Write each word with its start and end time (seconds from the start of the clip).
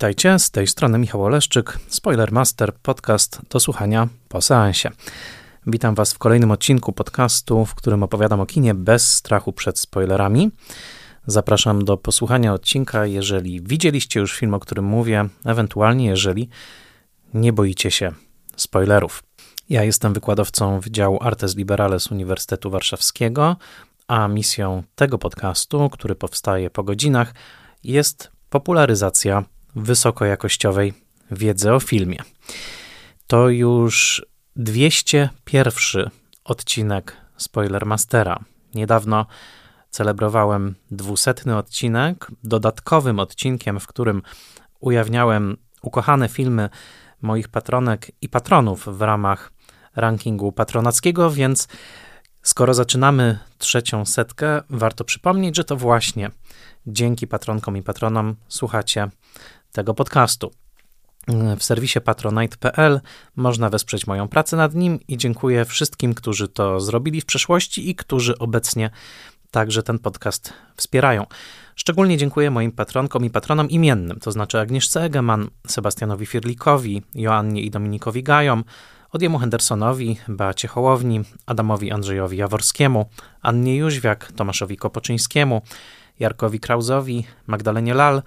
Witajcie, 0.00 0.38
z 0.38 0.50
tej 0.50 0.66
strony 0.66 0.98
Michał 0.98 1.24
Oleszczyk, 1.24 1.78
Spoilermaster, 1.88 2.74
podcast 2.74 3.40
do 3.50 3.60
słuchania 3.60 4.08
po 4.28 4.40
seansie. 4.40 4.90
Witam 5.66 5.94
Was 5.94 6.12
w 6.12 6.18
kolejnym 6.18 6.50
odcinku 6.50 6.92
podcastu, 6.92 7.66
w 7.66 7.74
którym 7.74 8.02
opowiadam 8.02 8.40
o 8.40 8.46
kinie 8.46 8.74
bez 8.74 9.12
strachu 9.12 9.52
przed 9.52 9.78
spoilerami. 9.78 10.50
Zapraszam 11.26 11.84
do 11.84 11.96
posłuchania 11.96 12.52
odcinka, 12.52 13.06
jeżeli 13.06 13.60
widzieliście 13.62 14.20
już 14.20 14.38
film, 14.38 14.54
o 14.54 14.60
którym 14.60 14.84
mówię, 14.84 15.28
ewentualnie 15.44 16.06
jeżeli 16.06 16.48
nie 17.34 17.52
boicie 17.52 17.90
się 17.90 18.12
spoilerów. 18.56 19.22
Ja 19.68 19.84
jestem 19.84 20.12
wykładowcą 20.12 20.80
Wydziału 20.80 21.18
Artes 21.22 21.56
Liberales 21.56 22.10
Uniwersytetu 22.10 22.70
Warszawskiego, 22.70 23.56
a 24.08 24.28
misją 24.28 24.82
tego 24.94 25.18
podcastu, 25.18 25.90
który 25.90 26.14
powstaje 26.14 26.70
po 26.70 26.82
godzinach, 26.82 27.34
jest 27.84 28.30
popularyzacja 28.50 29.44
wysokojakościowej 29.76 30.92
wiedzy 31.30 31.72
o 31.72 31.80
filmie. 31.80 32.18
To 33.26 33.48
już 33.48 34.26
201 34.56 36.10
odcinek 36.44 37.16
Spoilermastera. 37.36 38.44
Niedawno 38.74 39.26
celebrowałem 39.90 40.74
200 40.90 41.56
odcinek, 41.56 42.26
dodatkowym 42.44 43.18
odcinkiem, 43.18 43.80
w 43.80 43.86
którym 43.86 44.22
ujawniałem 44.80 45.56
ukochane 45.82 46.28
filmy 46.28 46.68
moich 47.22 47.48
patronek 47.48 48.12
i 48.20 48.28
patronów 48.28 48.98
w 48.98 49.00
ramach 49.00 49.52
rankingu 49.96 50.52
patronackiego, 50.52 51.30
więc 51.30 51.68
skoro 52.42 52.74
zaczynamy 52.74 53.38
trzecią 53.58 54.04
setkę, 54.04 54.62
warto 54.70 55.04
przypomnieć, 55.04 55.56
że 55.56 55.64
to 55.64 55.76
właśnie 55.76 56.30
dzięki 56.86 57.26
patronkom 57.26 57.76
i 57.76 57.82
patronom 57.82 58.36
słuchacie 58.48 59.08
tego 59.72 59.94
podcastu. 59.94 60.52
W 61.58 61.64
serwisie 61.64 62.00
patronite.pl 62.00 63.00
można 63.36 63.70
wesprzeć 63.70 64.06
moją 64.06 64.28
pracę 64.28 64.56
nad 64.56 64.74
nim 64.74 64.98
i 65.08 65.16
dziękuję 65.16 65.64
wszystkim, 65.64 66.14
którzy 66.14 66.48
to 66.48 66.80
zrobili 66.80 67.20
w 67.20 67.26
przeszłości 67.26 67.90
i 67.90 67.94
którzy 67.94 68.38
obecnie 68.38 68.90
także 69.50 69.82
ten 69.82 69.98
podcast 69.98 70.52
wspierają. 70.76 71.26
Szczególnie 71.76 72.16
dziękuję 72.16 72.50
moim 72.50 72.72
patronkom 72.72 73.24
i 73.24 73.30
patronom 73.30 73.70
imiennym, 73.70 74.20
to 74.20 74.32
znaczy 74.32 74.60
Agnieszce 74.60 75.02
Egeman, 75.02 75.48
Sebastianowi 75.66 76.26
Firlikowi, 76.26 77.02
Joannie 77.14 77.62
i 77.62 77.70
Dominikowi 77.70 78.22
Gajom, 78.22 78.64
Odiemu 79.12 79.38
Hendersonowi, 79.38 80.18
Beacie 80.28 80.68
Hołowni, 80.68 81.20
Adamowi 81.46 81.92
Andrzejowi 81.92 82.36
Jaworskiemu, 82.36 83.06
Annie 83.42 83.76
Jóźwiak, 83.76 84.32
Tomaszowi 84.32 84.76
Kopoczyńskiemu, 84.76 85.62
Jarkowi 86.18 86.60
Krauzowi, 86.60 87.26
Magdalenie 87.46 87.94
Lal, 87.94 88.22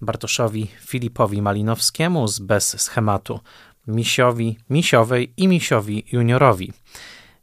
Bartoszowi 0.00 0.66
Filipowi 0.80 1.42
Malinowskiemu 1.42 2.28
z 2.28 2.38
Bez 2.38 2.80
Schematu, 2.80 3.40
Misiowi 3.86 4.58
Misiowej 4.70 5.32
i 5.36 5.48
Misiowi 5.48 6.04
Juniorowi, 6.12 6.72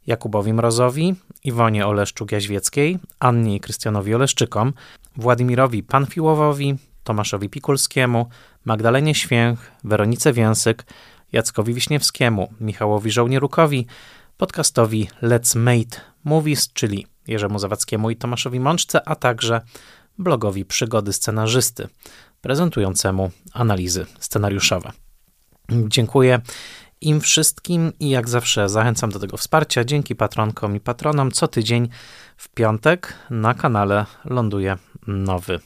Jakubowi 0.06 0.52
Mrozowi, 0.52 1.14
Iwonie 1.44 1.86
Oleszczuk-Jaźwieckiej, 1.86 2.98
Annie 3.20 3.56
i 3.56 3.60
Krystianowi 3.60 4.14
Oleszczykom, 4.14 4.72
Władimirowi 5.16 5.82
Panfiłowowi, 5.82 6.74
Tomaszowi 7.04 7.48
Pikulskiemu, 7.48 8.26
Magdalenie 8.64 9.14
Święch, 9.14 9.58
Weronice 9.84 10.32
Więsyk, 10.32 10.84
Jackowi 11.32 11.74
Wiśniewskiemu, 11.74 12.52
Michałowi 12.60 13.10
Żołnierukowi, 13.10 13.86
podcastowi 14.36 15.08
Let's 15.22 15.56
Mate 15.58 16.00
Movies, 16.24 16.72
czyli 16.72 17.06
Jerzemu 17.26 17.58
Zawackiemu 17.58 18.10
i 18.10 18.16
Tomaszowi 18.16 18.60
Mączce, 18.60 19.08
a 19.08 19.14
także 19.14 19.60
blogowi 20.18 20.64
Przygody 20.64 21.12
Scenarzysty, 21.12 21.88
prezentującemu 22.46 23.30
analizy 23.52 24.06
scenariuszowe. 24.20 24.92
Dziękuję 25.70 26.40
im 27.00 27.20
wszystkim 27.20 27.92
i 28.00 28.10
jak 28.10 28.28
zawsze 28.28 28.68
zachęcam 28.68 29.10
do 29.10 29.18
tego 29.18 29.36
wsparcia. 29.36 29.84
Dzięki 29.84 30.16
patronkom 30.16 30.76
i 30.76 30.80
patronom 30.80 31.30
co 31.30 31.48
tydzień 31.48 31.88
w 32.36 32.48
piątek 32.48 33.14
na 33.30 33.54
kanale 33.54 34.06
ląduje 34.24 34.76
nowy 35.06 35.60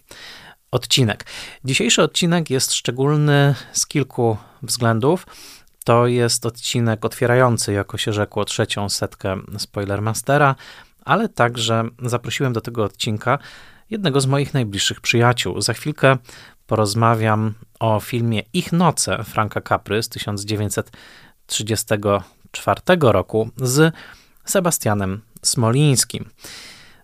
odcinek. 0.71 1.25
Dzisiejszy 1.65 2.03
odcinek 2.03 2.51
jest 2.51 2.73
szczególny 2.73 3.55
z 3.73 3.87
kilku 3.87 4.37
względów. 4.63 5.27
To 5.85 6.07
jest 6.07 6.47
odcinek 6.47 7.05
otwierający, 7.05 7.73
jako 7.73 7.99
się 7.99 8.13
rzekło, 8.13 8.45
trzecią 8.45 8.89
setkę 8.89 9.39
Spoilermastera, 9.59 10.55
ale 11.05 11.29
także 11.29 11.85
zaprosiłem 12.03 12.53
do 12.53 12.61
tego 12.61 12.85
odcinka 12.85 13.39
jednego 13.91 14.21
z 14.21 14.27
moich 14.27 14.55
najbliższych 14.55 15.01
przyjaciół. 15.01 15.61
Za 15.61 15.73
chwilkę 15.73 16.17
porozmawiam 16.71 17.55
o 17.81 18.01
filmie 18.01 18.43
Ich 18.53 18.73
Noce 18.73 19.25
Franka 19.25 19.61
Capry 19.61 20.03
z 20.03 20.09
1934 20.09 22.81
roku 23.01 23.51
z 23.57 23.95
Sebastianem 24.45 25.21
Smolińskim. 25.43 26.31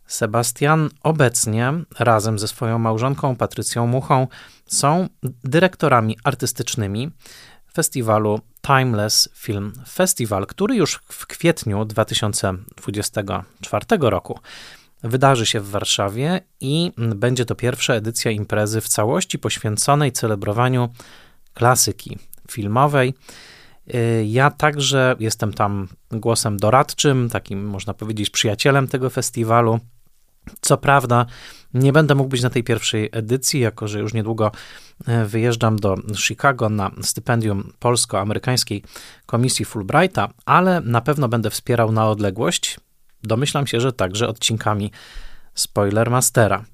Sebastian 0.07 0.91
obecnie 1.03 1.73
razem 1.99 2.39
ze 2.39 2.49
swoją 2.49 2.79
małżonką 2.79 3.37
Patrycją 3.37 3.87
Muchą 3.87 4.27
są 4.67 5.09
dyrektorami 5.45 6.19
artystycznymi 6.25 7.11
festiwalu 7.75 8.41
Timeless 8.67 9.29
Film 9.35 9.73
Festival, 9.89 10.47
który 10.47 10.77
już 10.77 11.01
w 11.09 11.27
kwietniu 11.27 11.85
2024 11.85 13.87
roku 14.01 14.41
wydarzy 15.07 15.47
się 15.47 15.61
w 15.61 15.71
Warszawie 15.71 16.41
i 16.61 16.93
będzie 16.97 17.45
to 17.45 17.55
pierwsza 17.55 17.95
edycja 17.95 18.31
imprezy 18.31 18.81
w 18.81 18.89
całości 18.89 19.39
poświęconej 19.39 20.13
celebrowaniu 20.13 20.89
klasyki 21.55 22.19
filmowej. 22.51 23.15
Y, 23.95 24.25
ja 24.27 24.51
także 24.51 25.17
jestem 25.21 25.53
tam 25.53 25.89
głosem 26.11 26.57
doradczym, 26.57 27.29
takim 27.31 27.67
można 27.67 27.95
powiedzieć 27.95 28.31
przyjacielem 28.31 28.89
tego 28.89 29.11
festiwalu. 29.11 29.81
Co 30.61 30.77
prawda, 30.77 31.27
nie 31.75 31.93
będę 31.93 32.15
mógł 32.15 32.31
być 32.31 32.43
na 32.43 32.51
tej 32.51 32.65
pierwszej 32.65 33.09
edycji, 33.13 33.61
jako 33.61 33.89
że 33.89 33.99
już 33.99 34.15
niedługo 34.15 34.53
y, 35.09 35.27
wyjeżdżam 35.27 35.79
do 35.79 35.97
Chicago 36.17 36.69
na 36.69 36.91
stypendium 37.03 37.73
polsko-amerykańskiej 37.79 38.83
komisji 39.27 39.65
Fulbrighta, 39.65 40.29
ale 40.45 40.81
na 40.81 41.01
pewno 41.01 41.29
będę 41.29 41.51
wspierał 41.51 41.93
na 41.93 42.09
odległość 42.09 42.77
Domyślam 43.23 43.67
się, 43.67 43.81
że 43.81 43.93
także 43.93 44.29
odcinkami 44.29 44.91
Spoilermastera. 45.55 46.65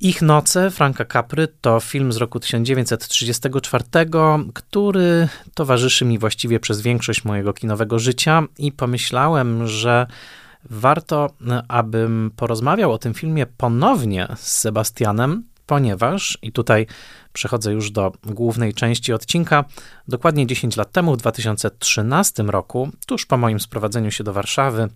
Ich 0.00 0.22
noce 0.22 0.70
Franka 0.70 1.04
Capry 1.04 1.48
to 1.60 1.80
film 1.80 2.12
z 2.12 2.16
roku 2.16 2.40
1934, 2.40 3.84
który 4.54 5.28
towarzyszy 5.54 6.04
mi 6.04 6.18
właściwie 6.18 6.60
przez 6.60 6.80
większość 6.80 7.24
mojego 7.24 7.52
kinowego 7.52 7.98
życia 7.98 8.42
i 8.58 8.72
pomyślałem, 8.72 9.66
że 9.66 10.06
warto, 10.70 11.30
abym 11.68 12.30
porozmawiał 12.36 12.92
o 12.92 12.98
tym 12.98 13.14
filmie 13.14 13.46
ponownie 13.46 14.28
z 14.36 14.52
Sebastianem, 14.52 15.44
ponieważ, 15.66 16.38
i 16.42 16.52
tutaj 16.52 16.86
przechodzę 17.32 17.72
już 17.72 17.90
do 17.90 18.12
głównej 18.24 18.74
części 18.74 19.12
odcinka, 19.12 19.64
dokładnie 20.08 20.46
10 20.46 20.76
lat 20.76 20.92
temu, 20.92 21.14
w 21.14 21.18
2013 21.18 22.42
roku, 22.42 22.88
tuż 23.06 23.26
po 23.26 23.36
moim 23.36 23.60
sprowadzeniu 23.60 24.10
się 24.10 24.24
do 24.24 24.32
Warszawy, 24.32 24.88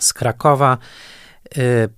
z 0.00 0.12
Krakowa 0.12 0.78
y, 1.58 1.88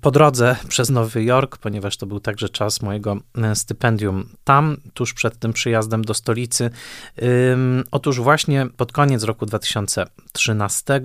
po 0.00 0.10
drodze 0.10 0.56
przez 0.68 0.90
Nowy 0.90 1.24
Jork, 1.24 1.58
ponieważ 1.58 1.96
to 1.96 2.06
był 2.06 2.20
także 2.20 2.48
czas 2.48 2.82
mojego 2.82 3.16
y, 3.52 3.56
stypendium 3.56 4.28
tam, 4.44 4.76
tuż 4.94 5.14
przed 5.14 5.38
tym 5.38 5.52
przyjazdem 5.52 6.04
do 6.04 6.14
stolicy. 6.14 6.70
Otóż 7.90 8.20
właśnie 8.20 8.66
pod 8.76 8.92
koniec 8.92 9.22
roku 9.22 9.46
2013 9.46 11.00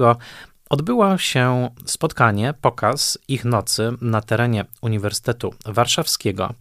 odbyło 0.72 1.18
się 1.18 1.70
spotkanie, 1.86 2.54
pokaz 2.62 3.18
ich 3.28 3.46
nocy 3.46 3.92
na 4.02 4.22
terenie 4.22 4.66
Uniwersytetu 4.82 5.54
Warszawskiego, 5.66 6.54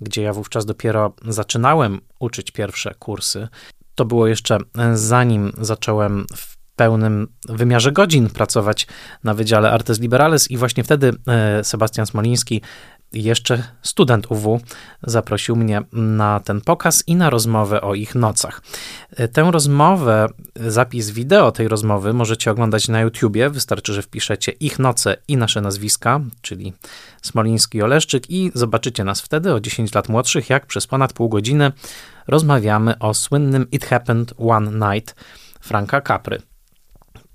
gdzie 0.00 0.22
ja 0.22 0.32
wówczas 0.32 0.66
dopiero 0.66 1.12
zaczynałem 1.28 2.00
uczyć 2.18 2.50
pierwsze 2.50 2.94
kursy. 2.94 3.48
To 3.94 4.04
było 4.04 4.26
jeszcze 4.26 4.58
zanim 4.94 5.52
zacząłem 5.60 6.26
w 6.36 6.53
pełnym 6.76 7.28
wymiarze 7.48 7.92
godzin 7.92 8.30
pracować 8.30 8.86
na 9.24 9.34
Wydziale 9.34 9.70
Artes 9.70 10.00
Liberales 10.00 10.50
i 10.50 10.56
właśnie 10.56 10.84
wtedy 10.84 11.12
e, 11.26 11.64
Sebastian 11.64 12.06
Smoliński, 12.06 12.60
jeszcze 13.14 13.62
student 13.82 14.30
UW, 14.30 14.60
zaprosił 15.02 15.56
mnie 15.56 15.82
na 15.92 16.40
ten 16.40 16.60
pokaz 16.60 17.04
i 17.06 17.16
na 17.16 17.30
rozmowę 17.30 17.80
o 17.80 17.94
ich 17.94 18.14
nocach. 18.14 18.62
E, 19.16 19.28
tę 19.28 19.48
rozmowę, 19.50 20.28
zapis 20.56 21.10
wideo 21.10 21.52
tej 21.52 21.68
rozmowy 21.68 22.12
możecie 22.12 22.50
oglądać 22.50 22.88
na 22.88 23.00
YouTubie. 23.00 23.50
Wystarczy, 23.50 23.92
że 23.94 24.02
wpiszecie 24.02 24.52
ich 24.52 24.78
noce 24.78 25.16
i 25.28 25.36
nasze 25.36 25.60
nazwiska, 25.60 26.20
czyli 26.42 26.72
Smoliński 27.22 27.82
Oleszczyk 27.82 28.30
i 28.30 28.50
zobaczycie 28.54 29.04
nas 29.04 29.20
wtedy 29.20 29.52
o 29.52 29.60
10 29.60 29.94
lat 29.94 30.08
młodszych, 30.08 30.50
jak 30.50 30.66
przez 30.66 30.86
ponad 30.86 31.12
pół 31.12 31.28
godziny 31.28 31.72
rozmawiamy 32.26 32.98
o 32.98 33.14
słynnym 33.14 33.70
It 33.70 33.84
Happened 33.84 34.34
One 34.38 34.94
Night 34.94 35.14
Franka 35.60 36.00
Capry 36.00 36.53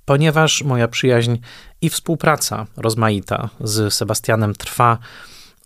ponieważ 0.10 0.64
moja 0.64 0.88
przyjaźń 0.88 1.38
i 1.82 1.90
współpraca 1.90 2.66
rozmaita 2.78 3.50
z 3.60 3.94
Sebastianem 3.94 4.54
trwa 4.54 4.98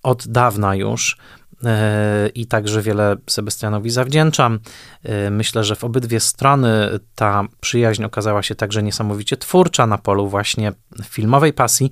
od 0.03 0.27
dawna 0.27 0.75
już. 0.75 1.17
i 2.35 2.47
także 2.47 2.81
wiele 2.81 3.15
Sebastianowi 3.29 3.89
zawdzięczam. 3.89 4.59
Myślę, 5.31 5.63
że 5.63 5.75
w 5.75 5.83
obydwie 5.83 6.19
strony 6.19 6.99
ta 7.15 7.43
przyjaźń 7.61 8.03
okazała 8.03 8.43
się 8.43 8.55
także 8.55 8.83
niesamowicie 8.83 9.37
twórcza 9.37 9.87
na 9.87 9.97
polu 9.97 10.29
właśnie 10.29 10.71
filmowej 11.03 11.53
pasji. 11.53 11.89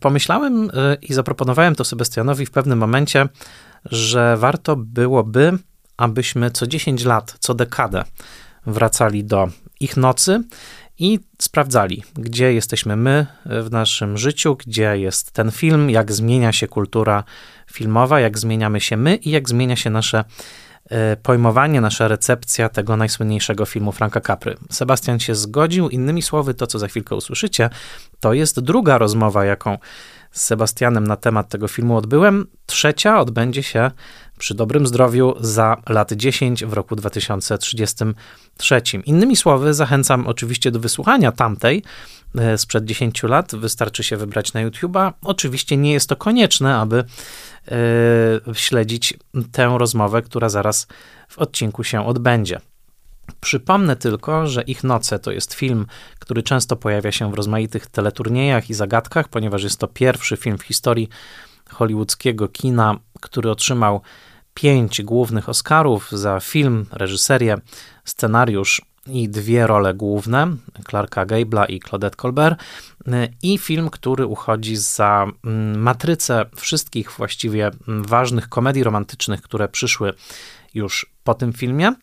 Pomyślałem 0.00 0.70
i 1.02 1.14
zaproponowałem 1.14 1.74
to 1.74 1.84
Sebastianowi 1.84 2.46
w 2.46 2.50
pewnym 2.50 2.78
momencie, 2.78 3.28
że 3.84 4.36
warto 4.36 4.76
byłoby, 4.76 5.58
abyśmy 5.96 6.50
co 6.50 6.66
10 6.66 7.04
lat, 7.04 7.36
co 7.40 7.54
dekadę 7.54 8.04
wracali 8.66 9.24
do 9.24 9.48
ich 9.80 9.96
nocy 9.96 10.42
i 10.98 11.20
sprawdzali, 11.38 12.04
gdzie 12.14 12.52
jesteśmy 12.52 12.96
my 12.96 13.26
w 13.46 13.70
naszym 13.70 14.18
życiu, 14.18 14.56
gdzie 14.56 14.98
jest 14.98 15.30
ten 15.32 15.50
film, 15.50 15.90
jak 15.90 16.12
zmienia 16.12 16.52
się 16.52 16.68
kultura 16.68 17.24
filmowa, 17.72 18.20
jak 18.20 18.38
zmieniamy 18.38 18.80
się 18.80 18.96
my 18.96 19.16
i 19.16 19.30
jak 19.30 19.48
zmienia 19.48 19.76
się 19.76 19.90
nasze 19.90 20.24
e, 20.90 21.16
pojmowanie, 21.16 21.80
nasza 21.80 22.08
recepcja 22.08 22.68
tego 22.68 22.96
najsłynniejszego 22.96 23.66
filmu 23.66 23.92
Franka 23.92 24.20
Capry. 24.20 24.56
Sebastian 24.70 25.20
się 25.20 25.34
zgodził, 25.34 25.88
innymi 25.88 26.22
słowy, 26.22 26.54
to 26.54 26.66
co 26.66 26.78
za 26.78 26.88
chwilkę 26.88 27.16
usłyszycie, 27.16 27.70
to 28.20 28.32
jest 28.32 28.60
druga 28.60 28.98
rozmowa, 28.98 29.44
jaką 29.44 29.78
z 30.32 30.42
Sebastianem 30.42 31.06
na 31.06 31.16
temat 31.16 31.48
tego 31.48 31.68
filmu 31.68 31.96
odbyłem. 31.96 32.46
Trzecia 32.66 33.20
odbędzie 33.20 33.62
się 33.62 33.90
przy 34.38 34.54
dobrym 34.54 34.86
zdrowiu 34.86 35.34
za 35.40 35.76
lat 35.88 36.12
10 36.12 36.64
w 36.64 36.72
roku 36.72 36.96
2033. 36.96 38.80
Innymi 39.04 39.36
słowy, 39.36 39.74
zachęcam 39.74 40.26
oczywiście 40.26 40.70
do 40.70 40.80
wysłuchania 40.80 41.32
tamtej 41.32 41.82
e, 42.38 42.58
sprzed 42.58 42.84
10 42.84 43.22
lat. 43.22 43.54
Wystarczy 43.54 44.02
się 44.02 44.16
wybrać 44.16 44.52
na 44.52 44.66
YouTube'a. 44.66 45.12
Oczywiście 45.22 45.76
nie 45.76 45.92
jest 45.92 46.08
to 46.08 46.16
konieczne, 46.16 46.76
aby 46.76 47.04
yy, 48.46 48.54
śledzić 48.54 49.14
tę 49.52 49.74
rozmowę, 49.78 50.22
która 50.22 50.48
zaraz 50.48 50.86
w 51.28 51.38
odcinku 51.38 51.84
się 51.84 52.06
odbędzie. 52.06 52.60
Przypomnę 53.40 53.96
tylko, 53.96 54.46
że 54.46 54.62
Ich 54.62 54.84
Noce 54.84 55.18
to 55.18 55.30
jest 55.30 55.54
film, 55.54 55.86
który 56.18 56.42
często 56.42 56.76
pojawia 56.76 57.12
się 57.12 57.30
w 57.30 57.34
rozmaitych 57.34 57.86
teleturniejach 57.86 58.70
i 58.70 58.74
zagadkach, 58.74 59.28
ponieważ 59.28 59.62
jest 59.62 59.78
to 59.78 59.88
pierwszy 59.88 60.36
film 60.36 60.58
w 60.58 60.62
historii 60.62 61.08
hollywoodzkiego 61.70 62.48
kina, 62.48 62.98
który 63.20 63.50
otrzymał 63.50 64.00
pięć 64.54 65.02
głównych 65.02 65.48
Oscarów 65.48 66.10
za 66.12 66.40
film, 66.40 66.86
reżyserię, 66.92 67.58
scenariusz 68.04 68.82
i 69.06 69.28
dwie 69.28 69.66
role 69.66 69.94
główne, 69.94 70.56
Clarka 70.90 71.26
Gable'a 71.26 71.70
i 71.70 71.80
Claudette 71.80 72.16
Colbert, 72.16 72.60
i 73.42 73.58
film, 73.58 73.90
który 73.90 74.26
uchodzi 74.26 74.76
za 74.76 75.26
mm, 75.44 75.80
matrycę 75.80 76.44
wszystkich 76.56 77.12
właściwie 77.12 77.70
mm, 77.88 78.04
ważnych 78.04 78.48
komedii 78.48 78.84
romantycznych, 78.84 79.42
które 79.42 79.68
przyszły 79.68 80.12
już 80.74 81.06
po 81.24 81.34
tym 81.34 81.52
filmie. 81.52 81.94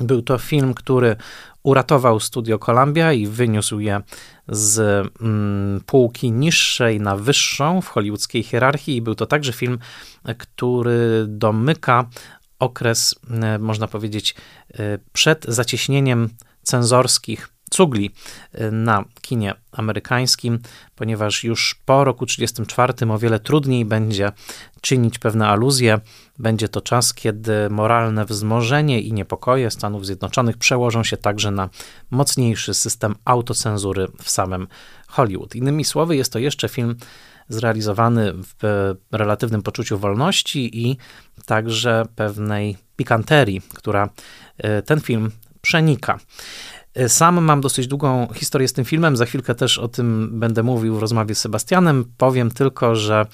Był 0.00 0.22
to 0.22 0.38
film, 0.38 0.74
który 0.74 1.16
uratował 1.62 2.20
studio 2.20 2.58
Columbia 2.58 3.12
i 3.12 3.26
wyniósł 3.26 3.80
je 3.80 4.00
z 4.48 4.78
mm, 5.20 5.80
półki 5.86 6.32
niższej 6.32 7.00
na 7.00 7.16
wyższą 7.16 7.80
w 7.80 7.88
hollywoodzkiej 7.88 8.42
hierarchii. 8.42 8.96
I 8.96 9.02
był 9.02 9.14
to 9.14 9.26
także 9.26 9.52
film, 9.52 9.78
który 10.38 11.24
domyka 11.28 12.08
okres, 12.58 13.14
e, 13.30 13.58
można 13.58 13.88
powiedzieć, 13.88 14.34
e, 14.74 14.98
przed 15.12 15.44
zacieśnieniem 15.48 16.28
cenzorskich 16.62 17.48
cugli 17.70 18.10
y, 18.54 18.72
na 18.72 19.04
kinie 19.20 19.54
amerykańskim, 19.72 20.58
ponieważ 20.94 21.44
już 21.44 21.80
po 21.84 22.04
roku 22.04 22.26
1934 22.26 23.12
o 23.12 23.18
wiele 23.18 23.40
trudniej 23.40 23.84
będzie 23.84 24.32
czynić 24.80 25.18
pewne 25.18 25.48
aluzje. 25.48 26.00
Będzie 26.38 26.68
to 26.68 26.80
czas, 26.80 27.14
kiedy 27.14 27.70
moralne 27.70 28.24
wzmożenie 28.24 29.00
i 29.00 29.12
niepokoje 29.12 29.70
Stanów 29.70 30.06
Zjednoczonych 30.06 30.56
przełożą 30.56 31.04
się 31.04 31.16
także 31.16 31.50
na 31.50 31.68
mocniejszy 32.10 32.74
system 32.74 33.14
autocenzury 33.24 34.06
w 34.22 34.30
samym 34.30 34.68
Hollywood. 35.08 35.54
Innymi 35.54 35.84
słowy, 35.84 36.16
jest 36.16 36.32
to 36.32 36.38
jeszcze 36.38 36.68
film 36.68 36.96
zrealizowany 37.48 38.32
w 38.62 38.94
relatywnym 39.12 39.62
poczuciu 39.62 39.98
wolności 39.98 40.86
i 40.88 40.96
także 41.46 42.06
pewnej 42.16 42.76
pikanterii, 42.96 43.62
która 43.74 44.08
y, 44.78 44.82
ten 44.82 45.00
film 45.00 45.30
przenika. 45.60 46.18
Sam 47.08 47.44
mam 47.44 47.60
dosyć 47.60 47.86
długą 47.86 48.28
historię 48.34 48.68
z 48.68 48.72
tym 48.72 48.84
filmem, 48.84 49.16
za 49.16 49.26
chwilkę 49.26 49.54
też 49.54 49.78
o 49.78 49.88
tym 49.88 50.30
będę 50.32 50.62
mówił 50.62 50.96
w 50.96 50.98
rozmowie 50.98 51.34
z 51.34 51.38
Sebastianem. 51.38 52.04
Powiem 52.16 52.50
tylko, 52.50 52.96
że 52.96 53.26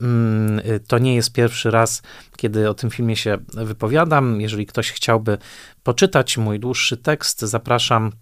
mm, 0.00 0.60
to 0.86 0.98
nie 0.98 1.14
jest 1.14 1.32
pierwszy 1.32 1.70
raz, 1.70 2.02
kiedy 2.36 2.70
o 2.70 2.74
tym 2.74 2.90
filmie 2.90 3.16
się 3.16 3.38
wypowiadam. 3.54 4.40
Jeżeli 4.40 4.66
ktoś 4.66 4.92
chciałby 4.92 5.38
poczytać 5.82 6.38
mój 6.38 6.60
dłuższy 6.60 6.96
tekst, 6.96 7.40
zapraszam 7.40 8.12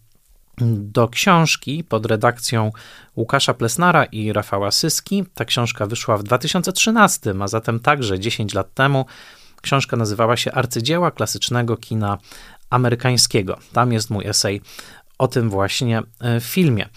do 0.77 1.09
książki 1.09 1.85
pod 1.85 2.07
redakcją 2.07 2.71
Łukasza 3.17 3.55
Plesnara 3.55 4.05
i 4.05 4.33
Rafała 4.33 4.71
Syski. 4.71 5.25
Ta 5.35 5.45
książka 5.45 5.87
wyszła 5.87 6.17
w 6.17 6.23
2013, 6.23 7.35
a 7.41 7.49
zatem 7.49 7.81
także 7.81 8.21
10 8.21 8.55
lat 8.55 8.75
temu. 8.75 9.07
Książka 9.63 9.97
nazywała 9.97 10.37
się 10.37 10.53
Arcydzieła 10.53 11.11
klasycznego 11.11 11.77
kina 11.77 12.19
amerykańskiego. 12.71 13.59
Tam 13.73 13.93
jest 13.93 14.11
mój 14.11 14.27
esej 14.27 14.61
o 15.19 15.29
tym 15.29 15.51
właśnie 15.51 16.03
e, 16.21 16.41
filmie. 16.41 16.89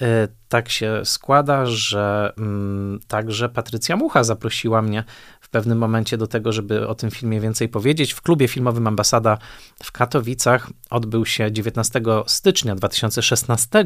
E, 0.00 0.28
tak 0.48 0.68
się 0.68 1.00
składa, 1.04 1.66
że 1.66 2.32
mm, 2.38 3.00
także 3.08 3.48
Patrycja 3.48 3.96
Mucha 3.96 4.24
zaprosiła 4.24 4.82
mnie 4.82 5.04
w 5.40 5.48
pewnym 5.48 5.78
momencie 5.78 6.16
do 6.16 6.26
tego, 6.26 6.52
żeby 6.52 6.88
o 6.88 6.94
tym 6.94 7.10
filmie 7.10 7.40
więcej 7.40 7.68
powiedzieć. 7.68 8.12
W 8.12 8.22
klubie 8.22 8.48
filmowym 8.48 8.86
Ambasada 8.86 9.38
w 9.82 9.92
Katowicach 9.92 10.70
odbył 10.90 11.26
się 11.26 11.52
19 11.52 12.00
stycznia 12.26 12.74
2016 12.74 13.84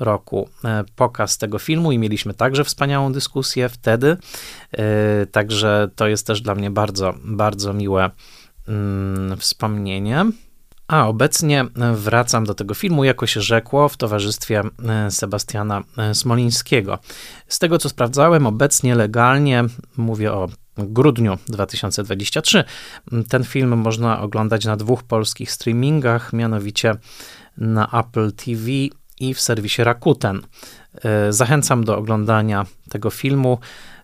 roku 0.00 0.48
e, 0.64 0.84
pokaz 0.96 1.38
tego 1.38 1.58
filmu 1.58 1.92
i 1.92 1.98
mieliśmy 1.98 2.34
także 2.34 2.64
wspaniałą 2.64 3.12
dyskusję 3.12 3.68
wtedy. 3.68 4.16
Także 5.32 5.88
to 5.96 6.08
jest 6.08 6.26
też 6.26 6.40
dla 6.40 6.54
mnie 6.54 6.70
bardzo, 6.70 7.14
bardzo 7.24 7.72
miłe 7.72 8.10
mm, 8.68 9.36
wspomnienie. 9.36 10.26
A 10.88 11.08
obecnie 11.08 11.64
wracam 11.94 12.44
do 12.44 12.54
tego 12.54 12.74
filmu, 12.74 13.04
jako 13.04 13.26
się 13.26 13.40
rzekło, 13.40 13.88
w 13.88 13.96
towarzystwie 13.96 14.62
e, 14.88 15.10
Sebastiana 15.10 15.82
e, 15.98 16.14
Smolińskiego. 16.14 16.98
Z 17.48 17.58
tego 17.58 17.78
co 17.78 17.88
sprawdzałem, 17.88 18.46
obecnie 18.46 18.94
legalnie, 18.94 19.64
mówię 19.96 20.32
o 20.32 20.48
grudniu 20.78 21.38
2023, 21.48 22.64
ten 23.28 23.44
film 23.44 23.78
można 23.78 24.20
oglądać 24.20 24.64
na 24.64 24.76
dwóch 24.76 25.02
polskich 25.02 25.52
streamingach, 25.52 26.32
mianowicie 26.32 26.94
na 27.56 28.00
Apple 28.00 28.32
TV 28.32 28.70
i 29.20 29.34
w 29.34 29.40
serwisie 29.40 29.84
Rakuten. 29.84 30.42
E, 31.04 31.32
zachęcam 31.32 31.84
do 31.84 31.98
oglądania 31.98 32.66
tego 32.90 33.10
filmu. 33.10 33.58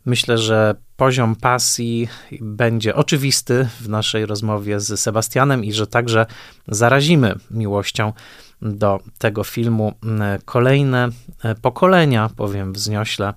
Myślę, 0.05 0.39
że 0.39 0.75
poziom 0.97 1.37
pasji 1.37 2.09
będzie 2.41 2.95
oczywisty 2.95 3.69
w 3.81 3.89
naszej 3.89 4.27
rozmowie 4.27 4.81
z 4.81 5.01
Sebastianem 5.01 5.65
i 5.65 5.73
że 5.73 5.87
także 5.87 6.27
zarazimy 6.69 7.35
miłością 7.51 8.13
do 8.63 9.01
tego 9.19 9.45
filmu 9.45 9.93
kolejne 10.45 11.09
e, 11.43 11.55
pokolenia, 11.55 12.31
powiem 12.37 12.73
wzniośle, 12.73 13.35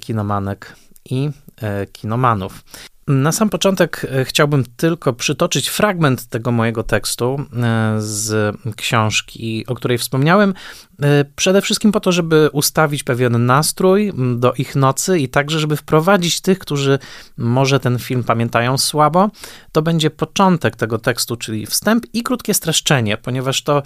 kinomanek 0.00 0.76
i 1.10 1.30
e, 1.60 1.86
kinomanów. 1.86 2.64
Na 3.08 3.32
sam 3.32 3.50
początek 3.50 4.06
e, 4.12 4.24
chciałbym 4.24 4.64
tylko 4.76 5.12
przytoczyć 5.12 5.68
fragment 5.68 6.26
tego 6.26 6.52
mojego 6.52 6.82
tekstu 6.82 7.36
e, 7.36 7.94
z 7.98 8.56
książki, 8.76 9.64
o 9.66 9.74
której 9.74 9.98
wspomniałem. 9.98 10.54
E, 11.02 11.24
przede 11.36 11.62
wszystkim 11.62 11.92
po 11.92 12.00
to, 12.00 12.12
żeby 12.12 12.50
ustawić 12.52 13.02
pewien 13.02 13.46
nastrój 13.46 14.12
do 14.36 14.52
ich 14.52 14.76
nocy 14.76 15.18
i 15.18 15.28
także, 15.28 15.60
żeby 15.60 15.76
wprowadzić 15.76 16.40
tych, 16.40 16.58
którzy 16.58 16.98
może 17.36 17.80
ten 17.80 17.98
film 17.98 18.24
pamiętają 18.24 18.78
słabo. 18.78 19.30
To 19.72 19.82
będzie 19.82 20.10
początek 20.10 20.76
tego 20.76 20.98
tekstu, 20.98 21.36
czyli 21.36 21.66
wstęp 21.66 22.06
i 22.12 22.22
krótkie 22.22 22.54
streszczenie, 22.54 23.16
ponieważ 23.16 23.62
to 23.62 23.82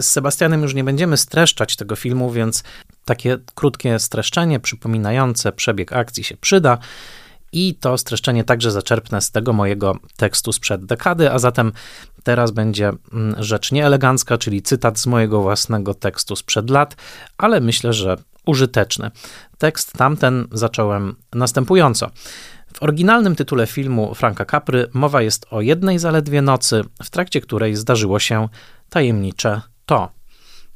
z 0.00 0.06
Sebastianem 0.06 0.62
już 0.62 0.74
nie 0.74 0.84
będziemy 0.84 1.16
streszczać 1.16 1.76
tego 1.76 1.96
filmu, 1.96 2.30
więc 2.30 2.64
takie 3.04 3.38
krótkie 3.54 3.98
streszczenie 3.98 4.60
przypominające 4.60 5.52
przebieg 5.52 5.92
akcji 5.92 6.24
się 6.24 6.36
przyda. 6.36 6.78
I 7.58 7.74
to 7.74 7.98
streszczenie 7.98 8.44
także 8.44 8.70
zaczerpnę 8.70 9.20
z 9.20 9.30
tego 9.30 9.52
mojego 9.52 9.96
tekstu 10.16 10.52
sprzed 10.52 10.84
dekady, 10.84 11.32
a 11.32 11.38
zatem 11.38 11.72
teraz 12.22 12.50
będzie 12.50 12.92
mm, 13.12 13.42
rzecz 13.42 13.72
nieelegancka, 13.72 14.38
czyli 14.38 14.62
cytat 14.62 14.98
z 14.98 15.06
mojego 15.06 15.42
własnego 15.42 15.94
tekstu 15.94 16.36
sprzed 16.36 16.70
lat, 16.70 16.96
ale 17.38 17.60
myślę, 17.60 17.92
że 17.92 18.16
użyteczny. 18.46 19.10
Tekst 19.58 19.92
tamten 19.92 20.48
zacząłem 20.52 21.16
następująco. 21.34 22.10
W 22.74 22.82
oryginalnym 22.82 23.36
tytule 23.36 23.66
filmu 23.66 24.14
Franka 24.14 24.44
Capry 24.44 24.86
mowa 24.92 25.22
jest 25.22 25.46
o 25.50 25.60
jednej 25.60 25.98
zaledwie 25.98 26.42
nocy, 26.42 26.82
w 27.02 27.10
trakcie 27.10 27.40
której 27.40 27.76
zdarzyło 27.76 28.18
się 28.18 28.48
tajemnicze 28.88 29.60
to. 29.86 30.08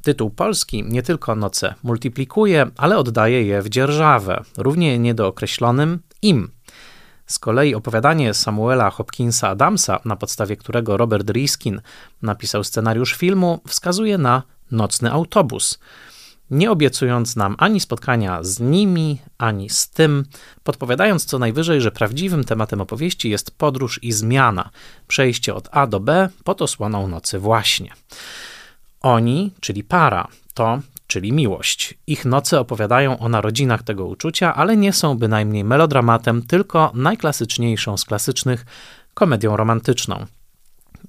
Tytuł 0.03 0.29
polski 0.29 0.83
nie 0.83 1.03
tylko 1.03 1.35
noce 1.35 1.75
multiplikuje, 1.83 2.67
ale 2.77 2.97
oddaje 2.97 3.43
je 3.43 3.61
w 3.61 3.69
dzierżawę, 3.69 4.43
równie 4.57 4.99
niedookreślonym 4.99 5.99
im. 6.21 6.51
Z 7.31 7.39
kolei 7.39 7.75
opowiadanie 7.75 8.33
Samuela 8.33 8.89
Hopkinsa 8.89 9.49
Adamsa, 9.49 9.99
na 10.05 10.15
podstawie 10.15 10.57
którego 10.57 10.97
Robert 10.97 11.29
Riskin 11.29 11.81
napisał 12.21 12.63
scenariusz 12.63 13.15
filmu, 13.15 13.59
wskazuje 13.67 14.17
na 14.17 14.43
nocny 14.71 15.11
autobus 15.11 15.79
nie 16.51 16.71
obiecując 16.71 17.35
nam 17.35 17.55
ani 17.57 17.79
spotkania 17.79 18.43
z 18.43 18.59
nimi, 18.59 19.19
ani 19.37 19.69
z 19.69 19.89
tym, 19.89 20.25
podpowiadając 20.63 21.25
co 21.25 21.39
najwyżej, 21.39 21.81
że 21.81 21.91
prawdziwym 21.91 22.43
tematem 22.43 22.81
opowieści 22.81 23.29
jest 23.29 23.51
podróż 23.51 23.99
i 24.03 24.11
zmiana, 24.11 24.69
przejście 25.07 25.55
od 25.55 25.69
A 25.71 25.87
do 25.87 25.99
B 25.99 26.29
pod 26.43 26.61
osłoną 26.61 27.07
nocy 27.07 27.39
właśnie. 27.39 27.93
Oni, 29.01 29.51
czyli 29.59 29.83
para, 29.83 30.27
to, 30.53 30.79
czyli 31.11 31.33
miłość. 31.33 31.93
Ich 32.07 32.25
noce 32.25 32.59
opowiadają 32.59 33.19
o 33.19 33.29
narodzinach 33.29 33.83
tego 33.83 34.05
uczucia, 34.05 34.55
ale 34.55 34.77
nie 34.77 34.93
są 34.93 35.17
bynajmniej 35.17 35.63
melodramatem, 35.63 36.41
tylko 36.41 36.91
najklasyczniejszą 36.93 37.97
z 37.97 38.05
klasycznych 38.05 38.65
komedią 39.13 39.57
romantyczną. 39.57 40.25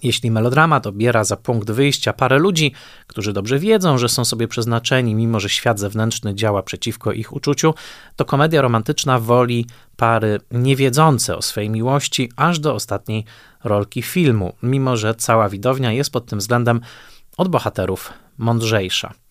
Jeśli 0.03 0.31
melodramat 0.31 0.87
obiera 0.87 1.25
za 1.25 1.37
punkt 1.37 1.71
wyjścia 1.71 2.13
parę 2.13 2.39
ludzi, 2.39 2.73
którzy 3.07 3.33
dobrze 3.33 3.59
wiedzą, 3.59 3.99
że 3.99 4.09
są 4.09 4.25
sobie 4.25 4.49
przeznaczeni, 4.49 5.15
mimo 5.15 5.41
że 5.41 5.49
świat 5.49 5.79
zewnętrzny 5.79 6.35
działa 6.35 6.63
przeciwko 6.63 7.13
ich 7.13 7.33
uczuciu, 7.33 7.75
to 8.17 8.25
komedia 8.25 8.63
romantyczna 8.63 9.19
woli 9.19 9.67
pary 9.97 10.41
niewiedzące 10.51 11.37
o 11.37 11.43
swej 11.43 11.71
miłości 11.71 12.33
aż 12.37 12.59
do 12.59 12.75
ostatniej 12.75 13.25
rolki 13.65 14.03
filmu, 14.03 14.53
mimo 14.63 14.97
że 14.97 15.15
cała 15.15 15.49
widownia 15.49 15.93
jest 15.93 16.13
pod 16.13 16.27
tym 16.27 16.39
względem 16.39 16.81
od 17.37 17.49
bohaterów 17.49 18.13
mądrzejsza. 18.39 19.22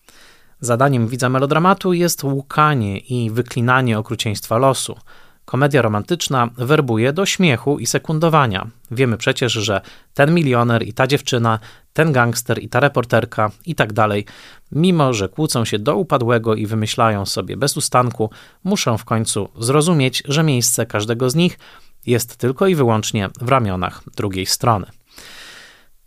Zadaniem 0.64 1.08
widza 1.08 1.28
melodramatu 1.28 1.92
jest 1.92 2.24
łukanie 2.24 2.98
i 2.98 3.30
wyklinanie 3.30 3.98
okrucieństwa 3.98 4.58
losu. 4.58 4.96
Komedia 5.44 5.82
romantyczna 5.82 6.48
werbuje 6.56 7.12
do 7.12 7.26
śmiechu 7.26 7.78
i 7.78 7.86
sekundowania. 7.86 8.66
Wiemy 8.90 9.16
przecież, 9.16 9.52
że 9.52 9.80
ten 10.14 10.34
milioner 10.34 10.82
i 10.82 10.92
ta 10.92 11.06
dziewczyna, 11.06 11.58
ten 11.92 12.12
gangster 12.12 12.62
i 12.62 12.68
ta 12.68 12.80
reporterka 12.80 13.50
i 13.66 13.74
tak 13.74 13.92
dalej, 13.92 14.24
mimo 14.72 15.12
że 15.14 15.28
kłócą 15.28 15.64
się 15.64 15.78
do 15.78 15.96
upadłego 15.96 16.54
i 16.54 16.66
wymyślają 16.66 17.26
sobie 17.26 17.56
bez 17.56 17.76
ustanku, 17.76 18.30
muszą 18.64 18.98
w 18.98 19.04
końcu 19.04 19.48
zrozumieć, 19.58 20.22
że 20.28 20.42
miejsce 20.42 20.86
każdego 20.86 21.30
z 21.30 21.34
nich 21.34 21.58
jest 22.06 22.36
tylko 22.36 22.66
i 22.66 22.74
wyłącznie 22.74 23.28
w 23.40 23.48
ramionach 23.48 24.02
drugiej 24.16 24.46
strony. 24.46 24.86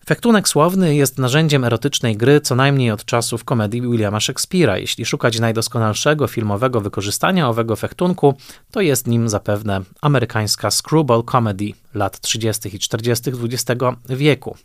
Fektunek 0.07 0.50
słowny 0.50 0.95
jest 0.95 1.19
narzędziem 1.19 1.63
erotycznej 1.63 2.17
gry 2.17 2.41
co 2.41 2.55
najmniej 2.55 2.91
od 2.91 3.05
czasów 3.05 3.43
komedii 3.43 3.81
Williama 3.81 4.17
Shakespeare'a. 4.17 4.75
Jeśli 4.75 5.05
szukać 5.05 5.39
najdoskonalszego 5.39 6.27
filmowego 6.27 6.81
wykorzystania 6.81 7.50
owego 7.50 7.75
fektunku, 7.75 8.38
to 8.71 8.81
jest 8.81 9.07
nim 9.07 9.29
zapewne 9.29 9.81
amerykańska 10.01 10.71
screwball 10.71 11.24
comedy 11.31 11.71
lat 11.93 12.19
30. 12.19 12.75
i 12.75 12.79
40. 12.79 13.31
XX 13.31 13.81
wieku. 14.09 14.57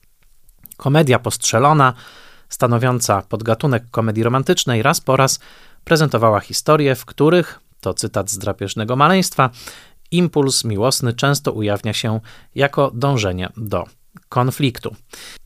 Komedia 0.76 1.18
postrzelona, 1.18 1.94
stanowiąca 2.48 3.22
podgatunek 3.22 3.82
komedii 3.90 4.22
romantycznej, 4.22 4.82
raz 4.82 5.00
po 5.00 5.16
raz 5.16 5.40
prezentowała 5.84 6.40
historie, 6.40 6.94
w 6.94 7.04
których, 7.04 7.60
to 7.80 7.94
cytat 7.94 8.30
z 8.30 8.38
drapieżnego 8.38 8.96
maleństwa, 8.96 9.50
impuls 10.10 10.64
miłosny 10.64 11.12
często 11.12 11.52
ujawnia 11.52 11.92
się 11.92 12.20
jako 12.54 12.90
dążenie 12.94 13.48
do 13.56 13.99
konfliktu. 14.28 14.96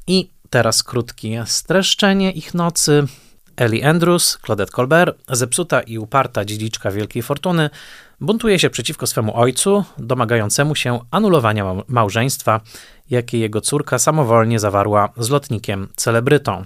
I 0.06 0.30
teraz 0.50 0.82
krótkie 0.82 1.44
streszczenie 1.46 2.32
ich 2.32 2.54
nocy. 2.54 3.06
Ellie 3.56 3.88
Andrews, 3.88 4.38
Claudette 4.44 4.72
Colbert, 4.72 5.18
zepsuta 5.28 5.80
i 5.80 5.98
uparta 5.98 6.44
dziedziczka 6.44 6.90
wielkiej 6.90 7.22
fortuny, 7.22 7.70
buntuje 8.20 8.58
się 8.58 8.70
przeciwko 8.70 9.06
swemu 9.06 9.36
ojcu, 9.36 9.84
domagającemu 9.98 10.74
się 10.74 11.00
anulowania 11.10 11.64
małżeństwa, 11.88 12.60
jakie 13.10 13.38
jego 13.38 13.60
córka 13.60 13.98
samowolnie 13.98 14.58
zawarła 14.58 15.08
z 15.16 15.30
lotnikiem 15.30 15.88
celebrytą, 15.96 16.64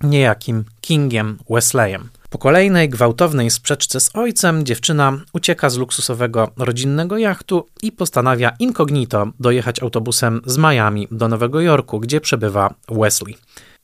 niejakim 0.00 0.64
Kingiem 0.80 1.38
Wesleyem. 1.50 2.08
Po 2.30 2.38
kolejnej 2.38 2.88
gwałtownej 2.88 3.50
sprzeczce 3.50 4.00
z 4.00 4.16
ojcem 4.16 4.64
dziewczyna 4.64 5.20
ucieka 5.32 5.70
z 5.70 5.76
luksusowego 5.76 6.50
rodzinnego 6.56 7.18
jachtu 7.18 7.66
i 7.82 7.92
postanawia 7.92 8.56
incognito 8.58 9.26
dojechać 9.40 9.82
autobusem 9.82 10.40
z 10.46 10.58
Miami 10.58 11.08
do 11.10 11.28
Nowego 11.28 11.60
Jorku, 11.60 12.00
gdzie 12.00 12.20
przebywa 12.20 12.74
Wesley. 12.88 13.36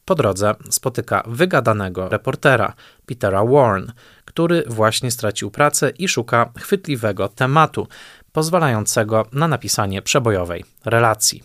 Po 0.04 0.14
drodze 0.14 0.54
spotyka 0.70 1.22
wygadanego 1.26 2.08
reportera 2.08 2.74
Petera 3.06 3.44
Warren, 3.44 3.92
który 4.24 4.64
właśnie 4.66 5.10
stracił 5.10 5.50
pracę 5.50 5.90
i 5.90 6.08
szuka 6.08 6.52
chwytliwego 6.58 7.28
tematu 7.28 7.88
pozwalającego 8.32 9.26
na 9.32 9.48
napisanie 9.48 10.02
przebojowej 10.02 10.64
relacji. 10.84 11.42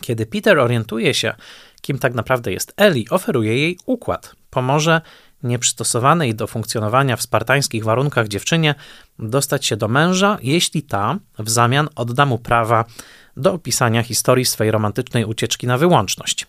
Kiedy 0.00 0.26
Peter 0.26 0.58
orientuje 0.58 1.14
się, 1.14 1.34
kim 1.80 1.98
tak 1.98 2.14
naprawdę 2.14 2.52
jest 2.52 2.72
Ellie, 2.76 3.04
oferuje 3.10 3.58
jej 3.58 3.78
układ. 3.86 4.34
Pomoże 4.50 5.00
nieprzystosowanej 5.42 6.34
do 6.34 6.46
funkcjonowania 6.46 7.16
w 7.16 7.22
spartańskich 7.22 7.84
warunkach 7.84 8.28
dziewczynie 8.28 8.74
dostać 9.18 9.66
się 9.66 9.76
do 9.76 9.88
męża, 9.88 10.38
jeśli 10.42 10.82
ta 10.82 11.18
w 11.38 11.50
zamian 11.50 11.88
odda 11.94 12.26
mu 12.26 12.38
prawa 12.38 12.84
do 13.36 13.52
opisania 13.52 14.02
historii 14.02 14.44
swej 14.44 14.70
romantycznej 14.70 15.24
ucieczki 15.24 15.66
na 15.66 15.78
wyłączność. 15.78 16.46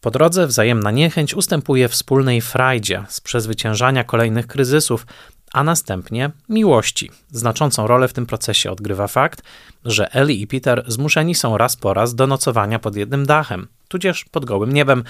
Po 0.00 0.10
drodze 0.10 0.46
wzajemna 0.46 0.90
niechęć 0.90 1.34
ustępuje 1.34 1.88
wspólnej 1.88 2.40
frajdzie 2.40 3.04
z 3.08 3.20
przezwyciężania 3.20 4.04
kolejnych 4.04 4.46
kryzysów, 4.46 5.06
a 5.52 5.64
następnie 5.64 6.30
miłości. 6.48 7.10
Znaczącą 7.32 7.86
rolę 7.86 8.08
w 8.08 8.12
tym 8.12 8.26
procesie 8.26 8.70
odgrywa 8.70 9.06
fakt, 9.06 9.42
że 9.84 10.12
Ellie 10.12 10.40
i 10.40 10.46
Peter 10.46 10.84
zmuszeni 10.86 11.34
są 11.34 11.58
raz 11.58 11.76
po 11.76 11.94
raz 11.94 12.14
do 12.14 12.26
nocowania 12.26 12.78
pod 12.78 12.96
jednym 12.96 13.26
dachem, 13.26 13.68
tudzież 13.88 14.24
pod 14.24 14.44
gołym 14.44 14.72
niebem, 14.72 15.04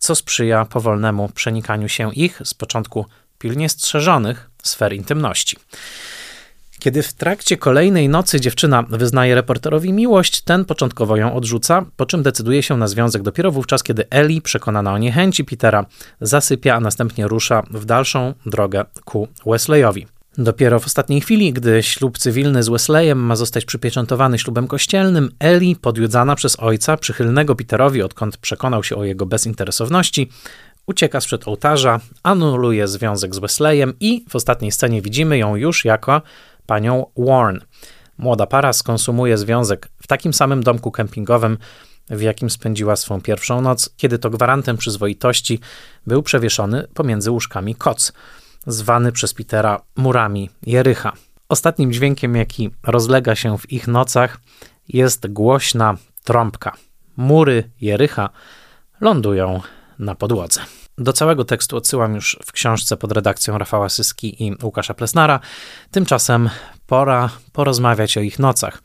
co 0.00 0.14
sprzyja 0.14 0.64
powolnemu 0.64 1.28
przenikaniu 1.28 1.88
się 1.88 2.14
ich, 2.14 2.40
z 2.44 2.54
początku 2.54 3.06
pilnie 3.38 3.68
strzeżonych, 3.68 4.50
sfer 4.62 4.92
intymności. 4.92 5.56
Kiedy 6.78 7.02
w 7.02 7.12
trakcie 7.12 7.56
kolejnej 7.56 8.08
nocy 8.08 8.40
dziewczyna 8.40 8.82
wyznaje 8.82 9.34
reporterowi 9.34 9.92
miłość, 9.92 10.40
ten 10.40 10.64
początkowo 10.64 11.16
ją 11.16 11.34
odrzuca, 11.34 11.84
po 11.96 12.06
czym 12.06 12.22
decyduje 12.22 12.62
się 12.62 12.76
na 12.76 12.88
związek 12.88 13.22
dopiero 13.22 13.50
wówczas, 13.50 13.82
kiedy 13.82 14.08
Ellie, 14.10 14.42
przekonana 14.42 14.92
o 14.92 14.98
niechęci 14.98 15.44
Petera, 15.44 15.86
zasypia, 16.20 16.74
a 16.74 16.80
następnie 16.80 17.28
rusza 17.28 17.62
w 17.70 17.84
dalszą 17.84 18.34
drogę 18.46 18.84
ku 19.04 19.28
Wesleyowi. 19.46 20.06
Dopiero 20.38 20.80
w 20.80 20.86
ostatniej 20.86 21.20
chwili, 21.20 21.52
gdy 21.52 21.82
ślub 21.82 22.18
cywilny 22.18 22.62
z 22.62 22.68
Wesleyem 22.68 23.18
ma 23.18 23.36
zostać 23.36 23.64
przypieczętowany 23.64 24.38
ślubem 24.38 24.66
kościelnym, 24.66 25.30
Eli, 25.38 25.76
podjudzana 25.76 26.36
przez 26.36 26.60
ojca, 26.60 26.96
przychylnego 26.96 27.56
Peterowi, 27.56 28.02
odkąd 28.02 28.36
przekonał 28.36 28.84
się 28.84 28.96
o 28.96 29.04
jego 29.04 29.26
bezinteresowności, 29.26 30.30
ucieka 30.86 31.20
sprzed 31.20 31.48
ołtarza, 31.48 32.00
anuluje 32.22 32.88
związek 32.88 33.34
z 33.34 33.38
Wesleyem 33.38 33.94
i 34.00 34.24
w 34.28 34.36
ostatniej 34.36 34.72
scenie 34.72 35.02
widzimy 35.02 35.38
ją 35.38 35.56
już 35.56 35.84
jako 35.84 36.22
panią 36.66 37.06
Warren. 37.16 37.60
Młoda 38.18 38.46
para 38.46 38.72
skonsumuje 38.72 39.38
związek 39.38 39.88
w 40.02 40.06
takim 40.06 40.34
samym 40.34 40.62
domku 40.62 40.90
kempingowym, 40.90 41.58
w 42.10 42.22
jakim 42.22 42.50
spędziła 42.50 42.96
swą 42.96 43.20
pierwszą 43.20 43.60
noc, 43.60 43.90
kiedy 43.96 44.18
to 44.18 44.30
gwarantem 44.30 44.76
przyzwoitości 44.76 45.60
był 46.06 46.22
przewieszony 46.22 46.86
pomiędzy 46.94 47.30
łóżkami 47.30 47.74
koc– 47.74 48.12
zwany 48.66 49.12
przez 49.12 49.34
Petera 49.34 49.82
murami 49.96 50.50
Jericha. 50.62 51.12
Ostatnim 51.48 51.92
dźwiękiem, 51.92 52.36
jaki 52.36 52.70
rozlega 52.82 53.34
się 53.34 53.58
w 53.58 53.72
ich 53.72 53.88
nocach, 53.88 54.40
jest 54.88 55.26
głośna 55.32 55.96
trąbka. 56.24 56.76
Mury 57.16 57.70
Jericha 57.80 58.30
lądują 59.00 59.60
na 59.98 60.14
podłodze. 60.14 60.60
Do 60.98 61.12
całego 61.12 61.44
tekstu 61.44 61.76
odsyłam 61.76 62.14
już 62.14 62.38
w 62.44 62.52
książce 62.52 62.96
pod 62.96 63.12
redakcją 63.12 63.58
Rafała 63.58 63.88
Syski 63.88 64.44
i 64.44 64.56
Łukasza 64.62 64.94
Plesnara. 64.94 65.40
Tymczasem 65.90 66.50
pora 66.86 67.30
porozmawiać 67.52 68.18
o 68.18 68.20
ich 68.20 68.38
nocach. 68.38 68.82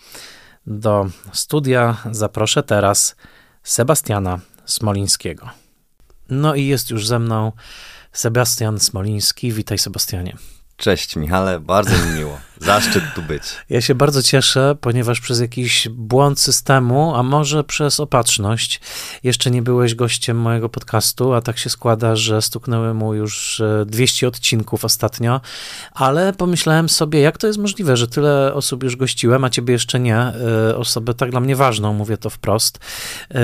Do 0.67 1.05
studia 1.33 1.97
zaproszę 2.11 2.63
teraz 2.63 3.15
Sebastiana 3.63 4.39
Smolińskiego. 4.65 5.49
No 6.29 6.55
i 6.55 6.65
jest 6.65 6.89
już 6.89 7.07
ze 7.07 7.19
mną 7.19 7.51
Sebastian 8.15 8.79
Smoliński. 8.79 9.53
Witaj, 9.53 9.77
Sebastianie. 9.77 10.35
Cześć 10.77 11.15
Michale, 11.15 11.59
bardzo 11.59 11.91
mi 12.05 12.11
miło. 12.17 12.37
Zaszczyt 12.61 13.03
tu 13.15 13.21
być. 13.21 13.43
Ja 13.69 13.81
się 13.81 13.95
bardzo 13.95 14.23
cieszę, 14.23 14.75
ponieważ 14.81 15.21
przez 15.21 15.39
jakiś 15.39 15.87
błąd 15.89 16.39
systemu, 16.39 17.15
a 17.15 17.23
może 17.23 17.63
przez 17.63 17.99
opatrzność, 17.99 18.81
jeszcze 19.23 19.51
nie 19.51 19.61
byłeś 19.61 19.95
gościem 19.95 20.37
mojego 20.37 20.69
podcastu, 20.69 21.33
a 21.33 21.41
tak 21.41 21.57
się 21.57 21.69
składa, 21.69 22.15
że 22.15 22.41
stuknęły 22.41 22.93
mu 22.93 23.13
już 23.13 23.61
200 23.85 24.25
e, 24.25 24.29
odcinków 24.29 24.85
ostatnio, 24.85 25.41
ale 25.93 26.33
pomyślałem 26.33 26.89
sobie, 26.89 27.19
jak 27.19 27.37
to 27.37 27.47
jest 27.47 27.59
możliwe, 27.59 27.97
że 27.97 28.07
tyle 28.07 28.53
osób 28.53 28.83
już 28.83 28.95
gościłem, 28.95 29.43
a 29.43 29.49
ciebie 29.49 29.73
jeszcze 29.73 29.99
nie. 29.99 30.17
E, 30.17 30.33
osobę 30.77 31.13
tak 31.13 31.31
dla 31.31 31.39
mnie 31.39 31.55
ważną, 31.55 31.93
mówię 31.93 32.17
to 32.17 32.29
wprost. 32.29 32.79
E, 33.31 33.41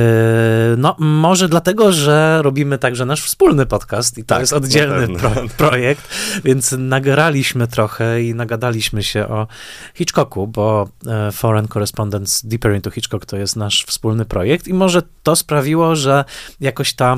no, 0.78 0.96
może 1.00 1.50
dlatego, 1.50 1.92
że 1.92 2.40
robimy 2.42 2.78
także 2.78 3.06
nasz 3.06 3.22
wspólny 3.22 3.66
podcast 3.66 4.18
i 4.18 4.24
to 4.24 4.28
tak, 4.28 4.40
jest 4.40 4.54
oddzielny 4.54 5.08
pro 5.20 5.32
projekt, 5.58 6.08
więc 6.44 6.76
nagraliśmy 6.78 7.68
trochę 7.68 8.24
i 8.24 8.36
nagadaliśmy 8.36 9.01
się 9.04 9.28
o 9.28 9.48
Hitchcocku, 9.96 10.48
bo 10.48 10.90
e, 11.08 11.32
Foreign 11.32 11.68
Correspondence 11.68 12.48
Deeper 12.48 12.76
into 12.76 12.92
Hitchcock 12.92 13.26
to 13.26 13.38
jest 13.38 13.56
nasz 13.56 13.86
wspólny 13.86 14.26
projekt 14.26 14.68
i 14.68 14.74
może 14.74 15.02
to 15.24 15.36
sprawiło, 15.36 15.96
że 15.96 16.26
jakoś 16.60 16.94
ta 16.94 17.18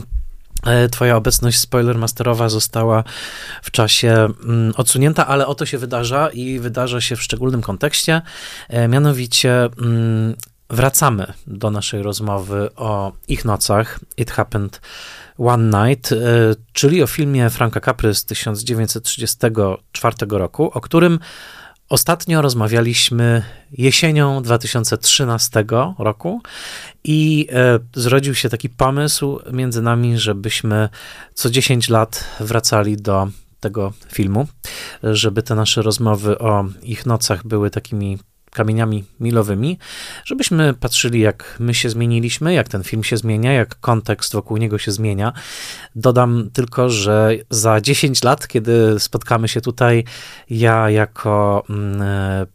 e, 0.66 0.90
Twoja 0.90 1.16
obecność 1.16 1.60
spoilermasterowa 1.60 2.50
została 2.50 3.04
w 3.62 3.72
czasie 3.72 4.14
mm, 4.14 4.74
odsunięta, 4.78 5.28
ale 5.28 5.48
oto 5.48 5.66
się 5.66 5.78
wydarza 5.78 6.30
i 6.30 6.60
wydarza 6.60 7.02
się 7.02 7.16
w 7.16 7.24
szczególnym 7.24 7.62
kontekście. 7.62 8.22
E, 8.70 8.88
mianowicie 8.88 9.64
mm, 9.64 10.36
wracamy 10.70 11.34
do 11.48 11.72
naszej 11.72 12.04
rozmowy 12.04 12.70
o 12.76 13.12
ich 13.28 13.46
nocach. 13.46 14.00
It 14.18 14.32
happened 14.32 14.82
one 15.38 15.88
Night, 15.88 16.10
czyli 16.74 17.04
o 17.04 17.08
filmie 17.08 17.50
Franka 17.50 17.80
Capry 17.80 18.16
z 18.16 18.26
1934 18.26 20.16
roku, 20.30 20.72
o 20.74 20.82
którym 20.82 21.20
ostatnio 21.94 22.42
rozmawialiśmy 22.42 23.44
jesienią 23.72 24.42
2013 24.44 25.66
roku 26.00 26.42
i 27.04 27.48
e, 27.52 27.80
zrodził 27.94 28.36
się 28.36 28.50
taki 28.50 28.70
pomysł 28.70 29.40
między 29.52 29.82
nami, 29.82 30.18
żebyśmy 30.18 30.90
co 31.34 31.50
10 31.50 31.90
lat 31.90 32.26
wracali 32.40 32.98
do 32.98 33.28
tego 33.60 33.94
filmu, 34.12 34.48
żeby 35.04 35.44
te 35.44 35.56
nasze 35.56 35.82
rozmowy 35.82 36.40
o 36.40 36.66
ich 36.84 37.06
nocach 37.06 37.48
były 37.48 37.70
takimi 37.70 38.20
kamieniami 38.54 39.04
milowymi, 39.20 39.78
żebyśmy 40.26 40.74
patrzyli, 40.74 41.20
jak 41.20 41.56
my 41.60 41.74
się 41.74 41.90
zmieniliśmy, 41.90 42.54
jak 42.54 42.68
ten 42.68 42.84
film 42.84 43.04
się 43.04 43.18
zmienia, 43.18 43.54
jak 43.54 43.80
kontekst 43.80 44.34
wokół 44.34 44.58
niego 44.58 44.78
się 44.78 44.92
zmienia. 44.92 45.34
Dodam 45.96 46.50
tylko, 46.54 46.90
że 46.90 47.32
za 47.50 47.82
10 47.82 48.24
lat, 48.24 48.48
kiedy 48.48 49.00
spotkamy 49.00 49.48
się 49.48 49.62
tutaj, 49.62 50.04
ja 50.50 50.90
jako 50.90 51.64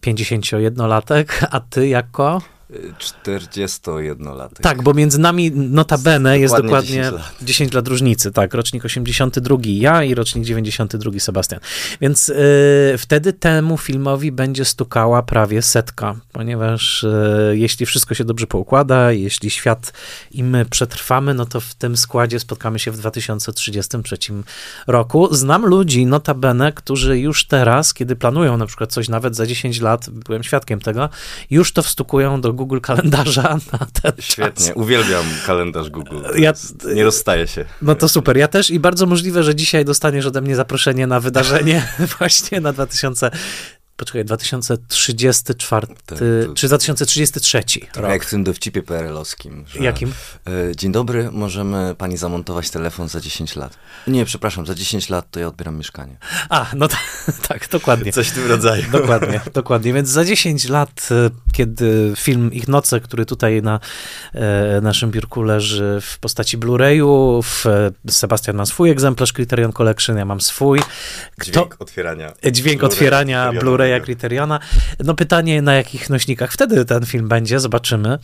51-latek, 0.03 1.39
mm, 1.39 1.49
a 1.51 1.61
ty 1.61 1.89
jako 1.89 2.43
41-latek. 2.71 4.61
Tak, 4.63 4.83
bo 4.83 4.95
między 4.95 5.19
nami 5.19 5.51
notabene 5.51 6.39
jest 6.39 6.57
dokładnie 6.57 7.03
10 7.03 7.13
lat. 7.13 7.35
10 7.43 7.73
lat 7.73 7.89
różnicy, 7.89 8.33
tak, 8.33 8.55
rocznik 8.55 8.85
82 8.85 9.57
ja 9.65 10.05
i 10.05 10.15
rocznik 10.15 10.45
92 10.45 11.19
Sebastian. 11.19 11.61
Więc 12.01 12.29
y, 12.29 12.35
wtedy 12.99 13.33
temu 13.33 13.79
filmowi 13.79 14.33
będzie 14.33 14.65
stukała 14.65 15.23
prawie 15.23 15.63
setka, 15.63 16.15
ponieważ 16.33 17.05
y, 17.05 17.55
jeśli 17.59 17.87
wszystko 17.87 18.15
się 18.15 18.25
dobrze 18.25 18.47
poukłada, 18.47 19.13
jeśli 19.13 19.51
świat 19.51 19.93
i 20.31 20.45
my 20.45 20.65
przetrwamy, 20.65 21.35
no 21.35 21.47
to 21.47 21.61
w 21.61 21.75
tym 21.75 21.97
składzie 21.97 22.41
spotkamy 22.41 22.79
się 22.79 22.91
w 22.91 22.97
2033 22.97 24.19
roku. 24.87 25.35
Znam 25.35 25.67
ludzi 25.67 26.07
notabene, 26.07 26.73
którzy 26.73 27.19
już 27.19 27.47
teraz, 27.47 27.95
kiedy 27.95 28.17
planują 28.17 28.57
na 28.57 28.67
przykład 28.67 28.93
coś 28.93 29.09
nawet 29.09 29.37
za 29.37 29.47
10 29.47 29.81
lat, 29.81 30.11
byłem 30.11 30.43
świadkiem 30.43 30.81
tego, 30.81 31.09
już 31.51 31.73
to 31.73 31.83
wstukują 31.83 32.41
do 32.41 32.58
Google 32.59 32.81
kalendarza 32.81 33.43
na 33.73 33.79
ten 34.03 34.13
Świetnie, 34.19 34.67
czas. 34.67 34.77
uwielbiam 34.77 35.25
kalendarz 35.47 35.91
Google. 35.91 36.17
Ja, 36.37 36.53
nie 36.95 37.05
rozstaje 37.05 37.47
się. 37.47 37.65
No 37.83 37.95
to 37.95 38.09
super, 38.09 38.37
ja 38.37 38.49
też 38.49 38.71
i 38.71 38.81
bardzo 38.81 39.07
możliwe, 39.07 39.43
że 39.43 39.55
dzisiaj 39.55 39.85
dostaniesz 39.85 40.27
ode 40.27 40.41
mnie 40.41 40.57
zaproszenie 40.57 41.07
na 41.07 41.21
wydarzenie 41.21 41.89
właśnie 42.19 42.61
na 42.61 42.73
2000 42.73 43.31
poczekaj, 43.99 44.25
2034, 44.25 45.87
tak, 46.07 46.19
czy 46.55 46.67
2033 46.67 47.63
rok. 47.97 48.11
Jak 48.11 48.25
w 48.25 48.31
tym 48.31 48.45
dowcipie 48.45 48.83
PRL-owskim. 48.83 49.65
Jakim? 49.81 50.13
E, 50.47 50.77
dzień 50.77 50.93
dobry, 50.93 51.31
możemy 51.33 51.95
pani 51.99 52.17
zamontować 52.17 52.71
telefon 52.71 53.09
za 53.09 53.21
10 53.21 53.57
lat. 53.57 53.79
Nie, 54.07 54.25
przepraszam, 54.25 54.67
za 54.67 54.75
10 54.75 55.09
lat 55.09 55.31
to 55.31 55.41
ja 55.41 55.49
odbieram 55.49 55.77
mieszkanie. 55.77 56.17
A, 56.49 56.67
no 56.77 56.89
tak, 57.49 57.69
dokładnie. 57.69 58.13
Coś 58.13 58.29
w 58.29 58.35
tym 58.35 58.47
rodzaju. 58.47 58.85
Dokładnie, 58.93 59.41
dokładnie. 59.55 59.93
Więc 59.93 60.09
za 60.09 60.25
10 60.25 60.69
lat, 60.69 61.09
e, 61.11 61.31
kiedy 61.53 62.13
film 62.17 62.53
Ich 62.53 62.69
Noce, 62.69 63.01
który 63.01 63.27
tutaj 63.27 63.63
na 63.63 63.81
e, 64.35 64.81
naszym 64.81 65.11
biurku 65.11 65.43
leży 65.43 65.99
w 66.03 66.19
postaci 66.19 66.59
Blu-rayu, 66.59 67.43
Sebastian 68.11 68.57
ma 68.57 68.67
swój 68.67 68.91
egzemplarz 68.91 69.33
Criterion 69.33 69.73
Collection, 69.73 70.17
ja 70.17 70.25
mam 70.25 70.41
swój. 70.41 70.81
Kto, 71.39 71.51
dźwięk 71.51 71.77
otwierania. 71.79 72.33
Dźwięk 72.53 72.85
otwierania 72.85 73.53
Blu-ray 73.53 73.88
jak 73.89 74.03
Criteriona. 74.03 74.61
No 75.05 75.15
pytanie, 75.15 75.63
na 75.63 75.75
jakich 75.75 76.11
nośnikach 76.11 76.53
wtedy 76.53 76.85
ten 76.85 77.07
film 77.07 77.29
będzie, 77.29 77.61
zobaczymy. 77.61 78.19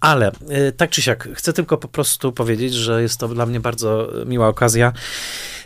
Ale 0.00 0.32
e, 0.48 0.72
tak 0.72 0.90
czy 0.90 1.02
siak, 1.02 1.28
chcę 1.34 1.52
tylko 1.52 1.78
po 1.78 1.88
prostu 1.88 2.32
powiedzieć, 2.32 2.74
że 2.74 3.02
jest 3.02 3.20
to 3.20 3.28
dla 3.28 3.46
mnie 3.46 3.60
bardzo 3.60 4.08
miła 4.26 4.48
okazja. 4.48 4.92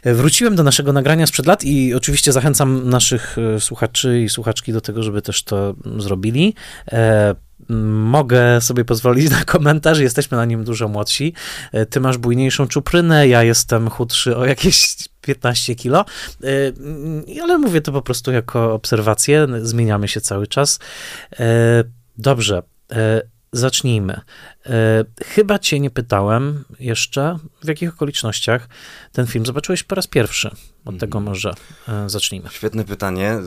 Wróciłem 0.04 0.56
do 0.56 0.62
naszego 0.62 0.92
nagrania 0.92 1.26
sprzed 1.26 1.46
lat 1.46 1.64
i 1.64 1.94
oczywiście 1.94 2.32
zachęcam 2.32 2.88
naszych 2.88 3.36
e, 3.38 3.60
słuchaczy 3.60 4.20
i 4.20 4.28
słuchaczki 4.28 4.72
do 4.72 4.80
tego, 4.80 5.02
żeby 5.02 5.22
też 5.22 5.42
to 5.42 5.74
zrobili. 5.98 6.54
E, 7.70 7.72
mogę 7.72 8.60
sobie 8.60 8.84
pozwolić 8.84 9.30
na 9.30 9.44
komentarz, 9.44 9.98
jesteśmy 9.98 10.36
na 10.36 10.44
nim 10.44 10.64
dużo 10.64 10.88
młodsi. 10.88 11.34
Ty 11.90 12.00
masz 12.00 12.18
bujniejszą 12.18 12.66
czuprynę, 12.66 13.28
ja 13.28 13.42
jestem 13.42 13.90
chudszy 13.90 14.36
o 14.36 14.46
jakieś 14.46 14.96
15 15.26 15.74
kilo, 15.74 16.04
y, 16.44 16.74
ale 17.42 17.58
mówię 17.58 17.80
to 17.80 17.92
po 17.92 18.02
prostu 18.02 18.32
jako 18.32 18.74
obserwację, 18.74 19.46
zmieniamy 19.62 20.08
się 20.08 20.20
cały 20.20 20.46
czas. 20.46 20.78
Y, 21.32 21.36
dobrze, 22.18 22.62
zacznijmy. 23.52 24.20
Chyba 25.24 25.58
cię 25.58 25.80
nie 25.80 25.90
pytałem 25.90 26.64
jeszcze, 26.80 27.38
w 27.64 27.68
jakich 27.68 27.94
okolicznościach 27.94 28.68
ten 29.12 29.26
film 29.26 29.46
zobaczyłeś 29.46 29.82
po 29.82 29.94
raz 29.94 30.06
pierwszy. 30.06 30.50
Od 30.86 30.94
mhm. 30.94 30.98
tego 30.98 31.20
może 31.20 31.54
e, 31.88 32.10
zacznijmy. 32.10 32.48
Świetne 32.50 32.84
pytanie. 32.84 33.38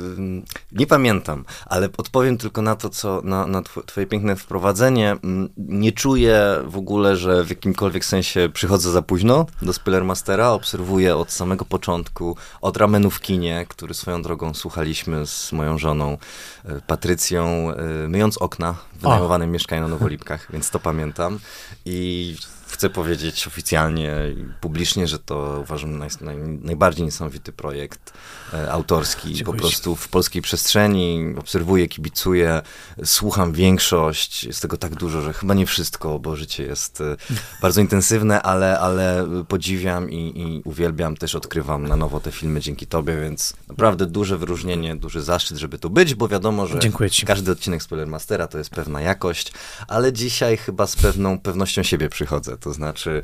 Nie 0.71 0.87
pamiętam, 0.87 1.45
ale 1.65 1.89
odpowiem 1.97 2.37
tylko 2.37 2.61
na 2.61 2.75
to, 2.75 2.89
co 2.89 3.21
na, 3.23 3.47
na 3.47 3.61
twoje 3.61 4.07
piękne 4.07 4.35
wprowadzenie. 4.35 5.11
Mm, 5.11 5.49
nie 5.57 5.91
czuję 5.91 6.55
w 6.65 6.77
ogóle, 6.77 7.15
że 7.15 7.43
w 7.43 7.49
jakimkolwiek 7.49 8.05
sensie 8.05 8.49
przychodzę 8.53 8.91
za 8.91 9.01
późno 9.01 9.45
do 9.61 9.73
Spillermastera. 9.73 10.49
Obserwuję 10.49 11.15
od 11.15 11.31
samego 11.31 11.65
początku, 11.65 12.37
od 12.61 12.77
ramenu 12.77 13.09
w 13.09 13.19
kinie, 13.21 13.65
który 13.69 13.93
swoją 13.93 14.21
drogą 14.21 14.53
słuchaliśmy 14.53 15.27
z 15.27 15.51
moją 15.51 15.77
żoną 15.77 16.17
e, 16.65 16.81
Patrycją, 16.87 17.71
e, 17.71 18.07
myjąc 18.07 18.37
okna 18.37 18.75
w 18.93 19.01
wynajmowanym 19.01 19.51
mieszkaniu 19.51 19.81
na 19.81 19.87
Nowolipkach, 19.87 20.51
więc 20.51 20.69
to 20.69 20.79
pamiętam. 20.79 21.39
I 21.85 22.35
chcę 22.71 22.89
powiedzieć 22.89 23.47
oficjalnie 23.47 24.15
i 24.37 24.45
publicznie, 24.61 25.07
że 25.07 25.19
to 25.19 25.59
uważam 25.61 25.97
naj, 25.97 26.09
naj, 26.21 26.37
najbardziej 26.37 27.05
niesamowity 27.05 27.51
projekt 27.51 28.13
e, 28.53 28.71
autorski. 28.71 29.33
Dziękuję. 29.33 29.57
Po 29.57 29.61
prostu 29.61 29.95
w 29.95 30.07
polskiej 30.07 30.41
przestrzeni 30.41 31.35
obserwuję, 31.37 31.87
kibicuję, 31.87 32.61
słucham 33.05 33.53
większość. 33.53 34.43
Jest 34.43 34.61
tego 34.61 34.77
tak 34.77 34.95
dużo, 34.95 35.21
że 35.21 35.33
chyba 35.33 35.53
nie 35.53 35.65
wszystko, 35.65 36.19
bo 36.19 36.35
życie 36.35 36.63
jest 36.63 37.01
e, 37.01 37.17
bardzo 37.61 37.81
intensywne, 37.81 38.41
ale, 38.41 38.79
ale 38.79 39.27
podziwiam 39.47 40.11
i, 40.11 40.41
i 40.41 40.61
uwielbiam, 40.65 41.17
też 41.17 41.35
odkrywam 41.35 41.87
na 41.87 41.95
nowo 41.95 42.19
te 42.19 42.31
filmy 42.31 42.59
dzięki 42.59 42.87
tobie, 42.87 43.21
więc 43.21 43.53
naprawdę 43.67 44.05
duże 44.05 44.37
wyróżnienie, 44.37 44.95
duży 44.95 45.21
zaszczyt, 45.21 45.57
żeby 45.57 45.79
tu 45.79 45.89
być, 45.89 46.15
bo 46.15 46.27
wiadomo, 46.27 46.67
że 46.67 46.79
każdy 47.25 47.51
odcinek 47.51 47.83
Spoilermastera 47.83 48.47
to 48.47 48.57
jest 48.57 48.69
pewna 48.69 49.01
jakość, 49.01 49.51
ale 49.87 50.13
dzisiaj 50.13 50.57
chyba 50.57 50.87
z 50.87 50.95
pewną 50.95 51.39
pewnością 51.39 51.83
siebie 51.83 52.09
przychodzę. 52.09 52.58
To 52.59 52.73
znaczy, 52.73 53.21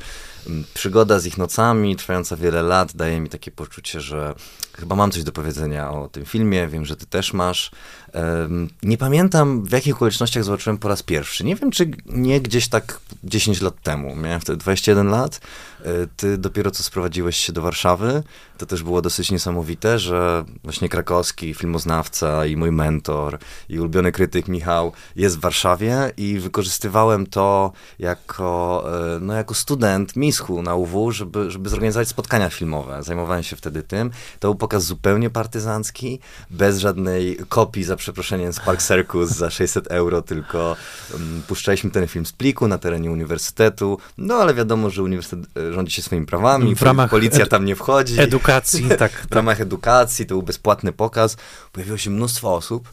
przygoda 0.74 1.18
z 1.18 1.26
ich 1.26 1.38
nocami, 1.38 1.96
trwająca 1.96 2.36
wiele 2.36 2.62
lat, 2.62 2.96
daje 2.96 3.20
mi 3.20 3.28
takie 3.28 3.50
poczucie, 3.50 4.00
że 4.00 4.34
chyba 4.78 4.96
mam 4.96 5.10
coś 5.10 5.22
do 5.22 5.32
powiedzenia 5.32 5.90
o 5.90 6.08
tym 6.08 6.24
filmie. 6.24 6.68
Wiem, 6.68 6.84
że 6.84 6.96
ty 6.96 7.06
też 7.06 7.32
masz. 7.32 7.70
Nie 8.82 8.98
pamiętam, 8.98 9.64
w 9.64 9.72
jakich 9.72 9.94
okolicznościach 9.94 10.44
zobaczyłem 10.44 10.78
po 10.78 10.88
raz 10.88 11.02
pierwszy. 11.02 11.44
Nie 11.44 11.56
wiem, 11.56 11.70
czy 11.70 11.90
nie 12.06 12.40
gdzieś 12.40 12.68
tak 12.68 13.00
10 13.24 13.60
lat 13.60 13.82
temu. 13.82 14.16
Miałem 14.16 14.40
wtedy 14.40 14.56
21 14.56 15.06
lat. 15.06 15.40
E, 15.84 16.06
ty 16.16 16.38
dopiero 16.38 16.70
co 16.70 16.82
sprowadziłeś 16.82 17.36
się 17.36 17.52
do 17.52 17.62
Warszawy. 17.62 18.22
To 18.58 18.66
też 18.66 18.82
było 18.82 19.02
dosyć 19.02 19.30
niesamowite, 19.30 19.98
że 19.98 20.44
właśnie 20.64 20.88
krakowski 20.88 21.54
filmoznawca 21.54 22.46
i 22.46 22.56
mój 22.56 22.72
mentor 22.72 23.38
i 23.68 23.78
ulubiony 23.78 24.12
krytyk 24.12 24.48
Michał 24.48 24.92
jest 25.16 25.36
w 25.36 25.40
Warszawie 25.40 26.12
i 26.16 26.38
wykorzystywałem 26.38 27.26
to 27.26 27.72
jako, 27.98 28.84
e, 29.16 29.20
no, 29.20 29.32
jako 29.34 29.54
student 29.54 30.16
mischu 30.16 30.62
na 30.62 30.74
UW, 30.74 31.12
żeby, 31.12 31.50
żeby 31.50 31.68
zorganizować 31.68 32.08
spotkania 32.08 32.50
filmowe. 32.50 33.02
Zajmowałem 33.02 33.42
się 33.42 33.56
wtedy 33.56 33.82
tym. 33.82 34.10
To 34.40 34.48
był 34.48 34.54
pokaz 34.54 34.84
zupełnie 34.84 35.30
partyzancki, 35.30 36.18
bez 36.50 36.78
żadnej 36.78 37.38
kopii 37.48 37.84
za 37.84 37.96
przeproszeniem 38.06 38.52
z 38.52 38.60
Park 38.60 38.82
Circus 38.82 39.30
za 39.30 39.50
600 39.50 39.86
euro, 39.86 40.22
tylko 40.22 40.76
um, 41.12 41.42
puszczaliśmy 41.48 41.90
ten 41.90 42.06
film 42.08 42.26
z 42.26 42.32
pliku 42.32 42.68
na 42.68 42.78
terenie 42.78 43.10
uniwersytetu, 43.10 43.98
no 44.18 44.34
ale 44.34 44.54
wiadomo, 44.54 44.90
że 44.90 45.02
uniwersytet 45.02 45.46
e, 45.56 45.72
rządzi 45.72 45.92
się 45.92 46.02
swoimi 46.02 46.26
prawami, 46.26 46.74
w 46.74 46.82
ramach 46.82 47.10
policja 47.10 47.46
tam 47.46 47.64
nie 47.64 47.76
wchodzi. 47.76 48.20
Edukacji, 48.20 48.88
tak. 48.98 49.12
w 49.30 49.34
ramach 49.34 49.60
edukacji, 49.60 50.26
to 50.26 50.34
był 50.34 50.42
bezpłatny 50.42 50.92
pokaz, 50.92 51.36
pojawiło 51.72 51.98
się 51.98 52.10
mnóstwo 52.10 52.54
osób, 52.54 52.88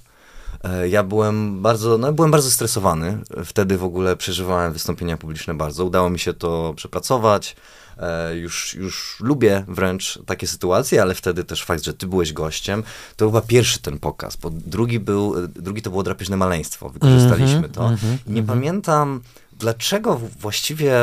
E, 0.63 0.89
ja 0.89 1.04
byłem 1.04 1.62
bardzo, 1.62 1.97
no 1.97 2.13
byłem 2.13 2.32
bardzo 2.32 2.52
stresowany. 2.52 3.17
Wtedy 3.45 3.78
w 3.78 3.84
ogóle 3.84 4.15
przeżywałem 4.15 4.73
wystąpienia 4.73 5.17
publiczne 5.17 5.54
bardzo. 5.54 5.86
Udało 5.86 6.10
mi 6.10 6.19
się 6.19 6.34
to 6.34 6.73
przepracować. 6.76 7.56
E, 7.97 8.36
już, 8.36 8.75
już 8.75 9.17
lubię 9.19 9.63
wręcz 9.67 10.19
takie 10.25 10.47
sytuacje, 10.47 11.01
ale 11.01 11.15
wtedy 11.15 11.43
też 11.43 11.63
fakt, 11.63 11.84
że 11.84 11.93
ty 11.93 12.08
byłeś 12.08 12.34
gościem, 12.34 12.84
to 13.15 13.25
chyba 13.25 13.41
pierwszy 13.41 13.79
ten 13.79 13.99
pokaz, 13.99 14.36
bo 14.36 14.49
drugi 14.49 14.99
był, 14.99 15.47
drugi 15.47 15.82
to 15.82 15.89
było 15.89 16.03
drapieżne 16.03 16.38
maleństwo, 16.38 16.89
wykorzystaliśmy 16.89 17.62
-hmm, 17.62 17.71
to. 17.71 17.86
Mm 17.86 17.97
-hmm, 17.97 18.17
I 18.27 18.32
nie 18.32 18.43
pamiętam, 18.43 19.21
dlaczego 19.60 20.19
właściwie 20.39 20.95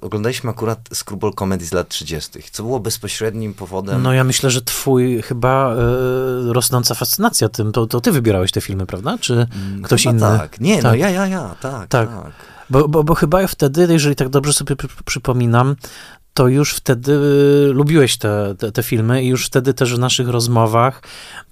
oglądaliśmy 0.00 0.50
akurat 0.50 0.78
Screwball 0.94 1.32
Comedy 1.34 1.66
z 1.66 1.72
lat 1.72 1.88
30., 1.88 2.30
co 2.52 2.62
było 2.62 2.80
bezpośrednim 2.80 3.54
powodem? 3.54 4.02
No 4.02 4.12
ja 4.12 4.24
myślę, 4.24 4.50
że 4.50 4.62
twój 4.62 5.22
chyba 5.22 5.74
y, 5.74 5.76
rosnąca 6.52 6.94
fascynacja 6.94 7.48
tym, 7.48 7.72
to, 7.72 7.86
to 7.86 8.00
ty 8.00 8.12
wybierałeś 8.12 8.52
te 8.52 8.60
filmy, 8.60 8.86
prawda? 8.86 9.18
Czy 9.20 9.34
mm, 9.34 9.82
ktoś 9.82 10.02
chyba 10.02 10.12
inny? 10.12 10.38
Tak, 10.38 10.60
nie, 10.60 10.76
no 10.76 10.82
tak. 10.82 10.92
no 10.92 10.94
ja, 10.94 11.10
ja, 11.10 11.26
ja, 11.26 11.54
tak, 11.60 11.88
tak. 11.88 12.08
tak. 12.08 12.32
Bo, 12.70 12.88
bo, 12.88 13.04
bo 13.04 13.14
chyba 13.14 13.46
wtedy, 13.46 13.86
jeżeli 13.90 14.16
tak 14.16 14.28
dobrze 14.28 14.52
sobie 14.52 14.76
przypominam, 15.04 15.76
to 16.34 16.48
już 16.48 16.74
wtedy 16.74 17.12
y, 17.12 17.72
lubiłeś 17.72 18.16
te, 18.16 18.54
te, 18.58 18.72
te, 18.72 18.82
filmy 18.82 19.22
i 19.22 19.28
już 19.28 19.46
wtedy 19.46 19.74
też 19.74 19.94
w 19.94 19.98
naszych 19.98 20.28
rozmowach 20.28 21.02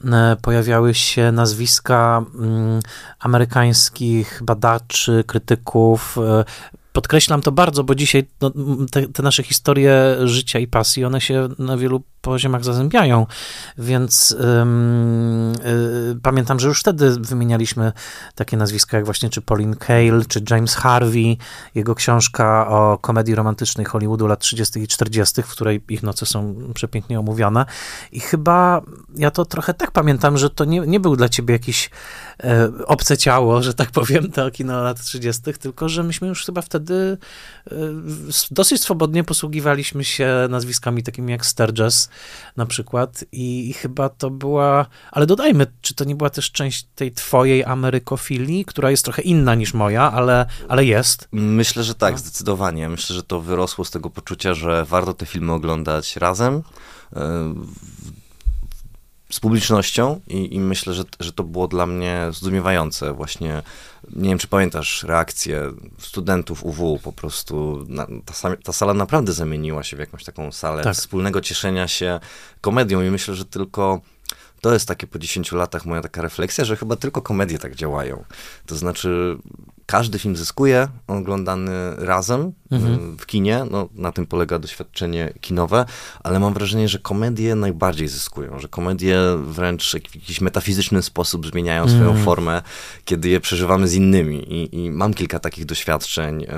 e, 0.04 0.36
pojawiały 0.42 0.94
się 0.94 1.32
nazwiska 1.32 2.24
mm, 2.34 2.80
amerykańskich 3.20 4.40
badaczy, 4.44 5.24
krytyków, 5.26 6.18
e, 6.18 6.44
podkreślam 6.92 7.42
to 7.42 7.52
bardzo, 7.52 7.84
bo 7.84 7.94
dzisiaj 7.94 8.28
no, 8.40 8.50
te, 8.90 9.08
te, 9.08 9.22
nasze 9.22 9.42
historie 9.42 10.16
życia 10.24 10.58
i 10.58 10.66
pasji, 10.66 11.04
one 11.04 11.20
się 11.20 11.48
na 11.58 11.76
wielu 11.76 12.02
poziomach 12.20 12.64
zazębiają, 12.64 13.26
więc 13.78 14.36
ym, 14.60 15.52
y, 15.52 16.20
pamiętam, 16.22 16.60
że 16.60 16.68
już 16.68 16.80
wtedy 16.80 17.10
wymienialiśmy 17.20 17.92
takie 18.34 18.56
nazwiska 18.56 18.96
jak 18.96 19.04
właśnie 19.04 19.30
czy 19.30 19.40
Pauline 19.40 19.76
Kael, 19.76 20.24
czy 20.28 20.44
James 20.50 20.74
Harvey, 20.74 21.36
jego 21.74 21.94
książka 21.94 22.68
o 22.68 22.98
komedii 22.98 23.34
romantycznej 23.34 23.86
Hollywoodu 23.86 24.26
lat 24.26 24.40
30. 24.40 24.80
i 24.80 24.88
40., 24.88 25.42
w 25.42 25.48
której 25.48 25.82
ich 25.88 26.02
noce 26.02 26.26
są 26.26 26.54
przepięknie 26.74 27.18
omówione 27.18 27.66
i 28.12 28.20
chyba 28.20 28.82
ja 29.16 29.30
to 29.30 29.44
trochę 29.44 29.74
tak 29.74 29.90
pamiętam, 29.90 30.38
że 30.38 30.50
to 30.50 30.64
nie, 30.64 30.80
nie 30.80 31.00
był 31.00 31.16
dla 31.16 31.28
ciebie 31.28 31.52
jakiś 31.52 31.90
e, 32.44 32.68
obce 32.86 33.16
ciało, 33.16 33.62
że 33.62 33.74
tak 33.74 33.90
powiem, 33.90 34.30
to 34.30 34.50
kino 34.50 34.82
lat 34.82 35.00
30., 35.00 35.42
tylko 35.60 35.88
że 35.88 36.02
myśmy 36.02 36.28
już 36.28 36.44
chyba 36.44 36.62
wtedy 36.62 36.81
e, 36.90 37.76
dosyć 38.50 38.82
swobodnie 38.82 39.24
posługiwaliśmy 39.24 40.04
się 40.04 40.28
nazwiskami 40.48 41.02
takimi 41.02 41.32
jak 41.32 41.46
Sturges, 41.46 42.08
na 42.56 42.66
przykład 42.66 43.24
i, 43.32 43.70
i 43.70 43.72
chyba 43.72 44.08
to 44.08 44.30
była, 44.30 44.86
ale 45.10 45.26
dodajmy, 45.26 45.66
czy 45.80 45.94
to 45.94 46.04
nie 46.04 46.16
była 46.16 46.30
też 46.30 46.50
część 46.50 46.86
tej 46.94 47.12
twojej 47.12 47.64
amerykofilii, 47.64 48.64
która 48.64 48.90
jest 48.90 49.04
trochę 49.04 49.22
inna 49.22 49.54
niż 49.54 49.74
moja, 49.74 50.12
ale, 50.12 50.46
ale 50.68 50.84
jest? 50.84 51.28
Myślę, 51.32 51.84
że 51.84 51.94
tak, 51.94 52.12
no. 52.12 52.18
zdecydowanie. 52.18 52.88
Myślę, 52.88 53.16
że 53.16 53.22
to 53.22 53.40
wyrosło 53.40 53.84
z 53.84 53.90
tego 53.90 54.10
poczucia, 54.10 54.54
że 54.54 54.84
warto 54.84 55.14
te 55.14 55.26
filmy 55.26 55.52
oglądać 55.52 56.16
razem, 56.16 56.62
e, 57.16 57.54
z 59.32 59.40
publicznością 59.40 60.20
i, 60.28 60.54
i, 60.54 60.60
myślę, 60.60 60.94
że, 60.94 61.04
że 61.20 61.32
to 61.32 61.44
było 61.44 61.68
dla 61.68 61.86
mnie 61.86 62.28
zdumiewające 62.32 63.12
właśnie. 63.12 63.62
Nie 64.10 64.28
wiem, 64.28 64.38
czy 64.38 64.48
pamiętasz 64.48 65.02
reakcję 65.02 65.72
studentów 65.98 66.64
UW, 66.64 66.98
po 67.02 67.12
prostu 67.12 67.84
na, 67.88 68.06
ta, 68.06 68.56
ta, 68.56 68.72
sala 68.72 68.94
naprawdę 68.94 69.32
zamieniła 69.32 69.82
się 69.82 69.96
w 69.96 70.00
jakąś 70.00 70.24
taką 70.24 70.52
salę 70.52 70.82
tak. 70.82 70.94
wspólnego 70.94 71.40
cieszenia 71.40 71.88
się 71.88 72.20
komedią 72.60 73.02
i 73.02 73.10
myślę, 73.10 73.34
że 73.34 73.44
tylko 73.44 74.00
to 74.62 74.72
jest 74.72 74.88
takie 74.88 75.06
po 75.06 75.18
10 75.18 75.52
latach 75.52 75.86
moja 75.86 76.02
taka 76.02 76.22
refleksja, 76.22 76.64
że 76.64 76.76
chyba 76.76 76.96
tylko 76.96 77.22
komedie 77.22 77.58
tak 77.58 77.74
działają. 77.74 78.24
To 78.66 78.76
znaczy 78.76 79.38
każdy 79.86 80.18
film 80.18 80.36
zyskuje, 80.36 80.88
oglądany 81.06 81.72
razem 81.96 82.52
mhm. 82.70 83.16
w 83.18 83.26
kinie, 83.26 83.64
no, 83.70 83.88
na 83.94 84.12
tym 84.12 84.26
polega 84.26 84.58
doświadczenie 84.58 85.32
kinowe, 85.40 85.84
ale 86.22 86.40
mam 86.40 86.54
wrażenie, 86.54 86.88
że 86.88 86.98
komedie 86.98 87.54
najbardziej 87.54 88.08
zyskują, 88.08 88.58
że 88.58 88.68
komedie 88.68 89.18
wręcz 89.36 89.90
w 89.90 89.94
jakiś 89.94 90.40
metafizyczny 90.40 91.02
sposób 91.02 91.46
zmieniają 91.46 91.88
swoją 91.88 92.08
mhm. 92.08 92.24
formę, 92.24 92.62
kiedy 93.04 93.28
je 93.28 93.40
przeżywamy 93.40 93.88
z 93.88 93.94
innymi 93.94 94.54
I, 94.54 94.84
i 94.84 94.90
mam 94.90 95.14
kilka 95.14 95.38
takich 95.38 95.64
doświadczeń 95.64 96.44
e, 96.44 96.48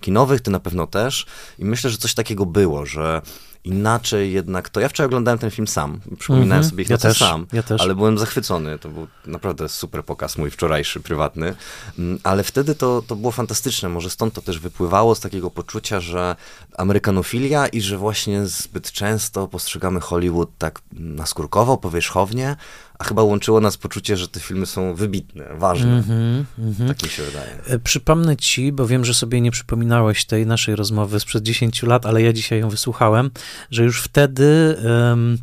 kinowych, 0.00 0.40
ty 0.40 0.50
na 0.50 0.60
pewno 0.60 0.86
też 0.86 1.26
i 1.58 1.64
myślę, 1.64 1.90
że 1.90 1.98
coś 1.98 2.14
takiego 2.14 2.46
było, 2.46 2.86
że 2.86 3.22
inaczej 3.64 4.32
jednak 4.32 4.68
to. 4.68 4.80
Ja 4.80 4.88
wczoraj 4.88 5.06
oglądałem 5.06 5.38
ten 5.38 5.50
film 5.50 5.68
sam. 5.68 6.00
Przypominałem 6.18 6.52
mm 6.52 6.62
-hmm. 6.62 6.70
sobie 6.70 6.82
ich 6.82 6.90
ja 6.90 6.98
też, 6.98 7.18
sam, 7.18 7.46
ja 7.52 7.62
ale 7.78 7.94
byłem 7.94 8.18
zachwycony. 8.18 8.78
To 8.78 8.88
był 8.88 9.06
naprawdę 9.26 9.68
super 9.68 10.04
pokaz, 10.04 10.38
mój 10.38 10.50
wczorajszy, 10.50 11.00
prywatny. 11.00 11.54
Mm, 11.98 12.18
ale 12.22 12.42
wtedy 12.42 12.74
to, 12.74 13.02
to 13.06 13.16
było 13.16 13.32
fantastyczne. 13.32 13.88
Może 13.88 14.10
stąd 14.10 14.34
to 14.34 14.42
też 14.42 14.58
wypływało 14.58 15.14
z 15.14 15.20
takiego 15.20 15.50
poczucia, 15.50 16.00
że 16.00 16.36
amerykanofilia 16.76 17.66
i 17.66 17.80
że 17.80 17.98
właśnie 17.98 18.46
zbyt 18.46 18.92
często 18.92 19.48
postrzegamy 19.48 20.00
Hollywood 20.00 20.50
tak 20.58 20.80
naskórkowo, 20.92 21.76
powierzchownie, 21.76 22.56
a 23.00 23.04
chyba 23.04 23.22
łączyło 23.22 23.60
nas 23.60 23.76
poczucie, 23.76 24.16
że 24.16 24.28
te 24.28 24.40
filmy 24.40 24.66
są 24.66 24.94
wybitne, 24.94 25.44
ważne. 25.54 25.90
Mm 25.90 26.02
-hmm, 26.02 26.44
mm 26.58 26.74
-hmm. 26.74 26.88
Tak 26.88 27.02
mi 27.02 27.08
się 27.08 27.22
wydaje. 27.22 27.50
E, 27.66 27.78
przypomnę 27.78 28.36
ci, 28.36 28.72
bo 28.72 28.86
wiem, 28.86 29.04
że 29.04 29.14
sobie 29.14 29.40
nie 29.40 29.50
przypominałeś 29.50 30.24
tej 30.24 30.46
naszej 30.46 30.76
rozmowy 30.76 31.20
sprzed 31.20 31.42
10 31.42 31.82
lat, 31.82 32.06
ale 32.06 32.22
ja 32.22 32.32
dzisiaj 32.32 32.60
ją 32.60 32.68
wysłuchałem, 32.68 33.30
że 33.70 33.84
już 33.84 34.02
wtedy, 34.02 34.76
um, 35.10 35.38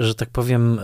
że 0.00 0.14
tak 0.14 0.30
powiem, 0.30 0.80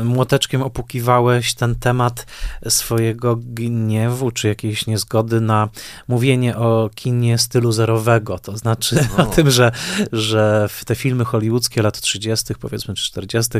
e, 0.00 0.04
młoteczkiem 0.04 0.62
opukiwałeś 0.62 1.54
ten 1.54 1.74
temat 1.74 2.26
swojego 2.68 3.36
gniewu, 3.36 4.30
czy 4.30 4.48
jakiejś 4.48 4.86
niezgody 4.86 5.40
na 5.40 5.68
mówienie 6.08 6.56
o 6.56 6.90
kinie 6.94 7.38
stylu 7.38 7.72
zerowego, 7.72 8.38
to 8.38 8.56
znaczy 8.56 9.06
o, 9.18 9.22
o 9.22 9.26
tym, 9.26 9.50
że, 9.50 9.72
że 10.12 10.68
te 10.86 10.94
filmy 10.94 11.24
hollywoodzkie 11.24 11.82
lat 11.82 12.00
30., 12.00 12.54
powiedzmy, 12.54 12.94
czy 12.94 13.04
40., 13.04 13.58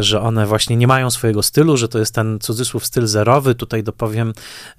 że 0.00 0.20
one 0.20 0.46
właśnie 0.46 0.76
nie 0.76 0.86
mają 0.86 1.09
swojego 1.10 1.42
stylu, 1.42 1.76
że 1.76 1.88
to 1.88 1.98
jest 1.98 2.14
ten 2.14 2.38
cudzysłów 2.40 2.86
styl 2.86 3.06
zerowy. 3.06 3.54
Tutaj 3.54 3.82
dopowiem, 3.82 4.32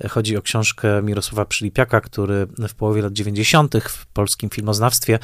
chodzi 0.10 0.38
o 0.38 0.42
książkę 0.42 1.02
Mirosława 1.02 1.46
Przylipiaka, 1.46 2.02
który 2.02 2.48
w 2.70 2.74
połowie 2.74 3.02
lat 3.02 3.14
90. 3.14 3.76
w 3.90 4.06
polskim 4.06 4.50
filmoznawstwie, 4.50 5.20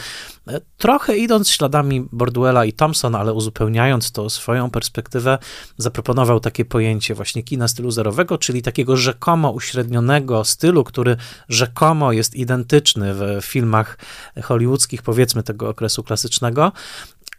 trochę 0.78 1.18
idąc 1.18 1.50
śladami 1.50 2.08
Borduela 2.12 2.66
i 2.66 2.74
Thompson, 2.74 3.16
ale 3.16 3.34
uzupełniając 3.34 4.12
to 4.12 4.30
swoją 4.30 4.70
perspektywę, 4.70 5.38
zaproponował 5.78 6.40
takie 6.40 6.66
pojęcie 6.66 7.16
właśnie 7.16 7.44
kina 7.44 7.68
stylu 7.68 7.92
zerowego, 7.92 8.38
czyli 8.38 8.62
takiego 8.62 8.98
rzekomo 8.98 9.52
uśrednionego 9.52 10.46
stylu, 10.46 10.84
który 10.84 11.18
rzekomo 11.50 12.12
jest 12.12 12.36
identyczny 12.36 13.14
w 13.14 13.46
filmach 13.46 13.98
hollywoodzkich, 14.44 15.02
powiedzmy 15.02 15.44
tego 15.44 15.70
okresu 15.70 16.04
klasycznego, 16.04 16.72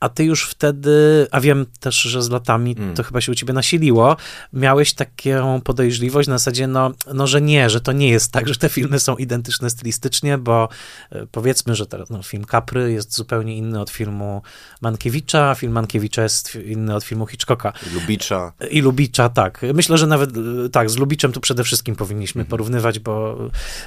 a 0.01 0.09
ty 0.09 0.25
już 0.25 0.45
wtedy, 0.45 1.27
a 1.31 1.41
wiem 1.41 1.67
też, 1.81 1.97
że 1.97 2.23
z 2.23 2.31
latami 2.31 2.77
mm. 2.79 2.95
to 2.95 3.03
chyba 3.03 3.21
się 3.21 3.33
u 3.33 3.35
ciebie 3.35 3.53
nasiliło, 3.53 4.17
miałeś 4.53 4.95
taką 4.95 5.61
podejrzliwość 5.61 6.29
na 6.29 6.39
zasadzie, 6.39 6.67
no, 6.67 6.93
no, 7.15 7.27
że 7.27 7.41
nie, 7.41 7.71
że 7.71 7.81
to 7.81 7.93
nie 7.93 8.09
jest 8.09 8.33
tak, 8.33 8.49
że 8.49 8.57
te 8.57 8.69
filmy 8.69 8.99
są 8.99 9.17
identyczne 9.17 9.71
stylistycznie, 9.71 10.39
bo 10.39 10.69
e, 11.13 11.27
powiedzmy, 11.33 11.75
że 11.75 11.87
teraz 11.87 12.11
no, 12.11 12.23
film 12.23 12.45
Capry 12.51 12.93
jest 12.93 13.17
zupełnie 13.17 13.57
inny 13.57 13.81
od 13.81 13.91
filmu 13.91 14.43
Mankiewicza, 14.81 15.55
film 15.55 15.73
Mankiewicza 15.73 16.23
jest 16.23 16.55
inny 16.55 16.95
od 16.95 17.05
filmu 17.05 17.27
Hitchcocka. 17.27 17.73
I 17.91 17.95
Lubicza. 17.95 18.53
I 18.71 18.81
Lubicza, 18.81 19.29
tak. 19.29 19.61
Myślę, 19.75 19.99
że 19.99 20.07
nawet 20.07 20.31
e, 20.37 20.69
tak, 20.73 20.91
z 20.91 20.97
Lubiczem 20.97 21.33
tu 21.33 21.41
przede 21.41 21.65
wszystkim 21.65 21.97
powinniśmy 21.97 22.41
mm. 22.41 22.51
porównywać, 22.51 22.99
bo 22.99 23.39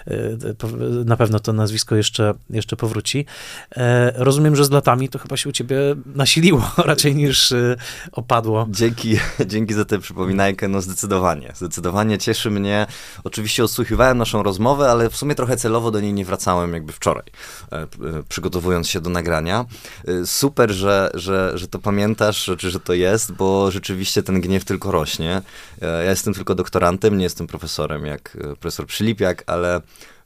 e, 0.08 0.14
na 1.06 1.18
pewno 1.18 1.40
to 1.40 1.54
nazwisko 1.54 1.96
jeszcze, 1.96 2.34
jeszcze 2.50 2.76
powróci. 2.76 3.26
Rozumiem, 4.16 4.56
że 4.56 4.66
z 4.66 4.72
latami 4.72 5.10
to 5.10 5.20
chyba 5.20 5.38
się 5.38 5.50
u 5.50 5.52
ciebie 5.52 5.78
nasiliło 6.06 6.72
raczej 6.78 7.16
niż 7.16 7.52
y, 7.52 7.78
opadło. 8.12 8.68
Dzięki, 8.70 9.18
dzięki 9.46 9.74
za 9.74 9.86
tę 9.86 10.00
przypominajkę, 10.00 10.68
no 10.68 10.82
zdecydowanie, 10.82 11.52
zdecydowanie 11.56 12.18
cieszy 12.18 12.52
mnie. 12.52 12.88
Oczywiście 13.24 13.64
odsłuchiwałem 13.64 14.18
naszą 14.18 14.44
rozmowę, 14.44 14.92
ale 14.92 15.10
w 15.10 15.16
sumie 15.16 15.36
trochę 15.36 15.58
celowo 15.58 15.92
do 15.92 16.00
niej 16.00 16.14
nie 16.14 16.26
wracałem 16.26 16.74
jakby 16.74 16.94
wczoraj, 16.94 17.26
e, 17.72 17.78
e, 17.82 17.88
przygotowując 18.30 18.90
się 18.90 19.02
do 19.02 19.10
nagrania. 19.10 19.66
E, 20.08 20.26
super, 20.26 20.72
że, 20.72 21.12
że, 21.14 21.52
że 21.56 21.68
to 21.68 21.80
pamiętasz, 21.80 22.52
czy 22.58 22.70
że 22.70 22.80
to 22.80 22.94
jest, 22.94 23.32
bo 23.32 23.72
rzeczywiście 23.72 24.24
ten 24.24 24.42
gniew 24.42 24.66
tylko 24.66 24.92
rośnie. 24.92 25.42
Ja 25.82 26.10
jestem 26.10 26.34
tylko 26.34 26.56
doktorantem, 26.56 27.18
nie 27.18 27.24
jestem 27.24 27.48
profesorem 27.48 28.06
jak 28.06 28.38
profesor 28.60 28.86
Przylipiak, 28.86 29.44
ale 29.48 29.82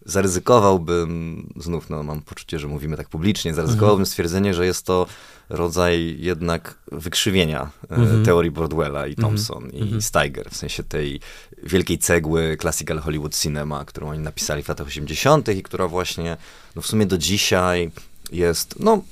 zaryzykowałbym, 0.06 1.54
znów 1.58 1.90
no, 1.90 2.04
mam 2.04 2.22
poczucie, 2.22 2.60
że 2.60 2.68
mówimy 2.68 2.98
tak 2.98 3.10
publicznie, 3.10 3.54
zaryzykowałbym 3.54 4.02
mhm. 4.02 4.06
stwierdzenie, 4.06 4.54
że 4.54 4.66
jest 4.66 4.86
to 4.86 5.06
rodzaj 5.50 6.16
jednak 6.20 6.78
wykrzywienia 6.92 7.72
mhm. 7.90 8.26
teorii 8.26 8.52
Broadwella 8.52 9.08
i 9.08 9.10
mhm. 9.10 9.28
Thompson 9.28 9.64
mhm. 9.64 9.98
i 9.98 10.02
Steiger, 10.02 10.50
w 10.50 10.56
sensie 10.56 10.84
tej 10.84 11.20
wielkiej 11.64 11.98
cegły 11.98 12.58
Classical 12.62 13.00
Hollywood 13.00 13.36
Cinema, 13.36 13.86
którą 13.86 14.10
oni 14.10 14.20
napisali 14.20 14.64
w 14.64 14.70
latach 14.70 14.88
80. 14.88 15.50
i 15.50 15.64
która 15.64 15.88
właśnie 15.88 16.38
no, 16.76 16.82
w 16.82 16.88
sumie 16.88 17.06
do 17.06 17.18
dzisiaj 17.18 17.92
jest, 18.32 18.76
no 18.80 19.04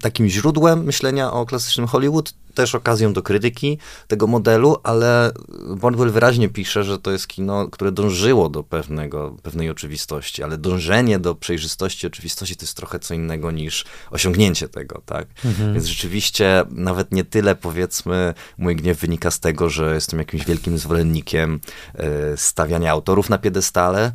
takim 0.00 0.28
źródłem 0.28 0.84
myślenia 0.84 1.32
o 1.32 1.46
klasycznym 1.46 1.86
Hollywood, 1.86 2.34
też 2.56 2.74
okazją 2.74 3.12
do 3.12 3.22
krytyki 3.22 3.78
tego 4.08 4.26
modelu, 4.26 4.76
ale 4.82 5.32
Bordwell 5.76 6.10
wyraźnie 6.10 6.48
pisze, 6.48 6.84
że 6.84 6.98
to 6.98 7.10
jest 7.10 7.28
kino, 7.28 7.68
które 7.68 7.92
dążyło 7.92 8.48
do 8.48 8.62
pewnego, 8.62 9.36
pewnej 9.42 9.70
oczywistości, 9.70 10.42
ale 10.42 10.58
dążenie 10.58 11.18
do 11.18 11.34
przejrzystości 11.34 12.06
oczywistości 12.06 12.56
to 12.56 12.62
jest 12.62 12.76
trochę 12.76 12.98
co 12.98 13.14
innego 13.14 13.50
niż 13.50 13.84
osiągnięcie 14.10 14.68
tego, 14.68 15.02
tak? 15.06 15.26
Mhm. 15.44 15.74
Więc 15.74 15.86
rzeczywiście 15.86 16.64
nawet 16.70 17.12
nie 17.12 17.24
tyle 17.24 17.54
powiedzmy 17.54 18.34
mój 18.58 18.76
gniew 18.76 19.00
wynika 19.00 19.30
z 19.30 19.40
tego, 19.40 19.70
że 19.70 19.94
jestem 19.94 20.18
jakimś 20.18 20.44
wielkim 20.44 20.78
zwolennikiem 20.78 21.60
e, 21.94 22.36
stawiania 22.36 22.90
autorów 22.90 23.30
na 23.30 23.38
piedestale, 23.38 24.12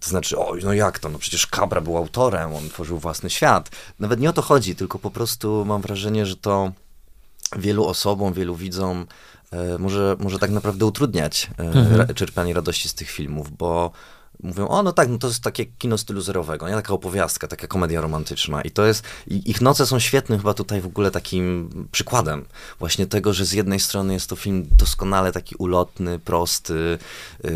to 0.00 0.10
znaczy, 0.10 0.38
oj, 0.38 0.60
no 0.64 0.72
jak 0.72 0.98
to? 0.98 1.08
No 1.08 1.18
przecież 1.18 1.46
Cabra 1.46 1.80
był 1.80 1.96
autorem, 1.96 2.54
on 2.54 2.68
tworzył 2.68 2.98
własny 2.98 3.30
świat. 3.30 3.70
Nawet 3.98 4.20
nie 4.20 4.30
o 4.30 4.32
to 4.32 4.42
chodzi, 4.42 4.76
tylko 4.76 4.98
po 4.98 5.10
prostu 5.10 5.64
mam 5.64 5.82
wrażenie, 5.82 6.26
że 6.26 6.36
to 6.36 6.72
wielu 7.56 7.86
osobom, 7.86 8.32
wielu 8.32 8.56
widzom 8.56 9.06
e, 9.50 9.78
może, 9.78 10.16
może 10.18 10.38
tak 10.38 10.50
naprawdę 10.50 10.86
utrudniać 10.86 11.50
e, 11.58 11.62
mhm. 11.62 12.14
czerpanie 12.14 12.54
radości 12.54 12.88
z 12.88 12.94
tych 12.94 13.10
filmów, 13.10 13.56
bo 13.56 13.90
mówią, 14.42 14.68
o 14.68 14.82
no 14.82 14.92
tak, 14.92 15.08
no 15.08 15.18
to 15.18 15.26
jest 15.28 15.42
takie 15.42 15.66
kino 15.66 15.98
stylu 15.98 16.20
zerowego, 16.20 16.68
nie 16.68 16.74
taka 16.74 16.92
opowiastka, 16.92 17.48
taka 17.48 17.66
komedia 17.66 18.00
romantyczna 18.00 18.62
i 18.62 18.70
to 18.70 18.86
jest, 18.86 19.04
ich 19.26 19.60
noce 19.60 19.86
są 19.86 19.98
świetnym 19.98 20.38
chyba 20.38 20.54
tutaj 20.54 20.80
w 20.80 20.86
ogóle 20.86 21.10
takim 21.10 21.70
przykładem 21.92 22.44
właśnie 22.78 23.06
tego, 23.06 23.32
że 23.32 23.44
z 23.44 23.52
jednej 23.52 23.80
strony 23.80 24.12
jest 24.12 24.30
to 24.30 24.36
film 24.36 24.66
doskonale 24.76 25.32
taki 25.32 25.54
ulotny, 25.54 26.18
prosty, 26.18 26.98
yy, 27.44 27.50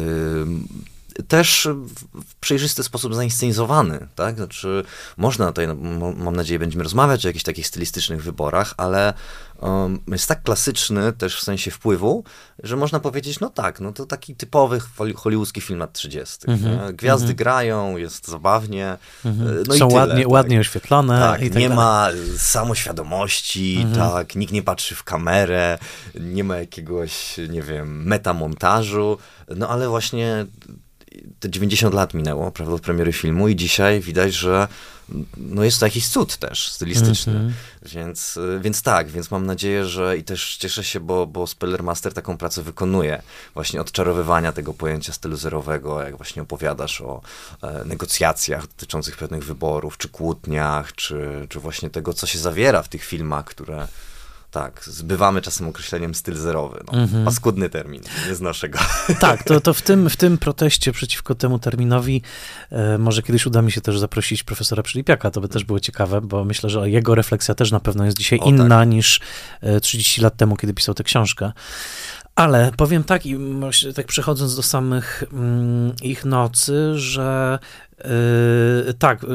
też 1.28 1.68
w 2.14 2.34
przejrzysty 2.34 2.82
sposób 2.82 3.14
zainscenizowany, 3.14 4.08
tak? 4.14 4.36
Znaczy, 4.36 4.84
można 5.16 5.46
tutaj, 5.46 5.68
no, 5.68 6.12
mam 6.12 6.36
nadzieję, 6.36 6.58
będziemy 6.58 6.84
rozmawiać 6.84 7.24
o 7.24 7.28
jakichś 7.28 7.44
takich 7.44 7.66
stylistycznych 7.66 8.22
wyborach, 8.22 8.74
ale 8.76 9.14
um, 9.60 10.00
jest 10.08 10.28
tak 10.28 10.42
klasyczny 10.42 11.12
też 11.12 11.36
w 11.36 11.42
sensie 11.42 11.70
wpływu, 11.70 12.24
że 12.62 12.76
można 12.76 13.00
powiedzieć, 13.00 13.40
no 13.40 13.50
tak, 13.50 13.80
no 13.80 13.92
to 13.92 14.06
taki 14.06 14.36
typowy 14.36 14.80
hollywoodzki 15.16 15.60
film 15.60 15.78
lat 15.78 15.92
30. 15.92 16.36
Mm-hmm, 16.38 16.92
Gwiazdy 16.92 17.32
mm-hmm. 17.32 17.36
grają, 17.36 17.96
jest 17.96 18.28
zabawnie. 18.28 18.96
Mm-hmm. 19.24 19.64
No 19.68 19.74
Są 19.74 19.88
ładnie, 19.92 20.22
tak. 20.22 20.32
ładnie 20.32 20.60
oświetlone. 20.60 21.20
Tak, 21.20 21.40
tak 21.40 21.54
nie 21.54 21.68
dalej. 21.68 21.76
ma 21.76 22.08
samoświadomości, 22.38 23.76
mhm. 23.82 24.10
tak, 24.10 24.36
nikt 24.36 24.52
nie 24.52 24.62
patrzy 24.62 24.94
w 24.94 25.04
kamerę, 25.04 25.78
nie 26.20 26.44
ma 26.44 26.56
jakiegoś, 26.56 27.36
nie 27.48 27.62
wiem, 27.62 28.04
metamontażu, 28.04 29.18
no 29.56 29.68
ale 29.68 29.88
właśnie 29.88 30.46
te 31.40 31.50
90 31.50 31.94
lat 31.94 32.14
minęło, 32.14 32.50
prawda, 32.50 32.74
od 32.74 32.82
premiery 32.82 33.12
filmu 33.12 33.48
i 33.48 33.56
dzisiaj 33.56 34.00
widać, 34.00 34.34
że 34.34 34.68
no 35.36 35.64
jest 35.64 35.80
to 35.80 35.86
jakiś 35.86 36.08
cud 36.08 36.36
też 36.36 36.72
stylistyczny. 36.72 37.32
Mm 37.32 37.48
-hmm. 37.48 37.52
Więc, 37.88 38.38
więc 38.60 38.82
tak, 38.82 39.10
więc 39.10 39.30
mam 39.30 39.46
nadzieję, 39.46 39.84
że 39.84 40.18
i 40.18 40.24
też 40.24 40.56
cieszę 40.56 40.84
się, 40.84 41.00
bo, 41.00 41.26
bo 41.26 41.46
Spellermaster 41.46 42.14
taką 42.14 42.36
pracę 42.36 42.62
wykonuje. 42.62 43.22
Właśnie 43.54 43.80
odczarowywania 43.80 44.52
tego 44.52 44.74
pojęcia 44.74 45.12
stylu 45.12 45.36
zerowego, 45.36 46.02
jak 46.02 46.16
właśnie 46.16 46.42
opowiadasz 46.42 47.00
o 47.00 47.20
e, 47.62 47.84
negocjacjach 47.84 48.66
dotyczących 48.66 49.16
pewnych 49.16 49.44
wyborów, 49.44 49.98
czy 49.98 50.08
kłótniach, 50.08 50.92
czy, 50.92 51.46
czy 51.48 51.60
właśnie 51.60 51.90
tego, 51.90 52.14
co 52.14 52.26
się 52.26 52.38
zawiera 52.38 52.82
w 52.82 52.88
tych 52.88 53.04
filmach, 53.04 53.44
które 53.44 53.88
tak, 54.54 54.84
zbywamy 54.84 55.42
czasem 55.42 55.68
określeniem 55.68 56.14
styl 56.14 56.34
zerowy. 56.34 56.80
No, 56.86 56.92
mm-hmm. 56.92 57.24
Paskudny 57.24 57.68
termin, 57.68 58.02
nie 58.28 58.34
znoszę 58.34 58.68
go. 58.68 58.78
Tak, 59.20 59.42
to, 59.42 59.60
to 59.60 59.74
w, 59.74 59.82
tym, 59.82 60.10
w 60.10 60.16
tym 60.16 60.38
proteście 60.38 60.92
przeciwko 60.92 61.34
temu 61.34 61.58
terminowi 61.58 62.22
e, 62.70 62.98
może 62.98 63.22
kiedyś 63.22 63.46
uda 63.46 63.62
mi 63.62 63.72
się 63.72 63.80
też 63.80 63.98
zaprosić 63.98 64.42
profesora 64.42 64.82
Przylipiaka, 64.82 65.30
to 65.30 65.40
by 65.40 65.48
też 65.48 65.64
było 65.64 65.80
ciekawe, 65.80 66.20
bo 66.20 66.44
myślę, 66.44 66.70
że 66.70 66.90
jego 66.90 67.14
refleksja 67.14 67.54
też 67.54 67.72
na 67.72 67.80
pewno 67.80 68.04
jest 68.04 68.18
dzisiaj 68.18 68.38
o, 68.40 68.44
inna 68.44 68.78
tak. 68.78 68.88
niż 68.88 69.20
e, 69.60 69.80
30 69.80 70.20
lat 70.20 70.36
temu, 70.36 70.56
kiedy 70.56 70.74
pisał 70.74 70.94
tę 70.94 71.04
książkę. 71.04 71.52
Ale 72.34 72.72
powiem 72.76 73.04
tak, 73.04 73.26
i 73.26 73.38
tak 73.94 74.06
przechodząc 74.06 74.56
do 74.56 74.62
samych 74.62 75.24
mm, 75.32 75.92
ich 76.02 76.24
nocy, 76.24 76.98
że 76.98 77.58
Yy, 77.98 78.94
tak, 78.94 79.22
yy, 79.22 79.28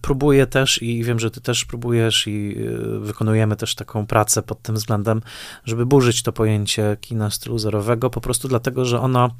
próbuję 0.00 0.46
też 0.46 0.82
i 0.82 1.04
wiem, 1.04 1.18
że 1.18 1.30
ty 1.30 1.40
też 1.40 1.64
próbujesz 1.64 2.26
i 2.26 2.48
yy, 2.48 3.00
wykonujemy 3.00 3.56
też 3.56 3.74
taką 3.74 4.06
pracę 4.06 4.42
pod 4.42 4.62
tym 4.62 4.74
względem, 4.74 5.22
żeby 5.64 5.86
burzyć 5.86 6.22
to 6.22 6.32
pojęcie 6.32 6.96
kina 7.00 7.30
stylu 7.30 7.58
zerowego, 7.58 8.10
po 8.10 8.20
prostu 8.20 8.48
dlatego, 8.48 8.84
że 8.84 9.00
ono 9.00 9.30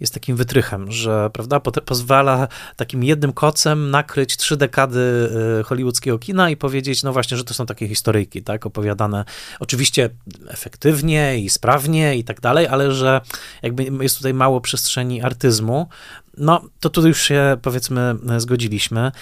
jest 0.00 0.14
takim 0.14 0.36
wytrychem, 0.36 0.92
że 0.92 1.30
prawda, 1.32 1.60
pozwala 1.60 2.48
takim 2.76 3.04
jednym 3.04 3.32
kocem 3.32 3.90
nakryć 3.90 4.36
trzy 4.36 4.56
dekady 4.56 5.28
hollywoodzkiego 5.64 6.18
kina 6.18 6.50
i 6.50 6.56
powiedzieć, 6.56 7.02
no 7.02 7.12
właśnie, 7.12 7.36
że 7.36 7.44
to 7.44 7.54
są 7.54 7.66
takie 7.66 7.88
historyjki, 7.88 8.42
tak, 8.42 8.66
opowiadane 8.66 9.24
oczywiście 9.60 10.10
efektywnie 10.48 11.38
i 11.38 11.50
sprawnie 11.50 12.16
i 12.16 12.24
tak 12.24 12.40
dalej, 12.40 12.66
ale 12.66 12.92
że 12.92 13.20
jakby 13.62 13.84
jest 14.02 14.16
tutaj 14.16 14.34
mało 14.34 14.60
przestrzeni 14.60 15.22
artyzmu, 15.22 15.88
no, 16.38 16.62
to 16.80 16.90
tu 16.90 17.08
już 17.08 17.22
się 17.22 17.56
powiedzmy 17.62 18.14
zgodziliśmy. 18.38 19.12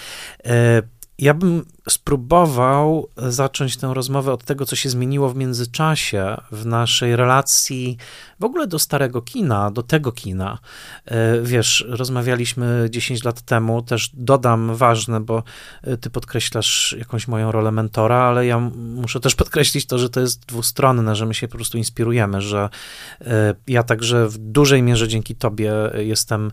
E, 0.45 0.81
ja 1.19 1.33
bym 1.33 1.65
spróbował 1.89 3.07
zacząć 3.17 3.77
tę 3.77 3.93
rozmowę 3.93 4.31
od 4.31 4.43
tego, 4.43 4.65
co 4.65 4.75
się 4.75 4.89
zmieniło 4.89 5.29
w 5.29 5.35
międzyczasie 5.35 6.37
w 6.51 6.65
naszej 6.65 7.15
relacji 7.15 7.97
w 8.43 8.45
ogóle 8.45 8.67
do 8.67 8.79
starego 8.79 9.21
kina, 9.21 9.71
do 9.71 9.83
tego 9.83 10.11
kina. 10.11 10.59
E, 11.05 11.41
wiesz, 11.41 11.85
rozmawialiśmy 11.87 12.87
10 12.89 13.23
lat 13.23 13.41
temu, 13.41 13.81
też 13.81 14.09
dodam 14.13 14.75
ważne, 14.75 15.19
bo 15.19 15.43
e, 15.83 15.97
ty 15.97 16.09
podkreślasz 16.09 16.95
jakąś 16.99 17.27
moją 17.27 17.51
rolę 17.51 17.71
mentora, 17.71 18.17
ale 18.17 18.45
ja 18.45 18.59
muszę 18.75 19.19
też 19.19 19.35
podkreślić 19.43 19.85
to, 19.85 19.97
że 19.97 20.09
to 20.09 20.19
jest 20.19 20.45
dwustronne, 20.45 21.15
że 21.15 21.25
my 21.25 21.33
się 21.33 21.47
po 21.47 21.55
prostu 21.55 21.77
inspirujemy, 21.77 22.41
że 22.41 22.69
e, 23.21 23.55
ja 23.67 23.83
także 23.83 24.27
w 24.27 24.37
dużej 24.37 24.83
mierze 24.83 25.07
dzięki 25.07 25.35
tobie 25.35 25.73
jestem, 25.97 26.51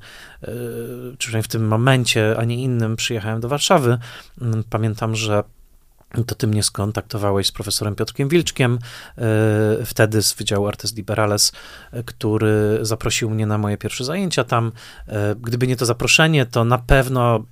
czy 1.11 1.17
przynajmniej 1.19 1.43
w 1.43 1.49
tym 1.49 1.69
momencie, 1.69 2.37
a 2.39 2.45
nie 2.45 2.63
innym, 2.63 2.97
przyjechałem 2.97 3.41
do 3.41 3.49
Warszawy. 3.49 3.99
Mm, 4.41 4.65
pamiętam, 4.71 5.17
że 5.17 5.45
to 6.27 6.35
ty 6.35 6.47
mnie 6.47 6.63
skontaktowałeś 6.63 7.47
z 7.47 7.53
profesorem 7.53 7.95
Piotrkiem 7.95 8.29
Wilczkiem, 8.29 8.79
e, 9.19 9.85
wtedy 9.85 10.23
z 10.23 10.35
Wydziału 10.35 10.67
Artes 10.67 10.97
Liberales, 10.97 11.53
e, 11.93 12.03
który 12.03 12.79
zaprosił 12.83 13.31
mnie 13.31 13.47
na 13.47 13.59
moje 13.59 13.77
pierwsze 13.77 14.05
zajęcia 14.05 14.45
tam. 14.45 14.73
E, 15.09 15.35
gdyby 15.35 15.67
nie 15.67 15.77
to 15.77 15.87
zaproszenie, 15.87 16.47
to 16.47 16.65
na 16.65 16.79
pewno 16.79 17.45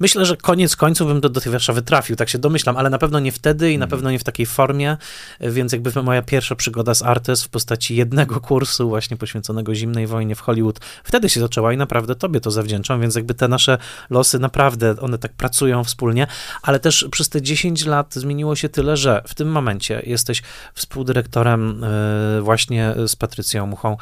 Myślę, 0.00 0.26
że 0.26 0.36
koniec 0.36 0.76
końców 0.76 1.08
bym 1.08 1.20
do, 1.20 1.28
do 1.28 1.40
tej 1.40 1.52
Warszawy 1.52 1.82
trafił, 1.82 2.16
tak 2.16 2.28
się 2.28 2.38
domyślam, 2.38 2.76
ale 2.76 2.90
na 2.90 2.98
pewno 2.98 3.20
nie 3.20 3.32
wtedy 3.32 3.72
i 3.72 3.78
na 3.78 3.84
mhm. 3.84 3.90
pewno 3.90 4.10
nie 4.10 4.18
w 4.18 4.24
takiej 4.24 4.46
formie, 4.46 4.96
więc 5.40 5.72
jakby 5.72 6.02
moja 6.02 6.22
pierwsza 6.22 6.54
przygoda 6.54 6.94
z 6.94 7.02
Artes 7.02 7.44
w 7.44 7.48
postaci 7.48 7.96
jednego 7.96 8.40
kursu 8.40 8.88
właśnie 8.88 9.16
poświęconego 9.16 9.74
zimnej 9.74 10.06
wojnie 10.06 10.34
w 10.34 10.40
Hollywood, 10.40 10.80
wtedy 11.04 11.28
się 11.28 11.40
zaczęła 11.40 11.72
i 11.72 11.76
naprawdę 11.76 12.14
tobie 12.14 12.40
to 12.40 12.50
zawdzięczam, 12.50 13.00
więc 13.00 13.14
jakby 13.14 13.34
te 13.34 13.48
nasze 13.48 13.78
losy 14.10 14.38
naprawdę, 14.38 14.94
one 15.00 15.18
tak 15.18 15.32
pracują 15.32 15.84
wspólnie, 15.84 16.26
ale 16.62 16.80
też 16.80 17.08
przez 17.10 17.28
te 17.28 17.42
10 17.42 17.86
lat 17.86 18.14
zmieniło 18.14 18.56
się 18.56 18.68
tyle, 18.68 18.96
że 18.96 19.22
w 19.28 19.34
tym 19.34 19.48
momencie 19.48 20.02
jesteś 20.06 20.42
współdyrektorem 20.74 21.84
e, 21.84 22.40
właśnie 22.40 22.94
z 23.06 23.16
Patrycją 23.16 23.66
Muchą, 23.66 23.96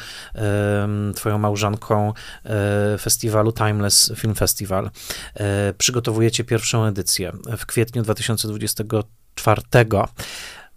twoją 1.15 1.39
małżonką 1.39 2.13
e, 2.45 2.99
festiwalu 2.99 3.53
Timeless 3.53 4.13
Film 4.17 4.35
Festival, 4.35 4.88
E, 5.35 5.75
przygotowujecie 5.79 6.45
pierwszą 6.45 6.85
edycję 6.85 7.33
w 7.59 7.67
kwietniu 7.67 8.03
2024. 8.03 9.63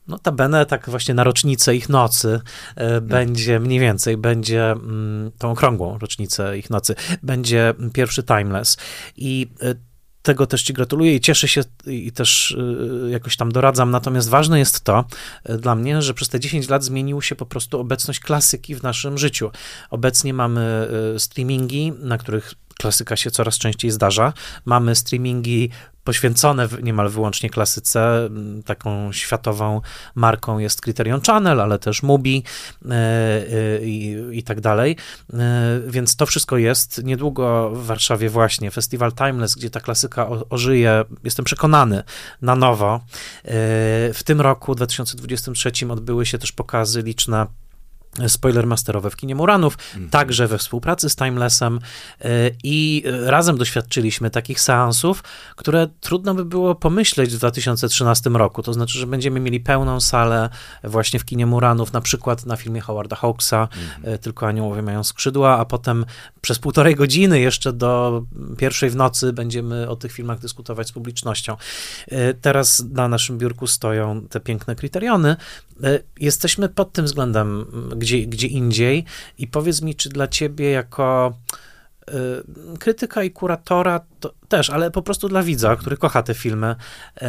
Notabene 0.07 0.65
tak 0.65 0.89
właśnie 0.89 1.13
na 1.13 1.23
rocznicę 1.23 1.75
ich 1.75 1.89
nocy 1.89 2.41
hmm. 2.75 3.07
będzie 3.07 3.59
mniej 3.59 3.79
więcej, 3.79 4.17
będzie 4.17 4.71
mm, 4.71 5.31
tą 5.37 5.51
okrągłą 5.51 5.97
rocznicę 5.97 6.57
ich 6.57 6.69
nocy, 6.69 6.95
będzie 7.23 7.73
pierwszy 7.93 8.23
Timeless 8.23 8.77
i 9.17 9.47
e, 9.61 9.75
tego 10.21 10.47
też 10.47 10.63
Ci 10.63 10.73
gratuluję 10.73 11.15
i 11.15 11.19
cieszę 11.19 11.47
się 11.47 11.61
i 11.87 12.11
też 12.11 12.57
jakoś 13.09 13.37
tam 13.37 13.51
doradzam. 13.51 13.91
Natomiast 13.91 14.29
ważne 14.29 14.59
jest 14.59 14.81
to 14.81 15.05
dla 15.59 15.75
mnie, 15.75 16.01
że 16.01 16.13
przez 16.13 16.29
te 16.29 16.39
10 16.39 16.69
lat 16.69 16.83
zmienił 16.83 17.21
się 17.21 17.35
po 17.35 17.45
prostu 17.45 17.79
obecność 17.79 18.19
klasyki 18.19 18.75
w 18.75 18.83
naszym 18.83 19.17
życiu. 19.17 19.51
Obecnie 19.89 20.33
mamy 20.33 20.87
streamingi, 21.17 21.93
na 21.99 22.17
których 22.17 22.53
klasyka 22.81 23.15
się 23.15 23.31
coraz 23.31 23.57
częściej 23.57 23.91
zdarza. 23.91 24.33
Mamy 24.65 24.95
streamingi 24.95 25.69
poświęcone 26.03 26.67
niemal 26.83 27.09
wyłącznie 27.09 27.49
klasyce. 27.49 28.29
Taką 28.65 29.11
światową 29.11 29.81
marką 30.15 30.59
jest 30.59 30.81
Criterion 30.81 31.21
Channel, 31.21 31.61
ale 31.61 31.79
też 31.79 32.03
Mubi 32.03 32.43
e, 32.85 32.91
e, 32.91 33.85
i, 33.85 34.17
i 34.31 34.43
tak 34.43 34.61
dalej. 34.61 34.95
E, 35.33 35.79
więc 35.87 36.15
to 36.15 36.25
wszystko 36.25 36.57
jest. 36.57 37.03
Niedługo 37.03 37.69
w 37.69 37.85
Warszawie 37.85 38.29
właśnie 38.29 38.71
festiwal 38.71 39.13
Timeless, 39.13 39.55
gdzie 39.55 39.69
ta 39.69 39.79
klasyka 39.79 40.27
ożyje, 40.49 41.03
jestem 41.23 41.45
przekonany, 41.45 42.03
na 42.41 42.55
nowo. 42.55 43.01
W 44.13 44.19
tym 44.25 44.41
roku, 44.41 44.75
2023, 44.75 45.71
odbyły 45.89 46.25
się 46.25 46.37
też 46.37 46.51
pokazy 46.51 47.01
liczne 47.01 47.47
spoilermasterowe 48.27 49.09
w 49.09 49.15
kinie 49.15 49.35
Muranów, 49.35 49.77
mhm. 49.93 50.09
także 50.09 50.47
we 50.47 50.57
współpracy 50.57 51.09
z 51.09 51.15
Timelessem 51.15 51.79
y, 52.25 52.55
i 52.63 53.03
razem 53.05 53.57
doświadczyliśmy 53.57 54.29
takich 54.29 54.61
seansów, 54.61 55.23
które 55.55 55.87
trudno 55.99 56.33
by 56.33 56.45
było 56.45 56.75
pomyśleć 56.75 57.33
w 57.33 57.37
2013 57.37 58.29
roku, 58.29 58.63
to 58.63 58.73
znaczy, 58.73 58.99
że 58.99 59.07
będziemy 59.07 59.39
mieli 59.39 59.59
pełną 59.59 60.01
salę 60.01 60.49
właśnie 60.83 61.19
w 61.19 61.25
kinie 61.25 61.45
Muranów, 61.45 61.93
na 61.93 62.01
przykład 62.01 62.45
na 62.45 62.55
filmie 62.55 62.81
Howarda 62.81 63.15
Hawksa. 63.15 63.67
Y, 64.07 64.17
tylko 64.17 64.47
aniołowie 64.47 64.81
mają 64.81 65.03
skrzydła, 65.03 65.57
a 65.57 65.65
potem 65.65 66.05
przez 66.41 66.59
półtorej 66.59 66.95
godziny 66.95 67.39
jeszcze 67.39 67.73
do 67.73 68.23
pierwszej 68.57 68.89
w 68.89 68.95
nocy 68.95 69.33
będziemy 69.33 69.89
o 69.89 69.95
tych 69.95 70.11
filmach 70.11 70.39
dyskutować 70.39 70.87
z 70.87 70.91
publicznością. 70.91 71.57
Y, 72.11 72.37
teraz 72.41 72.85
na 72.91 73.07
naszym 73.07 73.37
biurku 73.37 73.67
stoją 73.67 74.21
te 74.29 74.39
piękne 74.39 74.75
kryteriony. 74.75 75.35
Jesteśmy 76.19 76.69
pod 76.69 76.91
tym 76.93 77.05
względem 77.05 77.65
gdzie, 78.01 78.27
gdzie 78.27 78.47
indziej. 78.47 79.05
I 79.37 79.47
powiedz 79.47 79.81
mi, 79.81 79.95
czy 79.95 80.09
dla 80.09 80.27
ciebie 80.27 80.71
jako 80.71 81.33
y, 82.09 82.77
krytyka 82.79 83.23
i 83.23 83.31
kuratora 83.31 83.99
też, 84.47 84.69
ale 84.69 84.91
po 84.91 85.01
prostu 85.01 85.29
dla 85.29 85.43
widza, 85.43 85.75
który 85.75 85.97
kocha 85.97 86.23
te 86.23 86.33
filmy, 86.33 86.75
y, 87.21 87.25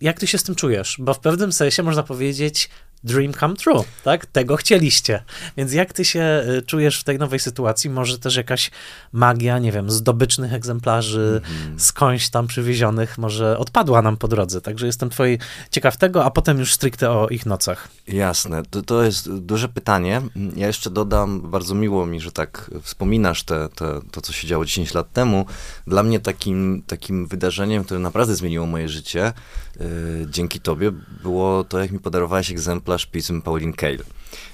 jak 0.00 0.18
ty 0.20 0.26
się 0.26 0.38
z 0.38 0.42
tym 0.42 0.54
czujesz? 0.54 0.96
Bo 0.98 1.14
w 1.14 1.20
pewnym 1.20 1.52
sensie 1.52 1.82
można 1.82 2.02
powiedzieć, 2.02 2.70
dream 3.04 3.32
come 3.32 3.56
true, 3.56 3.84
tak? 4.04 4.26
Tego 4.26 4.56
chcieliście. 4.56 5.22
Więc 5.56 5.72
jak 5.72 5.92
ty 5.92 6.04
się 6.04 6.44
y, 6.58 6.62
czujesz 6.62 7.00
w 7.00 7.04
tej 7.04 7.18
nowej 7.18 7.38
sytuacji? 7.38 7.90
Może 7.90 8.18
też 8.18 8.36
jakaś 8.36 8.70
magia, 9.12 9.58
nie 9.58 9.72
wiem, 9.72 9.90
zdobycznych 9.90 10.52
egzemplarzy, 10.52 11.42
mm 11.44 11.76
-hmm. 11.76 11.80
skądś 11.80 12.28
tam 12.28 12.46
przywiezionych, 12.46 13.18
może 13.18 13.58
odpadła 13.58 14.02
nam 14.02 14.16
po 14.16 14.28
drodze. 14.28 14.60
Także 14.60 14.86
jestem 14.86 15.10
twojej 15.10 15.38
ciekaw 15.70 15.96
tego, 15.96 16.24
a 16.24 16.30
potem 16.30 16.58
już 16.58 16.74
stricte 16.74 17.10
o 17.10 17.28
ich 17.28 17.46
nocach. 17.46 17.88
Jasne. 18.08 18.62
To, 18.70 18.82
to 18.82 19.02
jest 19.02 19.32
duże 19.32 19.68
pytanie. 19.68 20.22
Ja 20.56 20.66
jeszcze 20.66 20.90
dodam, 20.90 21.50
bardzo 21.50 21.74
miło 21.74 22.06
mi, 22.06 22.20
że 22.20 22.32
tak 22.32 22.70
wspominasz 22.82 23.42
te, 23.42 23.68
te, 23.68 24.00
to, 24.10 24.20
co 24.20 24.32
się 24.32 24.46
działo 24.46 24.64
10 24.64 24.94
lat 24.94 25.12
temu. 25.12 25.46
Dla 25.86 26.02
mnie 26.02 26.20
takim, 26.20 26.82
takim 26.86 27.26
wydarzeniem, 27.26 27.84
które 27.84 28.00
naprawdę 28.00 28.34
zmieniło 28.34 28.66
moje 28.66 28.88
życie, 28.88 29.32
yy, 29.80 29.86
dzięki 30.30 30.60
tobie, 30.60 30.92
było 31.22 31.64
to, 31.64 31.78
jak 31.78 31.90
mi 31.90 31.98
podarowałeś 31.98 32.50
egzemplarz 32.50 32.89
egzemplarz 32.90 33.06
pism 33.06 33.42
Pauline 33.42 33.72
Kael. 33.72 34.02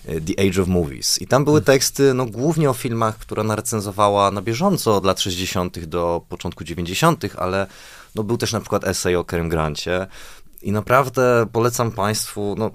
E, 0.06 0.20
The 0.20 0.48
Age 0.48 0.62
of 0.62 0.68
Movies. 0.68 1.22
I 1.22 1.26
tam 1.26 1.44
były 1.44 1.62
teksty 1.62 2.14
no, 2.14 2.26
głównie 2.26 2.70
o 2.70 2.74
filmach, 2.74 3.18
które 3.18 3.40
ona 3.40 3.56
recenzowała 3.56 4.30
na 4.30 4.42
bieżąco 4.42 4.96
od 4.96 5.04
lat 5.04 5.20
60. 5.20 5.84
do 5.84 6.22
początku 6.28 6.64
90., 6.64 7.24
ale 7.36 7.66
no, 8.14 8.24
był 8.24 8.36
też 8.36 8.52
na 8.52 8.60
przykład 8.60 8.84
esej 8.84 9.16
o 9.16 9.24
Kerem 9.24 9.48
Grancie. 9.48 10.06
I 10.62 10.72
naprawdę 10.72 11.46
polecam 11.52 11.92
Państwu, 11.92 12.54
no, 12.58 12.70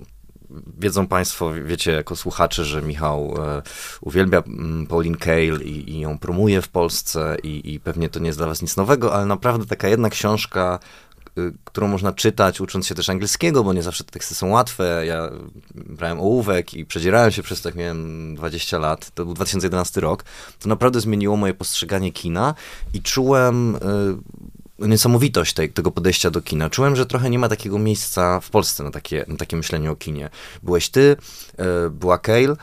wiedzą 0.80 1.08
Państwo, 1.08 1.52
wiecie, 1.66 1.92
jako 1.92 2.16
słuchacze, 2.16 2.66
że 2.66 2.82
Michał 2.82 3.36
e, 3.38 3.62
uwielbia 4.02 4.44
mm, 4.48 4.88
Pauline 4.88 5.18
Kael 5.18 5.62
i, 5.62 5.92
i, 5.92 6.00
ją 6.00 6.18
promuje 6.18 6.62
w 6.62 6.70
Polsce 6.70 7.38
i, 7.44 7.74
i 7.74 7.80
pewnie 7.80 8.10
to 8.10 8.20
nie 8.20 8.28
jest 8.28 8.40
dla 8.40 8.48
Was 8.48 8.62
nic 8.62 8.78
nowego, 8.78 9.14
ale 9.14 9.26
naprawdę 9.26 9.66
taka 9.66 9.88
jedna 9.88 10.10
książka 10.10 10.80
którą 11.64 11.88
można 11.88 12.14
czytać, 12.14 12.62
ucząc 12.62 12.88
się 12.88 12.96
też 12.96 13.10
angielskiego, 13.10 13.64
bo 13.64 13.74
nie 13.74 13.84
zawsze 13.84 14.04
te 14.04 14.12
teksty 14.12 14.36
są 14.36 14.50
łatwe. 14.50 15.04
Ja 15.06 15.30
brałem 15.76 16.20
ołówek 16.20 16.74
i 16.74 16.86
przedzierałem 16.86 17.32
się 17.32 17.44
przez 17.44 17.62
to, 17.62 17.70
jak 17.70 17.76
miałem 17.76 18.36
20 18.36 18.80
lat. 18.80 19.12
To 19.16 19.26
był 19.26 19.34
2011 19.34 20.02
rok. 20.02 20.24
To 20.60 20.70
naprawdę 20.70 21.02
zmieniło 21.02 21.38
moje 21.38 21.54
postrzeganie 21.54 22.12
kina 22.12 22.54
i 22.94 23.02
czułem 23.02 23.76
y, 23.76 24.88
niesamowitość 24.88 25.54
tej, 25.54 25.70
tego 25.70 25.92
podejścia 25.92 26.32
do 26.32 26.42
kina. 26.42 26.70
Czułem, 26.70 26.96
że 26.96 27.06
trochę 27.06 27.30
nie 27.30 27.40
ma 27.40 27.50
takiego 27.50 27.80
miejsca 27.80 28.40
w 28.40 28.50
Polsce 28.50 28.84
na 28.84 28.92
takie, 28.92 29.26
na 29.28 29.38
takie 29.38 29.58
myślenie 29.58 29.92
o 29.92 29.96
kinie. 29.96 30.30
Byłeś 30.64 30.90
ty, 30.90 31.18
y, 31.86 31.90
była 31.90 32.18
Kale, 32.18 32.56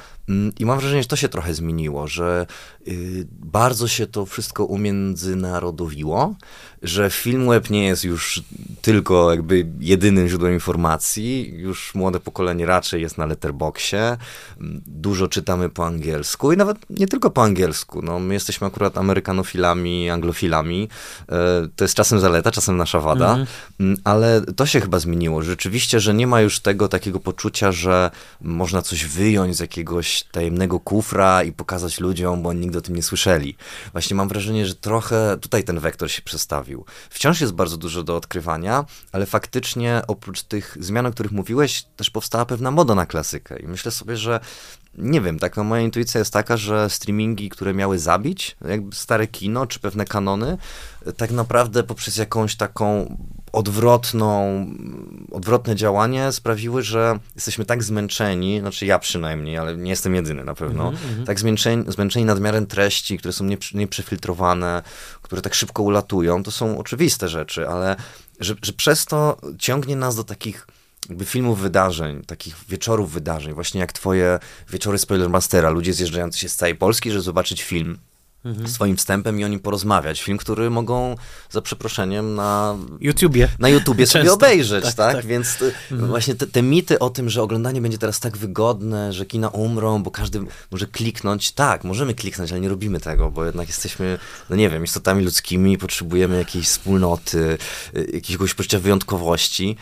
i 0.58 0.66
mam 0.66 0.78
wrażenie, 0.78 1.02
że 1.02 1.08
to 1.08 1.16
się 1.16 1.28
trochę 1.28 1.54
zmieniło, 1.54 2.08
że 2.08 2.46
y, 2.88 3.26
bardzo 3.30 3.88
się 3.88 4.06
to 4.06 4.26
wszystko 4.26 4.64
umiędzynarodowiło, 4.64 6.34
że 6.82 7.10
Filmweb 7.10 7.70
nie 7.70 7.86
jest 7.86 8.04
już 8.04 8.42
tylko 8.82 9.30
jakby 9.30 9.66
jedynym 9.80 10.28
źródłem 10.28 10.54
informacji. 10.54 11.52
Już 11.56 11.94
młode 11.94 12.20
pokolenie 12.20 12.66
raczej 12.66 13.02
jest 13.02 13.18
na 13.18 13.26
letterboxie. 13.26 14.16
Dużo 14.86 15.28
czytamy 15.28 15.68
po 15.68 15.86
angielsku 15.86 16.52
i 16.52 16.56
nawet 16.56 16.78
nie 16.90 17.06
tylko 17.06 17.30
po 17.30 17.42
angielsku. 17.42 18.02
No, 18.02 18.18
my 18.18 18.34
jesteśmy 18.34 18.66
akurat 18.66 18.98
amerykanofilami, 18.98 20.10
anglofilami. 20.10 20.88
E, 21.28 21.68
to 21.76 21.84
jest 21.84 21.94
czasem 21.94 22.20
zaleta, 22.20 22.50
czasem 22.50 22.76
nasza 22.76 23.00
wada, 23.00 23.28
mhm. 23.28 23.46
mm, 23.80 23.96
ale 24.04 24.42
to 24.56 24.66
się 24.66 24.80
chyba 24.80 24.98
zmieniło. 24.98 25.42
Rzeczywiście, 25.42 26.00
że 26.00 26.14
nie 26.14 26.26
ma 26.26 26.40
już 26.40 26.60
tego 26.60 26.88
takiego 26.88 27.20
poczucia, 27.20 27.72
że 27.72 28.10
można 28.40 28.82
coś 28.82 29.04
wyjąć 29.04 29.56
z 29.56 29.60
jakiegoś 29.60 30.17
tajemnego 30.24 30.80
kufra 30.80 31.42
i 31.42 31.52
pokazać 31.52 32.00
ludziom, 32.00 32.42
bo 32.42 32.48
oni 32.48 32.60
nigdy 32.60 32.78
o 32.78 32.80
tym 32.80 32.96
nie 32.96 33.02
słyszeli. 33.02 33.56
Właśnie 33.92 34.16
mam 34.16 34.28
wrażenie, 34.28 34.66
że 34.66 34.74
trochę 34.74 35.36
tutaj 35.40 35.64
ten 35.64 35.80
wektor 35.80 36.10
się 36.10 36.22
przestawił. 36.22 36.84
Wciąż 37.10 37.40
jest 37.40 37.52
bardzo 37.52 37.76
dużo 37.76 38.02
do 38.02 38.16
odkrywania, 38.16 38.84
ale 39.12 39.26
faktycznie 39.26 40.02
oprócz 40.06 40.42
tych 40.42 40.76
zmian, 40.80 41.06
o 41.06 41.10
których 41.10 41.32
mówiłeś, 41.32 41.84
też 41.96 42.10
powstała 42.10 42.46
pewna 42.46 42.70
moda 42.70 42.94
na 42.94 43.06
klasykę. 43.06 43.58
I 43.58 43.66
myślę 43.66 43.90
sobie, 43.90 44.16
że 44.16 44.40
nie 44.94 45.20
wiem, 45.20 45.38
taka 45.38 45.64
moja 45.64 45.82
intuicja 45.82 46.18
jest 46.18 46.32
taka, 46.32 46.56
że 46.56 46.90
streamingi, 46.90 47.48
które 47.48 47.74
miały 47.74 47.98
zabić, 47.98 48.56
jakby 48.68 48.96
stare 48.96 49.26
kino 49.26 49.66
czy 49.66 49.80
pewne 49.80 50.04
kanony, 50.04 50.58
tak 51.16 51.30
naprawdę 51.30 51.82
poprzez 51.82 52.16
jakąś 52.16 52.56
taką 52.56 53.16
odwrotną, 53.52 54.66
odwrotne 55.32 55.76
działanie 55.76 56.32
sprawiły, 56.32 56.82
że 56.82 57.18
jesteśmy 57.34 57.64
tak 57.64 57.82
zmęczeni, 57.82 58.60
znaczy 58.60 58.86
ja 58.86 58.98
przynajmniej, 58.98 59.58
ale 59.58 59.76
nie 59.76 59.90
jestem 59.90 60.14
jedyny 60.14 60.44
na 60.44 60.54
pewno, 60.54 60.88
mm 60.88 61.00
-hmm. 61.00 61.26
tak 61.26 61.40
zmęczeni, 61.40 61.84
zmęczeni 61.88 62.24
nadmiarem 62.24 62.66
treści, 62.66 63.18
które 63.18 63.32
są 63.32 63.44
nieprzefiltrowane, 63.74 64.82
które 65.22 65.42
tak 65.42 65.54
szybko 65.54 65.82
ulatują, 65.82 66.42
to 66.42 66.50
są 66.50 66.78
oczywiste 66.78 67.28
rzeczy, 67.28 67.68
ale 67.68 67.96
że, 68.40 68.54
że 68.62 68.72
przez 68.72 69.04
to 69.04 69.36
ciągnie 69.58 69.96
nas 69.96 70.16
do 70.16 70.24
takich 70.24 70.66
jakby 71.08 71.24
filmów 71.24 71.60
wydarzeń, 71.60 72.22
takich 72.22 72.56
wieczorów 72.68 73.12
wydarzeń, 73.12 73.54
właśnie 73.54 73.80
jak 73.80 73.92
twoje 73.92 74.38
wieczory 74.70 74.98
Spoilermastera, 74.98 75.70
ludzie 75.70 75.92
zjeżdżający 75.92 76.38
się 76.38 76.48
z 76.48 76.56
całej 76.56 76.74
Polski, 76.74 77.10
żeby 77.10 77.22
zobaczyć 77.22 77.62
film 77.62 77.98
mhm. 78.48 78.68
swoim 78.68 78.96
wstępem 78.96 79.40
i 79.40 79.44
o 79.44 79.48
nim 79.48 79.60
porozmawiać. 79.60 80.22
Film, 80.22 80.38
który 80.38 80.70
mogą 80.70 81.16
za 81.50 81.62
przeproszeniem 81.62 82.34
na 82.34 82.76
YouTubie, 83.00 83.48
na 83.58 83.68
YouTubie 83.68 84.06
sobie 84.06 84.32
obejrzeć, 84.32 84.84
tak? 84.84 84.94
tak? 84.94 85.16
tak. 85.16 85.26
Więc 85.26 85.58
mhm. 85.90 86.08
właśnie 86.08 86.34
te, 86.34 86.46
te, 86.46 86.62
mity 86.62 86.98
o 86.98 87.10
tym, 87.10 87.30
że 87.30 87.42
oglądanie 87.42 87.80
będzie 87.80 87.98
teraz 87.98 88.20
tak 88.20 88.36
wygodne, 88.36 89.12
że 89.12 89.26
kina 89.26 89.48
umrą, 89.48 90.02
bo 90.02 90.10
każdy 90.10 90.40
może 90.70 90.86
kliknąć. 90.86 91.52
Tak, 91.52 91.84
możemy 91.84 92.14
kliknąć, 92.14 92.52
ale 92.52 92.60
nie 92.60 92.68
robimy 92.68 93.00
tego, 93.00 93.30
bo 93.30 93.44
jednak 93.44 93.68
jesteśmy, 93.68 94.18
no 94.50 94.56
nie 94.56 94.70
wiem, 94.70 94.84
istotami 94.84 95.24
ludzkimi, 95.24 95.78
potrzebujemy 95.78 96.38
jakiejś 96.38 96.66
wspólnoty, 96.66 97.58
y, 97.96 98.10
jakiegoś 98.12 98.54
poczucia 98.54 98.78
wyjątkowości. 98.78 99.76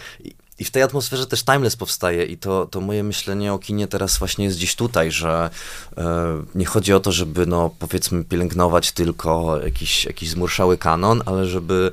I 0.58 0.64
w 0.64 0.70
tej 0.70 0.82
atmosferze 0.82 1.26
też 1.26 1.44
Timeless 1.44 1.76
powstaje 1.76 2.24
i 2.24 2.38
to, 2.38 2.66
to 2.66 2.80
moje 2.80 3.02
myślenie 3.02 3.52
o 3.52 3.58
kinie 3.58 3.86
teraz 3.86 4.18
właśnie 4.18 4.44
jest 4.44 4.56
gdzieś 4.56 4.76
tutaj, 4.76 5.12
że 5.12 5.50
e, 5.96 6.42
nie 6.54 6.66
chodzi 6.66 6.92
o 6.92 7.00
to, 7.00 7.12
żeby 7.12 7.46
no 7.46 7.70
powiedzmy 7.78 8.24
pielęgnować 8.24 8.92
tylko 8.92 9.60
jakiś, 9.64 10.04
jakiś 10.04 10.30
zmurszały 10.30 10.78
kanon, 10.78 11.22
ale 11.26 11.46
żeby 11.46 11.92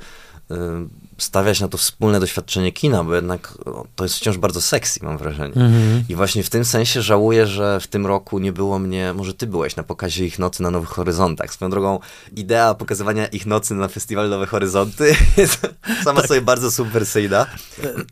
e, 0.50 0.56
stawiać 1.18 1.60
na 1.60 1.68
to 1.68 1.78
wspólne 1.78 2.20
doświadczenie 2.20 2.72
kina, 2.72 3.04
bo 3.04 3.14
jednak 3.14 3.58
to 3.96 4.04
jest 4.04 4.16
wciąż 4.16 4.38
bardzo 4.38 4.60
sexy, 4.60 5.00
mam 5.02 5.18
wrażenie. 5.18 5.54
Mhm. 5.54 6.04
I 6.08 6.14
właśnie 6.14 6.42
w 6.42 6.50
tym 6.50 6.64
sensie 6.64 7.02
żałuję, 7.02 7.46
że 7.46 7.80
w 7.80 7.86
tym 7.86 8.06
roku 8.06 8.38
nie 8.38 8.52
było 8.52 8.78
mnie, 8.78 9.14
może 9.14 9.34
ty 9.34 9.46
byłeś 9.46 9.76
na 9.76 9.82
pokazie 9.82 10.26
Ich 10.26 10.38
Nocy 10.38 10.62
na 10.62 10.70
Nowych 10.70 10.88
Horyzontach. 10.88 11.52
Swoją 11.52 11.70
drogą, 11.70 11.98
idea 12.36 12.74
pokazywania 12.74 13.26
Ich 13.26 13.46
Nocy 13.46 13.74
na 13.74 13.88
festiwalu 13.88 14.28
Nowe 14.28 14.46
Horyzonty 14.46 15.14
jest 15.36 15.60
sama 16.04 16.20
tak. 16.20 16.28
sobie 16.28 16.40
bardzo 16.40 16.70
subwersyjna. 16.70 17.46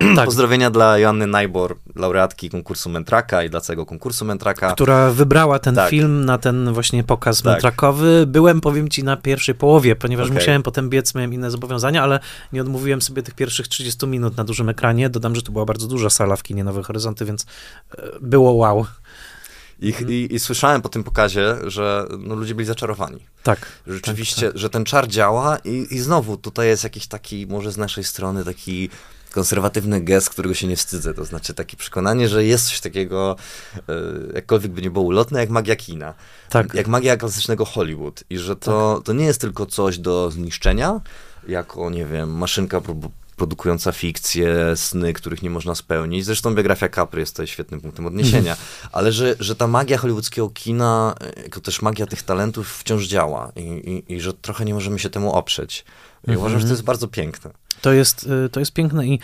E, 0.00 0.14
tak. 0.16 0.24
Pozdrowienia 0.24 0.70
dla 0.70 0.98
Joanny 0.98 1.26
Najbor, 1.26 1.76
laureatki 1.96 2.50
konkursu 2.50 2.90
Mentraka 2.90 3.42
i 3.42 3.50
dla 3.50 3.60
całego 3.60 3.86
konkursu 3.86 4.24
Mentraka. 4.24 4.72
Która 4.72 5.10
wybrała 5.10 5.58
ten 5.58 5.74
tak. 5.74 5.90
film 5.90 6.24
na 6.24 6.38
ten 6.38 6.72
właśnie 6.72 7.04
pokaz 7.04 7.42
tak. 7.42 7.52
Mentrakowy. 7.52 8.24
Byłem, 8.26 8.60
powiem 8.60 8.88
ci, 8.88 9.04
na 9.04 9.16
pierwszej 9.16 9.54
połowie, 9.54 9.96
ponieważ 9.96 10.26
okay. 10.26 10.38
musiałem 10.38 10.62
potem 10.62 10.90
biec, 10.90 11.14
miałem 11.14 11.34
inne 11.34 11.50
zobowiązania, 11.50 12.02
ale 12.02 12.20
nie 12.52 12.60
odmówiłem 12.60 13.01
sobie 13.02 13.22
tych 13.22 13.34
pierwszych 13.34 13.68
30 13.68 14.06
minut 14.06 14.36
na 14.36 14.44
dużym 14.44 14.68
ekranie. 14.68 15.10
Dodam, 15.10 15.34
że 15.36 15.42
to 15.42 15.52
była 15.52 15.64
bardzo 15.64 15.86
duża 15.86 16.10
sala 16.10 16.36
w 16.36 16.42
kinie 16.42 16.64
Nowe 16.64 16.82
Horyzonty, 16.82 17.24
więc 17.24 17.46
e, 17.98 18.02
było 18.20 18.52
wow. 18.52 18.86
I, 19.80 19.88
mhm. 19.88 20.10
i, 20.10 20.28
I, 20.30 20.40
słyszałem 20.40 20.82
po 20.82 20.88
tym 20.88 21.04
pokazie, 21.04 21.56
że 21.66 22.06
no, 22.18 22.34
ludzie 22.34 22.54
byli 22.54 22.66
zaczarowani. 22.66 23.18
Tak. 23.42 23.66
Rzeczywiście, 23.86 24.40
tak, 24.40 24.52
tak. 24.52 24.58
że 24.58 24.70
ten 24.70 24.84
czar 24.84 25.08
działa 25.08 25.58
i, 25.64 25.86
i 25.90 25.98
znowu 25.98 26.36
tutaj 26.36 26.66
jest 26.66 26.84
jakiś 26.84 27.06
taki, 27.06 27.46
może 27.46 27.72
z 27.72 27.76
naszej 27.76 28.04
strony 28.04 28.44
taki 28.44 28.90
konserwatywny 29.32 30.00
gest, 30.00 30.30
którego 30.30 30.54
się 30.54 30.66
nie 30.66 30.76
wstydzę. 30.76 31.14
To 31.14 31.24
znaczy 31.24 31.54
takie 31.54 31.76
przekonanie, 31.76 32.28
że 32.28 32.44
jest 32.44 32.68
coś 32.68 32.80
takiego, 32.80 33.36
e, 33.76 33.82
jakkolwiek 34.34 34.72
by 34.72 34.82
nie 34.82 34.90
było 34.90 35.04
ulotne, 35.04 35.40
jak 35.40 35.50
magia 35.50 35.76
kina. 35.76 36.14
Tak. 36.48 36.74
Jak 36.74 36.88
magia 36.88 37.16
klasycznego 37.16 37.64
Hollywood. 37.64 38.24
I 38.30 38.38
że 38.38 38.56
to, 38.56 38.94
tak. 38.96 39.04
to 39.06 39.12
nie 39.12 39.24
jest 39.24 39.40
tylko 39.40 39.66
coś 39.66 39.98
do 39.98 40.30
zniszczenia, 40.30 41.00
jako, 41.48 41.90
nie 41.90 42.06
wiem, 42.06 42.30
maszynka 42.30 42.80
produkująca 43.36 43.92
fikcję, 43.92 44.76
sny, 44.76 45.12
których 45.12 45.42
nie 45.42 45.50
można 45.50 45.74
spełnić. 45.74 46.24
Zresztą 46.24 46.54
biografia 46.54 46.88
Capry 46.88 47.20
jest 47.20 47.32
tutaj 47.32 47.46
świetnym 47.46 47.80
punktem 47.80 48.06
odniesienia, 48.06 48.56
ale 48.92 49.12
że, 49.12 49.34
że 49.40 49.56
ta 49.56 49.66
magia 49.66 49.98
hollywoodzkiego 49.98 50.50
kina, 50.50 51.14
jako 51.44 51.60
też 51.60 51.82
magia 51.82 52.06
tych 52.06 52.22
talentów 52.22 52.78
wciąż 52.78 53.06
działa 53.06 53.52
i, 53.56 53.60
i, 53.60 54.14
i 54.14 54.20
że 54.20 54.32
trochę 54.32 54.64
nie 54.64 54.74
możemy 54.74 54.98
się 54.98 55.10
temu 55.10 55.32
oprzeć. 55.32 55.84
I 56.24 56.30
mhm. 56.30 56.38
uważam, 56.38 56.60
że 56.60 56.66
to 56.66 56.72
jest 56.72 56.84
bardzo 56.84 57.08
piękne. 57.08 57.50
To 57.80 57.92
jest, 57.92 58.26
y, 58.46 58.48
to 58.48 58.60
jest 58.60 58.72
piękne 58.72 59.06
i 59.06 59.18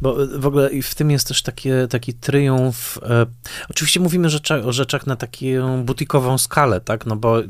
bo 0.00 0.22
y, 0.22 0.38
w 0.38 0.46
ogóle 0.46 0.70
i 0.70 0.82
w 0.82 0.94
tym 0.94 1.10
jest 1.10 1.28
też 1.28 1.42
takie, 1.42 1.86
taki 1.90 2.14
triumf. 2.14 2.98
E, 3.02 3.26
oczywiście 3.70 4.00
mówimy 4.00 4.30
rzeczach, 4.30 4.66
o 4.66 4.72
rzeczach 4.72 5.06
na 5.06 5.16
taką 5.16 5.84
butikową 5.84 6.38
skalę, 6.38 6.80
tak? 6.80 7.06
No 7.06 7.16
bo 7.16 7.42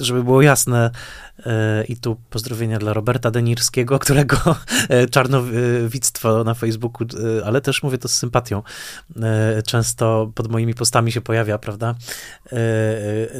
żeby 0.00 0.24
było 0.24 0.42
jasne, 0.42 0.90
E, 1.46 1.84
I 1.84 1.96
tu 1.96 2.16
pozdrowienia 2.30 2.78
dla 2.78 2.92
Roberta 2.92 3.30
Denirskiego, 3.30 3.98
którego 4.04 4.36
e, 4.88 5.08
czarnowictwo 5.08 6.44
na 6.44 6.54
Facebooku, 6.54 7.06
e, 7.38 7.46
ale 7.46 7.60
też 7.60 7.82
mówię 7.82 7.98
to 7.98 8.08
z 8.08 8.14
sympatią, 8.14 8.62
często 9.66 10.32
pod 10.34 10.50
moimi 10.50 10.74
postami 10.74 11.12
się 11.12 11.20
pojawia, 11.20 11.58
prawda? 11.58 11.94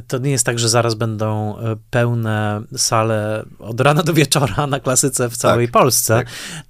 To 0.09 0.19
nie 0.19 0.31
jest 0.31 0.47
tak, 0.47 0.59
że 0.59 0.69
zaraz 0.69 0.95
będą 0.95 1.57
pełne 1.91 2.63
sale 2.77 3.45
od 3.59 3.81
rana 3.81 4.03
do 4.03 4.15
wieczora 4.15 4.67
na 4.67 4.81
klasyce 4.81 5.29
w 5.29 5.37
całej 5.37 5.67
tak, 5.67 5.73
Polsce, 5.73 6.15
tak. 6.15 6.27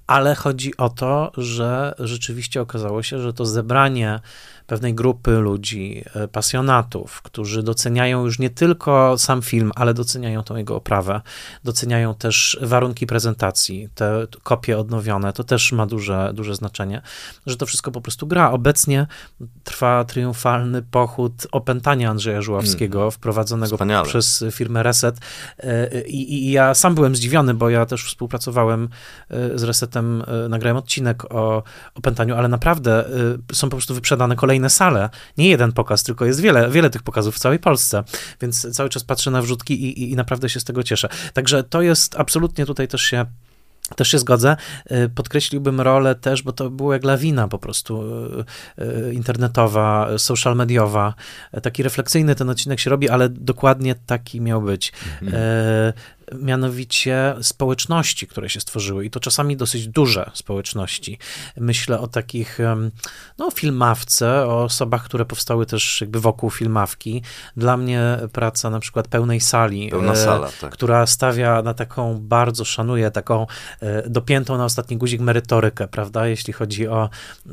ale 0.07 0.35
chodzi 0.35 0.77
o 0.77 0.89
to, 0.89 1.31
że 1.37 1.95
rzeczywiście 1.99 2.61
okazało 2.61 3.03
się, 3.03 3.19
że 3.19 3.33
to 3.33 3.45
zebranie 3.45 4.19
pewnej 4.67 4.95
grupy 4.95 5.31
ludzi, 5.31 6.03
pasjonatów, 6.31 7.21
którzy 7.21 7.63
doceniają 7.63 8.25
już 8.25 8.39
nie 8.39 8.49
tylko 8.49 9.17
sam 9.17 9.41
film, 9.41 9.71
ale 9.75 9.93
doceniają 9.93 10.43
tą 10.43 10.55
jego 10.55 10.75
oprawę, 10.75 11.21
doceniają 11.63 12.15
też 12.15 12.57
warunki 12.61 13.07
prezentacji, 13.07 13.89
te 13.95 14.27
kopie 14.43 14.79
odnowione, 14.79 15.33
to 15.33 15.43
też 15.43 15.71
ma 15.71 15.85
duże, 15.85 16.31
duże 16.33 16.55
znaczenie, 16.55 17.01
że 17.45 17.57
to 17.57 17.65
wszystko 17.65 17.91
po 17.91 18.01
prostu 18.01 18.27
gra. 18.27 18.51
Obecnie 18.51 19.07
trwa 19.63 20.03
triumfalny 20.03 20.81
pochód 20.81 21.47
opętania 21.51 22.09
Andrzeja 22.09 22.41
Żuławskiego, 22.41 22.99
mm. 22.99 23.11
wprowadzonego 23.11 23.75
Wspaniale. 23.75 24.05
przez 24.05 24.43
firmę 24.51 24.83
Reset 24.83 25.19
e, 25.59 26.01
I, 26.01 26.33
I, 26.33 26.51
ja 26.51 26.73
sam 26.73 26.95
byłem 26.95 27.15
zdziwiony, 27.15 27.53
bo 27.53 27.69
ja 27.69 27.85
też 27.85 28.05
współpracowałem 28.05 28.89
e, 29.29 29.57
z 29.59 29.63
Resetem, 29.63 30.23
e, 30.45 30.49
nagrałem 30.49 30.77
odcinek 30.77 31.33
o 31.33 31.63
opętaniu, 31.95 32.35
ale 32.35 32.47
naprawdę 32.47 33.05
są 33.53 33.69
po 33.69 33.77
prostu 33.77 33.93
wyprzedane 33.93 34.35
kolejne 34.35 34.52
sale. 34.69 35.09
Nie 35.37 35.49
jeden 35.49 35.71
pokaz, 35.71 36.03
tylko 36.03 36.25
jest 36.25 36.39
wiele, 36.39 36.69
wiele 36.69 36.89
tych 36.89 37.03
pokazów 37.03 37.35
w 37.35 37.39
całej 37.39 37.59
Polsce, 37.59 38.03
więc 38.41 38.75
cały 38.75 38.89
czas 38.89 39.03
patrzę 39.03 39.31
na 39.31 39.41
wrzutki 39.41 39.83
i, 39.83 40.03
i, 40.03 40.11
i 40.11 40.15
naprawdę 40.15 40.49
się 40.49 40.59
z 40.59 40.63
tego 40.63 40.83
cieszę. 40.83 41.09
Także 41.33 41.63
to 41.63 41.81
jest 41.81 42.15
absolutnie 42.15 42.65
tutaj 42.65 42.87
też 42.87 43.01
się 43.01 43.25
też 43.95 44.07
się 44.07 44.19
zgodzę. 44.19 44.57
Y, 44.91 45.09
podkreśliłbym 45.09 45.81
rolę 45.81 46.15
też, 46.15 46.43
bo 46.43 46.51
to 46.51 46.69
było 46.69 46.93
jak 46.93 47.03
lawina 47.03 47.47
po 47.47 47.59
prostu 47.59 48.03
y, 48.79 48.83
y, 48.83 49.13
internetowa, 49.13 50.09
social 50.17 50.55
mediowa. 50.55 51.13
Taki 51.61 51.83
refleksyjny 51.83 52.35
ten 52.35 52.49
odcinek 52.49 52.79
się 52.79 52.89
robi, 52.89 53.09
ale 53.09 53.29
dokładnie 53.29 53.95
taki 54.05 54.41
miał 54.41 54.61
być. 54.61 54.93
Mhm 55.21 55.43
mianowicie 56.39 57.35
społeczności, 57.41 58.27
które 58.27 58.49
się 58.49 58.59
stworzyły 58.59 59.05
i 59.05 59.09
to 59.09 59.19
czasami 59.19 59.57
dosyć 59.57 59.87
duże 59.87 60.31
społeczności. 60.33 61.17
Myślę 61.57 61.99
o 61.99 62.07
takich, 62.07 62.59
no, 63.37 63.51
filmawce, 63.51 64.47
o 64.47 64.63
osobach, 64.63 65.03
które 65.03 65.25
powstały 65.25 65.65
też 65.65 66.01
jakby 66.01 66.19
wokół 66.19 66.49
filmawki. 66.49 67.21
Dla 67.57 67.77
mnie 67.77 68.17
praca 68.31 68.69
na 68.69 68.79
przykład 68.79 69.07
pełnej 69.07 69.39
sali, 69.39 69.89
Pełna 69.89 70.15
sala, 70.15 70.49
tak. 70.61 70.71
która 70.71 71.07
stawia 71.07 71.61
na 71.61 71.73
taką, 71.73 72.19
bardzo 72.21 72.65
szanuję, 72.65 73.11
taką 73.11 73.47
e, 73.79 74.09
dopiętą 74.09 74.57
na 74.57 74.65
ostatni 74.65 74.97
guzik 74.97 75.21
merytorykę, 75.21 75.87
prawda, 75.87 76.27
jeśli 76.27 76.53
chodzi 76.53 76.87
o, 76.87 77.09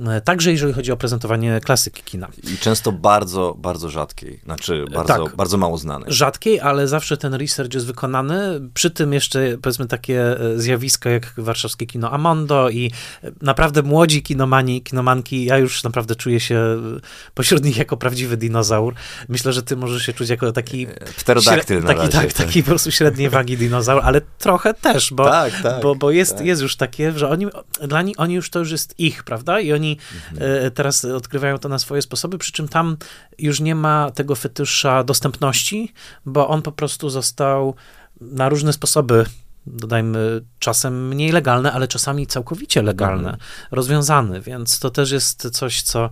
e, 0.07 0.21
także 0.21 0.53
jeżeli 0.53 0.73
chodzi 0.73 0.93
o 0.93 0.97
prezentowanie 0.97 1.61
klasyki 1.61 2.03
kina. 2.03 2.29
I 2.55 2.59
często 2.59 2.93
bardzo, 2.93 3.55
bardzo 3.59 3.89
rzadkiej, 3.89 4.41
znaczy 4.45 4.85
bardzo, 4.95 5.25
tak, 5.25 5.37
bardzo 5.37 5.57
mało 5.57 5.79
znanej. 5.79 6.13
Rzadkiej, 6.13 6.61
ale 6.61 6.89
zawsze 6.89 7.17
ten 7.17 7.35
research 7.35 7.75
jest 7.75 7.87
wykonany, 7.87 8.70
przy 8.75 8.91
tym 8.91 9.13
jeszcze 9.13 9.59
powiedzmy 9.63 9.87
takie 9.87 10.41
e, 10.41 10.59
zjawisko 10.59 11.09
jak 11.09 11.33
warszawskie 11.37 11.87
kino 11.87 12.11
Amondo 12.11 12.71
i 12.71 12.93
e, 13.25 13.31
naprawdę 13.43 13.83
młodzi 13.83 14.23
kinomani, 14.23 14.83
kinomanki, 14.83 15.45
ja 15.45 15.59
już 15.59 15.85
naprawdę 15.85 16.17
czuję 16.17 16.41
się 16.41 16.57
e, 16.57 17.01
pośród 17.35 17.65
nich 17.65 17.77
jako 17.77 17.97
prawdziwy 17.97 18.37
dinozaur. 18.37 18.95
Myślę, 19.29 19.53
że 19.53 19.63
ty 19.63 19.77
możesz 19.77 20.03
się 20.03 20.13
czuć 20.13 20.29
jako 20.29 20.53
taki... 20.53 20.87
Pterodaktyl 21.17 21.83
taki, 21.83 22.01
tak, 22.01 22.11
tak, 22.11 22.33
taki 22.33 22.63
po 22.63 22.69
prostu 22.69 22.91
średniej 22.91 23.31
wagi 23.31 23.57
dinozaur, 23.57 24.01
ale 24.05 24.21
trochę 24.39 24.75
też, 24.75 25.13
bo, 25.13 25.25
tak, 25.25 25.63
tak, 25.63 25.83
bo, 25.83 25.95
bo 25.95 26.11
jest, 26.11 26.37
tak. 26.37 26.47
jest 26.47 26.63
już 26.63 26.77
takie, 26.77 27.13
że 27.13 27.29
oni, 27.29 27.47
dla 27.83 28.03
nich, 28.03 28.21
oni 28.21 28.35
już 28.35 28.51
to 28.51 28.59
już 28.59 28.71
jest 28.71 28.95
ich, 28.99 29.25
prawda? 29.25 29.61
I 29.61 29.73
oni 29.73 29.97
mhm. 30.33 30.71
teraz 30.71 31.05
odkrywają 31.05 31.59
to 31.59 31.69
na 31.69 31.79
swoje 31.79 32.03
sposoby, 32.03 32.39
przy 32.39 32.53
czym 32.53 32.69
tam 32.69 32.97
już 33.39 33.61
nie 33.61 33.75
ma 33.75 34.11
tego 34.11 34.35
fetysza 34.35 35.05
dostępności, 35.05 35.93
bo 36.27 36.49
on 36.49 36.63
po 36.63 36.73
prostu 36.73 37.11
został 37.11 37.75
na 38.21 38.49
różne 38.49 38.73
sposoby 38.73 39.25
dodajmy, 39.67 40.41
czasem 40.59 41.09
mniej 41.09 41.33
legalne, 41.33 41.73
ale 41.73 41.89
czasami 41.89 42.27
całkowicie 42.27 42.83
legalne, 42.83 43.31
mhm. 43.31 43.39
rozwiązany, 43.71 44.41
więc 44.41 44.79
to 44.79 44.91
też 44.91 45.11
jest 45.11 45.51
coś, 45.51 45.83
co 45.83 46.11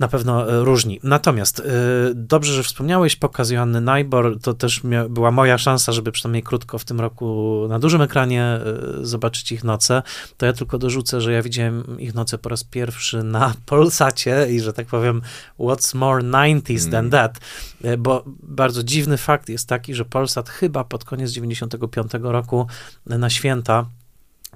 na 0.00 0.08
pewno 0.08 0.52
e, 0.52 0.64
różni. 0.64 1.00
Natomiast 1.02 1.60
y, 1.60 1.62
dobrze, 2.14 2.52
że 2.52 2.62
wspomniałeś 2.62 3.16
pokaz 3.16 3.50
Joanny 3.50 3.80
Najbor, 3.80 4.40
to 4.40 4.54
też 4.54 4.82
była 5.08 5.30
moja 5.30 5.58
szansa, 5.58 5.92
żeby 5.92 6.12
przynajmniej 6.12 6.42
krótko 6.42 6.78
w 6.78 6.84
tym 6.84 7.00
roku 7.00 7.66
na 7.68 7.78
dużym 7.78 8.02
ekranie 8.02 8.60
y, 9.00 9.06
zobaczyć 9.06 9.52
ich 9.52 9.64
noce, 9.64 10.02
to 10.36 10.46
ja 10.46 10.52
tylko 10.52 10.78
dorzucę, 10.78 11.20
że 11.20 11.32
ja 11.32 11.42
widziałem 11.42 12.00
ich 12.00 12.14
noce 12.14 12.38
po 12.38 12.48
raz 12.48 12.64
pierwszy 12.64 13.22
na 13.22 13.54
Polsacie 13.66 14.46
i 14.50 14.60
że 14.60 14.72
tak 14.72 14.86
powiem, 14.86 15.22
what's 15.58 15.96
more 15.96 16.22
90s 16.22 16.90
than 16.90 17.06
mm. 17.06 17.10
that, 17.10 17.40
bo 17.98 18.24
bardzo 18.42 18.82
dziwny 18.82 19.16
fakt 19.16 19.48
jest 19.48 19.68
taki, 19.68 19.94
że 19.94 20.04
Polsat 20.04 20.48
chyba 20.48 20.84
pod 20.84 21.04
koniec 21.04 21.30
95 21.30 22.12
roku 22.22 22.66
na 23.06 23.30
święta 23.30 23.86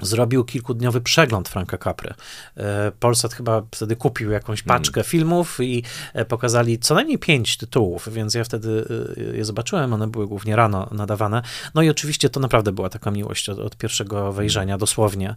zrobił 0.00 0.44
kilkudniowy 0.44 1.00
przegląd 1.00 1.48
Franka 1.48 1.78
Capry. 1.78 2.14
E, 2.56 2.92
Polsat 3.00 3.34
chyba 3.34 3.62
wtedy 3.70 3.96
kupił 3.96 4.30
jakąś 4.30 4.62
hmm. 4.62 4.78
paczkę 4.78 5.00
hmm. 5.00 5.10
filmów 5.10 5.58
i 5.60 5.82
e, 6.14 6.24
pokazali 6.24 6.78
co 6.78 6.94
najmniej 6.94 7.18
pięć 7.18 7.56
tytułów, 7.56 8.08
więc 8.12 8.34
ja 8.34 8.44
wtedy 8.44 8.84
e, 9.32 9.36
je 9.36 9.44
zobaczyłem, 9.44 9.92
one 9.92 10.06
były 10.06 10.26
głównie 10.26 10.56
rano 10.56 10.88
nadawane. 10.92 11.42
No 11.74 11.82
i 11.82 11.90
oczywiście 11.90 12.30
to 12.30 12.40
naprawdę 12.40 12.72
była 12.72 12.88
taka 12.88 13.10
miłość 13.10 13.48
od, 13.48 13.58
od 13.58 13.76
pierwszego 13.76 14.32
wejrzenia, 14.32 14.72
hmm. 14.72 14.80
dosłownie. 14.80 15.34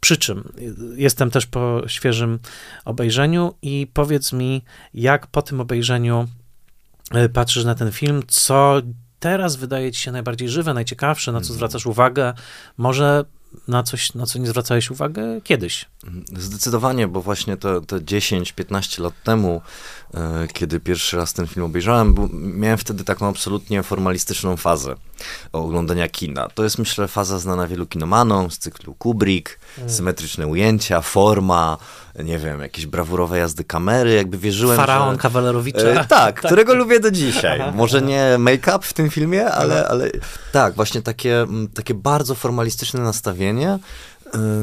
Przy 0.00 0.16
czym 0.16 0.52
jestem 0.96 1.30
też 1.30 1.46
po 1.46 1.82
świeżym 1.86 2.38
obejrzeniu 2.84 3.54
i 3.62 3.86
powiedz 3.92 4.32
mi, 4.32 4.64
jak 4.94 5.26
po 5.26 5.42
tym 5.42 5.60
obejrzeniu 5.60 6.28
patrzysz 7.32 7.64
na 7.64 7.74
ten 7.74 7.92
film, 7.92 8.22
co 8.28 8.82
teraz 9.20 9.56
wydaje 9.56 9.92
ci 9.92 10.00
się 10.00 10.12
najbardziej 10.12 10.48
żywe, 10.48 10.74
najciekawsze, 10.74 11.32
na 11.32 11.38
co 11.40 11.44
mhm. 11.44 11.54
zwracasz 11.54 11.86
uwagę? 11.86 12.34
Może 12.76 13.24
na 13.68 13.82
coś, 13.82 14.14
na 14.14 14.26
co 14.26 14.38
nie 14.38 14.46
zwracałeś 14.46 14.90
uwagę 14.90 15.22
kiedyś? 15.44 15.86
Zdecydowanie, 16.36 17.08
bo 17.08 17.22
właśnie 17.22 17.56
te, 17.56 17.80
te 17.80 17.96
10-15 17.96 19.02
lat 19.02 19.14
temu, 19.24 19.62
kiedy 20.52 20.80
pierwszy 20.80 21.16
raz 21.16 21.32
ten 21.32 21.46
film 21.46 21.66
obejrzałem, 21.66 22.14
miałem 22.32 22.78
wtedy 22.78 23.04
taką 23.04 23.28
absolutnie 23.28 23.82
formalistyczną 23.82 24.56
fazę 24.56 24.94
oglądania 25.52 26.08
kina. 26.08 26.48
To 26.54 26.64
jest, 26.64 26.78
myślę, 26.78 27.08
faza 27.08 27.38
znana 27.38 27.66
wielu 27.66 27.86
kinomanom 27.86 28.50
z 28.50 28.58
cyklu 28.58 28.94
Kubrick, 28.94 29.58
mm. 29.78 29.90
symetryczne 29.90 30.46
ujęcia, 30.46 31.00
forma, 31.00 31.78
nie 32.24 32.38
wiem, 32.38 32.60
jakieś 32.60 32.86
brawurowe 32.86 33.38
jazdy 33.38 33.64
kamery, 33.64 34.14
jakby 34.14 34.38
wierzyłem, 34.38 34.76
Faraon 34.76 35.14
że... 35.14 35.20
Kawalerowicza. 35.20 35.78
E, 35.78 35.94
tak, 35.94 36.08
tak, 36.08 36.40
którego 36.40 36.74
lubię 36.74 37.00
do 37.00 37.10
dzisiaj. 37.10 37.72
Może 37.74 38.02
nie 38.02 38.36
make-up 38.38 38.78
w 38.82 38.92
tym 38.92 39.10
filmie, 39.10 39.50
ale, 39.50 39.88
ale 39.88 40.10
tak, 40.52 40.74
właśnie 40.74 41.02
takie, 41.02 41.46
takie 41.74 41.94
bardzo 41.94 42.34
formalistyczne 42.34 43.00
nastawienie, 43.00 43.78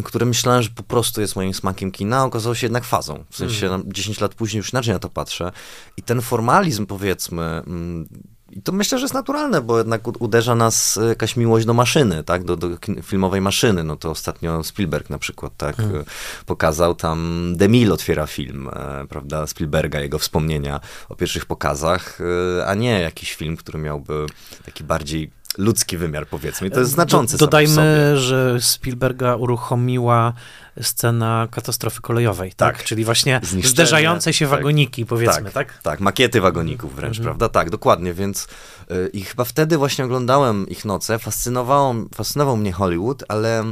które 0.04 0.26
myślałem, 0.26 0.64
że 0.64 0.70
po 0.70 0.84
prostu 0.84 1.22
jest 1.22 1.36
moim 1.36 1.54
smakiem 1.54 1.92
kina, 1.92 2.26
okazało 2.26 2.56
się 2.56 2.66
jednak 2.66 2.84
fazą. 2.84 3.24
W 3.30 3.38
sensie 3.38 3.68
mm. 3.68 3.84
10 3.94 4.22
lat 4.22 4.36
później 4.36 4.58
już 4.58 4.74
inaczej 4.74 4.94
na 4.94 5.00
to 5.00 5.10
patrzę. 5.10 5.52
I 5.98 6.02
ten 6.02 6.22
formalizm, 6.22 6.86
powiedzmy, 6.86 7.44
mm, 7.44 8.08
i 8.52 8.62
to 8.62 8.72
myślę, 8.72 8.98
że 8.98 9.04
jest 9.04 9.14
naturalne, 9.14 9.62
bo 9.62 9.78
jednak 9.78 10.22
uderza 10.22 10.56
nas 10.56 11.00
jakaś 11.10 11.36
miłość 11.36 11.66
do 11.66 11.74
maszyny, 11.74 12.24
tak, 12.24 12.44
do, 12.44 12.58
do 12.58 12.70
filmowej 13.04 13.42
maszyny. 13.42 13.84
No 13.84 13.96
to 13.96 14.10
ostatnio 14.12 14.64
Spielberg 14.64 15.10
na 15.10 15.18
przykład, 15.18 15.54
tak, 15.58 15.76
hmm. 15.76 16.04
pokazał 16.46 16.96
tam 16.96 17.54
Demil 17.58 17.92
otwiera 17.92 18.28
film, 18.28 18.70
e, 18.74 19.06
prawda, 19.10 19.48
Spielberga, 19.48 20.00
jego 20.00 20.20
wspomnienia 20.20 20.80
o 21.10 21.16
pierwszych 21.16 21.46
pokazach, 21.46 22.20
e, 22.60 22.68
a 22.68 22.74
nie 22.74 23.00
jakiś 23.00 23.34
film, 23.34 23.58
który 23.58 23.80
miałby 23.80 24.26
taki 24.66 24.84
bardziej 24.84 25.32
ludzki 25.58 25.98
wymiar, 25.98 26.28
powiedzmy. 26.28 26.68
I 26.68 26.72
to 26.72 26.80
jest 26.80 26.92
znaczące. 26.92 27.38
Dodajmy, 27.38 28.18
że 28.18 28.58
Spielberga 28.62 29.36
uruchomiła 29.36 30.34
scena 30.82 31.48
katastrofy 31.52 32.02
kolejowej, 32.02 32.54
tak? 32.54 32.78
Tak. 32.78 32.86
Czyli 32.86 33.06
właśnie 33.06 33.42
zderzające 33.64 34.34
się 34.34 34.46
tak. 34.46 34.52
wagoniki, 34.58 35.06
powiedzmy, 35.06 35.52
tak? 35.52 35.80
Tak, 35.84 36.00
makiety 36.00 36.42
wagoników 36.42 36.96
wręcz, 36.96 37.18
Mhm. 37.18 37.24
prawda? 37.26 37.50
Tak, 37.50 37.70
dokładnie, 37.70 38.14
więc 38.14 38.48
y, 38.92 39.10
i 39.14 39.22
chyba 39.22 39.44
wtedy 39.44 39.78
właśnie 39.78 40.06
oglądałem 40.06 40.70
ich 40.70 40.86
noce, 40.86 41.20
fascynowało, 41.20 41.96
fascynował 42.16 42.58
mnie 42.58 42.72
Hollywood, 42.72 43.24
ale 43.28 43.64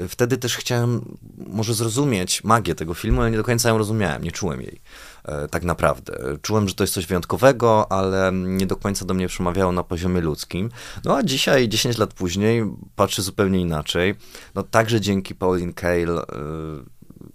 y, 0.00 0.08
wtedy 0.08 0.36
też 0.36 0.56
chciałem 0.56 1.16
może 1.46 1.74
zrozumieć 1.74 2.44
magię 2.44 2.74
tego 2.74 2.94
filmu, 2.94 3.20
ale 3.20 3.30
nie 3.30 3.36
do 3.36 3.44
końca 3.44 3.68
ją 3.68 3.78
rozumiałem, 3.78 4.22
nie 4.24 4.32
czułem 4.32 4.60
jej 4.60 4.80
e, 4.80 5.11
tak 5.50 5.64
naprawdę. 5.64 6.14
Czułem, 6.42 6.68
że 6.68 6.74
to 6.74 6.84
jest 6.84 6.94
coś 6.94 7.06
wyjątkowego, 7.06 7.92
ale 7.92 8.30
nie 8.32 8.66
do 8.66 8.76
końca 8.76 9.04
do 9.04 9.14
mnie 9.14 9.28
przemawiało 9.28 9.72
na 9.72 9.82
poziomie 9.82 10.20
ludzkim. 10.20 10.70
No 11.04 11.16
a 11.16 11.22
dzisiaj, 11.22 11.68
10 11.68 11.98
lat 11.98 12.14
później, 12.14 12.64
patrzę 12.96 13.22
zupełnie 13.22 13.60
inaczej. 13.60 14.14
No 14.54 14.62
także 14.62 15.00
dzięki 15.00 15.34
Pauline 15.34 15.72
Kael 15.72 16.18
y, 16.18 16.22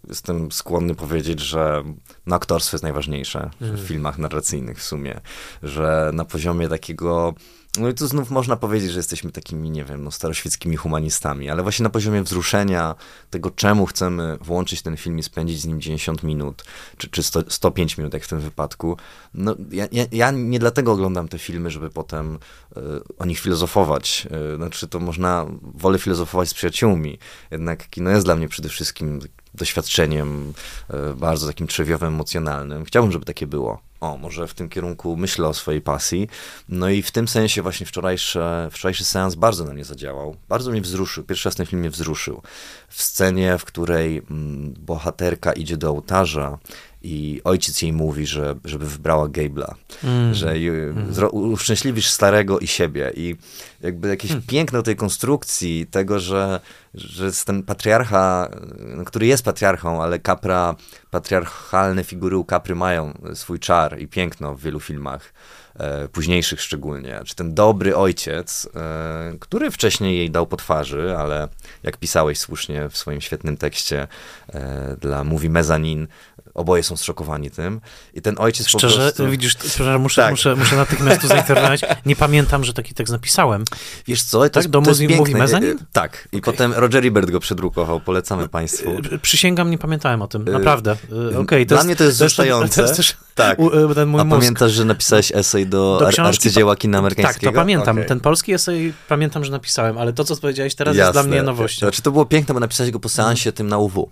jestem 0.10 0.52
skłonny 0.52 0.96
powiedzieć, 0.96 1.40
że 1.40 1.84
no, 2.26 2.36
aktorstwo 2.36 2.76
jest 2.76 2.84
najważniejsze 2.84 3.50
w 3.62 3.88
filmach 3.88 4.18
narracyjnych 4.18 4.78
w 4.78 4.84
sumie, 4.84 5.22
że 5.64 6.12
na 6.14 6.26
poziomie 6.26 6.68
takiego 6.68 7.34
no 7.78 7.90
i 7.90 7.94
tu 7.94 8.08
znów 8.08 8.30
można 8.30 8.56
powiedzieć, 8.56 8.92
że 8.92 9.00
jesteśmy 9.00 9.32
takimi, 9.32 9.70
nie 9.70 9.86
wiem, 9.86 10.04
no, 10.04 10.12
staroświeckimi 10.12 10.76
humanistami, 10.76 11.50
ale 11.50 11.64
właśnie 11.64 11.84
na 11.84 11.90
poziomie 11.90 12.24
wzruszenia 12.24 12.96
tego, 13.30 13.52
czemu 13.52 13.86
chcemy 13.86 14.38
włączyć 14.42 14.82
ten 14.82 14.98
film 14.98 15.20
i 15.20 15.24
spędzić 15.24 15.62
z 15.62 15.66
nim 15.66 15.82
90 15.82 16.24
minut, 16.24 16.64
czy, 16.98 17.10
czy 17.10 17.24
100, 17.24 17.44
105 17.48 17.98
minut, 17.98 18.14
jak 18.14 18.24
w 18.24 18.28
tym 18.28 18.40
wypadku. 18.40 18.98
No, 19.34 19.56
ja, 19.72 19.88
ja, 19.92 20.06
ja 20.12 20.32
nie 20.32 20.60
dlatego 20.60 20.92
oglądam 20.92 21.28
te 21.28 21.40
filmy, 21.40 21.70
żeby 21.70 21.90
potem 21.90 22.36
y, 22.36 22.80
o 23.20 23.26
nich 23.26 23.40
filozofować. 23.40 24.28
Y, 24.54 24.56
znaczy, 24.56 24.88
to 24.88 25.00
można, 25.00 25.46
wolę 25.62 26.00
filozofować 26.00 26.50
z 26.50 26.54
przyjaciółmi. 26.54 27.20
Jednak 27.52 27.90
kino 27.90 28.10
jest 28.10 28.26
dla 28.26 28.36
mnie 28.36 28.48
przede 28.50 28.70
wszystkim 28.70 29.20
doświadczeniem 29.54 30.54
y, 31.12 31.16
bardzo 31.16 31.48
takim 31.48 31.68
trzewiowym, 31.68 32.08
emocjonalnym. 32.08 32.86
Chciałbym, 32.86 33.12
żeby 33.12 33.26
takie 33.26 33.48
było. 33.48 33.87
O, 34.02 34.18
może 34.18 34.48
w 34.48 34.54
tym 34.54 34.70
kierunku 34.70 35.18
myślę 35.18 35.48
o 35.48 35.54
swojej 35.54 35.82
pasji. 35.82 36.28
No 36.70 36.90
i 36.90 37.02
w 37.02 37.12
tym 37.12 37.28
sensie 37.28 37.62
właśnie 37.62 37.86
wczorajszy, 37.86 38.40
wczorajszy 38.72 39.06
seans 39.06 39.36
bardzo 39.36 39.66
na 39.66 39.74
mnie 39.74 39.86
zadziałał. 39.86 40.36
Bardzo 40.50 40.72
mnie 40.72 40.82
wzruszył. 40.82 41.24
Pierwszy 41.24 41.50
raz 41.50 41.56
ten 41.56 41.66
film 41.66 41.80
mnie 41.80 41.90
wzruszył. 41.90 42.42
W 42.90 43.04
scenie, 43.04 43.58
w 43.58 43.66
której 43.66 44.18
mm, 44.18 44.74
bohaterka 44.80 45.54
idzie 45.54 45.78
do 45.78 45.90
ołtarza 45.90 46.58
i 47.08 47.42
ojciec 47.44 47.82
jej 47.82 47.94
mówi, 47.94 48.26
że, 48.28 48.56
żeby 48.66 48.86
wybrała 48.86 49.28
Gable'a, 49.28 49.74
Mm. 50.04 50.34
że 50.34 50.54
zro- 51.12 51.30
uszczęśliwisz 51.30 52.10
starego 52.10 52.60
i 52.60 52.68
siebie. 52.68 53.12
I 53.16 53.36
jakby 53.82 54.08
jakieś 54.08 54.32
Hmm. 54.32 54.48
piękno 54.48 54.84
tej 54.84 54.96
konstrukcji, 54.96 55.88
tego, 55.92 56.20
że, 56.20 56.60
że 56.94 57.26
jest 57.26 57.46
ten 57.46 57.64
patriarcha, 57.64 58.50
y, 59.02 59.06
który 59.06 59.26
jest 59.28 59.44
patriarchą, 59.44 60.04
ale 60.04 60.20
kapra, 60.20 60.76
patriarchalne 61.12 62.04
figury 62.04 62.38
u 62.38 62.46
kapry 62.46 62.76
mają 62.76 63.14
swój 63.34 63.60
czar 63.60 64.00
i 64.00 64.08
piękno 64.08 64.56
w 64.56 64.62
wielu 64.62 64.80
filmach. 64.80 65.34
E, 65.80 66.08
późniejszych 66.08 66.62
szczególnie, 66.62 67.22
czy 67.26 67.36
ten 67.36 67.54
dobry 67.54 67.96
ojciec, 67.96 68.70
e, 68.76 69.34
który 69.40 69.72
wcześniej 69.72 70.18
jej 70.18 70.32
dał 70.32 70.48
po 70.48 70.58
twarzy, 70.58 71.16
ale 71.18 71.48
jak 71.84 71.98
pisałeś 71.98 72.40
słusznie 72.40 72.90
w 72.90 72.98
swoim 72.98 73.22
świetnym 73.22 73.58
tekście 73.58 74.08
e, 74.54 74.96
dla 75.02 75.24
Mówi 75.24 75.50
Mezanin, 75.50 76.08
oboje 76.58 76.84
są 76.84 76.98
zszokowani 76.98 77.52
tym. 77.52 77.82
I 78.14 78.22
ten 78.22 78.36
ojciec 78.40 78.72
po 78.72 78.80
Szczerze, 78.80 79.02
prostu... 79.02 79.30
widzisz, 79.30 79.58
szczerze 79.68 80.00
muszę, 80.00 80.22
Tak. 80.22 80.32
muszę, 80.32 80.56
muszę 80.56 80.76
natychmiast 80.76 81.22
tu 81.22 81.28
zainterweniować. 81.28 81.82
Nie 82.06 82.16
pamiętam, 82.16 82.64
że 82.64 82.74
taki 82.74 82.94
tekst 82.94 83.14
napisałem. 83.14 83.64
Wiesz 84.08 84.24
co, 84.24 84.40
to 84.40 84.50
Tak? 84.50 84.56
jest, 84.56 84.70
Do 84.70 84.82
to 84.82 84.90
jest 84.90 85.02
Mówi-. 85.02 85.36
Mezanin? 85.36 85.70
E, 85.70 85.74
e, 85.74 85.86
Tak. 85.94 86.28
I 86.32 86.42
potem 86.42 86.74
Roger 86.74 87.06
Ebert 87.06 87.30
go 87.32 87.40
przedrukował, 87.40 88.00
polecamy 88.00 88.48
państwu. 88.48 88.90
Y, 89.14 89.20
Przysięgam, 89.22 89.72
nie 89.72 89.78
pamiętałem 89.78 90.22
o 90.22 90.28
tym, 90.28 90.44
naprawdę. 90.46 90.98
Y, 91.34 91.38
Okej, 91.40 91.66
Dla 91.66 91.84
mnie 91.84 91.96
to 91.96 92.04
jest 92.04 92.16
wzruszające. 92.16 92.76
To 92.76 92.82
jest 92.82 92.96
też 92.98 93.18
Tak. 93.36 93.60
u- 93.60 93.92
y, 93.92 93.96
ten 93.96 94.08
mój 94.10 94.22
A 94.22 94.24
mózg. 94.24 94.40
pamiętasz, 94.40 94.72
że 94.72 94.86
napisałeś 94.86 95.32
esej 95.36 95.68
do, 95.68 95.98
Do 96.00 96.08
książki- 96.08 96.22
arcydzieła 96.28 96.76
kina 96.76 96.98
Tak, 96.98 97.00
amerykańskiego? 97.00 97.52
to 97.52 97.56
pamiętam. 97.56 97.96
Okej. 97.98 98.08
Ten 98.08 98.20
polski 98.20 98.54
esej 98.54 98.94
pamiętam, 99.08 99.46
że 99.46 99.52
napisałem, 99.52 99.98
ale 99.98 100.14
to, 100.14 100.24
co 100.24 100.36
powiedziałeś 100.38 100.76
teraz, 100.76 100.96
jest 100.96 101.08
Jasne. 101.08 101.22
dla 101.24 101.32
mnie 101.32 101.44
nowością. 101.44 101.80
Znaczy, 101.80 102.02
to 102.02 102.12
było 102.12 102.26
piękne, 102.26 102.54
bo 102.54 102.60
napisałeś 102.60 102.92
go 102.92 103.00
po 103.00 103.10
seansie 103.10 103.52
tym 103.52 103.68
na 103.68 103.78
UW, 103.78 104.10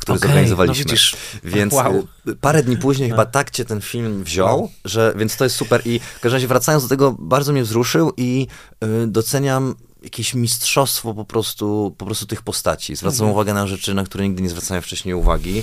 który 0.00 0.18
Okej, 0.18 0.28
zorganizowaliśmy. 0.28 0.84
No 0.84 0.90
widzisz, 0.90 1.16
Więc 1.44 1.72
wow. 1.72 2.06
y, 2.28 2.36
parę 2.36 2.62
dni 2.62 2.76
później 2.76 3.10
chyba 3.10 3.26
tak 3.26 3.50
cię 3.50 3.64
ten 3.64 3.80
film 3.80 4.24
wziął, 4.24 4.60
Wow. 4.60 4.70
że, 4.84 5.14
więc 5.16 5.36
to 5.36 5.44
jest 5.44 5.56
super. 5.56 5.82
I 5.84 5.98
w 5.98 6.20
każdym 6.20 6.32
razie 6.36 6.46
wracając 6.48 6.82
do 6.84 6.88
tego, 6.88 7.16
bardzo 7.18 7.52
mnie 7.52 7.62
wzruszył 7.62 8.12
i 8.16 8.46
y, 8.84 9.06
doceniam 9.06 9.74
jakieś 10.02 10.34
mistrzostwo 10.34 11.14
po 11.14 11.24
prostu, 11.24 11.94
po 11.98 12.06
prostu 12.06 12.26
tych 12.26 12.42
postaci. 12.42 12.96
Zwracam 12.96 13.16
Mhm. 13.20 13.30
uwagę 13.32 13.54
na 13.54 13.66
rzeczy, 13.66 13.94
na 13.94 14.04
które 14.04 14.28
nigdy 14.28 14.42
nie 14.42 14.48
zwracałem 14.48 14.82
wcześniej 14.82 15.14
uwagi. 15.14 15.62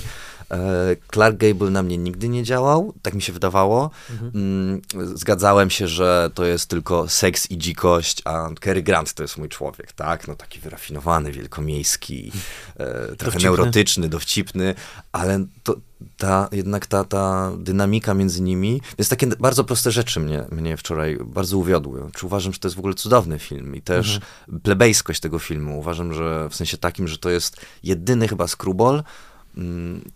E, 0.50 0.96
Clark 1.12 1.36
Gable 1.36 1.70
na 1.70 1.82
mnie 1.82 1.98
nigdy 1.98 2.28
nie 2.28 2.42
działał, 2.42 2.94
tak 3.02 3.14
mi 3.14 3.22
się 3.22 3.32
wydawało. 3.32 3.90
Mhm. 4.10 4.80
Zgadzałem 5.14 5.70
się, 5.70 5.88
że 5.88 6.30
to 6.34 6.44
jest 6.44 6.68
tylko 6.68 7.08
seks 7.08 7.50
i 7.50 7.58
dzikość, 7.58 8.22
a 8.24 8.48
Cary 8.60 8.82
Grant 8.82 9.14
to 9.14 9.22
jest 9.22 9.38
mój 9.38 9.48
człowiek, 9.48 9.92
tak? 9.92 10.28
No 10.28 10.34
taki 10.34 10.60
wyrafinowany, 10.60 11.32
wielkomiejski, 11.32 12.32
e, 12.76 12.84
trochę 12.94 13.16
Dowcipny. 13.16 13.44
neurotyczny, 13.44 14.08
dowcipny, 14.08 14.74
ale 15.12 15.44
to, 15.62 15.76
ta, 16.16 16.48
jednak 16.52 16.86
ta, 16.86 17.04
ta 17.04 17.52
dynamika 17.58 18.14
między 18.14 18.42
nimi, 18.42 18.80
więc 18.98 19.08
takie 19.08 19.26
bardzo 19.26 19.64
proste 19.64 19.90
rzeczy 19.90 20.20
mnie, 20.20 20.44
mnie 20.50 20.76
wczoraj 20.76 21.18
bardzo 21.24 21.58
uwiodły. 21.58 22.10
Czy 22.14 22.26
uważam, 22.26 22.52
że 22.52 22.58
to 22.58 22.68
jest 22.68 22.76
w 22.76 22.78
ogóle 22.78 22.94
cudowny 22.94 23.38
film 23.38 23.76
i 23.76 23.82
też 23.82 24.20
plebejskość 24.62 25.20
tego 25.20 25.38
filmu. 25.38 25.78
Uważam, 25.78 26.14
że 26.14 26.48
w 26.48 26.54
sensie 26.54 26.76
takim, 26.78 27.08
że 27.08 27.18
to 27.18 27.30
jest 27.30 27.66
jedyny 27.82 28.28
chyba 28.28 28.48
skrubol 28.48 29.02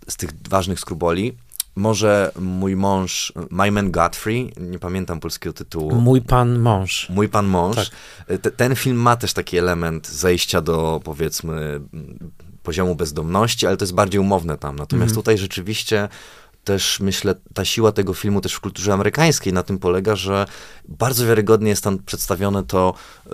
z 0.08 0.16
tych 0.16 0.30
ważnych 0.48 0.80
skruboli. 0.80 1.36
Może 1.76 2.32
mój 2.40 2.76
mąż, 2.76 3.32
My 3.50 3.70
Man 3.70 3.90
Godfrey, 3.90 4.52
nie 4.60 4.78
pamiętam 4.78 5.20
polskiego 5.20 5.52
tytułu. 5.52 5.94
Mój 5.94 6.22
pan 6.22 6.58
mąż. 6.58 7.08
Mój 7.10 7.28
pan 7.28 7.46
mąż. 7.46 7.76
Tak. 7.76 8.38
Te, 8.38 8.50
ten 8.50 8.76
film 8.76 8.96
ma 8.96 9.16
też 9.16 9.32
taki 9.32 9.58
element 9.58 10.08
zejścia 10.08 10.60
do 10.60 11.00
powiedzmy 11.04 11.80
poziomu 12.62 12.94
bezdomności, 12.94 13.66
ale 13.66 13.76
to 13.76 13.84
jest 13.84 13.94
bardziej 13.94 14.20
umowne 14.20 14.58
tam. 14.58 14.76
Natomiast 14.76 15.10
Mhm. 15.10 15.14
tutaj 15.14 15.38
rzeczywiście 15.38 16.08
też 16.64 17.00
myślę, 17.00 17.34
ta 17.54 17.64
siła 17.64 17.92
tego 17.92 18.14
filmu 18.14 18.40
też 18.40 18.54
w 18.54 18.60
kulturze 18.60 18.92
amerykańskiej 18.92 19.52
na 19.52 19.62
tym 19.62 19.78
polega, 19.78 20.16
że 20.16 20.46
bardzo 20.88 21.26
wiarygodnie 21.26 21.70
jest 21.70 21.84
tam 21.84 21.98
przedstawione 21.98 22.64
to, 22.64 22.94
y, 23.26 23.30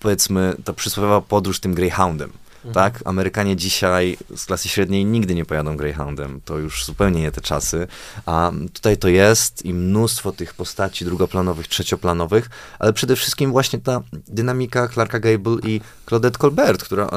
powiedzmy, 0.00 0.54
ta 0.64 0.72
przysłowiowa 0.72 1.20
podróż 1.20 1.60
tym 1.60 1.74
Greyhoundem. 1.74 2.30
Mhm. 2.64 2.74
Tak? 2.74 3.00
Amerykanie 3.04 3.56
dzisiaj 3.56 4.18
z 4.36 4.46
klasy 4.46 4.68
średniej 4.68 5.04
nigdy 5.04 5.34
nie 5.34 5.44
pojadą 5.44 5.76
Greyhoundem. 5.76 6.40
To 6.44 6.58
już 6.58 6.84
zupełnie 6.84 7.20
nie 7.20 7.32
te 7.32 7.40
czasy. 7.40 7.86
A 8.26 8.52
tutaj 8.72 8.96
to 8.96 9.08
jest 9.08 9.64
i 9.64 9.74
mnóstwo 9.74 10.32
tych 10.32 10.54
postaci 10.54 11.04
drugoplanowych, 11.04 11.68
trzecioplanowych, 11.68 12.50
ale 12.78 12.92
przede 12.92 13.16
wszystkim 13.16 13.52
właśnie 13.52 13.78
ta 13.78 14.02
dynamika 14.28 14.88
Clarka 14.88 15.18
Gable 15.18 15.56
i 15.66 15.80
Claudette 16.06 16.38
Colbert, 16.38 16.84
która 16.84 17.04
e, 17.04 17.08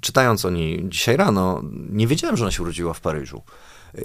czytając 0.00 0.44
o 0.44 0.50
niej 0.50 0.84
dzisiaj 0.88 1.16
rano, 1.16 1.62
nie 1.90 2.06
wiedziałem, 2.06 2.36
że 2.36 2.44
ona 2.44 2.52
się 2.52 2.62
urodziła 2.62 2.94
w 2.94 3.00
Paryżu. 3.00 3.42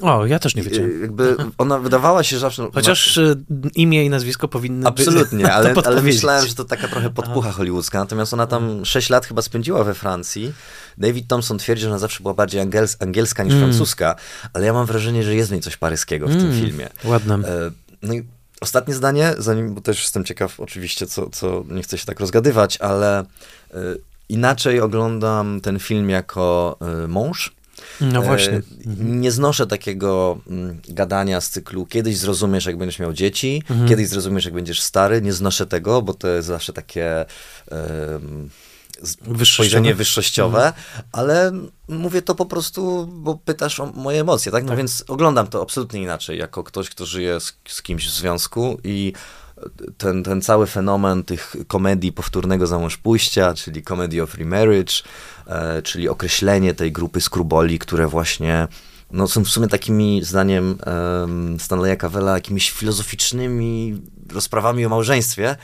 O, 0.01 0.25
ja 0.25 0.39
też 0.39 0.55
nie 0.55 0.63
wiedziałem. 0.63 1.01
Jakby 1.01 1.35
ona 1.57 1.79
wydawała 1.79 2.23
się 2.23 2.39
zawsze... 2.39 2.67
Chociaż 2.73 3.17
y, 3.17 3.35
imię 3.75 4.05
i 4.05 4.09
nazwisko 4.09 4.47
powinny 4.47 4.87
Absolutnie, 4.87 5.43
być. 5.43 5.53
ale, 5.55 5.73
ale 5.85 6.01
myślałem, 6.01 6.47
że 6.47 6.55
to 6.55 6.65
taka 6.65 6.87
trochę 6.87 7.09
podpucha 7.09 7.51
hollywoodzka, 7.51 7.99
natomiast 7.99 8.33
ona 8.33 8.47
tam 8.47 8.85
6 8.85 9.09
lat 9.09 9.25
chyba 9.25 9.41
spędziła 9.41 9.83
we 9.83 9.93
Francji. 9.93 10.53
David 10.97 11.27
Thompson 11.27 11.57
twierdzi, 11.57 11.81
że 11.83 11.89
ona 11.89 11.99
zawsze 11.99 12.21
była 12.21 12.33
bardziej 12.33 12.61
angiels 12.61 12.97
angielska 12.99 13.43
niż 13.43 13.53
Mm. 13.53 13.65
francuska, 13.69 14.15
ale 14.53 14.65
ja 14.65 14.73
mam 14.73 14.85
wrażenie, 14.85 15.23
że 15.23 15.35
jest 15.35 15.49
w 15.49 15.51
niej 15.51 15.61
coś 15.61 15.77
paryskiego 15.77 16.27
w 16.27 16.31
tym 16.31 16.39
Mm, 16.39 16.59
filmie. 16.59 16.89
Ładne. 17.03 17.35
E, 17.35 17.71
No 18.01 18.13
i 18.13 18.23
ostatnie 18.61 18.93
zdanie, 18.93 19.33
zanim, 19.37 19.73
bo 19.73 19.81
też 19.81 20.01
jestem 20.01 20.23
ciekaw 20.23 20.59
oczywiście, 20.59 21.07
co, 21.07 21.29
co 21.29 21.63
nie 21.69 21.83
chcę 21.83 21.97
się 21.97 22.05
tak 22.05 22.19
rozgadywać, 22.19 22.77
ale 22.77 23.19
e, 23.19 23.25
inaczej 24.29 24.81
oglądam 24.81 25.61
ten 25.61 25.79
film 25.79 26.09
jako 26.09 26.77
e, 27.03 27.07
mąż. 27.07 27.55
No 28.01 28.21
właśnie. 28.21 28.53
E, 28.57 28.61
Nie 28.99 29.31
znoszę 29.31 29.67
takiego 29.67 30.37
mm, 30.47 30.81
gadania 30.89 31.41
z 31.41 31.49
cyklu 31.49 31.85
kiedyś 31.85 32.17
zrozumiesz, 32.17 32.65
jak 32.65 32.77
będziesz 32.77 32.99
miał 32.99 33.13
dzieci, 33.13 33.63
Mhm. 33.69 33.89
kiedyś 33.89 34.07
zrozumiesz, 34.07 34.45
jak 34.45 34.53
będziesz 34.53 34.81
stary. 34.81 35.21
Nie 35.21 35.33
znoszę 35.33 35.65
tego, 35.65 36.01
bo 36.01 36.13
to 36.13 36.27
jest 36.27 36.47
zawsze 36.47 36.73
takie 36.73 37.25
Wyższościowe. 39.21 39.45
spojrzenie 39.45 39.95
wyższościowe, 39.95 40.73
ale 41.11 41.51
mówię 41.87 42.21
to 42.21 42.35
po 42.35 42.45
prostu, 42.45 43.07
bo 43.07 43.35
pytasz 43.45 43.79
o 43.79 43.85
moje 43.85 44.21
emocje, 44.21 44.51
tak? 44.51 44.63
No 44.63 44.69
Tak. 44.69 44.77
więc 44.77 45.03
oglądam 45.07 45.47
to 45.47 45.61
absolutnie 45.61 46.01
inaczej, 46.01 46.39
jako 46.39 46.63
ktoś, 46.63 46.89
kto 46.89 47.05
żyje 47.05 47.39
z, 47.39 47.53
z 47.67 47.81
kimś 47.81 48.07
w 48.07 48.11
związku 48.13 48.77
i 48.83 49.13
ten, 49.97 50.23
ten 50.23 50.41
cały 50.41 50.67
fenomen 50.67 51.23
tych 51.23 51.55
komedii 51.67 52.11
powtórnego 52.11 52.67
zamążpójścia, 52.67 53.53
czyli 53.53 53.83
comedy 53.83 54.23
of 54.23 54.35
remarriage, 54.35 54.93
e, 55.47 55.81
czyli 55.81 56.09
określenie 56.09 56.73
tej 56.73 56.91
grupy 56.91 57.21
skruboli, 57.21 57.79
które 57.79 58.07
właśnie 58.07 58.67
no, 59.11 59.27
są 59.27 59.43
w 59.43 59.49
sumie 59.49 59.67
takimi, 59.67 60.23
zdaniem 60.23 60.77
Stanleya 61.59 61.97
Cavella, 61.97 62.33
jakimiś 62.33 62.71
filozoficznymi 62.71 64.01
rozprawami 64.33 64.85
o 64.85 64.89
małżeństwie. 64.89 65.49
E, 65.49 65.57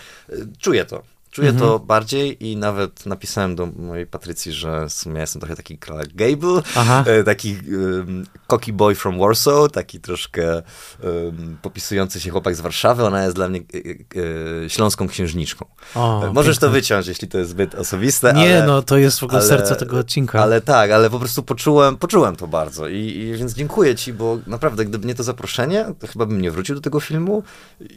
Czuję 0.59 0.85
to. 0.85 1.03
Czuję 1.31 1.49
Mhm. 1.49 1.69
to 1.69 1.79
bardziej 1.79 2.47
i 2.47 2.57
nawet 2.57 3.05
napisałem 3.05 3.55
do 3.55 3.65
mojej 3.65 4.07
Patrycji, 4.07 4.51
że 4.51 4.85
w 4.89 4.93
sumie 4.93 5.19
jestem 5.21 5.39
trochę 5.39 5.55
taki 5.55 5.79
Clark 5.85 6.13
Gable, 6.13 6.61
Aha. 6.75 7.03
e, 7.07 7.23
taki 7.23 7.57
um, 7.71 8.25
cocky 8.47 8.73
boy 8.73 8.95
from 8.95 9.19
Warsaw, 9.19 9.71
taki 9.71 9.99
troszkę 9.99 10.61
um, 11.03 11.57
popisujący 11.61 12.19
się 12.19 12.29
chłopak 12.29 12.55
z 12.55 12.61
Warszawy. 12.61 13.03
Ona 13.05 13.23
jest 13.23 13.35
dla 13.35 13.49
mnie 13.49 13.59
e, 13.59 14.65
e, 14.65 14.69
śląską 14.69 15.07
księżniczką. 15.07 15.65
O, 15.95 16.23
E, 16.27 16.33
Możesz 16.33 16.57
to 16.57 16.69
wyciąć, 16.69 17.07
jeśli 17.07 17.27
to 17.27 17.37
jest 17.37 17.49
zbyt 17.51 17.75
osobiste, 17.75 18.33
Nie, 18.33 18.57
ale... 18.57 18.67
no 18.67 18.81
to 18.81 18.97
jest 18.97 19.19
w 19.19 19.23
ogóle 19.23 19.39
ale- 19.39 19.47
serce 19.49 19.75
tego 19.75 19.97
odcinka. 19.97 20.39
Ale 20.43 20.61
tak, 20.61 20.91
ale 20.91 21.09
po 21.09 21.19
prostu 21.19 21.43
poczułem, 21.43 21.97
poczułem 21.97 22.35
to 22.35 22.47
bardzo 22.47 22.87
I, 22.87 22.97
i 22.97 23.33
więc 23.37 23.53
dziękuję 23.53 23.95
ci, 23.95 24.13
bo 24.13 24.37
naprawdę 24.47 24.85
gdyby 24.85 25.07
nie 25.07 25.15
to 25.15 25.23
zaproszenie, 25.23 25.85
to 25.99 26.07
chyba 26.07 26.25
bym 26.25 26.41
nie 26.41 26.51
wrócił 26.51 26.75
do 26.75 26.81
tego 26.81 26.99
filmu 26.99 27.43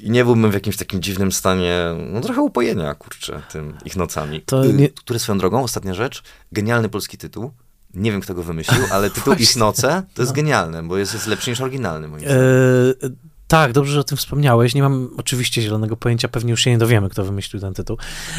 i 0.02 0.10
nie 0.10 0.24
byłbym 0.24 0.50
w 0.50 0.54
jakimś 0.54 0.76
takim 0.76 1.02
dziwnym 1.02 1.32
stanie, 1.32 1.84
no 2.12 2.20
trochę 2.20 2.40
upojenia, 2.42 2.94
kurczę, 2.94 3.23
tym 3.52 3.74
ich 3.84 3.96
nocami. 3.96 4.40
To 4.40 4.64
nie- 4.64 4.88
Które 4.88 5.18
swoją 5.18 5.38
drogą, 5.38 5.62
ostatnia 5.62 5.94
rzecz, 5.94 6.22
genialny 6.52 6.88
polski 6.88 7.18
tytuł. 7.18 7.50
Nie 7.94 8.12
wiem, 8.12 8.20
kto 8.20 8.34
go 8.34 8.42
wymyślił, 8.42 8.82
ale 8.92 9.10
tytuł 9.10 9.34
Ich. 9.38 9.56
Noce 9.56 10.02
to 10.14 10.22
jest 10.22 10.32
No. 10.32 10.36
genialne, 10.36 10.82
bo 10.82 10.96
jest, 10.96 11.14
jest 11.14 11.26
lepszy 11.26 11.50
niż 11.50 11.60
oryginalny, 11.60 12.08
moim 12.08 12.20
zdaniem. 12.24 12.42
E, 12.42 13.08
tak, 13.48 13.72
dobrze, 13.72 13.92
że 13.92 14.00
o 14.00 14.04
tym 14.04 14.18
wspomniałeś. 14.18 14.74
Nie 14.74 14.82
mam 14.82 15.10
oczywiście 15.16 15.62
zielonego 15.62 15.96
pojęcia, 15.96 16.28
pewnie 16.28 16.50
już 16.50 16.60
się 16.60 16.70
nie 16.70 16.78
dowiemy, 16.78 17.08
kto 17.08 17.24
wymyślił 17.24 17.60
ten 17.60 17.74
tytuł. 17.74 17.96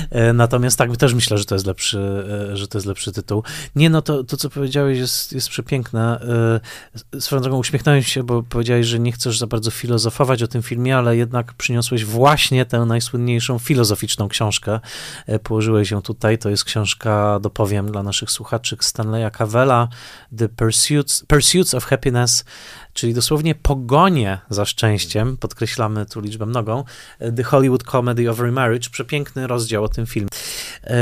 E, 0.10 0.34
natomiast 0.34 0.78
tak, 0.78 0.98
też 0.98 1.14
myślę, 1.14 1.38
że 1.38 1.46
to 1.46 1.56
jest 1.56 1.66
lepszy, 1.66 2.26
e, 2.52 2.58
że 2.58 2.68
to 2.68 2.78
jest 2.78 2.86
lepszy 2.86 3.12
tytuł. 3.12 3.44
Nie, 3.76 3.90
no 3.90 4.02
to, 4.02 4.24
to 4.24 4.38
co 4.38 4.50
powiedziałeś 4.50 4.98
jest, 4.98 5.34
jest 5.34 5.50
przepiękne. 5.50 6.20
E, 7.16 7.22
swoją 7.22 7.42
drogą 7.42 7.58
uśmiechnąłem 7.58 8.04
się, 8.04 8.24
bo 8.24 8.44
powiedziałeś, 8.44 8.88
że 8.88 9.00
nie 9.00 9.12
chcesz 9.12 9.40
za 9.40 9.48
bardzo 9.48 9.72
filozofować 9.72 10.44
o 10.44 10.48
tym 10.48 10.62
filmie, 10.62 10.98
ale 10.98 11.18
jednak 11.18 11.54
przyniosłeś 11.54 12.06
właśnie 12.06 12.66
tę 12.66 12.86
najsłynniejszą 12.86 13.60
filozoficzną 13.60 14.28
książkę. 14.28 14.80
Położyłeś 15.44 15.92
ją 15.92 16.02
tutaj. 16.02 16.38
To 16.38 16.50
jest 16.50 16.64
książka, 16.64 17.40
dopowiem 17.40 17.92
dla 17.92 18.04
naszych 18.04 18.32
słuchaczy, 18.32 18.78
Stanleya 18.80 19.32
Cavella, 19.32 19.88
The 20.38 20.50
Pursuits, 20.50 21.24
Pursuits 21.28 21.74
of 21.74 21.86
Happiness, 21.86 22.46
czyli 22.96 23.14
dosłownie 23.14 23.56
pogonie 23.56 24.40
za 24.50 24.66
szczęściem, 24.66 25.38
podkreślamy 25.38 26.06
tu 26.06 26.20
liczbę 26.20 26.46
mnogą, 26.46 26.84
The 27.36 27.44
Hollywood 27.44 27.84
Comedy 27.84 28.30
of 28.30 28.40
Remarriage, 28.40 28.90
przepiękny 28.90 29.48
rozdział 29.48 29.84
o 29.84 29.88
tym 29.88 30.06
filmie. 30.06 30.30
E, 30.84 30.98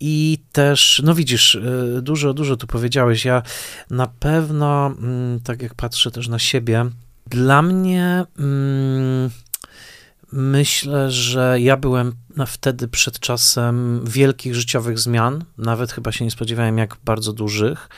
I 0.00 0.38
też, 0.52 1.02
no 1.04 1.14
widzisz, 1.14 1.54
e, 1.54 2.02
dużo, 2.02 2.34
dużo 2.34 2.56
tu 2.56 2.66
powiedziałeś. 2.66 3.24
Ja 3.24 3.42
na 3.90 4.06
pewno, 4.06 4.86
mm, 4.86 5.40
tak 5.40 5.62
jak 5.62 5.74
patrzę 5.74 6.10
też 6.10 6.28
na 6.28 6.38
siebie, 6.38 6.86
dla 7.26 7.62
mnie 7.62 8.24
mm, 8.38 9.30
myślę, 10.32 11.10
że 11.10 11.56
ja 11.60 11.76
byłem 11.76 12.12
wtedy 12.46 12.88
przed 12.88 13.20
czasem 13.20 14.00
wielkich 14.04 14.54
życiowych 14.54 14.98
zmian, 14.98 15.44
nawet 15.58 15.92
chyba 15.92 16.12
się 16.12 16.24
nie 16.24 16.30
spodziewałem 16.30 16.78
jak 16.78 16.96
bardzo 17.04 17.32
dużych. 17.32 17.88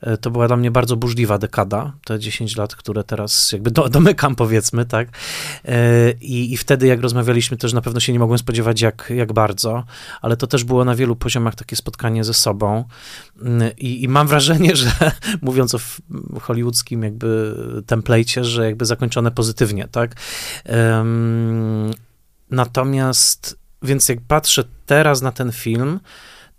E, 0.00 0.16
To 0.16 0.30
była 0.30 0.46
dla 0.46 0.56
mnie 0.56 0.70
bardzo 0.70 0.96
burzliwa 0.96 1.38
dekada, 1.38 1.92
te 2.04 2.18
10 2.18 2.56
lat, 2.56 2.76
które 2.76 3.04
teraz 3.04 3.52
jakby 3.52 3.70
do, 3.70 3.88
domykam, 3.88 4.34
powiedzmy, 4.34 4.84
tak. 4.84 5.08
E, 5.64 6.10
I, 6.10 6.52
I 6.52 6.56
wtedy, 6.56 6.86
jak 6.86 7.00
rozmawialiśmy, 7.00 7.56
też 7.56 7.72
na 7.72 7.80
pewno 7.80 8.00
się 8.00 8.12
nie 8.12 8.18
mogłem 8.18 8.38
spodziewać, 8.38 8.80
jak, 8.80 9.12
jak 9.16 9.32
bardzo, 9.32 9.84
ale 10.20 10.36
to 10.36 10.46
też 10.46 10.64
było 10.64 10.84
na 10.84 10.94
wielu 10.94 11.16
poziomach 11.16 11.54
takie 11.54 11.76
spotkanie 11.76 12.24
ze 12.24 12.34
sobą. 12.34 12.84
Mm, 13.42 13.70
I, 13.76 14.02
i 14.02 14.08
mam 14.08 14.26
wrażenie, 14.26 14.76
że 14.82 14.90
mówiąc 15.42 15.74
o 15.74 15.78
hollywoodzkim 16.40 17.02
jakby 17.02 17.54
templejcie, 17.86 18.44
że 18.44 18.64
jakby 18.64 18.86
zakończone 18.86 19.30
pozytywnie, 19.30 19.88
tak. 19.88 20.14
Natomiast, 22.50 23.58
więc 23.82 24.08
jak 24.08 24.18
patrzę 24.28 24.64
teraz 24.86 25.22
na 25.22 25.32
ten 25.32 25.52
film, 25.52 26.00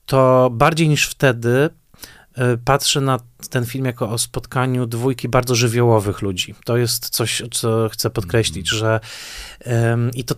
to 0.05 0.49
bardziej 0.51 0.89
niż 0.89 1.07
wtedy 1.07 1.69
e, 2.35 2.57
patrzę 2.57 3.01
na 3.01 3.19
ten 3.49 3.65
film 3.65 3.85
jako 3.85 4.09
o 4.09 4.17
spotkaniu 4.17 4.85
dwójki 4.85 5.29
bardzo 5.29 5.55
żywiołowych 5.55 6.21
ludzi. 6.21 6.55
To 6.65 6.77
jest 6.77 7.09
coś, 7.09 7.41
co 7.51 7.89
chcę 7.89 8.09
podkreślić, 8.09 8.69
że 8.69 8.99
em, 9.59 10.11
i 10.13 10.23
to 10.23 10.35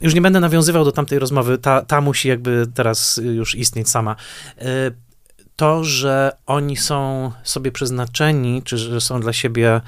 już 0.00 0.14
nie 0.14 0.20
będę 0.20 0.40
nawiązywał 0.40 0.84
do 0.84 0.92
tamtej 0.92 1.18
rozmowy, 1.18 1.58
ta, 1.58 1.82
ta 1.82 2.00
musi 2.00 2.28
jakby 2.28 2.66
teraz 2.74 3.20
już 3.22 3.54
istnieć 3.54 3.90
sama. 3.90 4.16
E, 4.58 4.90
To, 5.56 5.84
że 5.84 6.32
oni 6.46 6.76
są 6.76 7.32
sobie 7.42 7.72
przeznaczeni, 7.72 8.62
czy 8.62 8.78
że 8.78 9.00
są 9.00 9.20
dla 9.20 9.32
siebie 9.32 9.80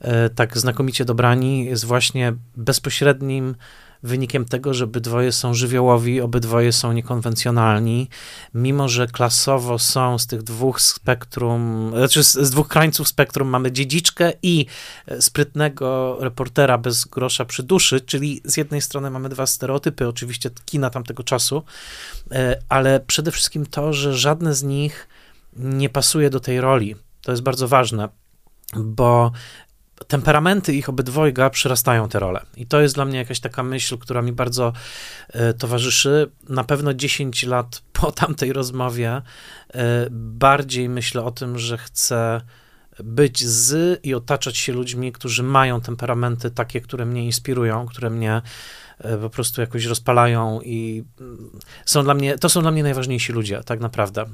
e, 0.00 0.30
tak 0.30 0.58
znakomicie 0.58 1.04
dobrani, 1.04 1.64
jest 1.64 1.84
właśnie 1.84 2.32
bezpośrednim 2.56 3.54
wynikiem 4.02 4.44
tego, 4.44 4.74
że 4.74 4.84
obydwoje 4.84 5.32
są 5.32 5.54
żywiołowi, 5.54 6.20
obydwoje 6.20 6.72
są 6.72 6.92
niekonwencjonalni, 6.92 8.08
mimo 8.54 8.88
że 8.88 9.06
klasowo 9.06 9.78
są 9.78 10.18
z 10.18 10.26
tych 10.26 10.42
dwóch 10.42 10.80
spektrum, 10.80 11.92
znaczy 11.96 12.24
z, 12.24 12.32
z 12.32 12.50
dwóch 12.50 12.68
krańców 12.68 13.08
spektrum 13.08 13.48
mamy 13.48 13.72
dziedziczkę 13.72 14.32
i 14.42 14.66
e, 15.06 15.22
sprytnego 15.22 16.16
reportera 16.20 16.78
bez 16.78 17.04
grosza 17.04 17.44
przy 17.44 17.62
duszy, 17.62 18.00
czyli 18.00 18.40
z 18.44 18.56
jednej 18.56 18.80
strony 18.80 19.10
mamy 19.10 19.28
dwa 19.28 19.46
stereotypy, 19.46 20.08
oczywiście 20.08 20.50
kina 20.64 20.90
tamtego 20.90 21.22
czasu, 21.22 21.62
e, 22.32 22.58
ale 22.68 23.00
przede 23.00 23.30
wszystkim 23.30 23.66
to, 23.66 23.92
że 23.92 24.14
żadne 24.14 24.54
z 24.54 24.62
nich 24.62 25.08
nie 25.56 25.88
pasuje 25.88 26.30
do 26.30 26.40
tej 26.40 26.60
roli. 26.60 26.96
To 27.22 27.32
jest 27.32 27.42
bardzo 27.42 27.68
ważne, 27.68 28.08
bo 28.76 29.32
temperamenty 30.08 30.74
ich 30.74 30.88
obydwojga 30.88 31.50
przyrastają 31.50 32.08
te 32.08 32.18
role. 32.18 32.42
I 32.56 32.66
to 32.66 32.80
jest 32.80 32.94
dla 32.94 33.04
mnie 33.04 33.18
jakaś 33.18 33.40
taka 33.40 33.62
myśl, 33.62 33.98
która 33.98 34.22
mi 34.22 34.32
bardzo 34.32 34.72
e, 35.28 35.54
towarzyszy. 35.54 36.30
Na 36.48 36.64
pewno 36.64 36.94
10 36.94 37.42
lat 37.42 37.82
po 37.92 38.12
tamtej 38.22 38.52
rozmowie 38.52 39.10
e, 39.12 39.22
bardziej 40.10 40.88
myślę 40.88 41.22
o 41.22 41.30
tym, 41.30 41.58
że 41.58 41.78
chcę 41.78 42.40
być 43.04 43.44
z 43.44 44.00
i 44.04 44.14
otaczać 44.14 44.56
się 44.56 44.72
ludźmi, 44.72 45.12
którzy 45.12 45.42
mają 45.42 45.80
temperamenty 45.80 46.50
takie, 46.50 46.80
które 46.80 47.06
mnie 47.06 47.24
inspirują, 47.24 47.86
które 47.86 48.10
mnie 48.10 48.42
e, 48.98 49.18
po 49.18 49.30
prostu 49.30 49.60
jakoś 49.60 49.84
rozpalają 49.84 50.60
i 50.60 51.04
mm, 51.20 51.50
są 51.86 52.04
dla 52.04 52.14
mnie, 52.14 52.38
to 52.38 52.48
są 52.48 52.62
dla 52.62 52.70
mnie 52.70 52.82
najważniejsi 52.82 53.32
ludzie, 53.32 53.60
tak 53.64 53.80
naprawdę. 53.80 54.26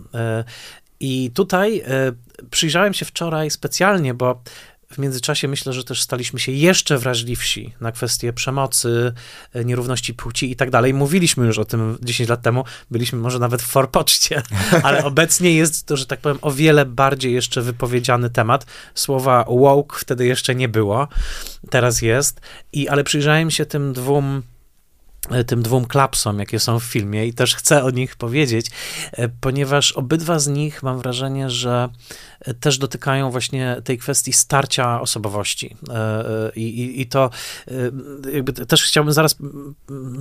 I 1.01 1.31
tutaj 1.35 1.83
przyjrzałem 2.51 2.95
się 2.95 3.05
wczoraj 3.05 3.51
specjalnie, 3.51 4.15
bo 4.15 4.43
w 4.91 4.99
międzyczasie 4.99 5.49
myślę, 5.49 5.73
że 5.73 5.85
też 5.85 6.03
staliśmy 6.03 6.41
się 6.41 6.53
jeszcze 6.53 6.99
wrażliwsi 6.99 7.75
na 7.81 7.93
kwestie 7.93 8.33
przemocy, 8.33 9.13
e, 9.55 9.65
nierówności 9.65 10.15
płci 10.15 10.51
i 10.51 10.57
tak 10.57 10.71
dalej. 10.71 10.95
Mówiliśmy 10.95 11.47
już 11.47 11.59
o 11.59 11.65
tym 11.65 11.99
10 12.03 12.31
lat 12.31 12.43
temu, 12.43 12.65
byliśmy 12.91 13.19
może 13.19 13.39
nawet 13.39 13.63
w 13.63 13.67
forpoczcie, 13.67 14.43
ale 14.83 15.05
obecnie 15.05 15.55
jest 15.55 15.87
to, 15.87 15.97
że 15.97 16.07
tak 16.07 16.21
powiem, 16.21 16.39
o 16.43 16.51
wiele 16.51 16.87
bardziej 16.87 17.33
jeszcze 17.33 17.63
wypowiedziany 17.63 18.31
temat. 18.31 18.67
Słowa 18.95 19.45
woke 19.49 19.99
wtedy 19.99 20.27
jeszcze 20.27 20.55
nie 20.55 20.69
było, 20.69 21.09
teraz 21.71 22.03
jest. 22.03 22.41
I, 22.73 22.89
ale 22.89 23.05
przyjrzałem 23.05 23.51
się 23.51 23.67
tym 23.67 23.93
dwóm 23.93 24.43
tym 25.47 25.63
dwóm 25.63 25.85
klapsom, 25.85 26.39
jakie 26.39 26.61
są 26.61 26.81
w 26.81 26.85
filmie 26.85 27.27
i 27.27 27.35
też 27.35 27.55
chcę 27.55 27.85
o 27.85 27.91
nich 27.91 28.17
powiedzieć, 28.17 28.71
e, 29.13 29.29
ponieważ 29.29 29.93
obydwa 29.93 30.39
z 30.39 30.49
nich 30.49 30.83
mam 30.83 30.99
wrażenie, 30.99 31.51
że 31.51 31.89
e, 32.41 32.55
też 32.55 32.79
dotykają 32.79 33.31
właśnie 33.31 33.77
tej 33.85 33.99
kwestii 33.99 34.33
starcia 34.33 35.01
osobowości. 35.01 35.77
E, 35.89 35.95
e, 35.95 36.53
I, 36.57 36.81
i, 36.81 37.01
i 37.01 37.07
to 37.07 37.31
e, 37.69 37.73
jakby 38.33 38.53
te- 38.53 38.67
też 38.67 38.85
chciałbym 38.85 39.13
zaraz, 39.13 39.37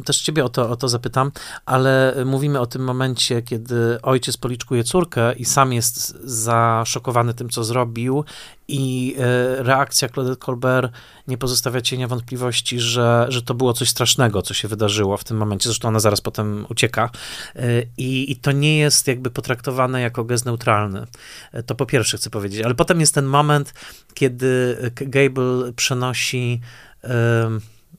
też 0.06 0.22
ciebie 0.22 0.46
o 0.46 0.50
to, 0.50 0.70
o 0.70 0.76
to 0.76 0.90
zapytam, 0.90 1.32
ale 1.66 2.16
mówimy 2.26 2.60
o 2.60 2.66
tym 2.66 2.84
momencie, 2.84 3.42
kiedy 3.42 4.02
ojciec 4.02 4.38
policzkuje 4.38 4.84
córkę 4.84 5.34
i 5.34 5.46
sam 5.46 5.74
jest 5.74 6.18
zaszokowany 6.24 7.34
tym, 7.34 7.50
co 7.50 7.64
zrobił 7.64 8.26
i 8.68 9.16
e, 9.18 9.64
reakcja 9.64 10.10
Claudette 10.10 10.46
Colbert 10.46 10.92
nie 11.28 11.38
pozostawia 11.38 11.82
cienia 11.82 12.08
wątpliwości, 12.08 12.80
że, 12.80 13.26
że 13.30 13.42
to 13.42 13.54
było 13.54 13.74
coś 13.74 13.90
strasznego, 13.90 14.42
co 14.42 14.54
się 14.54 14.68
wydarzyło 14.68 15.18
w 15.18 15.24
tym 15.24 15.38
momencie. 15.38 15.70
Zresztą 15.70 15.88
ona 15.88 16.00
zaraz 16.00 16.22
potem 16.22 16.66
ucieka. 16.70 17.10
E, 17.56 17.62
I, 17.98 18.32
I 18.32 18.36
to 18.36 18.52
nie 18.52 18.78
jest 18.78 19.08
jakby 19.08 19.32
potraktowane 19.32 20.02
jako 20.02 20.24
gest 20.24 20.46
neutralny. 20.46 21.08
E, 21.52 21.64
To 21.64 21.76
po 21.76 21.86
pierwsze 21.86 22.18
chcę 22.18 22.30
powiedzieć. 22.30 22.62
Ale 22.62 22.76
potem 22.76 23.00
jest 23.00 23.14
ten 23.14 23.26
moment, 23.26 23.74
kiedy 24.14 24.78
Gable 24.96 25.74
przenosi. 25.76 26.62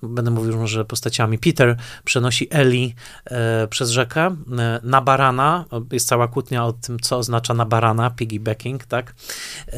Będę 0.03 0.31
mówił 0.31 0.57
może 0.57 0.85
postaciami. 0.85 1.39
Peter 1.39 1.77
przenosi 2.05 2.49
Ellie 2.51 2.93
e, 3.25 3.69
przez 3.69 3.91
rzekę 3.91 4.37
e, 4.59 4.81
na 4.83 5.01
barana. 5.01 5.65
Jest 5.93 6.09
cała 6.09 6.29
kłótnia 6.29 6.65
o 6.65 6.73
tym, 6.73 7.01
co 7.01 7.19
oznacza 7.19 7.55
na 7.55 7.65
barana, 7.65 8.11
piggybacking, 8.11 8.85
tak? 8.85 9.15
E, 9.69 9.77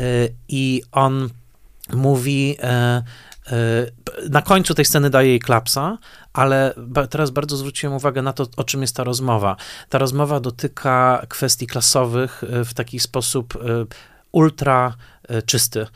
I 0.49 0.83
on 0.93 1.29
mówi, 1.93 2.57
na 4.31 4.43
końcu 4.43 4.75
tej 4.75 4.85
sceny 4.85 5.11
daje 5.11 5.29
jej 5.29 5.41
klapsa, 5.41 5.99
ale 6.33 6.75
teraz 7.11 7.31
bardzo 7.31 7.57
zwróciłem 7.57 7.97
uwagę 7.97 8.23
na 8.23 8.33
to, 8.33 8.47
o 8.57 8.65
czym 8.65 8.81
jest 8.81 8.97
ta 8.97 9.05
rozmowa. 9.05 9.57
Ta 9.89 9.99
rozmowa 9.99 10.41
dotyka 10.41 11.27
kwestii 11.29 11.67
klasowych 11.67 12.43
w 12.65 12.75
taki 12.75 13.01
sposób 13.01 13.59
ultra 14.33 14.95
E, 15.29 15.43
czysty, 15.43 15.81
e, 15.81 15.87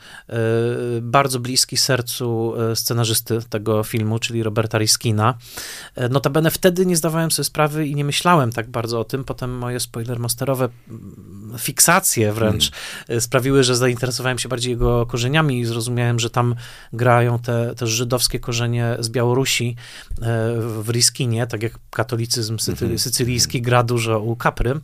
bardzo 1.01 1.39
bliski 1.39 1.77
sercu 1.77 2.53
e, 2.71 2.75
scenarzysty 2.75 3.39
tego 3.49 3.83
filmu, 3.83 4.19
czyli 4.19 4.43
Roberta 4.43 4.77
Riskina. 4.77 5.33
Notabene 6.09 6.51
wtedy 6.51 6.85
nie 6.85 6.97
zdawałem 6.97 7.31
sobie 7.31 7.43
sprawy 7.43 7.87
i 7.87 7.95
nie 7.95 8.05
myślałem 8.05 8.51
tak 8.51 8.69
bardzo 8.69 8.99
o 8.99 9.03
tym. 9.03 9.23
Potem 9.23 9.57
moje 9.57 9.79
spoilermasterowe 9.79 10.69
mm, 10.89 11.55
fiksacje 11.59 12.33
wręcz 12.33 12.71
mm. 13.07 13.21
sprawiły, 13.21 13.63
że 13.63 13.75
zainteresowałem 13.75 14.39
się 14.39 14.49
bardziej 14.49 14.71
jego 14.71 15.05
korzeniami 15.05 15.59
i 15.59 15.65
zrozumiałem, 15.65 16.19
że 16.19 16.29
tam 16.29 16.55
grają 16.93 17.39
te, 17.39 17.75
te 17.75 17.87
żydowskie 17.87 18.39
korzenie 18.39 18.95
z 18.99 19.09
Białorusi 19.09 19.75
w 20.59 20.89
Riskinie, 20.89 21.47
tak 21.47 21.63
jak 21.63 21.73
katolicyzm 21.89 22.57
mhm. 22.69 22.99
sycylijski 22.99 23.61
gra 23.61 23.83
dużo 23.83 24.19
u 24.19 24.35
Kapry. 24.35 24.79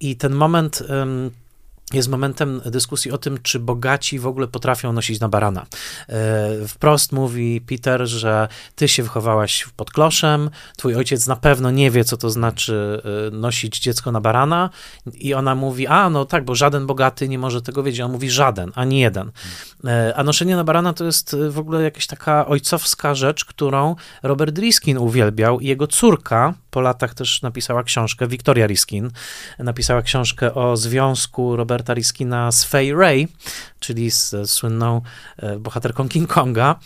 I 0.00 0.16
ten 0.16 0.32
moment 0.32 0.82
jest 1.92 2.08
momentem 2.08 2.60
dyskusji 2.66 3.10
o 3.10 3.18
tym, 3.18 3.38
czy 3.42 3.60
bogaci 3.60 4.18
w 4.18 4.26
ogóle 4.26 4.46
potrafią 4.46 4.92
nosić 4.92 5.20
na 5.20 5.28
barana. 5.28 5.66
E, 6.08 6.68
wprost 6.68 7.12
mówi 7.12 7.60
Peter, 7.60 8.06
że 8.06 8.48
ty 8.74 8.88
się 8.88 9.02
wychowałaś 9.02 9.66
pod 9.76 9.90
kloszem, 9.90 10.50
twój 10.76 10.94
ojciec 10.94 11.26
na 11.26 11.36
pewno 11.36 11.70
nie 11.70 11.90
wie, 11.90 12.04
co 12.04 12.16
to 12.16 12.30
znaczy 12.30 13.02
e, 13.28 13.30
nosić 13.30 13.80
dziecko 13.80 14.12
na 14.12 14.20
barana 14.20 14.70
i 15.14 15.34
ona 15.34 15.54
mówi, 15.54 15.86
a 15.86 16.10
no 16.10 16.24
tak, 16.24 16.44
bo 16.44 16.54
żaden 16.54 16.86
bogaty 16.86 17.28
nie 17.28 17.38
może 17.38 17.62
tego 17.62 17.82
wiedzieć. 17.82 18.00
On 18.00 18.12
mówi 18.12 18.30
żaden, 18.30 18.72
ani 18.74 19.00
jeden. 19.00 19.30
E, 19.84 20.12
a 20.16 20.24
noszenie 20.24 20.56
na 20.56 20.64
barana 20.64 20.92
to 20.92 21.04
jest 21.04 21.36
w 21.50 21.58
ogóle 21.58 21.82
jakaś 21.82 22.06
taka 22.06 22.46
ojcowska 22.46 23.14
rzecz, 23.14 23.44
którą 23.44 23.96
Robert 24.22 24.58
Riskin 24.58 24.98
uwielbiał 24.98 25.60
i 25.60 25.66
jego 25.66 25.86
córka 25.86 26.54
po 26.70 26.80
latach 26.80 27.14
też 27.14 27.42
napisała 27.42 27.82
książkę, 27.82 28.28
Victoria 28.28 28.66
Riskin, 28.66 29.10
napisała 29.58 30.02
książkę 30.02 30.54
o 30.54 30.76
związku 30.76 31.56
Roberta 31.56 31.73
Riskina 31.80 32.52
z 32.52 32.64
Fay 32.64 32.94
Ray, 32.94 33.28
czyli 33.80 34.10
z 34.10 34.34
słynną 34.50 35.00
e, 35.36 35.58
bohaterką 35.58 36.08
King 36.08 36.32
Konga. 36.32 36.78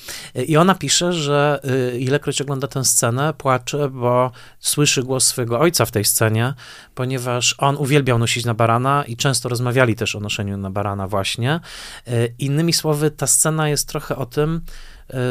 I 0.46 0.56
ona 0.56 0.74
pisze, 0.74 1.12
że 1.12 1.60
e, 1.92 1.98
ilekroć 1.98 2.40
ogląda 2.40 2.68
tę 2.68 2.84
scenę, 2.84 3.34
płacze, 3.34 3.88
bo 3.88 4.30
słyszy 4.60 5.02
głos 5.02 5.26
swojego 5.26 5.60
ojca 5.60 5.86
w 5.86 5.90
tej 5.90 6.04
scenie, 6.04 6.54
ponieważ 6.94 7.54
on 7.58 7.76
uwielbiał 7.76 8.18
nosić 8.18 8.44
na 8.44 8.54
barana 8.54 9.04
i 9.04 9.16
często 9.16 9.48
rozmawiali 9.48 9.96
też 9.96 10.14
o 10.14 10.20
noszeniu 10.20 10.56
na 10.56 10.70
barana 10.70 11.08
właśnie. 11.08 11.60
E, 12.06 12.26
innymi 12.38 12.72
słowy, 12.72 13.10
ta 13.10 13.26
scena 13.26 13.68
jest 13.68 13.88
trochę 13.88 14.16
o 14.16 14.26
tym, 14.26 14.60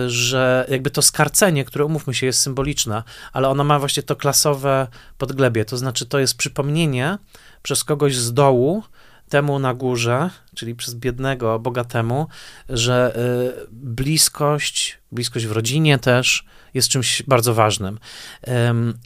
że 0.08 0.66
jakby 0.70 0.90
to 0.90 1.02
skarcenie, 1.02 1.66
które 1.66 1.86
umówmy 1.86 2.14
się, 2.14 2.26
jest 2.26 2.40
symboliczne, 2.40 3.04
ale 3.34 3.50
ono 3.50 3.64
ma 3.64 3.80
właśnie 3.80 4.04
to 4.04 4.16
klasowe 4.16 4.88
podglebie, 5.18 5.66
to 5.66 5.78
znaczy 5.78 6.06
to 6.06 6.20
jest 6.20 6.38
przypomnienie 6.38 7.18
przez 7.62 7.84
kogoś 7.84 8.16
z 8.16 8.34
dołu, 8.34 8.84
temu 9.30 9.60
na 9.60 9.74
górze, 9.74 10.30
czyli 10.56 10.76
przez 10.76 10.96
biednego, 10.96 11.60
bogatemu, 11.60 12.28
że 12.70 13.18
y, 13.64 13.68
bliskość, 13.72 15.00
bliskość 15.12 15.46
w 15.46 15.52
rodzinie 15.52 16.00
też 16.00 16.46
jest 16.74 16.90
czymś 16.90 17.24
bardzo 17.24 17.54
ważnym. 17.54 18.00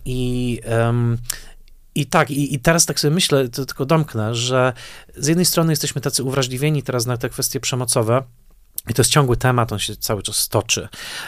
I 0.06 0.62
i 1.96 2.06
tak, 2.06 2.32
i, 2.32 2.56
i, 2.56 2.60
teraz 2.60 2.86
tak 2.86 3.00
sobie 3.00 3.14
myślę, 3.14 3.50
to 3.50 3.66
tylko 3.66 3.86
domknę, 3.86 4.36
że 4.36 4.74
z 5.16 5.28
jednej 5.28 5.46
strony 5.46 5.72
jesteśmy 5.72 6.02
tacy 6.02 6.24
uwrażliwieni 6.24 6.84
teraz 6.84 7.06
na 7.06 7.18
te 7.18 7.30
kwestie 7.30 7.60
przemocowe, 7.60 8.24
i 8.90 8.94
to 8.94 9.02
jest 9.02 9.12
ciągły 9.12 9.38
temat, 9.38 9.72
on 9.74 9.80
się 9.80 9.96
cały 9.96 10.24
czas 10.24 10.48
toczy. 10.48 10.88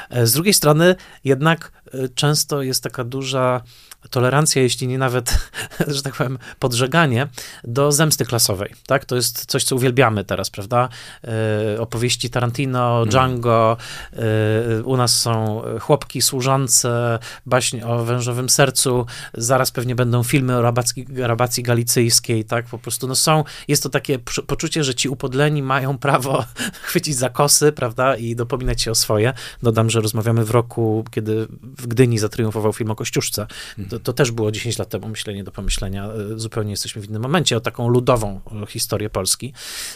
E, 0.10 0.28
z 0.28 0.32
drugiej 0.32 0.54
strony, 0.54 0.96
jednak 1.24 1.72
e, 1.94 2.10
często 2.10 2.62
jest 2.62 2.84
taka 2.84 3.04
duża 3.04 3.62
tolerancja, 4.10 4.62
jeśli 4.62 4.88
nie 4.88 4.98
nawet, 4.98 5.50
że 5.88 6.02
tak 6.02 6.16
powiem, 6.16 6.38
podżeganie 6.60 7.28
do 7.64 7.92
zemsty 7.92 8.26
klasowej, 8.26 8.74
tak? 8.88 9.06
To 9.06 9.16
jest 9.16 9.46
coś, 9.46 9.64
co 9.64 9.76
uwielbiamy 9.76 10.24
teraz, 10.26 10.50
prawda? 10.50 10.90
Yy, 11.24 11.82
opowieści 11.82 12.30
Tarantino, 12.30 12.90
mhm. 12.90 13.10
Django, 13.10 13.78
yy, 14.14 14.84
u 14.84 14.98
nas 14.98 15.20
są 15.20 15.62
chłopki 15.80 16.22
służące, 16.22 17.20
baśń 17.46 17.82
o 17.82 18.04
wężowym 18.04 18.50
sercu, 18.50 19.06
zaraz 19.34 19.72
pewnie 19.72 19.96
będą 19.96 20.24
filmy 20.24 20.58
o 20.58 20.62
rabacki, 20.62 21.06
rabacji 21.16 21.64
galicyjskiej, 21.64 22.46
tak? 22.46 22.66
Po 22.66 22.78
prostu, 22.78 23.08
no 23.08 23.16
są, 23.16 23.44
jest 23.68 23.84
to 23.84 23.90
takie 23.90 24.20
poczucie, 24.48 24.84
że 24.84 24.96
ci 24.96 25.10
upodleni 25.10 25.64
mają 25.64 25.98
prawo 25.98 26.46
chwycić 26.88 27.16
za 27.16 27.30
kosy, 27.30 27.72
prawda? 27.72 28.16
I 28.16 28.36
dopominać 28.36 28.82
się 28.82 28.92
o 28.92 28.96
swoje. 28.96 29.34
Dodam, 29.64 29.90
że 29.90 30.02
rozmawiamy 30.02 30.46
w 30.46 30.52
roku, 30.52 31.06
kiedy 31.12 31.48
w 31.62 31.88
Gdyni 31.88 32.20
zatriumfował 32.20 32.74
film 32.74 32.92
o 32.92 32.96
Kościuszce. 32.96 33.48
To, 33.94 34.00
to, 34.00 34.14
też 34.14 34.32
było 34.32 34.52
10 34.52 34.78
lat 34.78 34.90
temu 34.90 35.08
myślenie 35.08 35.44
do 35.44 35.52
pomyślenia. 35.52 36.06
E, 36.06 36.40
zupełnie 36.40 36.72
jesteśmy 36.72 37.02
w 37.02 37.10
innym 37.10 37.22
momencie 37.22 37.58
o 37.58 37.60
taką 37.60 37.90
ludową 37.90 38.42
historię 38.68 39.10
Polski, 39.10 39.54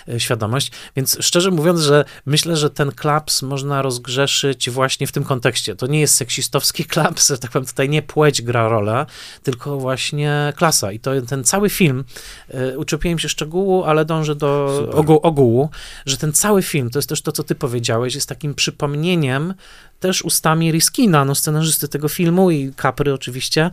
e, 0.07 0.19
świadomość. 0.19 0.71
Więc 0.95 1.17
szczerze 1.19 1.51
mówiąc, 1.51 1.79
że 1.79 2.05
myślę, 2.25 2.57
że 2.57 2.69
ten 2.69 2.91
klaps 2.91 3.41
można 3.41 3.81
rozgrzeszyć 3.81 4.69
właśnie 4.69 5.07
w 5.07 5.11
tym 5.11 5.23
kontekście. 5.23 5.75
To 5.75 5.87
nie 5.87 5.99
jest 5.99 6.15
seksistowski 6.15 6.85
klaps, 6.93 7.39
tak 7.39 7.51
powiem, 7.51 7.65
tutaj 7.65 7.89
nie 7.89 8.01
płeć 8.01 8.41
gra 8.41 8.69
rolę, 8.69 9.05
tylko 9.43 9.77
właśnie 9.77 10.53
klasa. 10.55 10.91
I 10.91 10.99
to 10.99 11.21
ten 11.21 11.43
cały 11.43 11.69
film, 11.69 12.03
e, 12.49 12.77
uczepiłem 12.77 13.19
się 13.19 13.29
szczegółu, 13.29 13.83
ale 13.83 14.05
dążę 14.05 14.35
do 14.35 14.89
ogółu, 14.93 15.19
ogółu, 15.23 15.69
że 16.05 16.17
ten 16.17 16.33
cały 16.33 16.63
film, 16.63 16.89
to 16.89 16.99
jest 16.99 17.09
też 17.09 17.21
to, 17.21 17.31
co 17.31 17.43
ty 17.43 17.55
powiedziałeś, 17.55 18.15
jest 18.15 18.29
takim 18.29 18.55
przypomnieniem 18.55 19.53
też 19.99 20.21
ustami 20.21 20.71
Riskina, 20.71 21.25
no 21.25 21.35
scenarzysty 21.35 21.87
tego 21.87 22.09
filmu 22.09 22.51
i 22.51 22.73
Capry 22.81 23.13
oczywiście, 23.13 23.71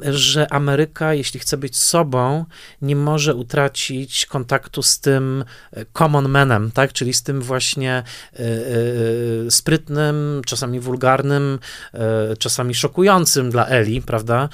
że 0.00 0.52
Ameryka, 0.52 1.14
jeśli 1.14 1.40
chce 1.40 1.56
być 1.56 1.78
sobą, 1.78 2.44
nie 2.82 2.96
może 2.96 3.34
utracić 3.34 4.26
kontaktu 4.26 4.82
z 4.82 5.00
tym 5.00 5.44
e, 5.72 5.84
common 5.92 6.28
manem, 6.28 6.70
tak, 6.70 6.92
czyli 6.92 7.12
z 7.12 7.22
tym 7.22 7.42
właśnie 7.42 8.02
y, 8.32 8.42
y, 9.46 9.50
sprytnym, 9.50 10.42
czasami 10.46 10.80
wulgarnym, 10.80 11.58
czasami 12.38 12.74
szokującym 12.74 13.50
dla 13.50 13.66
Eli, 13.66 14.02
prawda, 14.02 14.48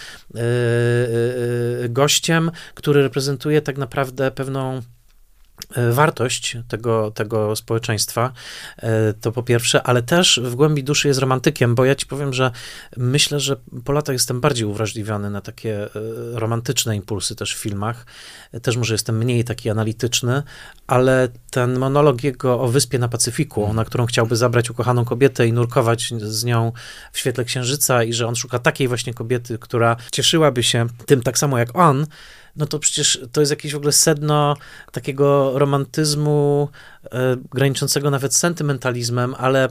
gościem, 1.88 2.50
który 2.74 3.02
reprezentuje 3.02 3.62
tak 3.62 3.78
naprawdę 3.78 4.30
pewną 4.30 4.80
E, 4.80 4.99
wartość 5.92 6.56
tego, 6.68 7.10
tego 7.10 7.56
społeczeństwa, 7.56 8.32
e, 8.76 9.12
to 9.12 9.32
po 9.32 9.42
pierwsze, 9.42 9.82
ale 9.82 10.02
też 10.02 10.40
w 10.44 10.54
głębi 10.54 10.84
duszy 10.84 11.08
jest 11.08 11.20
romantykiem, 11.20 11.74
bo 11.74 11.84
ja 11.84 11.94
ci 11.94 12.06
powiem, 12.06 12.32
że 12.32 12.50
myślę, 12.96 13.40
że 13.40 13.56
po 13.84 13.92
latach 13.92 14.12
jestem 14.12 14.40
bardziej 14.40 14.66
uwrażliwiony 14.66 15.30
na 15.30 15.40
takie 15.40 15.84
e, 15.84 15.88
romantyczne 16.32 16.96
impulsy 16.96 17.36
też 17.36 17.54
w 17.54 17.58
filmach. 17.58 18.06
Też 18.62 18.76
może 18.76 18.94
jestem 18.94 19.18
mniej 19.18 19.44
taki 19.44 19.70
analityczny, 19.70 20.42
ale 20.86 21.28
ten 21.50 21.78
monolog 21.78 22.24
jego 22.24 22.60
o 22.60 22.68
wyspie 22.68 22.98
na 22.98 23.08
Pacyfiku, 23.08 23.60
mhm. 23.60 23.76
na 23.76 23.84
którą 23.84 24.06
chciałby 24.06 24.36
zabrać 24.36 24.70
ukochaną 24.70 25.04
kobietę 25.04 25.46
i 25.46 25.52
nurkować 25.52 26.12
z 26.18 26.44
nią 26.44 26.72
w 27.12 27.18
świetle 27.18 27.44
księżyca 27.44 28.04
i 28.04 28.12
że 28.12 28.26
on 28.26 28.36
szuka 28.36 28.58
takiej 28.58 28.88
właśnie 28.88 29.14
kobiety, 29.14 29.58
która 29.58 29.96
cieszyłaby 30.12 30.62
się 30.62 30.86
tym 31.06 31.22
tak 31.22 31.38
samo 31.38 31.58
jak 31.58 31.76
on, 31.76 32.06
no 32.60 32.66
to 32.66 32.78
przecież 32.78 33.20
to 33.32 33.40
jest 33.40 33.50
jakieś 33.50 33.72
w 33.72 33.76
ogóle 33.76 33.92
sedno 33.92 34.56
takiego 34.92 35.58
romantyzmu 35.58 36.68
e, 37.04 37.36
graniczącego 37.50 38.10
nawet 38.10 38.34
sentymentalizmem, 38.36 39.34
ale 39.38 39.68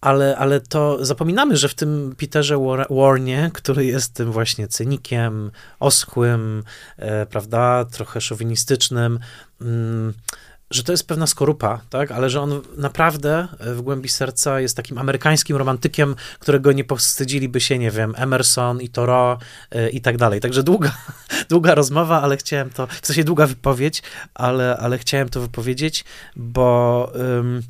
ale, 0.00 0.36
ale 0.36 0.60
to 0.60 1.04
zapominamy, 1.04 1.56
że 1.56 1.68
w 1.68 1.74
tym 1.74 2.14
Peterze 2.18 2.58
Warnie, 2.90 3.50
który 3.54 3.84
jest 3.84 4.14
tym 4.14 4.32
właśnie 4.32 4.68
cynikiem, 4.68 5.50
oschłym, 5.80 6.64
e, 6.96 7.26
prawda, 7.26 7.84
trochę 7.84 8.20
szowinistycznym, 8.20 9.18
mm, 9.60 10.14
że 10.70 10.82
to 10.82 10.92
jest 10.92 11.08
pewna 11.08 11.26
skorupa, 11.26 11.80
tak, 11.90 12.10
ale 12.10 12.30
że 12.30 12.40
on 12.40 12.62
naprawdę 12.76 13.48
w 13.60 13.80
głębi 13.80 14.08
serca 14.08 14.60
jest 14.60 14.76
takim 14.76 14.98
amerykańskim 14.98 15.56
romantykiem, 15.56 16.14
którego 16.38 16.72
nie 16.72 16.84
powstydziliby 16.84 17.60
się, 17.60 17.78
nie 17.78 17.90
wiem, 17.90 18.14
Emerson 18.16 18.80
i 18.80 18.88
Thoreau 18.88 19.38
y, 19.74 19.90
i 19.90 20.00
tak 20.00 20.16
dalej. 20.16 20.40
Także 20.40 20.62
długa, 20.62 20.96
długa 21.50 21.74
rozmowa, 21.74 22.22
ale 22.22 22.36
chciałem 22.36 22.70
to, 22.70 22.86
w 22.86 23.06
sensie 23.06 23.24
długa 23.24 23.46
wypowiedź, 23.46 24.02
ale, 24.34 24.76
ale 24.76 24.98
chciałem 24.98 25.28
to 25.28 25.40
wypowiedzieć, 25.40 26.04
bo 26.36 27.12
ym, 27.38 27.62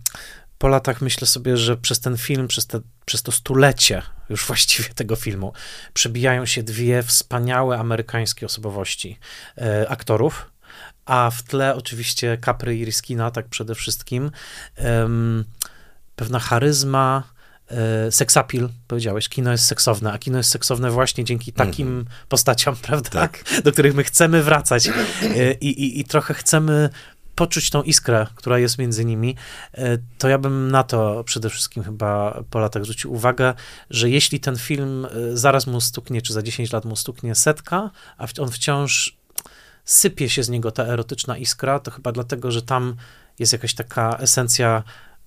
po 0.59 0.69
latach 0.69 1.01
myślę 1.01 1.27
sobie, 1.27 1.57
że 1.57 1.77
przez 1.77 2.01
ten 2.01 2.17
film, 2.17 2.49
przez, 2.49 2.67
te, 2.67 2.81
przez 3.05 3.23
to 3.23 3.33
stulecie 3.33 4.03
już 4.31 4.47
właściwie 4.47 4.89
tego 4.89 5.17
filmu, 5.17 5.53
przebijają 5.95 6.47
się 6.47 6.63
dwie 6.63 7.03
wspaniałe 7.03 7.79
amerykańskie 7.79 8.47
osobowości 8.47 9.19
y, 9.59 9.89
aktorów, 9.89 10.48
a 11.09 11.31
w 11.31 11.43
tle 11.43 11.75
oczywiście 11.75 12.39
Capry 12.45 12.77
i 12.77 12.85
Riskina, 12.85 13.31
tak 13.31 13.49
przede 13.49 13.75
wszystkim. 13.75 14.31
Um, 14.85 15.45
pewna 16.17 16.39
charyzma, 16.39 17.23
e, 17.69 18.13
seksapil, 18.13 18.69
powiedziałeś, 18.89 19.29
kino 19.29 19.53
jest 19.53 19.65
seksowne, 19.65 20.13
a 20.13 20.19
kino 20.19 20.39
jest 20.39 20.51
seksowne 20.51 20.91
właśnie 20.91 21.25
dzięki 21.25 21.53
takim 21.53 21.89
mm 21.89 22.05
postaciom, 22.29 22.77
prawda, 22.87 23.11
tak. 23.11 23.45
do 23.65 23.73
których 23.73 23.95
my 23.95 24.05
chcemy 24.05 24.43
wracać. 24.43 24.89
E, 25.23 25.53
i, 25.53 25.67
i, 25.67 26.01
i 26.01 26.05
trochę 26.05 26.35
chcemy 26.35 26.91
poczuć 27.35 27.71
tą 27.71 27.83
iskrę, 27.83 28.27
która 28.35 28.59
jest 28.59 28.79
między 28.79 29.05
nimi, 29.05 29.37
e, 29.75 29.99
to 30.19 30.29
ja 30.29 30.39
bym 30.39 30.71
na 30.71 30.83
to 30.83 31.25
przede 31.25 31.51
wszystkim 31.51 31.83
chyba 31.83 32.43
po 32.51 32.59
latach 32.59 32.83
zwrócił 32.85 33.13
uwagę, 33.13 33.55
że 33.91 34.11
jeśli 34.11 34.41
ten 34.41 34.57
film 34.57 35.07
zaraz 35.35 35.67
mu 35.67 35.81
stuknie, 35.81 36.23
czy 36.23 36.33
za 36.33 36.43
10 36.43 36.73
lat 36.73 36.85
mu 36.85 36.97
stuknie 36.97 37.35
setka, 37.35 37.91
a 38.19 38.27
on 38.39 38.51
wciąż 38.51 39.18
sypie 39.89 40.29
się 40.29 40.43
z 40.43 40.49
niego 40.49 40.71
ta 40.71 40.85
erotyczna 40.85 41.37
iskra, 41.37 41.79
to 41.79 41.91
chyba 41.91 42.13
dlatego, 42.13 42.51
że 42.51 42.63
tam 42.63 42.97
jest 43.39 43.53
jakaś 43.53 43.75
taka 43.75 44.17
esencja 44.21 44.83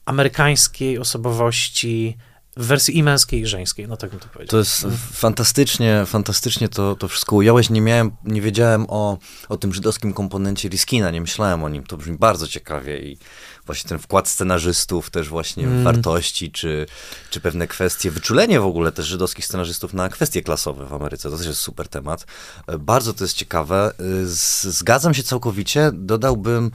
amerykańskiej 0.06 1.00
osobowości, 1.00 2.18
w 2.58 2.66
wersji 2.66 2.98
i 2.98 3.04
męskiej, 3.04 3.42
i 3.42 3.46
żeńskiej, 3.46 3.88
no 3.88 3.98
tak 3.98 4.10
bym 4.10 4.20
to 4.20 4.28
powiedział. 4.28 4.52
To 4.52 4.58
jest 4.58 4.88
fantastycznie, 5.14 6.04
fantastycznie 6.06 6.70
to, 6.70 6.96
to 6.96 7.08
wszystko 7.08 7.36
ująłeś. 7.36 7.70
Nie 7.70 7.82
miałem, 7.82 8.12
nie 8.24 8.42
wiedziałem 8.42 8.86
o, 8.90 9.18
o 9.50 9.58
tym 9.58 9.74
żydowskim 9.74 10.14
komponencie 10.14 10.70
Riskina, 10.70 11.12
nie 11.12 11.22
myślałem 11.22 11.64
o 11.64 11.70
nim. 11.70 11.84
To 11.84 11.98
brzmi 11.98 12.18
bardzo 12.18 12.48
ciekawie 12.48 13.00
i 13.00 13.18
właśnie 13.66 13.90
ten 13.90 14.00
wkład 14.00 14.28
scenarzystów 14.28 15.10
też 15.10 15.30
właśnie 15.30 15.64
mm. 15.64 15.84
wartości, 15.84 16.52
czy, 16.52 16.86
czy 17.30 17.42
pewne 17.42 17.68
kwestie, 17.68 18.12
wyczulenie 18.12 18.60
w 18.60 18.66
ogóle 18.66 18.92
też 18.92 19.06
żydowskich 19.06 19.46
scenarzystów 19.46 19.94
na 19.94 20.10
kwestie 20.10 20.42
klasowe 20.42 20.86
w 20.86 20.94
Ameryce. 20.94 21.30
To 21.30 21.38
też 21.38 21.48
jest 21.48 21.60
super 21.60 21.88
temat. 21.88 22.26
E, 22.68 22.78
bardzo 22.78 23.14
to 23.14 23.24
jest 23.24 23.38
ciekawe. 23.38 23.92
E, 24.00 24.26
zgadzam 24.72 25.14
się 25.14 25.24
całkowicie. 25.24 25.92
Dodałbym 25.94 26.72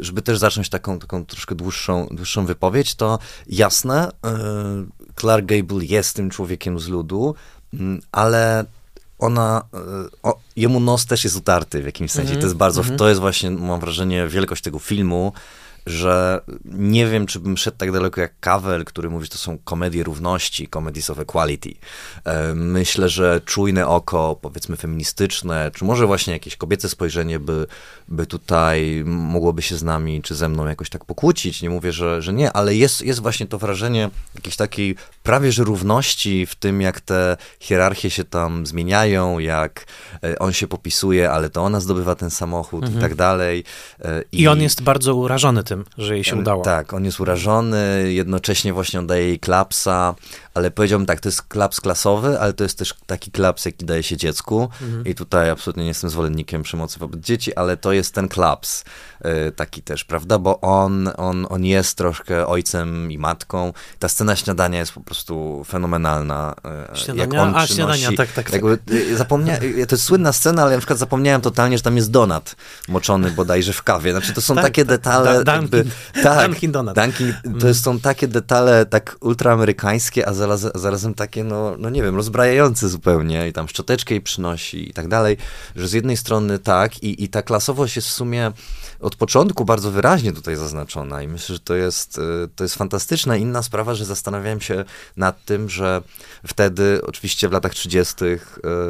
żeby 0.00 0.22
też 0.22 0.38
zacząć 0.38 0.68
taką, 0.68 0.98
taką 0.98 1.24
troszkę 1.26 1.54
dłuższą, 1.54 2.08
dłuższą 2.10 2.46
wypowiedź, 2.46 2.94
to 2.94 3.18
jasne, 3.46 4.10
e, 4.24 4.38
Clark 5.20 5.46
Gable 5.46 5.84
jest 5.84 6.16
tym 6.16 6.30
człowiekiem 6.30 6.78
z 6.78 6.88
ludu, 6.88 7.34
mm, 7.74 8.00
ale 8.12 8.64
ona, 9.18 9.62
e, 9.74 9.78
o, 10.22 10.38
jemu 10.56 10.80
nos 10.80 11.06
też 11.06 11.24
jest 11.24 11.36
utarty 11.36 11.82
w 11.82 11.86
jakimś 11.86 12.10
sensie. 12.10 12.30
Mm 12.30 12.38
-hmm. 12.38 12.40
To 12.40 12.46
jest 12.46 12.56
bardzo, 12.56 12.80
mm 12.80 12.94
-hmm. 12.94 12.98
to 12.98 13.08
jest 13.08 13.20
właśnie, 13.20 13.50
mam 13.50 13.80
wrażenie, 13.80 14.28
wielkość 14.28 14.62
tego 14.62 14.78
filmu, 14.78 15.32
że 15.88 16.40
nie 16.64 17.06
wiem, 17.06 17.26
czy 17.26 17.40
bym 17.40 17.56
szedł 17.56 17.76
tak 17.76 17.92
daleko 17.92 18.20
jak 18.20 18.40
Cavell, 18.40 18.84
który 18.84 19.10
mówi, 19.10 19.24
że 19.24 19.30
to 19.30 19.38
są 19.38 19.58
komedie 19.58 20.02
równości, 20.04 20.68
comedies 20.68 21.10
of 21.10 21.18
equality. 21.18 21.74
E, 22.24 22.54
myślę, 22.54 23.08
że 23.08 23.40
czujne 23.44 23.86
oko, 23.86 24.38
powiedzmy 24.42 24.76
feministyczne, 24.76 25.70
czy 25.74 25.84
może 25.84 26.06
właśnie 26.06 26.32
jakieś 26.32 26.56
kobiece 26.56 26.88
spojrzenie 26.88 27.40
by, 27.40 27.66
by 28.08 28.26
tutaj 28.26 29.02
mogłoby 29.06 29.62
się 29.62 29.76
z 29.76 29.82
nami, 29.82 30.22
czy 30.22 30.34
ze 30.34 30.48
mną 30.48 30.66
jakoś 30.66 30.90
tak 30.90 31.04
pokłócić. 31.04 31.62
Nie 31.62 31.70
mówię, 31.70 31.92
że, 31.92 32.22
że 32.22 32.32
nie, 32.32 32.52
ale 32.52 32.74
jest, 32.74 33.02
jest 33.02 33.20
właśnie 33.20 33.46
to 33.46 33.58
wrażenie 33.58 34.10
jakiejś 34.34 34.56
takiej 34.56 34.96
prawie 35.22 35.52
że 35.52 35.64
równości 35.64 36.46
w 36.46 36.54
tym, 36.54 36.80
jak 36.80 37.00
te 37.00 37.36
hierarchie 37.60 38.10
się 38.10 38.24
tam 38.24 38.66
zmieniają, 38.66 39.38
jak 39.38 39.86
e, 40.24 40.38
on 40.38 40.52
się 40.52 40.66
popisuje, 40.66 41.30
ale 41.30 41.50
to 41.50 41.62
ona 41.62 41.80
zdobywa 41.80 42.14
ten 42.14 42.30
samochód 42.30 42.84
mhm. 42.84 42.98
i 42.98 43.02
tak 43.02 43.14
dalej. 43.14 43.64
I, 44.32 44.42
I 44.42 44.48
on 44.48 44.62
jest 44.62 44.82
bardzo 44.82 45.14
urażony 45.14 45.64
tym, 45.64 45.84
że 45.98 46.14
jej 46.14 46.24
się 46.24 46.36
udało. 46.36 46.64
Tak, 46.64 46.94
on 46.94 47.04
jest 47.04 47.20
urażony, 47.20 48.12
jednocześnie 48.12 48.72
właśnie 48.72 49.00
oddaje 49.00 49.26
jej 49.26 49.38
klapsa, 49.38 50.14
ale 50.58 50.70
powiedziałbym 50.70 51.06
tak, 51.06 51.20
to 51.20 51.28
jest 51.28 51.42
klaps 51.42 51.80
klasowy, 51.80 52.40
ale 52.40 52.52
to 52.52 52.64
jest 52.64 52.78
też 52.78 52.94
taki 53.06 53.30
klaps, 53.30 53.64
jaki 53.64 53.84
daje 53.84 54.02
się 54.02 54.16
dziecku 54.16 54.68
mhm. 54.82 55.04
i 55.04 55.14
tutaj 55.14 55.50
absolutnie 55.50 55.82
nie 55.82 55.88
jestem 55.88 56.10
zwolennikiem 56.10 56.62
przemocy 56.62 56.98
wobec 56.98 57.20
dzieci, 57.20 57.54
ale 57.54 57.76
to 57.76 57.92
jest 57.92 58.14
ten 58.14 58.28
klaps 58.28 58.84
y, 59.48 59.52
taki 59.52 59.82
też, 59.82 60.04
prawda, 60.04 60.38
bo 60.38 60.60
on, 60.60 61.10
on, 61.16 61.46
on 61.50 61.64
jest 61.64 61.98
troszkę 61.98 62.46
ojcem 62.46 63.12
i 63.12 63.18
matką. 63.18 63.72
Ta 63.98 64.08
scena 64.08 64.36
śniadania 64.36 64.78
jest 64.78 64.92
po 64.92 65.00
prostu 65.00 65.64
fenomenalna. 65.68 66.54
Y, 66.94 66.98
śniadania? 66.98 67.38
Jak 67.38 67.48
on 67.48 67.56
A, 67.56 67.64
przynosi, 67.64 68.00
śniadania, 68.00 68.16
tak, 68.16 68.32
tak. 68.32 68.52
Jakby, 68.52 68.78
y, 68.90 69.16
zapomnia, 69.16 69.56
to 69.58 69.94
jest 69.94 70.04
słynna 70.04 70.32
scena, 70.32 70.62
ale 70.62 70.70
ja 70.70 70.76
na 70.76 70.80
przykład 70.80 70.98
zapomniałem 70.98 71.40
totalnie, 71.40 71.76
że 71.76 71.82
tam 71.82 71.96
jest 71.96 72.10
donat 72.10 72.56
moczony 72.88 73.30
bodajże 73.30 73.72
w 73.72 73.82
kawie. 73.82 74.12
Znaczy 74.12 74.32
to 74.32 74.40
są 74.40 74.54
tak, 74.54 74.64
takie 74.64 74.84
tak, 74.84 74.88
detale. 74.88 75.44
Da, 75.44 75.58
Dunkin, 75.58 75.78
jakby, 75.78 76.22
tak, 76.22 76.50
Dunkin 76.50 76.72
Donut. 76.72 76.94
Dunkin, 76.94 77.34
to 77.42 77.66
mm. 77.66 77.74
są 77.74 78.00
takie 78.00 78.28
detale 78.28 78.86
tak 78.86 79.16
ultraamerykańskie, 79.20 80.28
a 80.28 80.34
zarazem, 80.34 80.47
zarazem 80.56 81.14
takie, 81.14 81.44
no, 81.44 81.74
no 81.78 81.90
nie 81.90 82.02
wiem, 82.02 82.16
rozbrajające 82.16 82.88
zupełnie 82.88 83.48
i 83.48 83.52
tam 83.52 83.68
szczoteczkę 83.68 84.14
jej 84.14 84.20
przynosi 84.20 84.90
i 84.90 84.92
tak 84.92 85.08
dalej, 85.08 85.36
że 85.76 85.88
z 85.88 85.92
jednej 85.92 86.16
strony 86.16 86.58
tak 86.58 87.02
i, 87.02 87.24
i 87.24 87.28
ta 87.28 87.42
klasowość 87.42 87.96
jest 87.96 88.08
w 88.08 88.12
sumie 88.12 88.52
od 89.00 89.16
początku 89.16 89.64
bardzo 89.64 89.90
wyraźnie 89.90 90.32
tutaj 90.32 90.56
zaznaczona 90.56 91.22
i 91.22 91.28
myślę, 91.28 91.54
że 91.54 91.60
to 91.60 91.74
jest, 91.74 92.18
y, 92.18 92.48
to 92.56 92.64
jest 92.64 92.74
fantastyczna. 92.74 93.36
Inna 93.36 93.62
sprawa, 93.62 93.94
że 93.94 94.04
zastanawiałem 94.04 94.60
się 94.60 94.84
nad 95.16 95.44
tym, 95.44 95.68
że 95.68 96.02
wtedy, 96.46 97.00
oczywiście 97.06 97.48
w 97.48 97.52
latach 97.52 97.74
30., 97.74 98.14
y, 98.24 98.38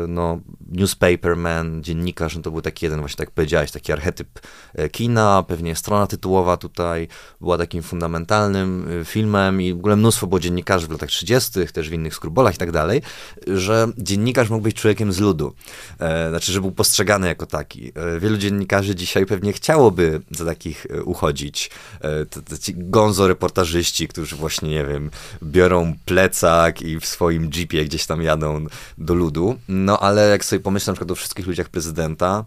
no, 0.08 0.40
newspaperman, 0.70 1.82
dziennikarz, 1.82 2.36
no 2.36 2.42
to 2.42 2.50
był 2.50 2.62
taki 2.62 2.86
jeden, 2.86 3.00
właśnie 3.00 3.16
tak 3.16 3.30
powiedziałeś, 3.30 3.70
taki 3.70 3.92
archetyp 3.92 4.40
y, 4.78 4.88
kina, 4.88 5.44
pewnie 5.48 5.76
strona 5.76 6.06
tytułowa 6.06 6.56
tutaj 6.56 7.08
była 7.40 7.58
takim 7.58 7.82
fundamentalnym 7.82 8.88
filmem 9.04 9.62
i 9.62 9.72
w 9.72 9.76
ogóle 9.76 9.96
mnóstwo 9.96 10.26
było 10.26 10.40
dziennikarzy 10.40 10.86
w 10.86 10.90
latach 10.90 11.08
30., 11.08 11.66
też 11.72 11.90
w 11.90 11.92
innych 11.92 12.14
skrubolach 12.14 12.54
i 12.54 12.58
tak 12.58 12.72
dalej, 12.72 13.02
że 13.46 13.88
dziennikarz 13.98 14.50
mógł 14.50 14.62
być 14.62 14.76
człowiekiem 14.76 15.12
z 15.12 15.20
ludu. 15.20 15.54
E, 16.00 16.30
znaczy, 16.30 16.52
że 16.52 16.60
był 16.60 16.72
postrzegany 16.72 17.26
jako 17.26 17.46
taki. 17.46 17.92
E, 17.94 18.20
wielu 18.20 18.36
dziennikarzy 18.36 18.94
dzisiaj 18.94 19.26
pewnie 19.26 19.52
chciałoby 19.52 19.98
by 19.98 20.20
za 20.30 20.44
takich 20.44 20.86
e, 20.90 21.02
uchodzić. 21.02 21.70
E, 22.04 22.58
ci 22.60 22.74
gonzo 22.76 23.28
reportażyści, 23.28 24.08
którzy 24.08 24.36
właśnie, 24.36 24.68
nie 24.70 24.84
wiem, 24.84 25.10
biorą 25.42 25.94
plecak 26.04 26.82
i 26.82 27.00
w 27.00 27.06
swoim 27.06 27.47
jeepie 27.54 27.84
gdzieś 27.84 28.06
tam 28.06 28.22
jadą 28.22 28.66
do 28.98 29.14
ludu. 29.14 29.58
No 29.68 30.00
ale 30.00 30.28
jak 30.28 30.44
sobie 30.44 30.60
pomyślę 30.60 30.90
na 30.90 30.94
przykład 30.94 31.10
o 31.10 31.14
wszystkich 31.14 31.46
ludziach 31.46 31.68
prezydenta, 31.68 32.44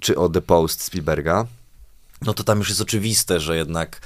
czy 0.00 0.18
o 0.18 0.28
The 0.28 0.40
Post 0.40 0.82
Spielberga, 0.82 1.46
no 2.22 2.34
to 2.34 2.44
tam 2.44 2.58
już 2.58 2.68
jest 2.68 2.80
oczywiste, 2.80 3.40
że 3.40 3.56
jednak 3.56 4.00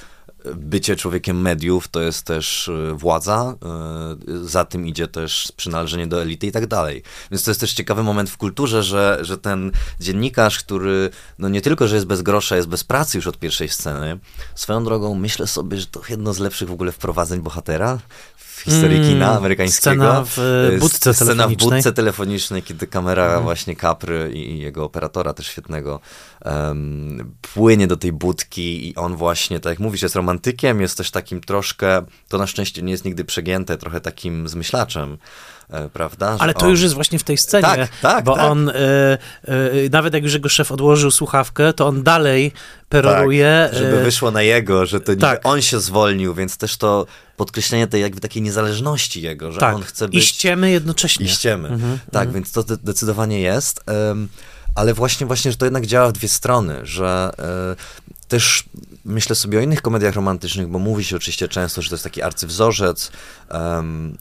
bycie 0.55 0.97
człowiekiem 0.97 1.41
mediów 1.41 1.89
to 1.89 2.01
jest 2.01 2.23
też 2.23 2.69
e, 2.69 2.95
władza, 2.95 3.55
e, 3.63 4.47
za 4.47 4.65
tym 4.65 4.87
idzie 4.87 5.09
też 5.09 5.53
przynależenie 5.57 6.07
do 6.07 6.23
elity 6.23 6.47
i 6.47 6.53
tak 6.53 6.67
dalej. 6.67 7.03
Więc 7.31 7.45
to 7.45 7.51
jest 7.51 7.61
też 7.61 7.73
ciekawy 7.73 8.03
moment 8.03 8.31
w 8.31 8.37
kulturze, 8.37 8.83
że, 8.83 9.19
że 9.21 9.39
ten 9.39 9.73
dziennikarz, 10.01 10.59
który 10.59 11.11
no 11.39 11.49
nie 11.49 11.61
tylko, 11.61 11.89
że 11.89 11.95
jest 11.95 12.07
bez 12.07 12.23
grosza, 12.23 12.57
jest 12.57 12.69
bez 12.69 12.85
pracy 12.85 13.19
już 13.19 13.27
od 13.27 13.39
pierwszej 13.39 13.69
sceny, 13.69 14.19
swoją 14.55 14.85
drogą 14.85 15.15
myślę 15.15 15.47
sobie, 15.47 15.77
że 15.77 15.87
to 15.87 16.01
jedno 16.09 16.35
z 16.35 16.39
lepszych 16.39 16.69
w 16.69 16.73
ogóle 16.73 16.93
wprowadzeń 16.93 17.41
bohatera 17.41 17.99
w 18.61 18.63
historii 18.63 18.97
mm, 18.97 19.09
kina 19.09 19.37
amerykańskiego. 19.37 20.05
Scena 20.05 20.25
w 20.25 20.39
e, 20.75 20.79
budce 20.79 21.15
Scena 21.15 21.33
telefonicznej. 21.33 21.71
w 21.71 21.75
budce 21.75 21.93
telefonicznej, 21.93 22.63
kiedy 22.63 22.87
kamera 22.87 23.27
mm. 23.27 23.43
właśnie 23.43 23.77
Capry 23.77 24.31
i, 24.35 24.59
jego 24.59 24.85
operatora 24.85 25.33
też 25.33 25.47
świetnego 25.47 26.01
um, 26.45 27.33
płynie 27.55 27.87
do 27.87 27.97
tej 27.97 28.13
budki 28.13 28.89
i 28.89 28.97
on 28.97 29.17
właśnie, 29.17 29.61
tak 29.61 29.71
jak 29.71 29.79
mówisz, 29.79 30.03
jest 30.03 30.17
romantykiem, 30.31 30.81
jest 30.81 30.97
też 30.97 31.11
takim 31.11 31.41
troszkę, 31.41 32.03
to 32.29 32.39
na 32.39 32.47
szczęście 32.47 32.83
nie 32.83 32.93
jest 32.93 33.05
nigdy 33.05 33.25
przegięte, 33.25 33.77
trochę 33.77 34.01
takim 34.01 34.49
zmyślaczem. 34.49 35.19
E, 35.71 35.89
prawda? 35.89 36.37
Ale 36.39 36.55
to 36.55 36.67
on... 36.67 36.71
już 36.71 36.83
jest 36.83 36.95
właśnie 36.95 37.19
w 37.19 37.23
tej 37.23 37.37
scenie, 37.37 37.63
tak, 37.63 37.89
tak, 38.03 38.25
bo 38.25 38.35
tak. 38.35 38.45
on, 38.45 38.69
y, 38.69 38.73
y, 39.49 39.89
nawet 39.93 40.15
jak 40.15 40.23
już 40.23 40.35
jego 40.35 40.49
szef 40.49 40.73
odłożył 40.73 41.11
słuchawkę, 41.11 41.73
to 41.73 41.87
on 41.87 42.03
dalej 42.03 42.53
peroruje. 42.89 43.69
Tak, 43.71 43.79
żeby 43.79 44.03
wyszło 44.03 44.31
na 44.31 44.43
jego, 44.43 44.87
że 44.87 45.01
to 45.01 45.17
tak. 45.17 45.41
on 45.45 45.63
się 45.63 45.81
zwolnił, 45.81 46.35
więc 46.35 46.57
też 46.57 46.77
to 46.77 47.07
podkreślenie 47.37 47.87
tej 47.87 48.03
jakby 48.03 48.21
takiej 48.21 48.43
niezależności 48.43 49.23
jego, 49.23 49.53
że 49.53 49.61
tak. 49.61 49.75
on 49.75 49.83
chce 49.83 50.09
być... 50.09 50.17
I 50.17 50.23
ściemy 50.23 50.71
jednocześnie. 50.71 51.27
I 51.27 51.29
ściemy, 51.29 51.69
mhm, 51.69 51.99
tak, 52.13 52.27
mhm. 52.27 52.33
więc 52.35 52.53
to 52.53 52.63
zdecydowanie 52.63 53.41
jest. 53.41 53.81
Um, 53.87 54.29
ale 54.75 54.95
właśnie, 54.95 55.27
właśnie, 55.27 55.51
że 55.51 55.57
to 55.57 55.67
jednak 55.67 55.87
działa 55.87 56.09
w 56.09 56.13
dwie 56.13 56.29
strony, 56.29 56.81
że 56.83 57.31
y, 57.73 58.20
też 58.31 58.65
myślę 59.05 59.37
sobie 59.37 59.59
o 59.59 59.63
innych 59.63 59.83
komediach 59.83 60.15
romantycznych, 60.15 60.69
bo 60.69 60.79
mówi 60.79 61.05
się 61.05 61.17
oczywiście 61.17 61.49
często, 61.49 61.83
że 61.83 61.89
to 61.89 61.95
jest 61.95 62.05
taki 62.05 62.23
arcywzorzec. 62.23 63.13
Um, 63.51 64.17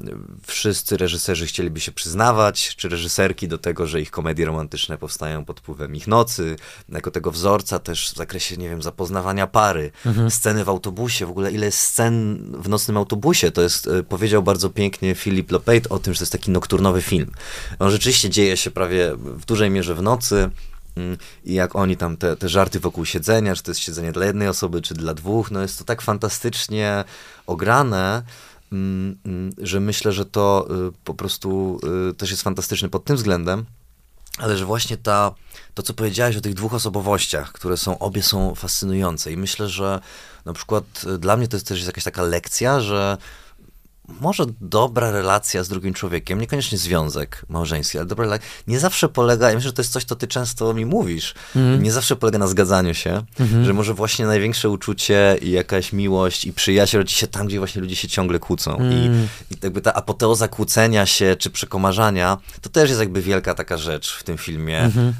wszyscy 0.48 0.98
reżyserzy 0.98 1.46
chcieliby 1.46 1.80
się 1.80 1.92
przyznawać, 1.92 2.76
czy 2.76 2.90
reżyserki 2.90 3.48
do 3.48 3.58
tego, 3.58 3.88
że 3.88 4.02
ich 4.02 4.12
komedie 4.12 4.46
romantyczne 4.46 4.98
powstają 4.98 5.46
pod 5.46 5.60
wpływem 5.60 5.96
ich 5.96 6.08
nocy, 6.08 6.56
jako 6.90 7.12
tego 7.12 7.32
wzorca 7.32 7.80
też 7.80 8.12
w 8.12 8.16
zakresie, 8.16 8.58
nie 8.58 8.70
wiem, 8.70 8.82
zapoznawania 8.82 9.48
pary, 9.48 9.92
mhm. 10.06 10.32
sceny 10.32 10.64
w 10.64 10.70
autobusie, 10.70 11.26
w 11.26 11.30
ogóle 11.30 11.52
ile 11.52 11.66
jest 11.66 11.80
scen 11.80 12.40
w 12.62 12.70
nocnym 12.70 12.98
autobusie. 12.98 13.52
To 13.52 13.62
jest, 13.62 13.88
e, 13.88 14.04
powiedział 14.04 14.44
bardzo 14.44 14.70
pięknie 14.70 15.16
Philip 15.16 15.52
Lopate 15.52 15.90
o 15.90 16.00
tym, 16.00 16.14
że 16.14 16.18
to 16.18 16.24
jest 16.24 16.32
taki 16.32 16.52
nokturnowy 16.52 17.02
film. 17.02 17.32
On 17.80 17.92
rzeczywiście 17.92 18.30
dzieje 18.30 18.58
się 18.58 18.72
prawie 18.72 19.16
w 19.16 19.46
dużej 19.46 19.70
mierze 19.70 19.96
w 19.96 20.02
nocy, 20.02 20.50
i 21.46 21.54
jak 21.54 21.76
oni 21.76 21.98
tam 21.98 22.18
te, 22.18 22.36
te 22.36 22.50
żarty 22.50 22.80
wokół 22.80 23.06
siedzenia, 23.06 23.56
czy 23.56 23.64
to 23.64 23.72
jest 23.72 23.82
siedzenie 23.82 24.12
dla 24.12 24.26
jednej 24.26 24.48
osoby, 24.48 24.82
czy 24.82 24.94
dla 24.94 25.14
dwóch, 25.14 25.52
no 25.52 25.62
jest 25.62 25.78
to 25.80 25.84
tak 25.84 26.02
fantastycznie 26.02 27.04
ograne, 27.48 28.24
mm, 28.72 29.18
mm, 29.26 29.52
że 29.58 29.80
myślę, 29.80 30.12
że 30.12 30.26
to 30.26 30.68
y, 30.90 30.92
po 31.04 31.14
prostu 31.14 31.80
y, 32.10 32.14
też 32.14 32.32
jest 32.32 32.44
fantastyczny 32.44 32.90
pod 32.90 33.04
tym 33.04 33.16
względem, 33.16 33.66
ale 34.38 34.58
że 34.58 34.66
właśnie 34.66 34.98
ta, 34.98 35.32
to, 35.74 35.84
co 35.84 35.94
powiedziałeś 35.94 36.38
o 36.38 36.42
tych 36.42 36.54
dwóch 36.54 36.74
osobowościach, 36.74 37.52
które 37.52 37.78
są, 37.78 38.00
obie 38.00 38.24
są 38.24 38.56
fascynujące 38.56 39.32
i 39.32 39.38
myślę, 39.38 39.70
że 39.70 40.00
na 40.46 40.54
przykład 40.54 40.84
y, 41.16 41.18
dla 41.18 41.38
mnie 41.38 41.48
to 41.48 41.56
jest 41.56 41.68
też 41.68 41.86
jakaś 41.86 42.04
taka 42.04 42.24
lekcja, 42.24 42.80
że 42.80 43.18
może 44.22 44.46
dobra 44.62 45.12
relacja 45.12 45.64
z 45.64 45.70
drugim 45.70 45.94
człowiekiem, 45.94 46.40
niekoniecznie 46.40 46.78
związek 46.78 47.46
małżeński, 47.50 47.98
ale 47.98 48.08
dobra 48.08 48.26
relacja, 48.26 48.48
nie 48.68 48.80
zawsze 48.80 49.10
polega, 49.10 49.50
ja 49.50 49.56
myślę, 49.56 49.70
że 49.70 49.74
to 49.74 49.82
jest 49.82 49.92
coś, 49.92 50.04
co 50.04 50.16
ty 50.16 50.28
często 50.28 50.74
mi 50.74 50.86
mówisz, 50.86 51.34
mm. 51.56 51.84
nie 51.84 51.92
zawsze 51.92 52.16
polega 52.16 52.38
na 52.38 52.48
zgadzaniu 52.48 52.94
się, 52.94 53.10
mm 53.10 53.26
-hmm. 53.40 53.66
że 53.66 53.74
może 53.74 53.94
właśnie 53.94 54.26
największe 54.26 54.70
uczucie 54.70 55.38
i 55.42 55.52
jakaś 55.52 55.94
miłość 55.94 56.46
i 56.46 56.54
przyjaźń 56.54 56.98
rodzi 56.98 57.16
się 57.16 57.28
tam, 57.28 57.48
gdzie 57.48 57.60
właśnie 57.60 57.82
ludzie 57.82 57.96
się 57.96 58.08
ciągle 58.08 58.40
kłócą. 58.40 58.78
Mm. 58.78 58.94
I, 58.94 59.54
I 59.54 59.58
jakby 59.64 59.82
ta 59.82 59.94
apoteoza 59.94 60.48
kłócenia 60.48 61.06
się 61.06 61.36
czy 61.40 61.50
przekomarzania, 61.50 62.38
to 62.62 62.70
też 62.70 62.90
jest 62.90 63.00
jakby 63.02 63.22
wielka 63.22 63.54
taka 63.56 63.78
rzecz 63.78 64.14
w 64.14 64.24
tym 64.24 64.38
filmie. 64.38 64.80
Mm 64.80 64.92
-hmm. 64.92 65.14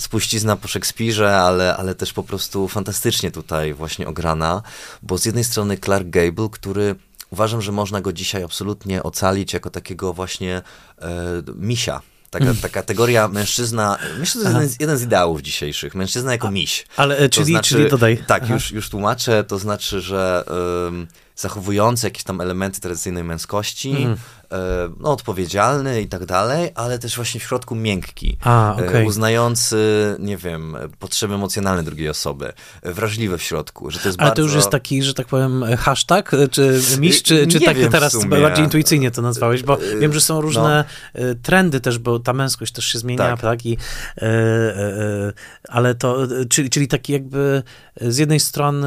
Spuścizna 0.00 0.56
po 0.56 0.68
Szekspirze, 0.68 1.36
ale, 1.36 1.76
ale 1.76 1.94
też 1.94 2.12
po 2.12 2.22
prostu 2.22 2.68
fantastycznie 2.68 3.30
tutaj 3.30 3.74
właśnie 3.74 4.08
ograna, 4.08 4.62
bo 5.02 5.18
z 5.18 5.24
jednej 5.24 5.44
strony 5.44 5.78
Clark 5.78 6.08
Gable, 6.08 6.48
który 6.52 6.96
uważam, 7.36 7.62
że 7.62 7.72
można 7.72 8.00
go 8.00 8.12
dzisiaj 8.12 8.42
absolutnie 8.42 9.02
ocalić 9.02 9.52
jako 9.52 9.70
takiego 9.70 10.12
właśnie 10.12 10.62
e, 10.98 11.42
misia. 11.54 12.00
Taka, 12.30 12.54
ta 12.62 12.68
kategoria 12.68 13.28
mężczyzna, 13.28 13.98
myślę, 14.18 14.44
że 14.44 14.52
to 14.52 14.62
jest 14.62 14.80
jeden 14.80 14.98
z, 14.98 15.02
ideałów 15.02 15.42
dzisiejszych, 15.42 15.94
mężczyzna 15.94 16.32
jako 16.32 16.50
miś. 16.50 16.86
Ale, 16.96 17.18
e, 17.18 17.28
czyli, 17.28 17.52
znaczy, 17.52 17.74
czyli 17.74 17.90
dodaj. 17.90 18.18
Tak, 18.26 18.48
już, 18.48 18.70
już 18.70 18.88
tłumaczę, 18.90 19.44
to 19.44 19.58
znaczy, 19.58 20.00
że 20.00 20.44
um, 20.84 21.06
zachowujący 21.36 22.06
jakieś 22.06 22.22
tam 22.22 22.40
elementy 22.40 22.80
tradycyjnej 22.80 23.24
męskości, 23.24 23.90
mm. 23.90 24.16
E, 24.52 24.88
no, 25.00 25.12
odpowiedzialny 25.12 26.00
i 26.00 26.08
tak 26.08 26.26
dalej, 26.26 26.70
ale 26.74 26.98
też 26.98 27.16
właśnie 27.16 27.40
w 27.40 27.42
środku 27.42 27.74
miękki, 27.74 28.38
A, 28.40 28.76
okay. 28.78 29.04
uznający, 29.04 29.76
nie 30.18 30.36
wiem, 30.36 30.76
potrzeby 30.98 31.34
emocjonalne 31.34 31.82
drugiej 31.82 32.08
osoby, 32.08 32.52
wrażliwy 32.82 33.38
w 33.38 33.42
środku, 33.42 33.90
że 33.90 33.98
to 33.98 34.08
jest 34.08 34.20
Ale 34.20 34.28
bardzo... 34.30 34.42
to 34.42 34.46
już 34.46 34.54
jest 34.54 34.70
taki, 34.70 35.02
że 35.02 35.14
tak 35.14 35.26
powiem, 35.26 35.64
hashtag, 35.78 36.30
czy 36.50 36.80
miś, 36.98 37.22
czy, 37.22 37.46
czy 37.46 37.60
tak 37.60 37.76
teraz 37.90 38.24
bardziej 38.24 38.64
intuicyjnie 38.64 39.10
to 39.10 39.22
nazwałeś, 39.22 39.62
bo 39.62 39.78
wiem, 40.00 40.12
że 40.12 40.20
są 40.20 40.40
różne 40.40 40.84
no. 41.14 41.20
trendy 41.42 41.80
też, 41.80 41.98
bo 41.98 42.18
ta 42.18 42.32
męskość 42.32 42.72
też 42.72 42.84
się 42.84 42.98
zmienia, 42.98 43.18
tak, 43.18 43.40
tak 43.40 43.66
i, 43.66 43.78
e, 44.18 44.22
e, 44.22 45.32
ale 45.68 45.94
to, 45.94 46.18
czyli, 46.48 46.70
czyli 46.70 46.88
taki 46.88 47.12
jakby 47.12 47.62
z 48.00 48.18
jednej 48.18 48.40
strony 48.40 48.86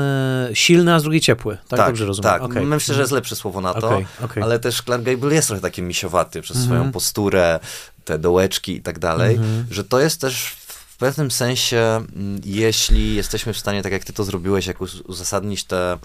silny, 0.53 0.93
a 0.93 0.99
z 0.99 1.03
drugiej 1.03 1.21
ciepły, 1.21 1.57
tak, 1.67 1.79
tak 1.79 1.87
dobrze 1.87 2.05
rozumiem? 2.05 2.31
Tak, 2.31 2.41
okay. 2.41 2.65
myślę, 2.65 2.95
że 2.95 3.01
jest 3.01 3.13
lepsze 3.13 3.35
słowo 3.35 3.61
na 3.61 3.73
to, 3.73 4.01
okay. 4.23 4.43
ale 4.43 4.59
też 4.59 4.81
Clark 4.81 5.03
Gable 5.03 5.35
jest 5.35 5.48
trochę 5.49 5.61
taki 5.61 5.81
misiowaty 5.81 6.41
przez 6.41 6.57
swoją 6.57 6.79
mm 6.79 6.89
-hmm. 6.89 6.93
posturę, 6.93 7.59
te 8.05 8.19
dołeczki 8.19 8.75
i 8.75 8.81
tak 8.81 8.99
dalej, 8.99 9.39
-hmm. 9.39 9.63
że 9.71 9.83
to 9.83 9.99
jest 9.99 10.21
też 10.21 10.55
w 10.87 10.97
pewnym 10.97 11.31
sensie, 11.31 11.77
mm, 11.77 12.41
jeśli 12.45 13.15
jesteśmy 13.15 13.53
w 13.53 13.57
stanie, 13.57 13.81
tak 13.83 13.91
jak 13.91 14.03
ty 14.03 14.13
to 14.13 14.23
zrobiłeś, 14.23 14.67
jak 14.67 14.77
uzasadnić 15.07 15.63
te, 15.63 15.97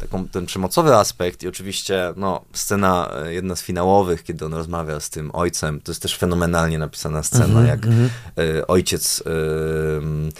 taką, 0.00 0.28
ten 0.28 0.46
przemocowy 0.46 0.94
aspekt 0.94 1.42
i 1.42 1.48
oczywiście 1.48 2.12
no, 2.16 2.44
scena 2.52 3.10
e, 3.24 3.34
jedna 3.34 3.56
z 3.56 3.62
finałowych, 3.62 4.24
kiedy 4.24 4.44
on 4.44 4.54
rozmawia 4.54 5.00
z 5.00 5.10
tym 5.10 5.30
ojcem, 5.34 5.80
to 5.80 5.92
jest 5.92 6.02
też 6.02 6.16
fenomenalnie 6.16 6.78
napisana 6.78 7.22
scena, 7.22 7.44
mm 7.44 7.64
-hmm, 7.64 7.68
jak 7.68 7.86
mm 7.86 8.08
-hmm. 8.08 8.62
ojciec 8.68 9.20
y, 9.20 9.22
E, 9.24 10.30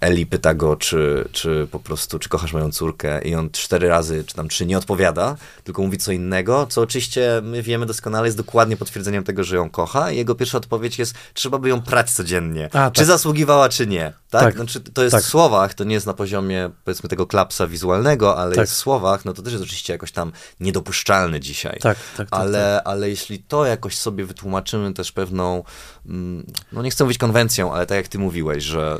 Eli 0.00 0.26
pyta 0.26 0.54
go, 0.54 0.76
czy, 0.76 1.28
czy 1.32 1.68
po 1.70 1.80
prostu, 1.80 2.18
czy 2.18 2.28
kochasz 2.28 2.52
moją 2.52 2.72
córkę 2.72 3.22
i 3.22 3.34
on 3.34 3.50
cztery 3.50 3.88
razy, 3.88 4.24
czy 4.24 4.34
tam 4.34 4.48
trzy 4.48 4.66
nie 4.66 4.78
odpowiada, 4.78 5.36
tylko 5.64 5.82
mówi 5.82 5.98
co 5.98 6.12
innego, 6.12 6.66
co 6.66 6.80
oczywiście 6.80 7.40
my 7.42 7.62
wiemy 7.62 7.86
doskonale 7.86 8.26
jest 8.26 8.36
dokładnie 8.36 8.76
potwierdzeniem 8.76 9.24
tego, 9.24 9.44
że 9.44 9.56
ją 9.56 9.70
kocha 9.70 10.10
i 10.10 10.16
jego 10.16 10.34
pierwsza 10.34 10.58
odpowiedź 10.58 10.98
jest, 10.98 11.14
trzeba 11.34 11.58
by 11.58 11.68
ją 11.68 11.82
prać 11.82 12.10
codziennie. 12.10 12.66
A, 12.66 12.68
tak. 12.68 12.92
Czy 12.92 13.04
zasługiwała, 13.04 13.68
czy 13.68 13.86
nie. 13.86 14.12
Tak? 14.30 14.42
tak. 14.42 14.54
Znaczy, 14.54 14.80
to 14.80 15.02
jest 15.02 15.12
tak. 15.12 15.24
w 15.24 15.26
słowach, 15.26 15.74
to 15.74 15.84
nie 15.84 15.94
jest 15.94 16.06
na 16.06 16.14
poziomie 16.14 16.70
powiedzmy 16.84 17.08
tego 17.08 17.26
klapsa 17.26 17.66
wizualnego, 17.66 18.36
ale 18.36 18.54
tak. 18.54 18.60
jest 18.60 18.72
w 18.72 18.76
słowach, 18.76 19.24
no 19.24 19.32
to 19.32 19.42
też 19.42 19.52
jest 19.52 19.64
oczywiście 19.64 19.92
jakoś 19.92 20.12
tam 20.12 20.32
niedopuszczalne 20.60 21.40
dzisiaj. 21.40 21.78
Tak, 21.80 21.98
tak, 22.16 22.28
tak 22.30 22.40
ale, 22.40 22.74
tak. 22.84 22.92
ale 22.92 23.10
jeśli 23.10 23.38
to 23.38 23.66
jakoś 23.66 23.96
sobie 23.96 24.24
wytłumaczymy 24.24 24.94
też 24.94 25.12
pewną, 25.12 25.64
mm, 26.06 26.46
no 26.72 26.82
nie 26.82 26.90
chcę 26.90 27.04
mówić 27.04 27.18
konwencją, 27.18 27.72
ale 27.72 27.86
tak 27.86 27.96
jak 27.96 28.08
ty 28.08 28.18
mówiłeś, 28.18 28.64
że 28.64 28.98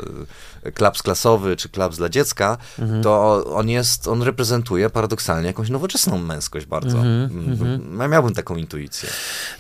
klaps 0.74 1.02
klasowy 1.02 1.56
czy 1.56 1.68
klaps 1.68 1.96
dla 1.96 2.08
dziecka, 2.08 2.58
mhm. 2.78 3.02
to 3.02 3.44
on 3.54 3.68
jest, 3.68 4.08
on 4.08 4.22
reprezentuje 4.22 4.90
paradoksalnie 4.90 5.46
jakąś 5.46 5.70
nowoczesną 5.70 6.18
męskość 6.18 6.66
bardzo. 6.66 6.98
Mhm, 6.98 7.52
mhm. 7.52 7.98
Ja 8.00 8.08
miałbym 8.08 8.34
taką 8.34 8.56
intuicję. 8.56 9.08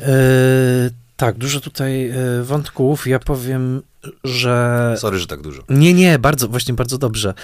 E, 0.00 0.06
tak, 1.16 1.38
dużo 1.38 1.60
tutaj 1.60 2.10
e, 2.10 2.42
wątków. 2.42 3.06
Ja 3.06 3.18
powiem, 3.18 3.82
że. 4.24 4.94
Sorry, 4.98 5.18
że 5.18 5.26
tak 5.26 5.42
dużo. 5.42 5.62
Nie, 5.68 5.94
nie, 5.94 6.18
bardzo, 6.18 6.48
właśnie 6.48 6.74
bardzo 6.74 6.98
dobrze. 6.98 7.34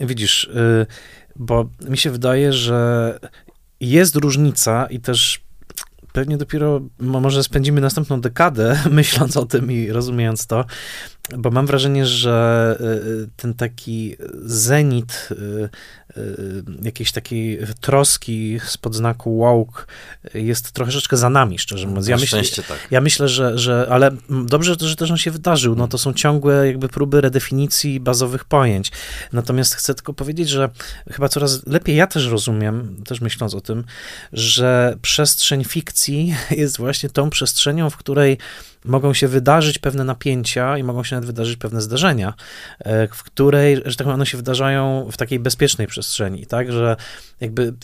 widzisz, 0.00 0.50
e, 0.54 0.86
bo 1.36 1.68
mi 1.88 1.98
się 1.98 2.10
wydaje, 2.10 2.52
że 2.52 3.18
jest 3.80 4.16
różnica 4.16 4.86
i 4.86 5.00
też 5.00 5.46
pewnie 6.16 6.36
dopiero 6.36 6.80
może 6.98 7.42
spędzimy 7.42 7.80
następną 7.80 8.20
dekadę 8.20 8.80
myśląc 8.90 9.36
o 9.36 9.46
tym 9.46 9.72
i 9.72 9.92
rozumiejąc 9.92 10.46
to, 10.46 10.64
bo 11.38 11.50
mam 11.50 11.66
wrażenie, 11.66 12.06
że 12.06 12.78
y, 13.24 13.28
ten 13.36 13.54
taki 13.54 14.16
zenit 14.44 15.28
y, 15.30 15.34
y, 15.34 15.68
jakiejś 16.82 17.12
takiej 17.12 17.58
troski 17.80 18.60
spod 18.66 18.94
znaku 18.94 19.38
woke 19.38 19.84
jest 20.34 20.72
troszeczkę 20.72 21.16
za 21.16 21.30
nami, 21.30 21.58
szczerze 21.58 21.86
mówiąc. 21.86 22.08
Ja, 22.08 22.16
myślę, 22.16 22.42
tak. 22.68 22.78
ja 22.90 23.00
myślę, 23.00 23.28
że, 23.28 23.58
że, 23.58 23.86
ale 23.90 24.10
dobrze, 24.28 24.76
że 24.80 24.96
też 24.96 25.10
on 25.10 25.16
się 25.16 25.30
wydarzył. 25.30 25.76
No 25.76 25.88
to 25.88 25.98
są 25.98 26.12
ciągłe 26.12 26.66
jakby 26.66 26.88
próby 26.88 27.20
redefinicji 27.20 28.00
bazowych 28.00 28.44
pojęć. 28.44 28.92
Natomiast 29.32 29.74
chcę 29.74 29.94
tylko 29.94 30.14
powiedzieć, 30.14 30.48
że 30.48 30.70
chyba 31.10 31.28
coraz 31.28 31.66
lepiej 31.66 31.96
ja 31.96 32.06
też 32.06 32.26
rozumiem, 32.26 32.96
też 33.04 33.20
myśląc 33.20 33.54
o 33.54 33.60
tym, 33.60 33.84
że 34.32 34.96
przestrzeń 35.02 35.64
fikcji 35.64 36.34
jest 36.50 36.76
właśnie 36.76 37.08
tą 37.08 37.30
przestrzenią, 37.30 37.90
w 37.90 37.96
której 37.96 38.38
mogą 38.86 39.14
się 39.14 39.28
wydarzyć 39.28 39.78
pewne 39.78 40.04
napięcia 40.04 40.78
i 40.78 40.82
mogą 40.82 41.04
się 41.04 41.16
nawet 41.16 41.26
wydarzyć 41.26 41.56
pewne 41.56 41.80
zdarzenia, 41.80 42.34
e, 42.78 43.08
w 43.08 43.22
której, 43.22 43.76
że 43.76 43.96
tak 43.96 44.04
powiem, 44.04 44.14
one 44.14 44.26
się 44.26 44.36
wydarzają 44.36 45.08
w 45.12 45.16
takiej 45.16 45.38
bezpiecznej 45.38 45.86
przestrzeni, 45.86 46.46
tak, 46.46 46.72
że 46.72 46.96
jakby, 47.40 47.74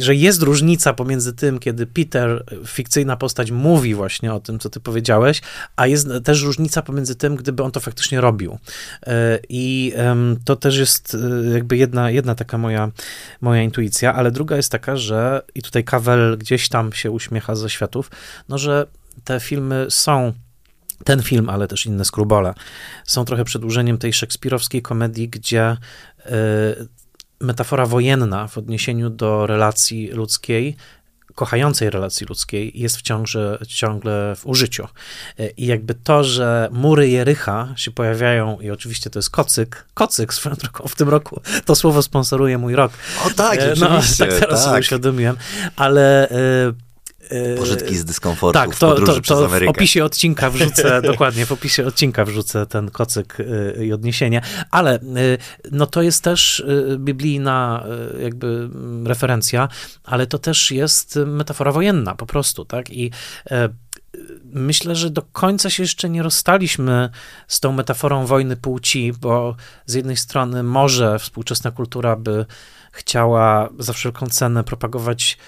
że 0.00 0.14
jest 0.14 0.42
różnica 0.42 0.92
pomiędzy 0.92 1.32
tym, 1.32 1.58
kiedy 1.58 1.86
Peter, 1.86 2.44
fikcyjna 2.66 3.16
postać, 3.16 3.50
mówi 3.50 3.94
właśnie 3.94 4.34
o 4.34 4.40
tym, 4.40 4.58
co 4.58 4.70
ty 4.70 4.80
powiedziałeś, 4.80 5.42
a 5.76 5.86
jest 5.86 6.08
też 6.24 6.42
różnica 6.42 6.82
pomiędzy 6.82 7.14
tym, 7.16 7.36
gdyby 7.36 7.62
on 7.62 7.70
to 7.70 7.80
faktycznie 7.80 8.20
robił. 8.20 8.58
E, 9.06 9.38
I 9.48 9.92
to 10.44 10.56
też 10.56 10.78
jest 10.78 11.14
e, 11.14 11.50
jakby 11.50 11.76
jedna, 11.76 12.10
jedna 12.10 12.34
taka 12.34 12.58
moja, 12.58 12.90
moja 13.40 13.62
intuicja, 13.62 14.14
ale 14.14 14.30
druga 14.30 14.56
jest 14.56 14.72
taka, 14.72 14.96
że 14.96 15.42
i 15.54 15.62
tutaj 15.62 15.84
Kawel 15.84 16.38
gdzieś 16.38 16.68
tam 16.68 16.92
się 16.92 17.10
uśmiecha 17.10 17.54
ze 17.54 17.70
światów, 17.70 18.10
no, 18.48 18.58
że 18.58 18.86
te 19.24 19.40
filmy 19.40 19.86
są 19.88 20.32
ten 21.04 21.22
film, 21.22 21.48
ale 21.48 21.68
też 21.68 21.86
inne 21.86 22.04
skrubole, 22.04 22.54
są 23.04 23.24
trochę 23.24 23.44
przedłużeniem 23.44 23.98
tej 23.98 24.12
szekspirowskiej 24.12 24.82
komedii, 24.82 25.28
gdzie 25.28 25.76
y, 26.26 26.30
metafora 27.40 27.86
wojenna 27.86 28.48
w 28.48 28.58
odniesieniu 28.58 29.10
do 29.10 29.46
relacji 29.46 30.08
ludzkiej 30.08 30.76
kochającej 31.34 31.90
relacji 31.90 32.26
ludzkiej 32.26 32.72
jest 32.74 32.96
wciąż 32.96 33.36
ciągle 33.68 34.36
w 34.36 34.46
użyciu. 34.46 34.88
E, 35.38 35.50
I 35.50 35.66
jakby 35.66 35.94
to, 35.94 36.24
że 36.24 36.68
mury 36.72 37.08
Jericha 37.08 37.74
się 37.76 37.90
pojawiają, 37.90 38.60
i 38.60 38.70
oczywiście 38.70 39.10
to 39.10 39.18
jest 39.18 39.30
kocyk, 39.30 39.86
kocyk 39.94 40.34
swoją 40.34 40.56
drogą 40.56 40.88
w 40.88 40.96
tym 40.96 41.08
roku, 41.08 41.40
to 41.64 41.74
słowo 41.74 42.02
sponsoruje 42.02 42.58
mój 42.58 42.74
rok. 42.74 42.92
O 43.26 43.30
tak, 43.30 43.60
e, 43.60 43.74
no, 43.80 43.88
tak 44.18 44.32
teraz 44.40 44.40
tak. 44.40 44.58
sobie 44.58 44.80
uświadomiłem, 44.80 45.36
ale 45.76 46.30
E, 46.30 46.72
Pożytki 47.58 47.96
z 47.96 48.04
dyskomfortu 48.04 48.58
tak, 48.58 48.76
to, 48.76 48.94
to, 48.94 49.20
to 49.20 49.48
w 49.48 49.68
opisie 49.68 50.04
odcinka 50.04 50.50
wrzucę, 50.50 51.02
dokładnie, 51.12 51.46
w 51.46 51.52
opisie 51.52 51.86
odcinka 51.86 52.24
wrzucę 52.24 52.66
ten 52.66 52.90
kocyk 52.90 53.36
e, 53.76 53.84
i 53.84 53.92
odniesienie, 53.92 54.40
ale 54.70 54.94
e, 54.94 55.00
no 55.72 55.86
to 55.86 56.02
jest 56.02 56.24
też 56.24 56.64
biblijna 56.98 57.84
jakby 58.22 58.46
mm, 58.46 59.06
referencja, 59.06 59.68
ale 60.04 60.26
to 60.26 60.38
też 60.38 60.70
jest 60.70 61.18
metafora 61.26 61.72
wojenna 61.72 62.14
po 62.14 62.26
prostu, 62.26 62.64
tak, 62.64 62.90
i 62.90 63.10
myślę, 64.44 64.96
że 64.96 65.10
do 65.10 65.22
końca 65.22 65.70
się 65.70 65.82
jeszcze 65.82 66.10
nie 66.10 66.22
rozstaliśmy 66.22 67.10
z 67.48 67.60
tą 67.60 67.72
metaforą 67.72 68.26
wojny 68.26 68.56
płci, 68.56 69.12
bo 69.20 69.56
z 69.86 69.94
jednej 69.94 70.16
strony 70.16 70.62
może 70.62 71.18
współczesna 71.18 71.70
kultura 71.70 72.16
by 72.16 72.46
chciała 72.92 73.68
za 73.78 73.92
wszelką 73.92 74.26
cenę 74.26 74.64
propagować 74.64 75.38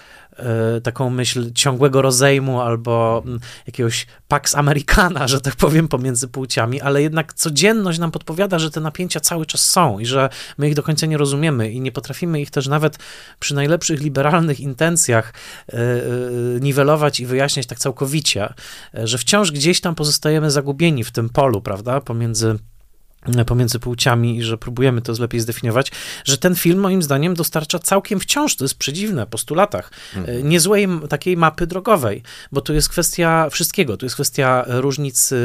taką 0.82 1.10
myśl 1.10 1.52
ciągłego 1.52 2.02
rozejmu 2.02 2.60
albo 2.60 3.22
mm, 3.26 3.40
jakiegoś 3.66 4.06
pax 4.28 4.54
americana, 4.54 5.28
że 5.32 5.40
tak 5.40 5.56
powiem, 5.56 5.88
pomiędzy 5.88 6.28
płciami, 6.28 6.80
ale 6.80 7.02
jednak 7.02 7.34
codzienność 7.34 7.98
nam 7.98 8.10
podpowiada, 8.10 8.58
że 8.58 8.70
te 8.70 8.80
napięcia 8.80 9.20
cały 9.20 9.46
czas 9.46 9.60
są 9.60 9.98
i 9.98 10.06
że 10.06 10.28
my 10.58 10.68
ich 10.68 10.74
do 10.74 10.82
końca 10.82 11.06
nie 11.06 11.18
rozumiemy 11.18 11.70
i 11.70 11.80
nie 11.80 11.92
potrafimy 11.92 12.40
ich 12.40 12.50
też 12.50 12.66
nawet 12.66 12.98
przy 13.40 13.54
najlepszych 13.54 14.00
liberalnych 14.00 14.60
intencjach 14.60 15.34
e, 15.68 15.76
e, 15.76 15.80
niwelować 16.60 17.20
i 17.20 17.26
wyjaśniać 17.26 17.66
tak 17.66 17.78
całkowicie, 17.78 18.54
że 18.94 19.18
wciąż 19.18 19.52
gdzieś 19.52 19.80
tam 19.80 19.94
pozostajemy 19.94 20.50
zagubieni 20.50 21.04
w 21.04 21.10
tym 21.10 21.28
polu, 21.28 21.62
prawda, 21.62 22.00
pomiędzy 22.00 22.58
pomiędzy 23.46 23.78
płciami 23.78 24.36
i 24.36 24.42
że 24.42 24.58
próbujemy 24.58 25.02
to 25.02 25.12
lepiej 25.18 25.40
zdefiniować, 25.40 25.92
że 26.24 26.38
ten 26.38 26.54
film 26.54 26.80
moim 26.80 27.02
zdaniem 27.02 27.34
dostarcza 27.34 27.78
całkiem 27.78 28.20
wciąż, 28.20 28.56
to 28.56 28.64
jest 28.64 28.74
przedziwne, 28.74 29.26
postulatach, 29.26 29.90
mhm. 30.16 30.48
niezłej 30.48 30.88
takiej 31.08 31.36
mapy 31.36 31.66
drogowej, 31.66 32.22
bo 32.52 32.60
tu 32.60 32.74
jest 32.74 32.88
kwestia 32.88 33.50
wszystkiego, 33.50 33.96
tu 33.96 34.06
jest 34.06 34.16
kwestia 34.16 34.64
różnicy 34.68 35.36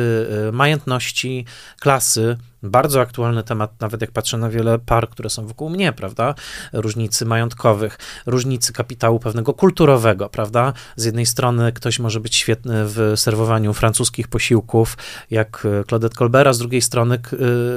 majętności, 0.51 1.45
klasy, 1.79 2.37
bardzo 2.63 3.01
aktualny 3.01 3.43
temat, 3.43 3.81
nawet 3.81 4.01
jak 4.01 4.11
patrzę 4.11 4.37
na 4.37 4.49
wiele 4.49 4.79
par, 4.79 5.09
które 5.09 5.29
są 5.29 5.47
wokół 5.47 5.69
mnie, 5.69 5.93
prawda? 5.93 6.35
Różnicy 6.73 7.25
majątkowych, 7.25 7.99
różnicy 8.25 8.73
kapitału 8.73 9.19
pewnego 9.19 9.53
kulturowego, 9.53 10.29
prawda? 10.29 10.73
Z 10.95 11.05
jednej 11.05 11.25
strony 11.25 11.71
ktoś 11.71 11.99
może 11.99 12.19
być 12.19 12.35
świetny 12.35 12.73
w 12.85 13.13
serwowaniu 13.15 13.73
francuskich 13.73 14.27
posiłków, 14.27 14.97
jak 15.31 15.67
Claudette 15.87 16.15
Colbert, 16.15 16.47
a 16.47 16.53
z 16.53 16.57
drugiej 16.59 16.81
strony 16.81 17.19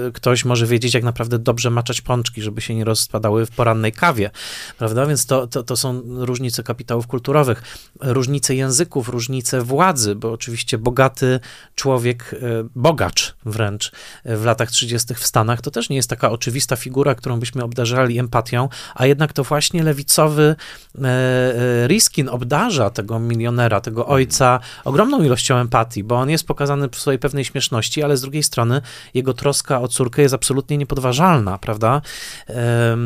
y, 0.09 0.13
ktoś 0.13 0.45
może 0.45 0.67
wiedzieć, 0.67 0.95
jak 0.95 1.05
naprawdę 1.05 1.39
dobrze 1.39 1.71
maczać 1.71 2.01
pączki, 2.01 2.43
żeby 2.43 2.61
się 2.61 2.75
nie 2.75 2.85
rozpadały 2.85 3.47
w 3.47 3.51
porannej 3.51 3.93
kawie, 3.93 4.31
prawda? 4.79 5.07
Więc 5.07 5.27
to, 5.27 5.47
to, 5.47 5.63
to 5.63 5.77
są 5.77 6.03
różnice 6.07 6.63
kapitałów 6.63 7.07
kulturowych, 7.07 7.63
różnice 8.01 8.55
języków, 8.55 9.09
różnice 9.09 9.63
władzy, 9.63 10.15
bo 10.15 10.33
oczywiście 10.33 10.79
bogaty 10.79 11.41
człowiek, 11.75 12.33
y, 12.33 12.39
bogacz 12.75 13.35
wręcz 13.45 13.93
w 14.25 14.45
latach 14.45 14.70
30. 14.71 15.15
w 15.15 15.27
Stanach, 15.27 15.61
to 15.61 15.71
też 15.71 15.89
nie 15.89 15.97
jest 15.97 16.11
taka 16.11 16.31
oczywista 16.31 16.77
figura, 16.77 17.15
którą 17.15 17.41
byśmy 17.41 17.65
obdarzali 17.65 18.19
empatią, 18.19 18.69
a 18.95 19.07
jednak 19.07 19.33
to 19.33 19.45
właśnie 19.45 19.83
lewicowy 19.83 20.57
e, 20.99 21.07
e, 21.07 21.89
Riskin 21.89 22.29
obdarza 22.29 22.91
tego 22.91 23.19
milionera, 23.19 23.81
tego 23.81 24.07
ojca 24.07 24.61
ogromną 24.85 25.23
ilością 25.23 25.57
empatii, 25.57 26.05
bo 26.05 26.17
on 26.17 26.31
jest 26.31 26.47
pokazany 26.47 26.89
w 26.89 26.97
swojej 26.97 27.19
pewnej 27.19 27.45
śmieszności, 27.45 28.03
ale 28.03 28.17
z 28.17 28.21
drugiej 28.21 28.43
strony 28.43 28.83
jego 29.15 29.35
troska 29.35 29.81
o 29.81 29.89
córkę 29.89 30.23
jest 30.23 30.35
absolutnie 30.35 30.79
niepodważalna, 30.79 31.59
prawda? 31.59 32.03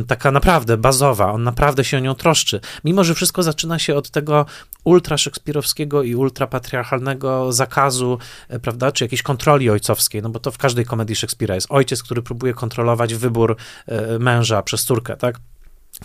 Taka 0.06 0.30
naprawdę 0.30 0.76
bazowa, 0.76 1.32
on 1.32 1.42
naprawdę 1.42 1.84
się 1.84 1.96
o 1.96 2.00
nią 2.00 2.14
troszczy. 2.14 2.60
Mimo, 2.84 3.04
że 3.04 3.14
wszystko 3.14 3.42
zaczyna 3.42 3.78
się 3.78 3.94
od 3.94 4.10
tego 4.10 4.46
ultra 4.84 5.18
szekspirowskiego 5.18 6.02
i 6.02 6.14
ultra 6.14 6.46
patriarchalnego 6.46 7.52
zakazu, 7.52 8.18
e, 8.48 8.58
prawda, 8.58 8.92
czy 8.92 9.04
jakiejś 9.04 9.22
kontroli 9.22 9.70
ojcowskiej, 9.70 10.22
no 10.22 10.28
bo 10.28 10.40
to 10.40 10.50
w 10.50 10.58
każdej 10.58 10.84
komedii 10.84 11.16
Szekspira 11.16 11.53
jest 11.54 11.66
ojciec, 11.70 12.02
który 12.02 12.22
próbuje 12.22 12.54
kontrolować 12.54 13.14
wybór 13.14 13.56
e, 13.86 14.18
męża 14.18 14.62
przez 14.62 14.84
córkę, 14.84 15.16
tak? 15.16 15.38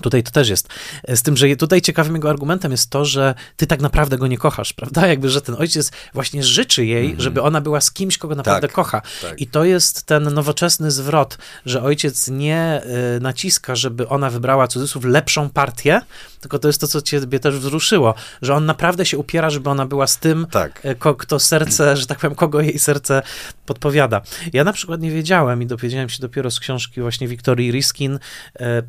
Tutaj 0.02 0.24
to 0.24 0.32
też 0.32 0.50
jest. 0.50 0.68
Z 1.08 1.22
tym, 1.22 1.38
że 1.38 1.56
tutaj 1.56 1.82
ciekawym 1.82 2.16
jego 2.16 2.30
argumentem 2.30 2.72
jest 2.72 2.90
to, 2.90 3.06
że 3.06 3.36
ty 3.58 3.68
tak 3.68 3.82
naprawdę 3.82 4.18
go 4.18 4.28
nie 4.28 4.38
kochasz, 4.38 4.74
prawda? 4.74 5.08
Jakby, 5.08 5.30
że 5.30 5.42
ten 5.42 5.56
ojciec 5.60 5.92
właśnie 6.14 6.44
życzy 6.44 6.86
jej, 6.86 7.06
mm 7.06 7.18
-hmm. 7.18 7.22
żeby 7.22 7.42
ona 7.42 7.62
była 7.62 7.82
z 7.82 7.92
kimś, 7.92 8.18
kogo 8.18 8.36
naprawdę 8.36 8.68
tak, 8.68 8.76
kocha. 8.76 9.02
Tak. 9.22 9.42
I 9.42 9.48
to 9.48 9.64
jest 9.64 10.04
ten 10.04 10.24
nowoczesny 10.24 10.92
zwrot, 10.92 11.38
że 11.66 11.84
ojciec 11.84 12.28
nie 12.28 12.82
y, 13.18 13.20
naciska, 13.20 13.76
żeby 13.76 14.08
ona 14.08 14.30
wybrała 14.30 14.68
cudzysłów 14.68 15.06
lepszą 15.06 15.50
partię, 15.50 16.02
tylko 16.42 16.60
to 16.60 16.68
jest 16.68 16.82
to, 16.82 16.88
co 16.88 17.02
ciebie 17.02 17.40
też 17.40 17.58
wzruszyło, 17.58 18.14
że 18.42 18.56
on 18.56 18.66
naprawdę 18.66 19.06
się 19.06 19.18
upiera, 19.18 19.50
żeby 19.50 19.70
ona 19.70 19.86
była 19.86 20.08
z 20.08 20.18
tym, 20.18 20.48
tak. 20.52 20.86
Y, 20.86 20.96
ko, 20.96 21.16
kto 21.16 21.40
serce, 21.40 21.98
że 21.98 22.08
tak 22.08 22.20
powiem, 22.20 22.36
kogo 22.36 22.62
jej 22.62 22.80
serce 22.80 23.22
podpowiada. 23.66 24.22
Ja 24.54 24.64
na 24.64 24.74
przykład 24.74 25.02
nie 25.02 25.12
wiedziałem 25.12 25.62
i 25.62 25.66
dowiedziałem 25.66 26.10
się 26.10 26.22
dopiero 26.22 26.52
z 26.52 26.60
książki 26.60 27.02
właśnie 27.02 27.28
Wiktorii 27.28 27.72
Riskin, 27.72 28.16
y, 28.16 28.20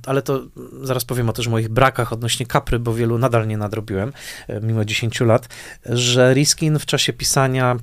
ale 0.06 0.22
to 0.22 0.42
zaraz 0.82 0.99
powiem 1.05 1.28
o 1.28 1.32
też 1.32 1.48
moich 1.48 1.68
brakach 1.68 2.12
odnośnie 2.12 2.46
kapry, 2.46 2.78
bo 2.78 2.94
wielu 2.94 3.18
nadal 3.18 3.46
nie 3.46 3.57
nadrobiłem, 3.57 4.12
e, 4.48 4.61
mimo 4.61 4.84
10 4.84 5.20
lat, 5.20 5.48
że 5.86 6.34
Riskin 6.34 6.78
w 6.78 6.86
czasie 6.86 7.12
pisania 7.12 7.76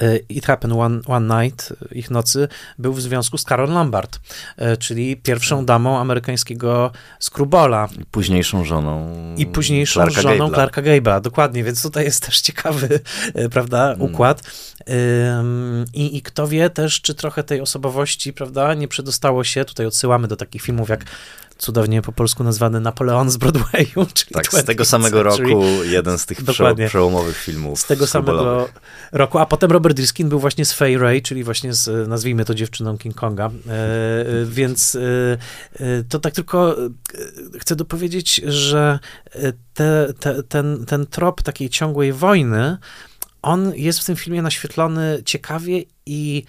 e, 0.00 0.16
It 0.16 0.46
Happened 0.46 0.78
One, 0.78 1.00
One 1.06 1.44
Night, 1.44 1.72
ich 1.92 2.10
nocy, 2.10 2.48
był 2.78 2.92
w 2.92 3.00
związku 3.00 3.38
z 3.38 3.44
Carol 3.44 3.70
Lombard, 3.70 4.20
e, 4.56 4.76
czyli 4.76 5.16
pierwszą 5.16 5.64
damą 5.64 5.98
amerykańskiego 5.98 6.90
Skrubola. 7.18 7.88
I 8.00 8.04
późniejszą 8.04 8.64
żoną 8.64 9.14
I 9.36 9.46
późniejszą 9.46 10.00
Clarka 10.00 10.22
żoną 10.22 10.48
Gable'a. 10.48 10.54
Clarka 10.54 10.82
Gable'a, 10.82 11.20
dokładnie, 11.20 11.64
więc 11.64 11.82
tutaj 11.82 12.04
jest 12.04 12.26
też 12.26 12.40
ciekawy, 12.40 13.00
prawda, 13.52 13.92
mm. 13.92 14.02
układ. 14.02 14.42
I, 15.92 16.16
I 16.16 16.22
kto 16.22 16.48
wie 16.48 16.70
też, 16.70 17.00
czy 17.00 17.14
trochę 17.14 17.42
tej 17.42 17.60
osobowości, 17.60 18.32
prawda, 18.32 18.74
nie 18.74 18.88
przedostało 18.88 19.44
się, 19.44 19.64
tutaj 19.64 19.86
odsyłamy 19.86 20.28
do 20.28 20.36
takich 20.36 20.62
filmów 20.62 20.88
jak 20.88 21.04
cudownie 21.58 22.02
po 22.02 22.12
polsku 22.12 22.44
nazwany 22.44 22.80
Napoleon 22.80 23.30
z 23.30 23.36
Broadwayu. 23.36 24.06
Czyli 24.14 24.30
tak, 24.32 24.52
z 24.52 24.64
tego 24.64 24.84
samego 24.84 25.22
century. 25.22 25.50
roku 25.50 25.64
jeden 25.84 26.18
z 26.18 26.26
tych 26.26 26.44
Dokładnie. 26.44 26.88
przełomowych 26.88 27.36
filmów. 27.36 27.80
Z 27.80 27.86
tego 27.86 28.06
samego 28.06 28.68
roku, 29.12 29.38
a 29.38 29.46
potem 29.46 29.72
Robert 29.72 29.98
Riskin 29.98 30.28
był 30.28 30.40
właśnie 30.40 30.64
z 30.64 30.72
Fay 30.72 30.98
Ray, 30.98 31.22
czyli 31.22 31.44
właśnie 31.44 31.74
z, 31.74 32.08
nazwijmy 32.08 32.44
to 32.44 32.54
dziewczyną 32.54 32.98
King 32.98 33.14
Konga, 33.14 33.46
e, 33.46 33.50
e 33.50 34.44
więc 34.44 34.94
e, 34.94 35.00
e, 35.72 36.04
to 36.08 36.18
tak 36.18 36.34
tylko 36.34 36.84
e, 36.84 36.88
chcę 37.58 37.76
dopowiedzieć, 37.76 38.34
że 38.46 38.98
te, 39.74 40.12
te, 40.20 40.42
ten, 40.42 40.84
ten 40.86 41.06
trop 41.06 41.42
takiej 41.42 41.70
ciągłej 41.70 42.12
wojny, 42.12 42.76
on 43.42 43.72
jest 43.74 44.00
w 44.00 44.04
tym 44.04 44.16
filmie 44.16 44.42
naświetlony 44.42 45.22
ciekawie 45.24 45.82
i 46.06 46.44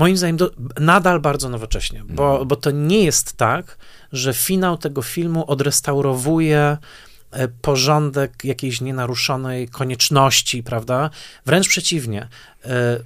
moim 0.00 0.16
zdaniem 0.16 0.36
do, 0.36 0.50
nadal 0.80 1.20
bardzo 1.20 1.48
nowocześnie, 1.48 2.04
bo, 2.04 2.30
mhm. 2.30 2.48
bo 2.48 2.56
to 2.56 2.70
nie 2.70 3.04
jest 3.04 3.32
tak, 3.32 3.78
że 4.12 4.34
finał 4.34 4.78
tego 4.78 5.02
filmu 5.02 5.44
odrestaurowuje 5.50 6.76
e, 7.30 7.48
porządek 7.48 8.44
jakiejś 8.44 8.80
nienaruszonej 8.80 9.68
konieczności, 9.68 10.62
prawda? 10.62 11.10
Wręcz 11.46 11.68
przeciwnie. 11.68 12.28
E, 12.64 13.00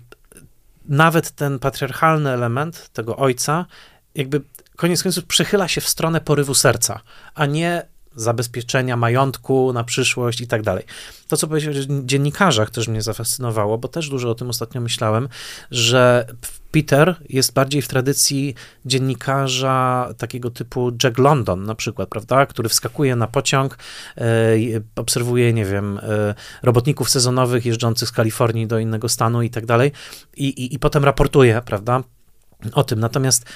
nawet 0.88 1.30
ten 1.30 1.58
patriarchalny 1.58 2.30
element 2.30 2.88
tego 2.92 3.16
ojca, 3.16 3.66
jakby 4.14 4.40
koniec 4.76 5.02
końców 5.02 5.24
przychyla 5.24 5.68
się 5.68 5.80
w 5.80 5.88
stronę 5.88 6.20
porywu 6.20 6.54
serca, 6.54 7.00
a 7.34 7.46
nie 7.46 7.86
zabezpieczenia 8.16 8.96
majątku 8.96 9.72
na 9.72 9.84
przyszłość 9.84 10.40
i 10.40 10.46
tak 10.46 10.62
dalej. 10.62 10.84
To, 11.28 11.36
co 11.36 11.46
powiedziałeś 11.46 11.78
o 11.78 11.80
dziennikarzach, 12.02 12.70
też 12.70 12.88
mnie 12.88 13.02
zafascynowało, 13.02 13.78
bo 13.78 13.88
też 13.88 14.08
dużo 14.08 14.30
o 14.30 14.34
tym 14.34 14.50
ostatnio 14.50 14.80
myślałem, 14.80 15.28
że 15.70 16.26
Peter 16.70 17.16
jest 17.28 17.52
bardziej 17.52 17.82
w 17.82 17.88
tradycji 17.88 18.54
dziennikarza 18.84 20.08
takiego 20.18 20.50
typu 20.50 20.92
Jack 21.04 21.18
London 21.18 21.64
na 21.64 21.74
przykład, 21.74 22.08
prawda, 22.08 22.46
który 22.46 22.68
wskakuje 22.68 23.16
na 23.16 23.26
pociąg, 23.26 23.78
e, 24.16 24.22
obserwuje, 24.96 25.52
nie 25.52 25.64
wiem, 25.64 26.00
e, 26.02 26.34
robotników 26.62 27.10
sezonowych 27.10 27.66
jeżdżących 27.66 28.08
z 28.08 28.12
Kalifornii 28.12 28.66
do 28.66 28.78
innego 28.78 29.08
stanu 29.08 29.42
i 29.42 29.50
tak 29.50 29.66
dalej 29.66 29.92
i, 30.36 30.44
i, 30.44 30.74
i 30.74 30.78
potem 30.78 31.04
raportuje, 31.04 31.62
prawda, 31.64 32.02
o 32.72 32.84
tym. 32.84 33.00
Natomiast 33.00 33.46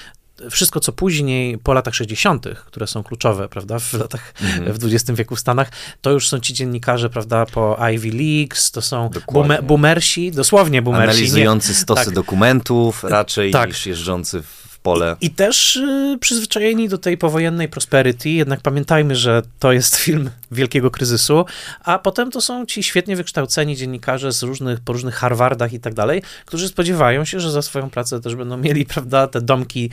wszystko, 0.51 0.79
co 0.79 0.91
później, 0.91 1.57
po 1.57 1.73
latach 1.73 1.95
60., 1.95 2.45
które 2.65 2.87
są 2.87 3.03
kluczowe, 3.03 3.49
prawda, 3.49 3.79
w 3.79 3.93
latach, 3.93 4.33
mm. 4.41 4.73
w 4.73 4.85
XX 4.85 5.11
wieku 5.11 5.35
w 5.35 5.39
Stanach, 5.39 5.71
to 6.01 6.11
już 6.11 6.27
są 6.27 6.39
ci 6.39 6.53
dziennikarze, 6.53 7.09
prawda, 7.09 7.45
po 7.45 7.77
Ivy 7.93 8.11
Leaks, 8.11 8.71
to 8.71 8.81
są 8.81 9.09
boomer, 9.31 9.63
boomersi, 9.63 10.31
dosłownie 10.31 10.81
boomersi. 10.81 11.09
Analizujący 11.09 11.69
nie? 11.69 11.75
stosy 11.75 12.05
tak. 12.05 12.13
dokumentów 12.13 13.03
raczej 13.03 13.51
tak. 13.51 13.69
niż 13.69 13.85
jeżdżący 13.85 14.41
w 14.41 14.58
pole. 14.83 15.15
I, 15.21 15.25
I, 15.25 15.29
też 15.29 15.75
y, 15.75 16.17
przyzwyczajeni 16.19 16.89
do 16.89 16.97
tej 16.97 17.17
powojennej 17.17 17.69
prosperity, 17.69 18.29
jednak 18.29 18.61
pamiętajmy, 18.61 19.15
że 19.15 19.41
to 19.59 19.71
jest 19.71 19.95
film 20.05 20.29
wielkiego 20.51 20.91
kryzysu, 20.91 21.45
a 21.83 21.99
potem 21.99 22.31
to 22.31 22.41
są 22.41 22.65
ci 22.65 22.83
świetnie 22.83 23.15
wykształceni 23.15 23.75
dziennikarze 23.75 24.31
z 24.31 24.43
różnych, 24.43 24.79
po 24.79 24.93
różnych 24.93 25.15
Harvardach 25.15 25.73
i 25.73 25.79
tak 25.79 25.93
dalej, 25.93 26.21
którzy 26.45 26.67
spodziewają 26.67 27.25
się, 27.25 27.39
że 27.39 27.51
za 27.51 27.61
swoją 27.61 27.89
pracę 27.89 28.21
też 28.21 28.35
będą 28.35 28.57
mieli, 28.57 28.85
prawda, 28.93 29.27
te 29.27 29.41
domki 29.41 29.85
e, 29.85 29.89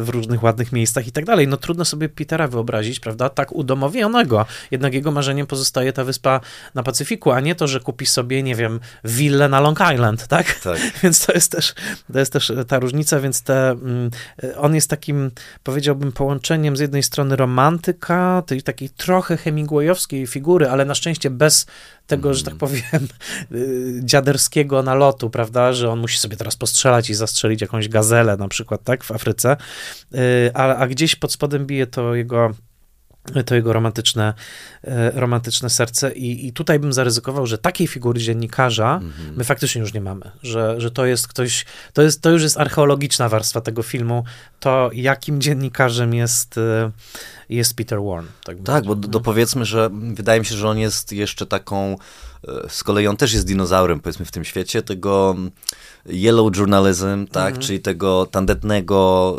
w 0.00 0.08
różnych 0.08 0.42
ładnych 0.42 0.72
miejscach 0.72 1.06
i 1.06 1.12
tak 1.12 1.24
dalej. 1.24 1.48
No 1.48 1.56
trudno 1.56 1.84
sobie 1.84 2.08
Petera 2.08 2.48
wyobrazić, 2.48 3.00
prawda, 3.00 3.28
tak 3.28 3.52
udomowionego. 3.52 4.46
Jednak 4.70 4.94
jego 4.94 5.12
marzeniem 5.12 5.46
pozostaje 5.46 5.92
ta 5.92 6.04
wyspa 6.04 6.40
na 6.74 6.82
Pacyfiku, 6.82 7.30
a 7.30 7.40
nie 7.40 7.54
to, 7.54 7.66
że 7.66 7.80
kupi 7.80 8.06
sobie, 8.06 8.42
nie 8.42 8.54
wiem, 8.54 8.80
willę 9.04 9.48
na 9.48 9.60
Long 9.60 9.78
Island, 9.94 10.26
tak? 10.26 10.60
tak. 10.60 10.78
Więc 11.02 11.26
to 11.26 11.32
jest 11.32 11.52
też, 11.52 11.74
to 12.12 12.18
jest 12.18 12.32
też 12.32 12.52
ta 12.68 12.78
różnica, 12.78 13.20
więc 13.20 13.42
te 13.42 13.76
on 14.56 14.74
jest 14.74 14.90
takim, 14.90 15.30
powiedziałbym, 15.62 16.12
połączeniem 16.12 16.76
z 16.76 16.80
jednej 16.80 17.02
strony 17.02 17.36
romantyka, 17.36 18.42
tej 18.46 18.62
takiej 18.62 18.88
trochę 18.88 19.36
hemingwayowskiej 19.36 20.26
figury, 20.26 20.68
ale 20.68 20.84
na 20.84 20.94
szczęście 20.94 21.30
bez 21.30 21.66
tego, 22.06 22.28
mm. 22.28 22.38
że 22.38 22.44
tak 22.44 22.54
mhm. 22.54 22.58
powiem, 22.70 23.08
y, 23.52 24.00
dziaderskiego 24.04 24.82
nalotu, 24.82 25.30
prawda, 25.30 25.72
że 25.72 25.90
on 25.90 25.98
musi 25.98 26.18
sobie 26.18 26.36
teraz 26.36 26.56
postrzelać 26.56 27.10
i 27.10 27.14
zastrzelić 27.14 27.60
jakąś 27.60 27.88
gazelę 27.88 28.36
na 28.36 28.48
przykład, 28.48 28.84
tak, 28.84 29.04
w 29.04 29.10
Afryce, 29.10 29.56
y, 30.14 30.18
a, 30.54 30.76
a 30.76 30.86
gdzieś 30.86 31.16
pod 31.16 31.32
spodem 31.32 31.66
bije 31.66 31.86
to 31.86 32.14
jego 32.14 32.50
to 33.46 33.54
jego 33.54 33.72
romantyczne, 33.72 34.34
e, 34.84 35.10
romantyczne 35.10 35.70
serce. 35.70 36.12
I, 36.12 36.46
I 36.46 36.52
tutaj 36.52 36.78
bym 36.78 36.92
zaryzykował, 36.92 37.46
że 37.46 37.58
takiej 37.58 37.86
figury 37.86 38.20
dziennikarza 38.20 39.00
mhm. 39.02 39.36
my 39.36 39.44
faktycznie 39.44 39.80
już 39.80 39.94
nie 39.94 40.00
mamy, 40.00 40.30
że, 40.42 40.80
że 40.80 40.90
to 40.90 41.06
jest 41.06 41.28
ktoś, 41.28 41.64
to, 41.92 42.02
jest, 42.02 42.22
to 42.22 42.30
już 42.30 42.42
jest 42.42 42.58
archeologiczna 42.58 43.28
warstwa 43.28 43.60
tego 43.60 43.82
filmu, 43.82 44.24
to 44.60 44.90
jakim 44.92 45.40
dziennikarzem 45.40 46.14
jest, 46.14 46.58
e, 46.58 46.90
jest 47.48 47.76
Peter 47.76 48.02
Warren. 48.02 48.26
Tak, 48.44 48.56
tak 48.64 48.84
bo 48.84 48.94
dopowiedzmy, 48.94 49.64
że 49.64 49.90
wydaje 49.92 50.40
mi 50.40 50.46
się, 50.46 50.54
że 50.54 50.68
on 50.68 50.78
jest 50.78 51.12
jeszcze 51.12 51.46
taką, 51.46 51.96
e, 52.48 52.68
z 52.68 52.84
kolei 52.84 53.06
on 53.06 53.16
też 53.16 53.32
jest 53.32 53.46
dinozaurem, 53.46 54.00
powiedzmy, 54.00 54.24
w 54.24 54.30
tym 54.30 54.44
świecie, 54.44 54.82
tego 54.82 55.36
yellow 56.06 56.56
journalism, 56.56 57.26
tak, 57.26 57.46
mhm. 57.46 57.66
czyli 57.66 57.80
tego 57.80 58.26
tandetnego 58.26 59.38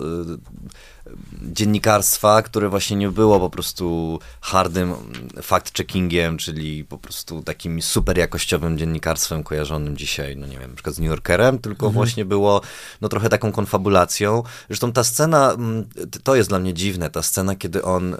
dziennikarstwa, 1.41 2.41
które 2.41 2.69
właśnie 2.69 2.97
nie 2.97 3.09
było 3.09 3.39
po 3.39 3.49
prostu 3.49 4.19
hardym 4.41 4.93
fact-checkingiem, 5.35 6.37
czyli 6.37 6.85
po 6.85 6.97
prostu 6.97 7.43
takim 7.43 7.81
super 7.81 8.17
jakościowym 8.17 8.77
dziennikarstwem 8.77 9.43
kojarzonym 9.43 9.97
dzisiaj, 9.97 10.37
no 10.37 10.47
nie 10.47 10.57
wiem, 10.57 10.69
na 10.69 10.75
przykład 10.75 10.95
z 10.95 10.99
New 10.99 11.09
Yorkerem, 11.09 11.59
tylko 11.59 11.85
mhm. 11.85 11.93
właśnie 11.93 12.25
było 12.25 12.61
no 13.01 13.09
trochę 13.09 13.29
taką 13.29 13.51
konfabulacją. 13.51 14.43
Zresztą 14.67 14.91
ta 14.91 15.03
scena, 15.03 15.51
mm, 15.51 15.85
to 16.23 16.35
jest 16.35 16.49
dla 16.49 16.59
mnie 16.59 16.73
dziwne, 16.73 17.09
ta 17.09 17.21
scena, 17.21 17.55
kiedy 17.55 17.83
on 17.83 18.15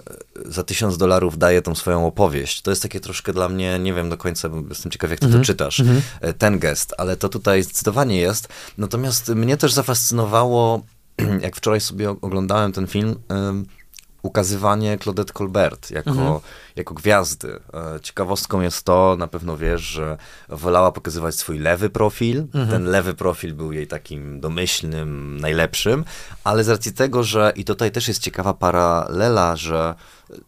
za 0.46 0.62
tysiąc 0.62 0.98
dolarów 0.98 1.38
daje 1.38 1.62
tą 1.62 1.74
swoją 1.74 2.06
opowieść. 2.06 2.62
To 2.62 2.70
jest 2.70 2.82
takie 2.82 3.00
troszkę 3.00 3.32
dla 3.32 3.48
mnie, 3.48 3.78
nie 3.78 3.94
wiem 3.94 4.10
do 4.10 4.16
końca, 4.16 4.48
bo 4.48 4.68
jestem 4.68 4.92
ciekaw, 4.92 5.10
jak 5.10 5.20
ty 5.20 5.26
mhm. 5.26 5.42
to 5.42 5.46
czytasz, 5.46 5.80
mhm. 5.80 6.02
E, 6.20 6.32
ten 6.32 6.58
gest, 6.58 6.94
ale 6.98 7.16
to 7.16 7.28
tutaj 7.28 7.62
zdecydowanie 7.62 8.16
jest. 8.16 8.48
Natomiast 8.78 9.28
mnie 9.28 9.56
też 9.56 9.72
zafascynowało 9.72 10.82
jak 11.42 11.56
wczoraj 11.56 11.80
sobie 11.80 12.10
oglądałem 12.10 12.72
ten 12.72 12.86
film, 12.86 13.16
ukazywanie 14.22 14.98
Claudette 14.98 15.32
Colbert 15.32 15.90
jako, 15.90 16.10
mhm. 16.10 16.38
jako 16.76 16.94
gwiazdy. 16.94 17.60
E, 17.74 18.00
ciekawostką 18.00 18.60
jest 18.60 18.84
to, 18.84 19.16
na 19.18 19.26
pewno 19.26 19.56
wiesz, 19.56 19.80
że 19.80 20.16
wolała 20.48 20.92
pokazywać 20.92 21.34
swój 21.34 21.58
lewy 21.58 21.90
profil. 21.90 22.38
Mhm. 22.38 22.68
Ten 22.68 22.84
lewy 22.84 23.14
profil 23.14 23.54
był 23.54 23.72
jej 23.72 23.86
takim 23.86 24.40
domyślnym, 24.40 25.40
najlepszym, 25.40 26.04
ale 26.44 26.64
z 26.64 26.68
racji 26.68 26.92
tego, 26.92 27.22
że 27.22 27.52
i 27.56 27.64
tutaj 27.64 27.90
też 27.90 28.08
jest 28.08 28.22
ciekawa 28.22 28.54
paralela, 28.54 29.56
że 29.56 29.94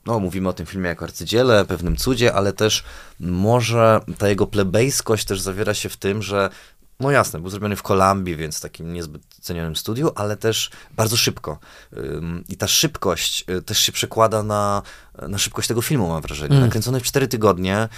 no, 0.07 0.21
mówimy 0.21 0.49
o 0.49 0.53
tym 0.53 0.67
filmie 0.67 0.89
jako 0.89 1.05
arcydziele, 1.05 1.65
pewnym 1.65 1.97
cudzie, 1.97 2.35
ale 2.35 2.53
też 2.53 2.85
może 3.21 4.01
ta 4.19 4.29
jego 4.29 4.47
plebejskość 4.47 5.25
też 5.25 5.41
zawiera 5.41 5.75
się 5.75 5.89
w 5.89 5.97
tym, 5.97 6.23
że 6.23 6.51
no 7.01 7.11
jasne, 7.11 7.41
był 7.41 7.51
zrobiony 7.51 7.77
w 7.77 7.83
Kolumbii, 7.83 8.37
więc 8.37 8.61
takim 8.61 8.93
niezbyt 8.93 9.23
cenionym 9.41 9.77
studiu, 9.77 10.11
ale 10.15 10.37
też 10.37 10.71
bardzo 10.97 11.17
szybko. 11.17 11.59
I 12.49 12.57
ta 12.57 12.69
szybkość 12.69 13.45
y, 13.51 13.63
też 13.63 13.79
się 13.79 13.93
przekłada 13.93 14.43
na 14.43 14.83
na 15.29 15.39
szybkość 15.39 15.69
tego 15.69 15.83
filmu, 15.83 16.09
mam 16.09 16.23
wrażenie. 16.23 16.51
Mm. 16.51 16.65
Nakręcony 16.65 17.01
w 17.01 17.03
cztery 17.03 17.29
tygodnie, 17.29 17.89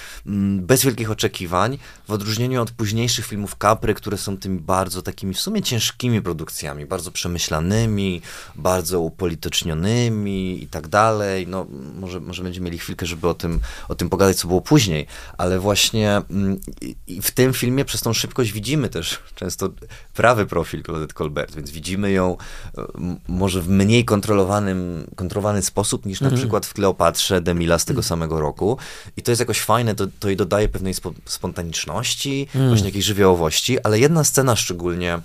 bez 0.57 0.85
wielkich 0.85 1.11
oczekiwań, 1.11 1.79
w 2.09 2.11
odróżnieniu 2.11 2.63
od 2.63 2.71
późniejszych 2.71 3.27
filmów 3.27 3.57
Capry, 3.63 3.95
które 3.95 4.19
są 4.19 4.37
tymi 4.37 4.61
bardzo 4.61 5.03
takimi 5.03 5.35
w 5.35 5.41
sumie 5.41 5.63
ciężkimi 5.63 6.23
produkcjami, 6.23 6.87
bardzo 6.87 7.11
przemyślanymi, 7.11 8.23
bardzo 8.55 9.01
upolitycznionymi 9.01 10.63
i 10.63 10.67
tak 10.67 10.89
dalej. 10.89 11.47
No, 11.47 11.67
może, 12.01 12.21
może 12.21 12.43
będziemy 12.43 12.65
mieli 12.65 12.79
chwilkę, 12.79 13.07
żeby 13.07 13.29
o 13.29 13.35
tym, 13.35 13.61
o 13.89 13.95
tym 13.95 14.09
pogadać, 14.09 14.37
co 14.37 14.49
było 14.49 14.61
później, 14.61 15.07
ale 15.39 15.59
właśnie 15.59 16.23
w 17.23 17.31
tym 17.31 17.53
filmie 17.53 17.85
przez 17.85 18.01
tą 18.01 18.13
szybkość 18.13 18.53
widzimy 18.53 18.86
też 18.89 19.19
często 19.35 19.69
prawy 20.15 20.47
profil 20.47 20.83
Claudette 20.83 21.15
Colbert, 21.15 21.55
więc 21.55 21.71
widzimy 21.71 22.13
ją 22.13 22.37
e, 22.79 22.83
może 23.29 23.63
w 23.63 23.69
mniej 23.69 24.05
kontrolowanym, 24.05 25.07
kontrolowany 25.17 25.63
sposób 25.63 26.07
niż 26.07 26.21
na 26.21 26.29
mm. 26.29 26.41
przykład 26.41 26.67
w 26.67 26.75
Kleopatrze 26.75 27.41
Demila 27.41 27.79
z 27.79 27.85
tego 27.85 27.99
mm. 27.99 28.03
samego 28.03 28.41
roku 28.41 28.79
i 29.17 29.23
to 29.23 29.31
jest 29.31 29.41
jakoś 29.41 29.61
fajne, 29.61 29.95
to, 29.95 30.07
to 30.21 30.29
jej 30.29 30.37
dodaje 30.37 30.69
pewnej 30.69 30.95
spo, 30.95 31.13
spontaniczności, 31.25 32.49
mm. 32.55 32.69
właśnie 32.69 32.87
jakiejś 32.87 33.05
żywiołowości, 33.05 33.81
ale 33.81 33.99
jedna 33.99 34.25
scena 34.25 34.57
szczególnie, 34.57 35.19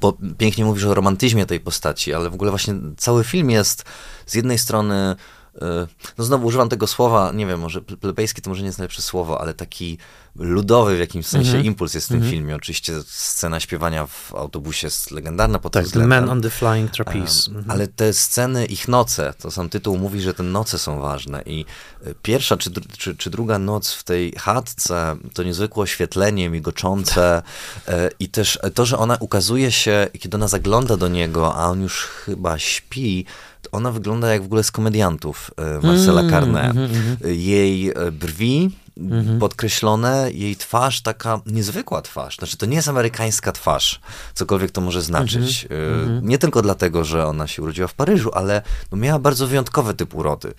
bo 0.00 0.16
pięknie 0.38 0.64
mówisz 0.64 0.84
o 0.84 0.94
romantyzmie 0.94 1.46
tej 1.46 1.60
postaci, 1.60 2.14
ale 2.14 2.30
w 2.30 2.34
ogóle 2.34 2.50
właśnie 2.50 2.74
cały 2.96 3.24
film 3.24 3.50
jest 3.50 3.84
z 4.26 4.34
jednej 4.34 4.58
strony 4.58 5.16
E, 5.62 5.86
no 6.18 6.24
znowu 6.24 6.46
używam 6.46 6.68
tego 6.68 6.86
słowa, 6.86 7.32
nie 7.32 7.46
wiem, 7.46 7.60
może 7.60 7.82
plebejski 7.82 8.42
to 8.42 8.50
może 8.50 8.62
nie 8.62 8.66
jest 8.66 8.78
najlepsze 8.78 9.02
słowo, 9.02 9.40
ale 9.40 9.54
taki 9.54 9.98
ludowy 10.36 10.96
w 10.96 10.98
jakimś 10.98 11.26
sensie 11.26 11.50
mm 11.50 11.62
-hmm. 11.62 11.66
impuls 11.66 11.94
jest 11.94 12.06
w 12.06 12.08
tym 12.08 12.16
mm 12.16 12.28
-hmm. 12.28 12.32
filmie. 12.32 12.56
Oczywiście 12.56 13.02
scena 13.06 13.60
śpiewania 13.60 14.06
w 14.06 14.34
autobusie 14.34 14.86
jest 14.86 15.10
legendarna 15.10 15.58
pod 15.58 15.72
tak, 15.72 15.88
The 15.88 16.06
Man 16.06 16.30
on 16.30 16.42
the 16.42 16.50
Flying 16.50 16.90
Trapeze. 16.90 17.50
Mm 17.50 17.62
-hmm. 17.62 17.64
Ale 17.68 17.88
te 17.88 18.12
sceny, 18.12 18.66
ich 18.66 18.88
noce, 18.88 19.34
to 19.38 19.50
sam 19.50 19.68
tytuł 19.68 19.98
mówi, 19.98 20.20
że 20.20 20.34
te 20.34 20.42
noce 20.42 20.78
są 20.78 21.00
ważne 21.00 21.42
i 21.46 21.64
e, 22.04 22.14
pierwsza 22.22 22.56
czy, 22.56 22.70
czy, 22.98 23.16
czy 23.16 23.30
druga 23.30 23.58
noc 23.58 23.92
w 23.92 24.04
tej 24.04 24.32
chatce, 24.32 25.16
to 25.34 25.42
niezwykłe 25.42 25.82
oświetlenie 25.82 26.50
migoczące 26.50 27.42
e, 27.88 28.10
i 28.18 28.28
też 28.28 28.58
to, 28.74 28.86
że 28.86 28.98
ona 28.98 29.16
ukazuje 29.20 29.72
się, 29.72 30.06
kiedy 30.20 30.36
ona 30.36 30.48
zagląda 30.48 30.96
do 30.96 31.08
niego, 31.08 31.54
a 31.54 31.66
on 31.66 31.82
już 31.82 32.04
chyba 32.04 32.58
śpi, 32.58 33.24
ona 33.72 33.92
wygląda 33.92 34.32
jak 34.32 34.42
w 34.42 34.44
ogóle 34.44 34.62
z 34.62 34.70
komediantów 34.70 35.50
e, 35.56 35.86
Marcela 35.86 36.20
mm. 36.20 36.54
Mm, 36.54 36.76
mm, 36.76 37.16
jej 37.22 37.90
e, 37.90 38.12
brwi 38.12 38.70
mhm. 39.00 39.38
podkreślone, 39.38 40.30
jej 40.32 40.56
twarz 40.56 41.00
taka 41.02 41.40
niezwykła 41.46 42.02
twarz. 42.02 42.36
Znaczy, 42.36 42.56
to 42.56 42.66
nie 42.66 42.76
jest 42.76 42.88
amerykańska 42.88 43.52
twarz, 43.52 44.00
cokolwiek 44.34 44.70
to 44.70 44.80
może 44.80 45.02
znaczyć. 45.02 45.64
Mhm. 45.70 46.00
Mhm. 46.00 46.28
Nie 46.28 46.38
tylko 46.38 46.62
dlatego, 46.62 47.04
że 47.04 47.26
ona 47.26 47.46
się 47.46 47.62
urodziła 47.62 47.88
w 47.88 47.94
Paryżu, 47.94 48.30
ale 48.34 48.62
no, 48.92 48.98
miała 48.98 49.18
bardzo 49.18 49.46
wyjątkowy 49.46 49.94
typ 49.94 50.14
urody. 50.14 50.54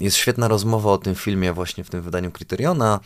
Jest 0.00 0.16
świetna 0.16 0.48
rozmowa 0.48 0.90
o 0.90 0.98
tym 0.98 1.14
filmie 1.14 1.52
właśnie 1.52 1.84
w 1.84 1.90
tym 1.90 2.02
wydaniu 2.02 2.30
Kryteriona, 2.30 3.00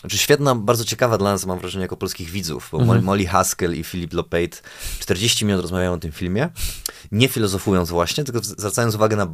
znaczy 0.00 0.18
świetna, 0.18 0.54
bardzo 0.54 0.84
ciekawa 0.84 1.18
dla 1.18 1.32
nas, 1.32 1.46
mam 1.46 1.58
wrażenie, 1.58 1.82
jako 1.82 1.96
polskich 1.96 2.30
widzów, 2.30 2.68
bo 2.72 2.78
mhm. 2.78 3.04
Molly 3.04 3.26
Haskell 3.26 3.74
i 3.74 3.84
Philip 3.84 4.12
Lopate 4.12 4.56
40 4.98 5.44
minut 5.44 5.62
rozmawiają 5.62 5.92
o 5.92 5.98
tym 5.98 6.12
filmie, 6.12 6.48
nie 7.12 7.28
filozofując 7.28 7.90
właśnie, 7.90 8.24
tylko 8.24 8.40
zwracając 8.42 8.94
uwagę 8.94 9.16
na 9.16 9.26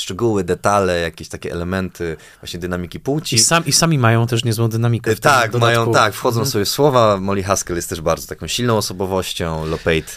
szczegóły, 0.00 0.44
detale, 0.44 1.00
jakieś 1.00 1.28
takie 1.28 1.52
elementy 1.52 2.16
właśnie 2.40 2.60
dynamiki 2.60 3.00
płci. 3.00 3.36
I, 3.36 3.38
sam, 3.38 3.66
i 3.66 3.72
sami 3.72 3.98
mają 3.98 4.26
też 4.26 4.44
niezłą 4.44 4.68
dynamikę. 4.68 5.16
tak, 5.16 5.54
mają, 5.54 5.92
tak, 5.92 6.14
wchodzą 6.14 6.40
mhm. 6.40 6.50
sobie 6.52 6.66
słowa. 6.66 7.16
Molly 7.16 7.42
Haskell 7.42 7.76
jest 7.76 7.88
też 7.88 8.00
bardzo 8.00 8.26
taką 8.26 8.46
silną 8.46 8.76
osobowością, 8.76 9.66
Lopate 9.66 10.12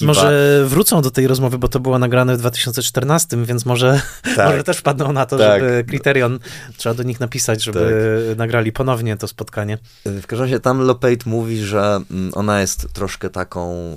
Może 0.00 0.62
wrócą 0.66 1.02
do 1.02 1.10
tej 1.10 1.26
rozmowy, 1.26 1.58
bo 1.58 1.68
to 1.68 1.80
było 1.80 1.98
nagrane 1.98 2.36
w 2.36 2.38
2014, 2.38 3.44
więc 3.44 3.66
może, 3.66 4.00
tak. 4.36 4.50
może 4.50 4.64
też 4.64 4.76
wpadną 4.76 5.12
na 5.12 5.26
to, 5.26 5.38
tak. 5.38 5.60
żeby 5.60 5.84
Criterion, 5.84 6.38
trzeba 6.76 6.94
do 6.94 7.02
nich 7.02 7.20
napisać, 7.20 7.64
żeby 7.64 8.26
tak. 8.28 8.38
nagrali 8.38 8.72
ponownie 8.72 9.16
to 9.16 9.28
spotkanie. 9.28 9.78
W 10.04 10.26
każdym 10.26 10.44
razie 10.44 10.60
tam 10.60 10.80
Lopate 10.80 11.30
mówi, 11.30 11.58
że 11.58 12.00
mm, 12.10 12.30
ona 12.34 12.60
jest 12.60 12.92
troszkę 12.92 13.30
taką, 13.30 13.94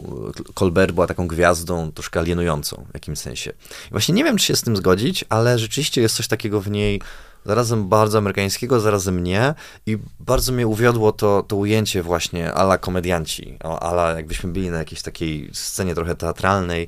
Colbert 0.54 0.92
była 0.92 1.08
taką 1.08 1.28
gwiazdą, 1.28 1.92
troszkę 1.92 2.20
alienującą 2.20 2.86
w 2.92 2.94
jakimś 2.94 3.20
sensie. 3.20 3.52
I 3.88 3.92
właśnie 3.92 4.16
nie 4.16 4.24
wiem, 4.24 4.38
czy 4.38 4.46
się 4.46 4.56
z 4.56 4.62
tym 4.62 4.78
zgodzić, 4.78 5.26
ale 5.30 5.60
rzeczywiście 5.60 6.02
jest 6.02 6.16
coś 6.16 6.28
takiego 6.28 6.62
w 6.62 6.72
niej, 6.72 7.02
zarazem 7.46 7.90
bardzo 7.90 8.18
amerykańskiego, 8.18 8.80
zarazem 8.80 9.24
nie. 9.24 9.54
I 9.86 9.98
bardzo 10.20 10.52
mnie 10.52 10.68
uwiodło 10.68 11.12
to, 11.12 11.44
to 11.48 11.56
ujęcie 11.56 12.04
właśnie 12.04 12.54
ala 12.54 12.78
komedianci, 12.78 13.58
ala 13.80 14.12
jakbyśmy 14.12 14.52
byli 14.52 14.70
na 14.70 14.78
jakiejś 14.78 15.02
takiej 15.02 15.50
scenie 15.54 15.96
trochę 15.96 16.16
teatralnej. 16.16 16.88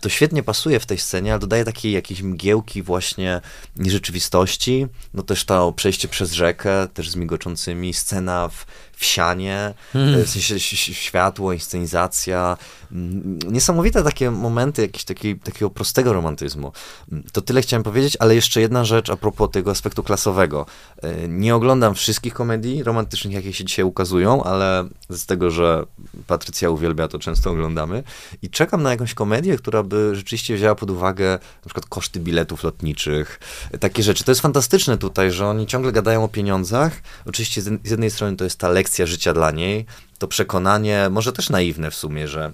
To 0.00 0.08
świetnie 0.08 0.42
pasuje 0.42 0.80
w 0.80 0.86
tej 0.86 0.98
scenie, 0.98 1.32
ale 1.32 1.40
dodaje 1.40 1.64
takiej 1.64 1.92
jakiejś 1.92 2.22
mgiełki 2.22 2.82
właśnie 2.82 3.40
nierzeczywistości. 3.76 4.86
No 5.14 5.22
też 5.22 5.44
to 5.44 5.72
przejście 5.72 6.08
przez 6.08 6.32
rzekę, 6.32 6.88
też 6.94 7.10
z 7.10 7.16
migoczącymi, 7.16 7.94
scena 7.94 8.48
w, 8.48 8.66
w 9.02 9.04
sianie, 9.04 9.74
hmm. 9.92 10.24
w 10.24 10.28
sensie 10.28 10.58
światło, 10.94 11.52
inscenizacja. 11.52 12.56
Mm, 12.92 13.38
niesamowite 13.38 14.02
takie 14.02 14.30
momenty 14.30 14.82
jakiegoś 14.82 15.04
taki, 15.04 15.36
takiego 15.36 15.70
prostego 15.70 16.12
romantyzmu. 16.12 16.72
Mm, 17.12 17.24
to 17.32 17.42
tyle 17.42 17.62
chciałem 17.62 17.82
powiedzieć, 17.82 18.16
ale 18.20 18.34
jeszcze 18.34 18.60
jedna 18.60 18.84
rzecz 18.84 19.10
a 19.10 19.16
propos 19.16 19.50
tego 19.50 19.70
aspektu 19.70 20.02
klasowego. 20.02 20.66
E, 21.02 21.28
nie 21.28 21.54
oglądam 21.54 21.94
wszystkich 21.94 22.34
komedii 22.34 22.82
romantycznych, 22.82 23.34
jakie 23.34 23.52
się 23.52 23.64
dzisiaj 23.64 23.84
ukazują, 23.84 24.44
ale 24.44 24.88
z 25.10 25.26
tego, 25.26 25.50
że 25.50 25.84
Patrycja 26.26 26.70
uwielbia, 26.70 27.08
to 27.08 27.18
często 27.18 27.50
oglądamy. 27.50 28.02
I 28.42 28.50
czekam 28.50 28.82
na 28.82 28.90
jakąś 28.90 29.14
komedię, 29.14 29.56
która 29.56 29.82
by 29.82 30.16
rzeczywiście 30.16 30.56
wzięła 30.56 30.74
pod 30.74 30.90
uwagę 30.90 31.30
na 31.32 31.64
przykład 31.64 31.86
koszty 31.86 32.20
biletów 32.20 32.64
lotniczych, 32.64 33.40
takie 33.80 34.02
rzeczy. 34.02 34.24
To 34.24 34.30
jest 34.30 34.40
fantastyczne 34.40 34.98
tutaj, 34.98 35.30
że 35.30 35.46
oni 35.46 35.66
ciągle 35.66 35.92
gadają 35.92 36.24
o 36.24 36.28
pieniądzach. 36.28 37.02
Oczywiście 37.26 37.62
z 37.62 37.90
jednej 37.90 38.10
strony 38.10 38.36
to 38.36 38.44
jest 38.44 38.58
ta 38.58 38.68
lekcja 38.68 38.91
życia 38.98 39.32
dla 39.32 39.50
niej, 39.50 39.86
to 40.18 40.28
przekonanie, 40.28 41.08
może 41.10 41.32
też 41.32 41.50
naiwne 41.50 41.90
w 41.90 41.94
sumie, 41.94 42.28
że 42.28 42.52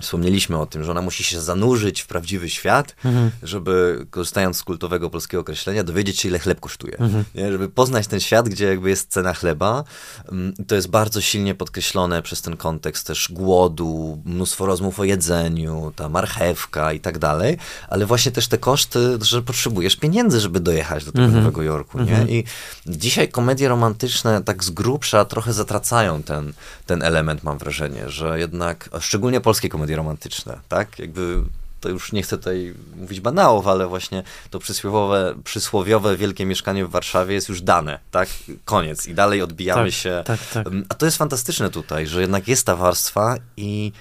Wspomnieliśmy 0.00 0.58
o 0.58 0.66
tym, 0.66 0.84
że 0.84 0.90
ona 0.90 1.02
musi 1.02 1.24
się 1.24 1.40
zanurzyć 1.40 2.00
w 2.00 2.06
prawdziwy 2.06 2.50
świat, 2.50 2.96
mhm. 3.04 3.30
żeby, 3.42 4.06
korzystając 4.10 4.56
z 4.56 4.62
kultowego 4.62 5.10
polskiego 5.10 5.40
określenia, 5.40 5.84
dowiedzieć 5.84 6.20
się, 6.20 6.28
ile 6.28 6.38
chleb 6.38 6.60
kosztuje. 6.60 6.98
Mhm. 6.98 7.24
Żeby 7.52 7.68
poznać 7.68 8.06
ten 8.06 8.20
świat, 8.20 8.48
gdzie 8.48 8.66
jakby 8.66 8.88
jest 8.90 9.10
cena 9.10 9.34
chleba. 9.34 9.84
Mm, 10.32 10.54
to 10.66 10.74
jest 10.74 10.88
bardzo 10.88 11.20
silnie 11.20 11.54
podkreślone 11.54 12.22
przez 12.22 12.42
ten 12.42 12.56
kontekst 12.56 13.06
też 13.06 13.28
głodu, 13.32 14.22
mnóstwo 14.24 14.66
rozmów 14.66 15.00
o 15.00 15.04
jedzeniu, 15.04 15.92
ta 15.96 16.08
marchewka 16.08 16.92
i 16.92 17.00
tak 17.00 17.18
dalej, 17.18 17.58
ale 17.88 18.06
właśnie 18.06 18.32
też 18.32 18.48
te 18.48 18.58
koszty, 18.58 19.18
że 19.22 19.42
potrzebujesz 19.42 19.96
pieniędzy, 19.96 20.40
żeby 20.40 20.60
dojechać 20.60 21.04
do 21.04 21.12
tego 21.12 21.24
mhm. 21.24 21.44
Nowego 21.44 21.62
Jorku, 21.62 21.98
nie? 21.98 22.12
Mhm. 22.12 22.28
I 22.30 22.44
dzisiaj 22.86 23.28
komedie 23.28 23.68
romantyczne 23.68 24.42
tak 24.44 24.64
z 24.64 24.70
grubsza 24.70 25.24
trochę 25.24 25.52
zatracają 25.52 26.22
ten, 26.22 26.52
ten 26.86 27.02
element, 27.02 27.42
mam 27.42 27.58
wrażenie, 27.58 28.10
że 28.10 28.38
jednak, 28.38 28.90
szczególnie 29.00 29.40
polskie 29.40 29.67
komedie 29.68 29.96
romantyczne, 29.96 30.58
tak? 30.68 30.98
Jakby 30.98 31.42
to 31.80 31.88
już 31.88 32.12
nie 32.12 32.22
chcę 32.22 32.38
tutaj 32.38 32.74
mówić 32.96 33.20
banałów, 33.20 33.66
ale 33.66 33.86
właśnie 33.86 34.22
to 34.50 34.58
przysłowiowe, 34.58 35.34
przysłowiowe 35.44 36.16
wielkie 36.16 36.46
mieszkanie 36.46 36.84
w 36.84 36.90
Warszawie 36.90 37.34
jest 37.34 37.48
już 37.48 37.62
dane, 37.62 37.98
tak? 38.10 38.28
Koniec. 38.64 39.06
I 39.06 39.14
dalej 39.14 39.42
odbijamy 39.42 39.84
tak, 39.84 39.92
się. 39.92 40.22
Tak, 40.26 40.40
tak. 40.52 40.66
A 40.88 40.94
to 40.94 41.06
jest 41.06 41.18
fantastyczne 41.18 41.70
tutaj, 41.70 42.06
że 42.06 42.20
jednak 42.20 42.48
jest 42.48 42.66
ta 42.66 42.76
warstwa 42.76 43.36
i 43.56 43.92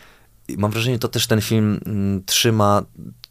mam 0.57 0.71
wrażenie, 0.71 0.99
to 0.99 1.07
też 1.07 1.27
ten 1.27 1.41
film 1.41 1.79
mm, 1.85 2.23
trzyma 2.25 2.83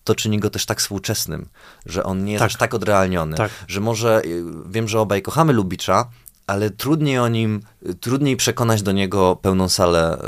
to 0.04 0.14
czyni 0.14 0.40
go 0.40 0.50
też 0.50 0.66
tak 0.66 0.80
współczesnym, 0.80 1.48
że 1.86 2.04
on 2.04 2.24
nie 2.24 2.32
jest 2.32 2.40
tak. 2.40 2.50
aż 2.50 2.56
tak 2.56 2.74
odrealniony, 2.74 3.36
tak. 3.36 3.50
że 3.68 3.80
może, 3.80 4.22
y, 4.24 4.44
wiem, 4.66 4.88
że 4.88 5.00
obaj 5.00 5.22
kochamy 5.22 5.52
Lubicza, 5.52 6.08
ale 6.46 6.70
trudniej 6.70 7.18
o 7.18 7.28
nim, 7.28 7.62
trudniej 8.00 8.36
przekonać 8.36 8.82
do 8.82 8.92
niego 8.92 9.36
pełną 9.42 9.68
salę 9.68 10.18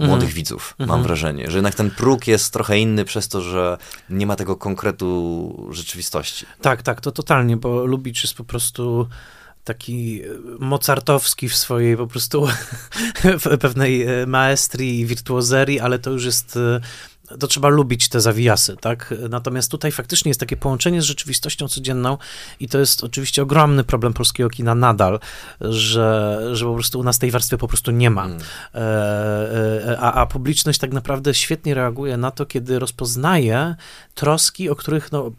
y, 0.00 0.06
młodych 0.06 0.28
mm. 0.28 0.34
widzów, 0.34 0.74
mam 0.78 0.90
mm 0.90 1.00
-hmm. 1.00 1.06
wrażenie. 1.06 1.50
Że 1.50 1.58
jednak 1.58 1.74
ten 1.74 1.90
próg 1.90 2.26
jest 2.26 2.52
trochę 2.52 2.78
inny 2.78 3.04
przez 3.04 3.28
to, 3.28 3.40
że 3.40 3.78
nie 4.10 4.26
ma 4.26 4.36
tego 4.36 4.56
konkretu 4.56 5.68
rzeczywistości. 5.70 6.46
Tak, 6.60 6.82
tak, 6.82 7.00
to 7.00 7.12
totalnie, 7.12 7.56
bo 7.56 7.86
Lubicz 7.86 8.22
jest 8.22 8.34
po 8.34 8.44
prostu 8.44 9.08
taki 9.64 10.22
mozartowski 10.58 11.48
w 11.48 11.56
swojej 11.56 11.96
po 11.96 12.06
prostu 12.06 12.48
pewnej 13.60 14.02
e, 14.02 14.26
maestrii 14.26 15.00
i 15.00 15.06
wirtuozerii, 15.06 15.80
ale 15.80 15.98
to 15.98 16.10
już 16.10 16.24
jest 16.24 16.58
to 17.38 17.46
trzeba 17.46 17.68
lubić 17.68 18.08
te 18.08 18.20
zawijasy, 18.20 18.76
tak? 18.76 19.14
Natomiast 19.30 19.70
tutaj 19.70 19.92
faktycznie 19.92 20.30
jest 20.30 20.40
takie 20.40 20.56
połączenie 20.56 21.02
z 21.02 21.04
rzeczywistością 21.04 21.68
codzienną 21.68 22.18
i 22.60 22.68
to 22.68 22.78
jest 22.78 23.04
oczywiście 23.04 23.42
ogromny 23.42 23.84
problem 23.84 24.12
polskiego 24.12 24.50
kina 24.50 24.74
nadal, 24.74 25.20
że, 25.60 26.40
że 26.52 26.66
po 26.66 26.74
prostu 26.74 27.00
u 27.00 27.02
nas 27.02 27.18
tej 27.18 27.30
warstwy 27.30 27.58
po 27.58 27.68
prostu 27.68 27.90
nie 27.90 28.10
ma. 28.10 28.24
Mm. 28.24 28.38
E, 28.74 28.78
e, 29.88 30.00
a, 30.00 30.12
a 30.12 30.26
publiczność 30.26 30.78
tak 30.78 30.92
naprawdę 30.92 31.34
świetnie 31.34 31.74
reaguje 31.74 32.16
na 32.16 32.30
to, 32.30 32.46
kiedy 32.46 32.78
rozpoznaje 32.78 33.74
troski, 34.14 34.70
o 34.70 34.76
których, 34.76 35.12
no, 35.12 35.30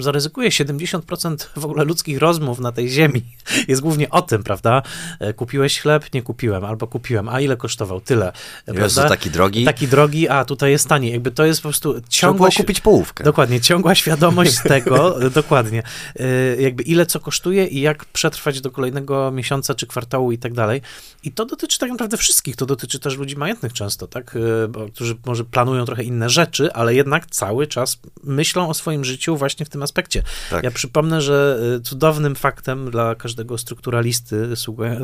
zaryzykuję, 0.00 0.48
70% 0.48 1.46
w 1.56 1.64
ogóle 1.64 1.84
ludzkich 1.84 2.18
rozmów 2.18 2.58
na 2.58 2.72
tej 2.72 2.88
ziemi 2.88 3.22
jest 3.68 3.82
głównie 3.82 4.10
o 4.10 4.22
tym, 4.22 4.42
prawda? 4.42 4.82
E, 5.20 5.32
kupiłeś 5.32 5.80
chleb? 5.80 6.14
Nie 6.14 6.22
kupiłem, 6.22 6.64
albo 6.64 6.86
kupiłem, 6.86 7.28
a 7.28 7.40
ile 7.40 7.56
kosztował? 7.56 8.00
Tyle. 8.00 8.32
Jezu, 8.66 9.00
taki 9.08 9.30
drogi? 9.30 9.64
Taki 9.64 9.88
drogi, 9.88 10.28
a 10.28 10.44
tutaj 10.44 10.70
jest 10.70 10.88
taniej. 10.88 11.12
Jakby 11.12 11.30
to 11.38 11.44
jest 11.44 11.60
po 11.60 11.68
prostu 11.68 11.94
ciągła... 12.08 12.48
Trzeba 12.48 12.62
kupić 12.62 12.80
połówkę. 12.80 13.24
Dokładnie, 13.24 13.60
ciągła 13.60 13.94
świadomość 13.94 14.56
tego, 14.68 15.30
dokładnie, 15.30 15.82
y, 16.20 16.56
jakby 16.60 16.82
ile 16.82 17.06
co 17.06 17.20
kosztuje 17.20 17.66
i 17.66 17.80
jak 17.80 18.04
przetrwać 18.04 18.60
do 18.60 18.70
kolejnego 18.70 19.30
miesiąca 19.30 19.74
czy 19.74 19.86
kwartału 19.86 20.32
i 20.32 20.38
tak 20.38 20.54
dalej. 20.54 20.82
I 21.24 21.32
to 21.32 21.46
dotyczy 21.46 21.78
tak 21.78 21.90
naprawdę 21.90 22.16
wszystkich, 22.16 22.56
to 22.56 22.66
dotyczy 22.66 22.98
też 22.98 23.16
ludzi 23.16 23.36
majętnych 23.36 23.72
często, 23.72 24.06
tak, 24.06 24.36
y, 24.36 24.68
Bo, 24.68 24.86
którzy 24.86 25.16
może 25.26 25.44
planują 25.44 25.84
trochę 25.84 26.02
inne 26.02 26.30
rzeczy, 26.30 26.72
ale 26.72 26.94
jednak 26.94 27.26
cały 27.26 27.66
czas 27.66 27.98
myślą 28.24 28.68
o 28.68 28.74
swoim 28.74 29.04
życiu 29.04 29.36
właśnie 29.36 29.66
w 29.66 29.68
tym 29.68 29.82
aspekcie. 29.82 30.22
Tak. 30.50 30.64
Ja 30.64 30.70
przypomnę, 30.70 31.20
że 31.20 31.60
y, 31.76 31.80
cudownym 31.80 32.34
faktem 32.34 32.90
dla 32.90 33.14
każdego 33.14 33.58
strukturalisty 33.58 34.54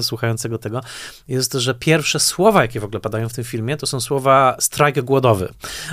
słuchającego 0.01 0.59
tego 0.59 0.81
jest, 1.29 1.53
że 1.53 1.75
pierwsze 1.75 2.21
słowa, 2.21 2.63
jakie 2.63 2.81
w 2.81 2.85
ogóle 2.85 3.01
padają 3.01 3.29
w 3.29 3.33
tym 3.33 3.45
filmie, 3.45 3.77
to 3.77 3.87
są 3.87 4.01
słowa 4.01 4.57
strajk 4.61 5.01
głodowy, 5.01 5.49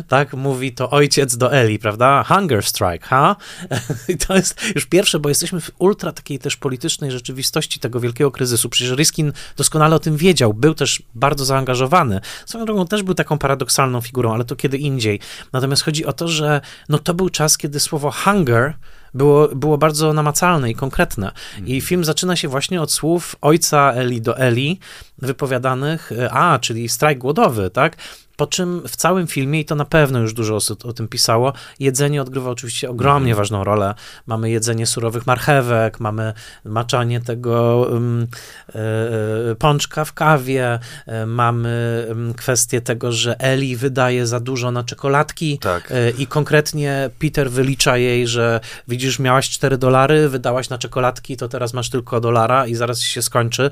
tak? 0.07 0.30
Mówi 0.37 0.71
to 0.71 0.89
ojciec 0.89 1.37
do 1.37 1.53
Eli, 1.53 1.79
prawda? 1.79 2.23
Hunger 2.23 2.63
strike, 2.65 3.07
ha? 3.07 3.35
I 4.07 4.17
to 4.17 4.35
jest 4.35 4.61
już 4.75 4.85
pierwsze, 4.85 5.19
bo 5.19 5.29
jesteśmy 5.29 5.61
w 5.61 5.71
ultra 5.77 6.11
takiej 6.11 6.39
też 6.39 6.55
politycznej 6.57 7.11
rzeczywistości 7.11 7.79
tego 7.79 7.99
wielkiego 7.99 8.31
kryzysu. 8.31 8.69
Przecież 8.69 8.97
Riskin 8.97 9.33
doskonale 9.57 9.95
o 9.95 9.99
tym 9.99 10.17
wiedział, 10.17 10.53
był 10.53 10.73
też 10.73 11.03
bardzo 11.15 11.45
zaangażowany. 11.45 12.21
Swoją 12.45 12.65
drogą 12.65 12.87
też 12.87 13.03
był 13.03 13.13
taką 13.13 13.37
paradoksalną 13.37 14.01
figurą, 14.01 14.33
ale 14.33 14.45
to 14.45 14.55
kiedy 14.55 14.77
indziej. 14.77 15.19
Natomiast 15.53 15.83
chodzi 15.83 16.05
o 16.05 16.13
to, 16.13 16.27
że 16.27 16.61
no 16.89 16.99
to 16.99 17.13
był 17.13 17.29
czas, 17.29 17.57
kiedy 17.57 17.79
słowo 17.79 18.11
hunger 18.11 18.73
było, 19.13 19.47
było 19.47 19.77
bardzo 19.77 20.13
namacalne 20.13 20.71
i 20.71 20.75
konkretne. 20.75 21.31
I 21.57 21.59
mhm. 21.59 21.81
film 21.81 22.03
zaczyna 22.03 22.35
się 22.35 22.47
właśnie 22.47 22.81
od 22.81 22.91
słów 22.91 23.35
ojca 23.41 23.93
Eli 23.93 24.21
do 24.21 24.37
Eli, 24.37 24.79
wypowiadanych, 25.17 26.11
a, 26.31 26.59
czyli 26.59 26.89
strajk 26.89 27.19
głodowy, 27.19 27.69
tak? 27.69 27.97
Po 28.41 28.47
czym 28.47 28.81
w 28.87 28.95
całym 28.95 29.27
filmie, 29.27 29.59
i 29.59 29.65
to 29.65 29.75
na 29.75 29.85
pewno 29.85 30.19
już 30.19 30.33
dużo 30.33 30.55
osób 30.55 30.85
o 30.85 30.93
tym 30.93 31.07
pisało, 31.07 31.53
jedzenie 31.79 32.21
odgrywa 32.21 32.49
oczywiście 32.49 32.89
ogromnie 32.89 33.31
mhm. 33.31 33.37
ważną 33.37 33.63
rolę. 33.63 33.93
Mamy 34.25 34.49
jedzenie 34.49 34.85
surowych 34.85 35.27
marchewek, 35.27 35.99
mamy 35.99 36.33
maczanie 36.65 37.21
tego 37.21 37.87
um, 37.91 38.27
e, 38.69 39.55
pączka 39.55 40.05
w 40.05 40.13
kawie, 40.13 40.79
e, 41.05 41.25
mamy 41.25 42.07
kwestię 42.37 42.81
tego, 42.81 43.11
że 43.11 43.39
Eli 43.39 43.75
wydaje 43.75 44.27
za 44.27 44.39
dużo 44.39 44.71
na 44.71 44.83
czekoladki 44.83 45.59
tak. 45.59 45.91
e, 45.91 46.09
i 46.09 46.27
konkretnie 46.27 47.09
Peter 47.19 47.51
wylicza 47.51 47.97
jej, 47.97 48.27
że 48.27 48.59
widzisz, 48.87 49.19
miałaś 49.19 49.49
4 49.49 49.77
dolary, 49.77 50.29
wydałaś 50.29 50.69
na 50.69 50.77
czekoladki, 50.77 51.37
to 51.37 51.47
teraz 51.47 51.73
masz 51.73 51.89
tylko 51.89 52.21
dolara 52.21 52.67
i 52.67 52.75
zaraz 52.75 53.01
się 53.01 53.21
skończy. 53.21 53.71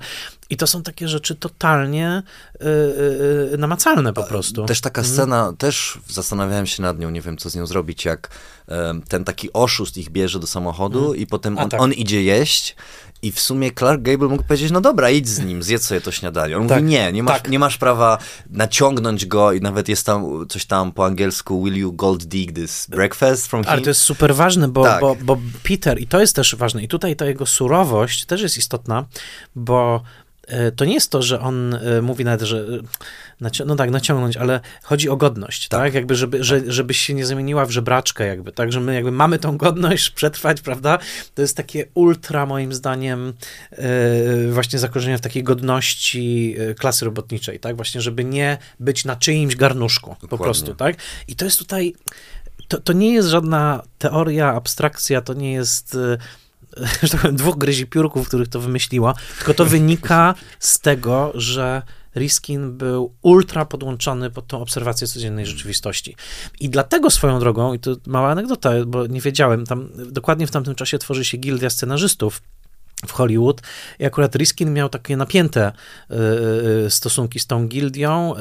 I 0.49 0.57
to 0.57 0.67
są 0.67 0.83
takie 0.83 1.07
rzeczy 1.07 1.35
totalnie 1.35 2.23
y, 2.55 2.65
y, 3.53 3.57
namacalne 3.57 4.13
po 4.13 4.23
prostu. 4.23 4.65
Też 4.65 4.81
taka 4.81 5.01
mhm. 5.01 5.15
scena, 5.15 5.53
też 5.57 5.99
zastanawiałem 6.07 6.67
się 6.67 6.81
nad 6.81 6.99
nią, 6.99 7.09
nie 7.09 7.21
wiem 7.21 7.37
co 7.37 7.49
z 7.49 7.55
nią 7.55 7.65
zrobić, 7.65 8.05
jak 8.05 8.29
ten 9.07 9.23
taki 9.23 9.53
oszust 9.53 9.97
ich 9.97 10.09
bierze 10.09 10.39
do 10.39 10.47
samochodu 10.47 11.05
mm. 11.05 11.17
i 11.17 11.27
potem 11.27 11.57
on, 11.57 11.69
tak. 11.69 11.81
on, 11.81 11.93
idzie 11.93 12.23
jeść 12.23 12.75
i 13.21 13.31
w 13.31 13.39
sumie 13.39 13.71
Clark 13.71 14.01
Gable 14.01 14.27
mógł 14.27 14.43
powiedzieć, 14.43 14.71
no 14.71 14.81
dobra, 14.81 15.09
idź 15.09 15.27
z 15.27 15.45
nim, 15.45 15.63
zjedz 15.63 15.85
sobie 15.85 16.01
to 16.01 16.11
śniadanie. 16.11 16.57
On 16.57 16.67
tak. 16.67 16.77
mówi, 16.81 16.91
nie, 16.91 17.11
nie 17.11 17.23
masz, 17.23 17.41
tak. 17.41 17.51
nie 17.51 17.59
masz 17.59 17.77
prawa 17.77 18.17
naciągnąć 18.49 19.25
go 19.25 19.51
i 19.51 19.61
nawet 19.61 19.89
jest 19.89 20.05
tam 20.05 20.45
coś 20.49 20.65
tam 20.65 20.91
po 20.91 21.05
angielsku, 21.05 21.63
will 21.63 21.77
you 21.77 21.93
gold 21.93 22.23
dig 22.23 22.55
this 22.55 22.87
breakfast 22.89 23.47
from 23.47 23.63
him? 23.63 23.71
Ale 23.71 23.81
to 23.81 23.89
jest 23.89 24.01
super 24.01 24.35
ważne, 24.35 24.67
bo, 24.67 24.83
tak. 24.83 25.01
bo, 25.01 25.15
bo 25.15 25.37
Peter, 25.63 25.99
i 25.99 26.07
to 26.07 26.19
jest 26.19 26.35
też 26.35 26.55
ważne, 26.55 26.83
i 26.83 26.87
tutaj 26.87 27.15
ta 27.15 27.25
jego 27.25 27.45
surowość 27.45 28.25
też 28.25 28.41
jest 28.41 28.57
istotna, 28.57 29.05
bo 29.55 30.01
E, 30.01 30.28
to 30.75 30.85
nie 30.85 30.93
jest 30.93 31.11
to, 31.11 31.21
że 31.21 31.39
on 31.39 31.73
e, 31.73 32.01
mówi 32.01 32.25
nawet, 32.25 32.41
że 32.41 32.65
e, 33.41 33.65
no 33.65 33.75
tak, 33.75 33.91
naciągnąć, 33.91 34.37
ale 34.37 34.59
chodzi 34.83 35.09
o 35.09 35.17
godność, 35.17 35.67
tak? 35.67 35.81
tak? 35.81 35.93
Jakby, 35.93 36.15
żeby, 36.15 36.43
że, 36.43 36.61
żebyś 36.67 36.97
się 36.97 37.13
nie 37.13 37.25
zamieniła 37.25 37.65
w 37.65 37.71
żebraczkę 37.71 38.27
jakby, 38.27 38.51
tak? 38.51 38.71
Że 38.71 38.79
my 38.79 38.93
jakby 38.93 39.11
mamy 39.11 39.39
tą 39.39 39.57
godność 39.57 40.09
przetrwać, 40.19 40.61
prawda? 40.61 40.99
To 41.35 41.41
jest 41.41 41.57
takie 41.57 41.85
ultra, 41.93 42.45
moim 42.45 42.73
zdaniem, 42.73 43.33
właśnie 44.51 44.79
zakorzenienie 44.79 45.17
w 45.17 45.21
takiej 45.21 45.43
godności 45.43 46.55
klasy 46.79 47.05
robotniczej, 47.05 47.59
tak? 47.59 47.75
Właśnie, 47.75 48.01
żeby 48.01 48.25
nie 48.25 48.57
być 48.79 49.05
na 49.05 49.15
czyimś 49.15 49.55
garnuszku, 49.55 50.09
Dokładnie. 50.09 50.29
po 50.29 50.37
prostu, 50.37 50.75
tak? 50.75 50.95
I 51.27 51.35
to 51.35 51.45
jest 51.45 51.59
tutaj, 51.59 51.93
to, 52.67 52.81
to 52.81 52.93
nie 52.93 53.13
jest 53.13 53.27
żadna 53.27 53.83
teoria, 53.97 54.53
abstrakcja, 54.53 55.21
to 55.21 55.33
nie 55.33 55.53
jest 55.53 55.97
że 57.03 57.09
tak 57.09 57.21
powiem, 57.21 57.35
dwóch 57.35 57.57
gryzi 57.57 57.87
piórków, 57.87 58.27
których 58.27 58.47
to 58.47 58.59
wymyśliła, 58.59 59.13
tylko 59.37 59.53
to 59.53 59.65
wynika 59.65 60.35
z 60.59 60.79
tego, 60.79 61.31
że 61.35 61.81
Riskin 62.15 62.77
był 62.77 63.13
ultra 63.21 63.65
podłączony 63.65 64.29
pod 64.29 64.47
tą 64.47 64.61
obserwację 64.61 65.07
codziennej 65.07 65.45
rzeczywistości. 65.45 66.15
I 66.59 66.69
dlatego 66.69 67.09
swoją 67.09 67.39
drogą, 67.39 67.73
i 67.73 67.79
to 67.79 67.95
mała 68.07 68.29
anegdota, 68.29 68.71
bo 68.87 69.07
nie 69.07 69.21
wiedziałem, 69.21 69.65
tam 69.65 69.89
dokładnie 70.11 70.47
w 70.47 70.51
tamtym 70.51 70.75
czasie 70.75 70.97
tworzy 70.97 71.25
się 71.25 71.37
gildia 71.37 71.69
scenarzystów 71.69 72.41
w 73.07 73.11
Hollywood 73.11 73.61
i 73.99 74.05
akurat 74.05 74.35
Riskin 74.35 74.73
miał 74.73 74.89
takie 74.89 75.17
napięte 75.17 75.71
y, 76.11 76.15
y, 76.85 76.89
stosunki 76.89 77.39
z 77.39 77.47
tą 77.47 77.67
gildią, 77.67 78.33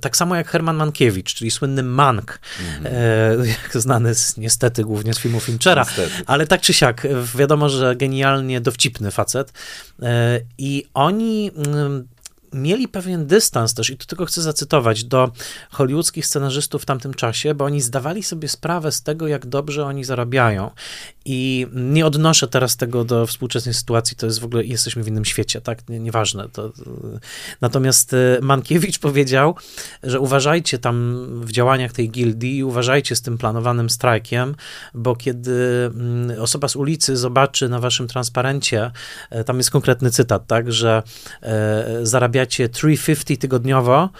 tak 0.00 0.16
samo 0.16 0.36
jak 0.36 0.48
Herman 0.48 0.76
Mankiewicz, 0.76 1.34
czyli 1.34 1.50
słynny 1.50 1.82
Mank, 1.82 2.40
mm. 2.60 3.46
jak 3.46 3.82
znany 3.82 4.14
z, 4.14 4.36
niestety 4.36 4.84
głównie 4.84 5.14
z 5.14 5.18
filmu 5.18 5.40
Finchera, 5.40 5.82
niestety. 5.82 6.24
ale 6.26 6.46
tak 6.46 6.60
czy 6.60 6.72
siak, 6.72 7.06
wiadomo, 7.34 7.68
że 7.68 7.96
genialnie 7.96 8.60
dowcipny 8.60 9.10
facet 9.10 9.52
i 10.58 10.86
oni 10.94 11.50
mieli 12.52 12.88
pewien 12.88 13.26
dystans 13.26 13.74
też, 13.74 13.90
i 13.90 13.96
tu 13.96 14.06
tylko 14.06 14.26
chcę 14.26 14.42
zacytować, 14.42 15.04
do 15.04 15.30
hollywoodzkich 15.70 16.26
scenarzystów 16.26 16.82
w 16.82 16.86
tamtym 16.86 17.14
czasie, 17.14 17.54
bo 17.54 17.64
oni 17.64 17.80
zdawali 17.80 18.22
sobie 18.22 18.48
sprawę 18.48 18.92
z 18.92 19.02
tego, 19.02 19.28
jak 19.28 19.46
dobrze 19.46 19.84
oni 19.84 20.04
zarabiają. 20.04 20.70
I 21.24 21.66
nie 21.72 22.06
odnoszę 22.06 22.48
teraz 22.48 22.76
tego 22.76 23.04
do 23.04 23.26
współczesnej 23.26 23.74
sytuacji, 23.74 24.16
to 24.16 24.26
jest 24.26 24.40
w 24.40 24.44
ogóle, 24.44 24.64
jesteśmy 24.64 25.02
w 25.02 25.08
innym 25.08 25.24
świecie, 25.24 25.60
tak? 25.60 25.88
Nie, 25.88 26.00
nieważne. 26.00 26.48
To, 26.48 26.72
natomiast 27.60 28.14
e, 28.14 28.38
Mankiewicz 28.42 28.98
powiedział, 29.08 29.54
że 30.02 30.20
uważajcie 30.20 30.78
tam 30.78 31.26
w 31.44 31.52
działaniach 31.52 31.92
tej 31.92 32.10
gildii, 32.10 32.64
uważajcie 32.64 33.16
z 33.16 33.22
tym 33.22 33.38
planowanym 33.38 33.90
strajkiem, 33.90 34.54
bo 34.94 35.16
kiedy 35.16 35.90
mm, 35.94 36.42
osoba 36.42 36.68
z 36.68 36.76
ulicy 36.76 37.16
zobaczy 37.16 37.68
na 37.68 37.78
waszym 37.78 38.08
transparencie, 38.08 38.90
e, 39.30 39.44
tam 39.44 39.56
jest 39.56 39.70
konkretny 39.70 40.10
cytat, 40.10 40.46
tak, 40.46 40.72
że 40.72 41.02
e, 41.42 42.06
zarabiacie 42.40 42.68
350 42.68 43.40
tygodniowo, 43.40 44.10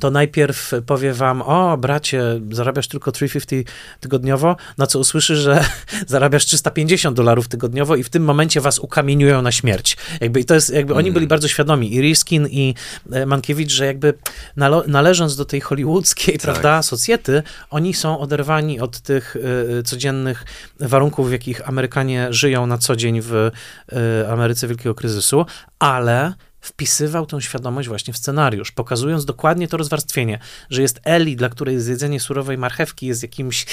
to 0.00 0.10
najpierw 0.10 0.72
powie 0.86 1.12
wam, 1.12 1.42
o 1.42 1.76
bracie, 1.76 2.22
zarabiasz 2.50 2.88
tylko 2.88 3.12
350 3.12 3.76
tygodniowo, 4.00 4.56
na 4.78 4.86
co 4.86 4.98
usłyszy, 4.98 5.36
że 5.36 5.64
zarabiasz 6.06 6.46
350 6.46 7.16
dolarów 7.16 7.48
tygodniowo 7.48 7.96
i 7.96 8.02
w 8.02 8.08
tym 8.08 8.24
momencie 8.24 8.60
was 8.60 8.78
ukamieniują 8.78 9.42
na 9.42 9.52
śmierć. 9.52 9.96
Jakby, 10.20 10.40
I 10.40 10.44
to 10.44 10.54
jest, 10.54 10.70
jakby 10.70 10.94
oni 10.94 11.12
byli 11.12 11.26
bardzo 11.26 11.48
świadomi, 11.48 11.94
i 11.94 12.00
Riskin, 12.00 12.46
i 12.46 12.74
e, 13.12 13.26
Mankiewicz, 13.26 13.72
że 13.72 13.86
jakby 13.86 14.14
nale 14.56 14.82
należąc 14.86 15.36
do 15.36 15.44
tej 15.44 15.60
hollywoodzkiej, 15.60 16.34
tak. 16.34 16.42
prawda, 16.42 16.82
socjety, 16.82 17.42
oni 17.70 17.94
są 17.94 18.18
oderwani 18.18 18.80
od 18.80 19.00
tych 19.00 19.36
y, 19.36 19.82
codziennych 19.82 20.44
warunków, 20.80 21.28
w 21.28 21.32
jakich 21.32 21.68
Amerykanie 21.68 22.28
żyją 22.30 22.66
na 22.66 22.78
co 22.78 22.96
dzień 22.96 23.20
w 23.20 23.32
y, 23.34 24.28
Ameryce 24.28 24.68
Wielkiego 24.68 24.94
Kryzysu, 24.94 25.46
ale 25.78 26.34
wpisywał 26.60 27.26
tą 27.26 27.40
świadomość 27.40 27.88
właśnie 27.88 28.14
w 28.14 28.16
scenariusz, 28.16 28.72
pokazując 28.72 29.24
dokładnie 29.24 29.68
to 29.68 29.76
rozwarstwienie, 29.76 30.38
że 30.70 30.82
jest 30.82 31.00
Eli, 31.04 31.36
dla 31.36 31.48
której 31.48 31.80
zjedzenie 31.80 32.20
surowej 32.20 32.58
marchewki 32.58 33.06
jest 33.06 33.22
jakimś 33.22 33.66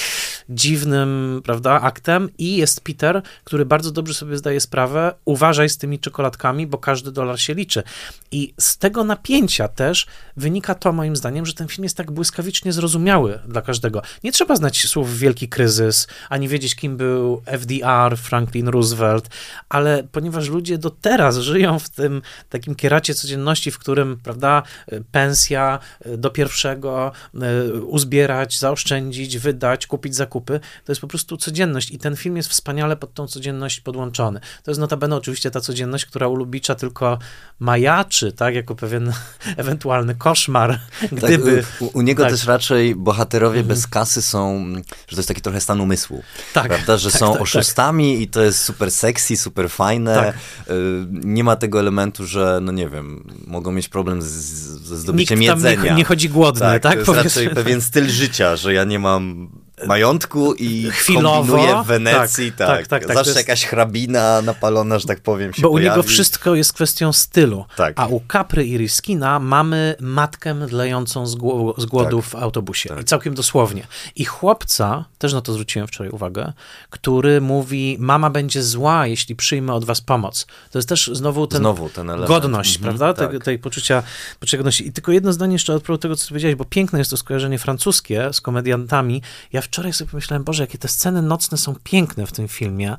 dziwnym, 0.50 1.42
prawda, 1.46 1.82
aktem 1.82 2.30
i 2.38 2.58
jest 2.58 2.82
Peter, 2.82 3.22
który 3.44 3.66
bardzo 3.66 3.92
dobrze 3.92 4.14
sobie 4.14 4.38
zdaje 4.38 4.60
sprawę, 4.60 5.14
uważaj 5.26 5.70
z 5.70 5.78
tymi 5.78 6.00
czekoladkami, 6.00 6.68
bo 6.68 6.78
każdy 6.78 7.12
dolar 7.12 7.40
się 7.40 7.54
liczy. 7.54 7.84
I 8.32 8.54
z 8.60 8.78
tego 8.78 9.04
napięcia 9.04 9.68
też 9.68 10.08
wynika 10.38 10.76
to 10.76 10.94
moim 10.94 11.16
zdaniem, 11.16 11.46
że 11.46 11.54
ten 11.54 11.68
film 11.68 11.84
jest 11.84 11.98
tak 11.98 12.12
błyskawicznie 12.12 12.74
zrozumiały 12.74 13.40
dla 13.48 13.62
każdego. 13.62 14.02
Nie 14.24 14.32
trzeba 14.32 14.56
znać 14.56 14.88
słów 14.88 15.18
wielki 15.18 15.50
kryzys, 15.50 16.08
ani 16.30 16.48
wiedzieć 16.48 16.76
kim 16.76 16.98
był 16.98 17.42
FDR, 17.46 18.18
Franklin 18.18 18.68
Roosevelt, 18.68 19.30
ale 19.70 20.04
ponieważ 20.12 20.50
ludzie 20.50 20.78
do 20.78 20.90
teraz 20.90 21.38
żyją 21.38 21.80
w 21.80 21.90
tym 21.90 22.22
takim 22.50 22.76
kieracie 22.78 23.14
codzienności, 23.14 23.72
w 23.72 23.80
którym, 23.80 24.18
prawda, 24.24 24.64
pensja 25.12 25.80
e, 26.00 26.18
do 26.18 26.30
pierwszego, 26.30 27.12
e, 27.36 27.74
uzbierać, 27.74 28.60
zaoszczędzić, 28.60 29.38
wydać, 29.38 29.88
kupić 29.88 30.16
zakupy, 30.16 30.60
to 30.86 30.92
jest 30.92 31.02
po 31.02 31.08
prostu 31.08 31.38
codzienność 31.38 31.92
i 31.92 31.98
ten 31.98 32.16
film 32.16 32.38
jest 32.38 32.50
wspaniale 32.50 32.96
pod 32.98 33.14
tą 33.14 33.28
codzienność 33.28 33.80
podłączony. 33.80 34.40
To 34.64 34.72
jest 34.72 34.82
notabene 34.82 35.16
oczywiście 35.16 35.52
ta 35.52 35.62
codzienność, 35.62 36.06
która 36.06 36.28
u 36.28 36.36
Lubicza 36.36 36.76
tylko 36.76 37.20
majaczy, 37.60 38.32
tak, 38.32 38.56
jako 38.56 38.76
pewien 38.76 39.14
ewentualny 39.58 40.16
koszmar, 40.16 40.80
tak, 41.00 41.10
gdyby... 41.12 41.64
Tak, 41.64 41.82
u, 41.82 41.98
u, 41.98 42.02
niego 42.02 42.24
tak. 42.24 42.32
też 42.32 42.46
raczej 42.46 42.96
bohaterowie 42.96 43.60
mhm. 43.60 43.68
bez 43.68 43.88
kasy 43.88 44.22
są, 44.22 44.66
że 45.08 45.16
to 45.16 45.20
jest 45.20 45.28
taki 45.28 45.42
trochę 45.42 45.62
stan 45.62 45.82
umysłu, 45.82 46.24
tak, 46.54 46.68
prawda, 46.68 46.98
że 46.98 47.12
tak, 47.12 47.20
są 47.20 47.34
tak, 47.34 47.42
oszustami 47.42 48.22
i 48.22 48.28
to 48.28 48.42
jest 48.42 48.60
super 48.60 48.92
sexy, 48.92 49.38
super 49.38 49.70
fajne, 49.70 50.34
y, 50.70 50.74
nie 51.10 51.44
ma 51.44 51.56
tego 51.56 51.80
elementu, 51.80 52.26
że 52.26 52.60
no 52.68 52.74
nie 52.74 52.90
wiem, 52.90 53.24
mogą 53.48 53.72
mieć 53.72 53.90
problem 53.90 54.22
z, 54.22 54.26
ze 54.26 54.98
zdobyciem 54.98 55.40
Nikt 55.40 55.52
jedzenia. 55.52 55.84
Nie, 55.84 55.92
nie 55.92 56.04
chodzi 56.04 56.30
głodny, 56.30 56.60
tak? 56.60 56.84
tak? 56.84 57.04
To 57.04 57.16
jest 57.16 57.24
raczej 57.24 57.50
pewien 57.50 57.82
styl 57.82 58.10
życia, 58.10 58.56
że 58.56 58.74
ja 58.74 58.84
nie 58.84 59.00
mam 59.00 59.50
majątku 59.86 60.54
i 60.54 60.90
Chwilowo, 60.92 61.38
kombinuję 61.38 61.84
w 61.84 61.88
Wenecji, 61.88 62.52
tak, 62.52 62.68
tak, 62.68 62.88
tak, 62.88 63.06
tak 63.06 63.16
zawsze 63.16 63.30
jest... 63.30 63.38
jakaś 63.38 63.66
hrabina 63.66 64.42
napalona, 64.42 65.00
że 65.00 65.08
tak 65.08 65.20
powiem, 65.20 65.54
się 65.54 65.62
Bo 65.62 65.70
pojawi. 65.70 65.88
u 65.88 65.90
niego 65.90 66.04
wszystko 66.04 66.56
jest 66.56 66.74
kwestią 66.74 67.14
stylu, 67.14 67.66
tak. 67.76 67.94
a 67.96 68.08
u 68.08 68.22
Capry 68.32 68.66
i 68.66 68.78
Riskina 68.78 69.40
mamy 69.40 69.96
matkę 70.00 70.54
mdlejącą 70.54 71.28
z, 71.28 71.32
z 71.78 71.86
głodu 71.86 72.22
tak. 72.22 72.30
w 72.30 72.36
autobusie 72.36 72.90
tak. 72.90 73.02
i 73.02 73.04
całkiem 73.04 73.34
dosłownie. 73.34 73.88
I 74.16 74.26
chłopca, 74.26 75.06
też 75.18 75.34
na 75.34 75.42
to 75.42 75.54
zwróciłem 75.54 75.88
wczoraj 75.88 76.12
uwagę, 76.12 76.54
który 76.90 77.42
mówi, 77.42 77.98
mama 78.00 78.30
będzie 78.30 78.64
zła, 78.64 79.08
jeśli 79.08 79.36
przyjmę 79.36 79.74
od 79.74 79.86
was 79.86 80.02
pomoc. 80.02 80.46
To 80.72 80.78
jest 80.78 80.90
też 80.90 81.10
znowu 81.14 81.48
ten, 81.48 81.60
znowu 81.60 81.90
ten 81.90 82.08
godność, 82.28 82.78
mhm, 82.78 82.98
prawda, 82.98 83.28
tak. 83.28 83.44
tej, 83.44 83.60
poczucia, 83.60 84.04
godności. 84.52 84.88
I 84.88 84.92
tylko 84.92 85.12
jedno 85.12 85.34
zdanie 85.34 85.54
jeszcze 85.54 85.80
propos 85.80 86.02
tego, 86.02 86.16
co 86.16 86.28
powiedziałeś, 86.30 86.56
bo 86.56 86.66
piękne 86.66 87.00
jest 87.00 87.12
to 87.12 87.18
skojarzenie 87.18 87.60
francuskie 87.60 88.30
z 88.34 88.42
komediantami. 88.42 89.22
Ja 89.54 89.62
wczoraj 89.68 89.94
sobie 89.94 90.12
pomyślałem, 90.12 90.44
Boże, 90.44 90.64
jakie 90.64 90.78
te 90.78 90.88
sceny 90.88 91.22
nocne 91.22 91.58
są 91.58 91.76
piękne 91.84 92.28
w 92.28 92.32
tym 92.32 92.48
filmie, 92.48 92.98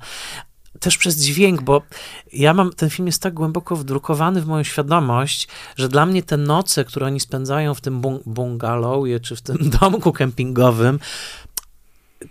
też 0.81 0.99
przez 0.99 1.17
dźwięk, 1.17 1.63
bo 1.63 1.83
ja 2.33 2.55
mam, 2.55 2.73
ten 2.73 2.91
film 2.91 3.07
jest 3.07 3.23
tak 3.23 3.35
głęboko 3.35 3.77
wdrukowany 3.77 4.41
w 4.41 4.47
moją 4.47 4.63
świadomość, 4.63 5.49
że 5.77 5.89
dla 5.89 6.07
mnie 6.07 6.23
te 6.23 6.37
noce, 6.37 6.85
które 6.85 7.07
oni 7.07 7.21
spędzają 7.21 7.75
w 7.75 7.81
tym 7.81 8.03
bungalowie, 8.27 9.21
czy 9.21 9.37
w 9.37 9.43
tym 9.43 9.57
domku 9.81 10.13
kempingowym, 10.13 10.99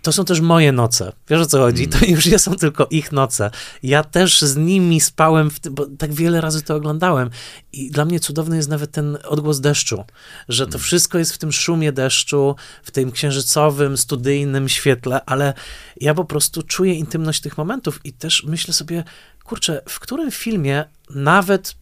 to 0.02 0.12
są 0.12 0.24
też 0.24 0.40
moje 0.40 0.72
noce. 0.72 1.12
Wiesz 1.28 1.40
o 1.40 1.46
co 1.46 1.58
chodzi? 1.58 1.88
To 1.88 1.98
mm. 1.98 2.10
już 2.10 2.26
nie 2.26 2.38
są 2.38 2.54
tylko 2.54 2.86
ich 2.90 3.12
noce. 3.12 3.50
Ja 3.82 4.04
też 4.04 4.40
z 4.40 4.56
nimi 4.56 5.00
spałem, 5.00 5.50
tym, 5.50 5.74
bo 5.74 5.86
tak 5.98 6.14
wiele 6.14 6.40
razy 6.40 6.62
to 6.62 6.74
oglądałem. 6.74 7.30
I 7.72 7.90
dla 7.90 8.04
mnie 8.04 8.20
cudowny 8.20 8.56
jest 8.56 8.68
nawet 8.68 8.90
ten 8.90 9.18
odgłos 9.24 9.60
deszczu, 9.60 10.04
że 10.48 10.66
to 10.66 10.74
mm. 10.74 10.80
wszystko 10.80 11.18
jest 11.18 11.32
w 11.32 11.38
tym 11.38 11.52
szumie 11.52 11.92
deszczu, 11.92 12.56
w 12.82 12.90
tym 12.90 13.12
księżycowym, 13.12 13.96
studyjnym 13.96 14.68
świetle, 14.68 15.24
ale 15.26 15.54
ja 16.00 16.14
po 16.14 16.24
prostu 16.24 16.62
czuję 16.62 16.94
intymność 16.94 17.40
tych 17.40 17.58
momentów 17.58 18.00
i 18.04 18.12
też 18.12 18.44
myślę 18.44 18.74
sobie, 18.74 19.04
kurczę, 19.44 19.82
w 19.88 20.00
którym 20.00 20.30
filmie 20.30 20.84
nawet 21.10 21.74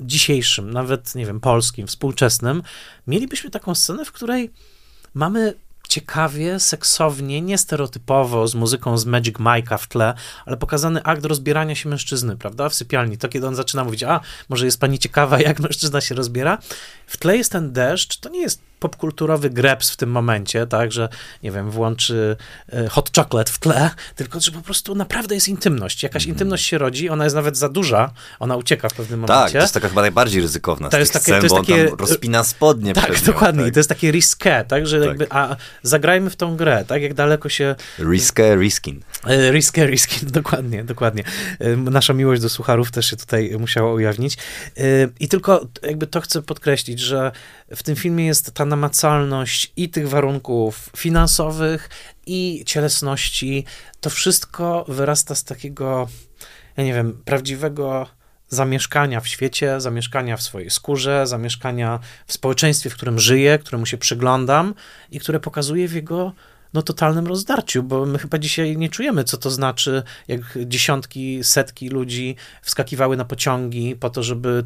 dzisiejszym, 0.00 0.70
nawet, 0.70 1.14
nie 1.14 1.26
wiem, 1.26 1.40
polskim, 1.40 1.86
współczesnym, 1.86 2.62
mielibyśmy 3.06 3.50
taką 3.50 3.74
scenę, 3.74 4.04
w 4.04 4.12
której 4.12 4.50
mamy 5.14 5.54
ciekawie, 5.92 6.60
seksownie, 6.60 7.40
niestereotypowo, 7.40 8.48
z 8.48 8.54
muzyką 8.54 8.98
z 8.98 9.04
Magic 9.04 9.36
Mike'a 9.36 9.78
w 9.78 9.88
tle, 9.88 10.14
ale 10.46 10.56
pokazany 10.56 11.02
akt 11.02 11.24
rozbierania 11.24 11.74
się 11.74 11.88
mężczyzny, 11.88 12.36
prawda, 12.36 12.68
w 12.68 12.74
sypialni. 12.74 13.18
To 13.18 13.28
kiedy 13.28 13.46
on 13.46 13.54
zaczyna 13.54 13.84
mówić, 13.84 14.02
a 14.02 14.20
może 14.48 14.64
jest 14.64 14.80
pani 14.80 14.98
ciekawa, 14.98 15.40
jak 15.48 15.60
mężczyzna 15.60 16.00
się 16.00 16.14
rozbiera. 16.14 16.58
W 17.06 17.16
tle 17.16 17.36
jest 17.36 17.52
ten 17.52 17.72
deszcz, 17.72 18.16
to 18.16 18.28
nie 18.28 18.40
jest 18.40 18.71
popkulturowy 18.82 19.50
greps 19.50 19.90
w 19.90 19.96
tym 19.96 20.10
momencie, 20.10 20.66
tak, 20.66 20.92
że 20.92 21.08
nie 21.42 21.50
wiem, 21.50 21.70
włączy 21.70 22.36
e, 22.72 22.88
hot 22.88 23.10
chocolate 23.16 23.52
w 23.52 23.58
tle, 23.58 23.90
tylko 24.16 24.40
że 24.40 24.52
po 24.52 24.60
prostu 24.60 24.94
naprawdę 24.94 25.34
jest 25.34 25.48
intymność. 25.48 26.02
Jakaś 26.02 26.24
mm. 26.24 26.34
intymność 26.34 26.66
się 26.66 26.78
rodzi, 26.78 27.08
ona 27.08 27.24
jest 27.24 27.36
nawet 27.36 27.56
za 27.56 27.68
duża, 27.68 28.10
ona 28.40 28.56
ucieka 28.56 28.88
w 28.88 28.94
pewnym 28.94 29.20
tak, 29.20 29.28
momencie. 29.28 29.52
Tak, 29.52 29.52
to 29.52 29.64
jest 29.64 29.74
taka 29.74 29.88
chyba 29.88 30.00
najbardziej 30.00 30.42
ryzykowna 30.42 30.88
to 30.88 30.98
jest 30.98 31.12
takie, 31.12 31.24
scen, 31.24 31.40
to 31.40 31.46
jest 31.46 31.68
takie, 31.68 31.96
rozpina 31.98 32.44
spodnie 32.44 32.92
Tak, 32.92 33.08
nią, 33.10 33.26
dokładnie. 33.26 33.64
Tak. 33.64 33.74
To 33.74 33.80
jest 33.80 33.88
takie 33.88 34.10
risque, 34.10 34.64
tak, 34.68 34.86
że 34.86 34.98
tak. 34.98 35.08
jakby, 35.08 35.26
a 35.30 35.56
zagrajmy 35.82 36.30
w 36.30 36.36
tą 36.36 36.56
grę, 36.56 36.84
tak, 36.86 37.02
jak 37.02 37.14
daleko 37.14 37.48
się... 37.48 37.74
Risque, 37.98 38.56
riskin. 38.56 39.00
E, 39.26 39.52
risque, 39.52 39.86
riskin, 39.86 40.30
dokładnie, 40.40 40.84
dokładnie. 40.84 41.24
E, 41.58 41.76
nasza 41.76 42.12
miłość 42.12 42.42
do 42.42 42.48
sucharów 42.48 42.90
też 42.90 43.06
się 43.10 43.16
tutaj 43.16 43.56
musiała 43.58 43.92
ujawnić. 43.92 44.36
I 45.20 45.28
tylko 45.28 45.66
jakby 45.82 46.06
to 46.06 46.20
chcę 46.20 46.42
podkreślić, 46.42 47.00
że 47.00 47.32
w 47.76 47.82
tym 47.82 47.96
filmie 47.96 48.26
jest 48.26 48.52
ta 48.52 48.64
namacalność 48.72 49.72
i 49.76 49.88
tych 49.90 50.08
warunków 50.08 50.90
finansowych, 50.96 51.88
i 52.26 52.62
cielesności. 52.66 53.64
To 54.00 54.10
wszystko 54.10 54.84
wyrasta 54.88 55.34
z 55.34 55.44
takiego, 55.44 56.08
ja 56.76 56.84
nie 56.84 56.94
wiem, 56.94 57.22
prawdziwego 57.24 58.06
zamieszkania 58.48 59.20
w 59.20 59.28
świecie, 59.28 59.80
zamieszkania 59.80 60.36
w 60.36 60.42
swojej 60.42 60.70
skórze, 60.70 61.26
zamieszkania 61.26 61.98
w 62.26 62.32
społeczeństwie, 62.32 62.90
w 62.90 62.94
którym 62.94 63.18
żyję, 63.18 63.58
któremu 63.58 63.86
się 63.86 63.98
przyglądam 63.98 64.74
i 65.10 65.20
które 65.20 65.40
pokazuje 65.40 65.88
w 65.88 65.92
jego 65.92 66.32
no, 66.74 66.82
totalnym 66.82 67.26
rozdarciu, 67.26 67.82
bo 67.82 68.06
my 68.06 68.18
chyba 68.18 68.38
dzisiaj 68.38 68.76
nie 68.76 68.88
czujemy, 68.88 69.24
co 69.24 69.36
to 69.36 69.50
znaczy, 69.50 70.02
jak 70.28 70.40
dziesiątki, 70.66 71.44
setki 71.44 71.88
ludzi 71.88 72.36
wskakiwały 72.62 73.16
na 73.16 73.24
pociągi 73.24 73.96
po 73.96 74.10
to, 74.10 74.22
żeby 74.22 74.64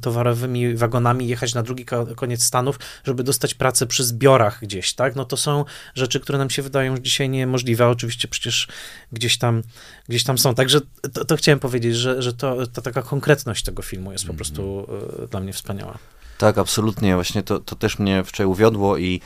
towarowymi 0.00 0.74
wagonami 0.74 1.28
jechać 1.28 1.54
na 1.54 1.62
drugi 1.62 1.84
koniec 2.16 2.42
Stanów, 2.42 2.78
żeby 3.04 3.24
dostać 3.24 3.54
pracę 3.54 3.86
przy 3.86 4.04
zbiorach 4.04 4.58
gdzieś, 4.62 4.94
tak? 4.94 5.16
No 5.16 5.24
to 5.24 5.36
są 5.36 5.64
rzeczy, 5.94 6.20
które 6.20 6.38
nam 6.38 6.50
się 6.50 6.62
wydają 6.62 6.92
już 6.92 7.00
dzisiaj 7.00 7.28
niemożliwe, 7.28 7.88
oczywiście 7.88 8.28
przecież 8.28 8.68
gdzieś 9.12 9.38
tam, 9.38 9.62
gdzieś 10.08 10.24
tam 10.24 10.38
są. 10.38 10.54
Także 10.54 10.80
to, 11.12 11.24
to 11.24 11.36
chciałem 11.36 11.58
powiedzieć, 11.58 11.96
że, 11.96 12.22
że 12.22 12.32
to, 12.32 12.66
ta 12.66 12.82
taka 12.82 13.02
konkretność 13.02 13.64
tego 13.64 13.82
filmu 13.82 14.12
jest 14.12 14.26
po 14.26 14.34
prostu 14.34 14.86
mm. 14.88 15.28
dla 15.28 15.40
mnie 15.40 15.52
wspaniała. 15.52 15.98
Tak, 16.38 16.58
absolutnie. 16.58 17.14
Właśnie 17.14 17.42
to, 17.42 17.60
to 17.60 17.76
też 17.76 17.98
mnie 17.98 18.24
wczoraj 18.24 18.52
uwiodło 18.52 18.98
i, 18.98 19.20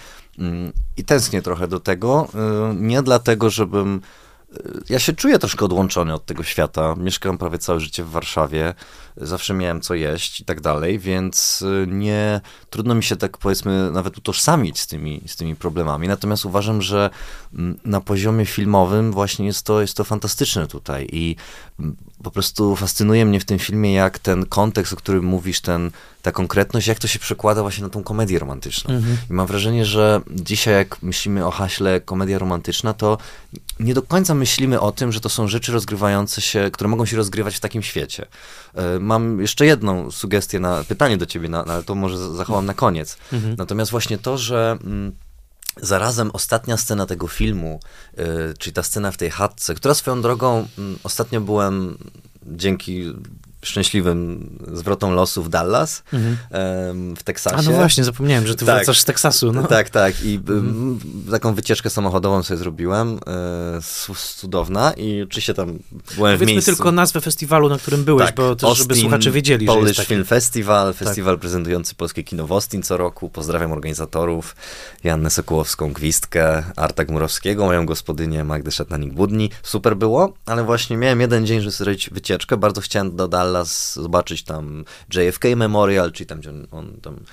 i 0.97 1.05
tęsknię 1.05 1.43
trochę 1.43 1.69
do 1.69 1.81
tego. 1.81 2.29
Y, 2.73 2.75
nie 2.75 3.03
dlatego, 3.03 3.51
żebym 3.51 4.01
ja 4.89 4.99
się 4.99 5.13
czuję 5.13 5.39
troszkę 5.39 5.65
odłączony 5.65 6.15
od 6.15 6.27
tego 6.27 6.43
świata. 6.43 6.95
Mieszkam 6.99 7.39
prawie 7.39 7.59
całe 7.59 7.81
życie 7.81 8.05
w 8.05 8.11
Warszawie, 8.11 8.75
zawsze 9.17 9.55
miałem 9.55 9.81
co 9.81 9.95
jeść 9.95 10.41
i 10.41 10.45
tak 10.45 10.61
dalej, 10.61 10.99
więc 10.99 11.63
y, 11.63 11.87
nie 11.91 12.41
trudno 12.71 12.95
mi 12.95 13.03
się 13.03 13.17
tak 13.17 13.39
powiedzmy 13.39 13.91
nawet 13.91 14.19
utożsamić 14.19 14.81
z 14.81 14.87
tymi, 14.87 15.23
z 15.27 15.37
tymi 15.37 15.57
problemami. 15.57 16.09
Natomiast 16.09 16.45
uważam, 16.45 16.83
że 16.83 17.11
mm, 17.55 17.79
na 17.85 18.01
poziomie 18.01 18.47
filmowym 18.47 19.13
właśnie 19.13 19.47
jest 19.47 19.67
to, 19.67 19.81
jest 19.81 19.97
to 19.97 20.05
fantastyczne 20.05 20.67
tutaj 20.67 21.09
i 21.13 21.37
mm, 21.81 21.97
po 22.23 22.31
prostu 22.31 22.77
fascynuje 22.77 23.25
mnie 23.25 23.41
w 23.41 23.45
tym 23.45 23.59
filmie, 23.59 23.95
jak 23.95 24.19
ten 24.19 24.47
kontekst, 24.47 24.93
o 24.93 24.97
którym 24.97 25.25
mówisz, 25.25 25.61
ten, 25.61 25.91
ta 26.27 26.33
konkretność, 26.33 26.87
jak 26.87 26.99
to 26.99 27.09
się 27.09 27.19
przekłada 27.19 27.63
właśnie 27.63 27.85
na 27.85 27.91
tą 27.91 28.03
komedię 28.03 28.39
romantyczną. 28.39 28.95
Mhm. 28.95 29.17
I 29.31 29.33
mam 29.33 29.47
wrażenie, 29.47 29.85
że 29.85 30.21
dzisiaj 30.31 30.75
jak 30.75 31.03
myślimy 31.03 31.47
o 31.47 31.51
haśle 31.51 32.01
komedia 32.01 32.39
romantyczna, 32.39 32.95
to 32.95 33.19
nie 33.81 33.95
do 33.95 34.03
końca 34.03 34.35
myślimy 34.35 34.81
o 34.81 34.93
tym, 34.93 35.13
że 35.13 35.21
to 35.21 35.29
są 35.29 35.49
rzeczy 35.49 35.73
rozgrywające 35.73 36.41
się, 36.41 36.71
które 36.73 36.89
mogą 36.89 37.07
się 37.07 37.17
rozgrywać 37.17 37.57
w 37.57 37.61
takim 37.61 37.83
świecie. 37.83 38.27
E, 38.75 38.99
mam 38.99 39.41
jeszcze 39.41 39.67
jedną 39.67 40.11
sugestię 40.11 40.61
na 40.61 40.85
pytanie 40.85 41.17
do 41.17 41.27
ciebie, 41.27 41.49
na, 41.49 41.65
ale 41.65 41.83
to 41.83 41.95
może 41.95 42.35
zachowam 42.35 42.67
na 42.67 42.75
koniec. 42.75 43.17
Mhm. 43.33 43.55
Natomiast 43.59 43.91
właśnie 43.91 44.19
to, 44.19 44.39
że... 44.39 44.79
Mm, 44.85 45.13
Zarazem 45.83 46.31
ostatnia 46.33 46.77
scena 46.77 47.07
tego 47.07 47.29
filmu, 47.29 47.81
yy, 48.17 48.25
czyli 48.59 48.75
ta 48.75 48.83
scena 48.83 49.13
w 49.13 49.17
tej 49.17 49.31
chatce, 49.31 49.75
która 49.75 49.95
swoją 49.95 50.23
drogą, 50.23 50.69
yy, 50.79 50.85
ostatnio 51.03 51.41
byłem 51.41 51.99
dzięki 52.47 53.13
szczęśliwym 53.67 54.51
zwrotom 54.73 55.15
losu 55.15 55.43
w 55.43 55.49
Dallas, 55.49 56.03
mhm. 56.13 56.37
w 57.17 57.23
Teksasie. 57.23 57.57
A 57.57 57.63
no 57.63 57.73
właśnie, 57.73 58.05
zapomniałem, 58.05 58.47
że 58.47 58.55
ty 58.55 58.67
tak, 58.67 58.75
wracasz 58.75 59.01
z 59.01 59.05
Teksasu. 59.05 59.53
No. 59.53 59.63
Tak, 59.63 59.91
tak. 59.91 60.25
I 60.25 60.35
mhm. 60.35 60.99
taką 61.31 61.55
wycieczkę 61.55 61.91
samochodową 61.91 62.43
sobie 62.43 62.59
zrobiłem, 62.59 63.19
e, 63.27 63.81
cudowna 64.37 64.93
i 64.93 65.23
oczywiście 65.23 65.55
tam 65.55 65.67
byłem 65.67 65.79
Powiedzmy 66.17 66.47
w 66.47 66.49
miejscu. 66.49 66.73
tylko 66.73 66.93
nazwę 66.93 67.21
festiwalu, 67.21 67.69
na 67.69 67.79
którym 67.79 68.05
byłeś, 68.05 68.27
tak, 68.27 68.35
bo 68.35 68.57
też, 68.57 68.65
Austin, 68.65 68.85
żeby 68.85 69.01
słuchacze 69.01 69.31
wiedzieli, 69.31 69.67
Polish 69.67 69.83
że 69.83 69.89
jest 69.89 69.97
taki... 69.97 70.09
Film 70.09 70.25
Festival, 70.25 70.95
tak. 70.95 70.97
festiwal 70.97 71.35
tak. 71.35 71.41
prezentujący 71.41 71.95
polskie 71.95 72.25
kino 72.25 72.47
w 72.47 72.53
Austin 72.53 72.83
co 72.83 72.97
roku. 72.97 73.31
Pozdrawiam 73.31 73.73
organizatorów, 73.73 74.57
Jannę 75.05 75.31
Sokołowską, 75.31 75.93
Gwizdkę, 75.93 76.63
Arta 76.77 77.05
Gmurowskiego, 77.05 77.65
moją 77.65 77.87
gospodynię 77.87 78.45
Magdę 78.45 78.71
Szatnanik-Budni. 78.71 79.51
Super 79.63 79.97
było, 79.97 80.33
ale 80.47 80.65
właśnie 80.65 80.97
miałem 80.97 81.21
jeden 81.21 81.47
dzień, 81.47 81.61
żeby 81.61 81.71
zrobić 81.71 82.11
wycieczkę. 82.11 82.57
Bardzo 82.57 82.81
chciałem 82.81 83.17
do 83.17 83.29
Dallas 83.29 83.56
Dallas, 83.57 83.95
zobaczyć 83.95 84.43
tam 84.45 84.85
JFK 85.15 85.45
Memorial, 85.57 86.13
czyli 86.13 86.27
tam, 86.27 86.41
gdzie 86.41 86.51
on, 86.51 86.67
on 86.71 87.01
tam 87.01 87.25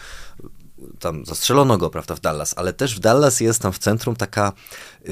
tam 1.00 1.26
zastrzelono 1.26 1.78
go, 1.78 1.90
prawda, 1.90 2.16
w 2.16 2.20
Dallas, 2.20 2.54
ale 2.58 2.74
też 2.74 2.96
w 2.96 3.00
Dallas 3.00 3.40
jest 3.40 3.62
tam 3.62 3.74
w 3.74 3.80
centrum 3.80 4.16
taka 4.16 4.52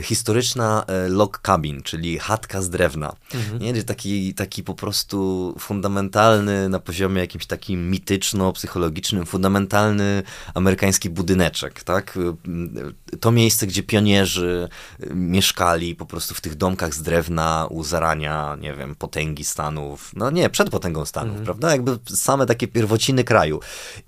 historyczna 0.02 0.86
e, 0.88 1.10
log 1.10 1.40
cabin, 1.42 1.82
czyli 1.84 2.20
chatka 2.20 2.62
z 2.62 2.70
drewna. 2.70 3.16
Mhm. 3.34 3.62
Nie? 3.62 3.84
Taki, 3.84 4.34
taki 4.34 4.64
po 4.64 4.74
prostu 4.74 5.56
fundamentalny 5.60 6.70
na 6.70 6.80
poziomie 6.80 7.22
jakimś 7.22 7.46
takim 7.46 7.92
mityczno-psychologicznym, 7.92 9.26
fundamentalny 9.26 10.24
amerykański 10.54 11.10
budyneczek, 11.10 11.84
tak? 11.84 12.20
To 13.20 13.32
miejsce, 13.32 13.68
gdzie 13.68 13.84
pionierzy 13.84 14.70
e, 15.00 15.14
mieszkali 15.14 15.96
po 15.96 16.06
prostu 16.06 16.36
w 16.36 16.42
tych 16.42 16.56
domkach 16.56 16.94
z 16.94 17.02
drewna 17.02 17.68
u 17.70 17.84
zarania, 17.84 18.58
nie 18.62 18.74
wiem, 18.74 18.96
potęgi 18.96 19.44
Stanów, 19.44 20.12
no 20.16 20.32
nie, 20.32 20.50
przed 20.50 20.70
potęgą 20.70 21.06
Stanów, 21.06 21.30
mhm. 21.30 21.46
prawda? 21.46 21.72
Jakby 21.72 22.00
same 22.16 22.46
takie 22.46 22.68
pierwociny 22.68 23.24
kraju. 23.24 23.60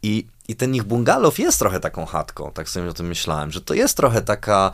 I 0.03 0.25
i 0.53 0.55
ten 0.55 0.75
ich 0.75 0.83
bungalow 0.83 1.39
jest 1.39 1.59
trochę 1.59 1.79
taką 1.79 2.05
chatką, 2.05 2.51
tak 2.53 2.69
sobie 2.69 2.89
o 2.89 2.93
tym 2.93 3.07
myślałem, 3.07 3.51
że 3.51 3.61
to 3.61 3.73
jest 3.73 3.97
trochę 3.97 4.21
taka, 4.21 4.71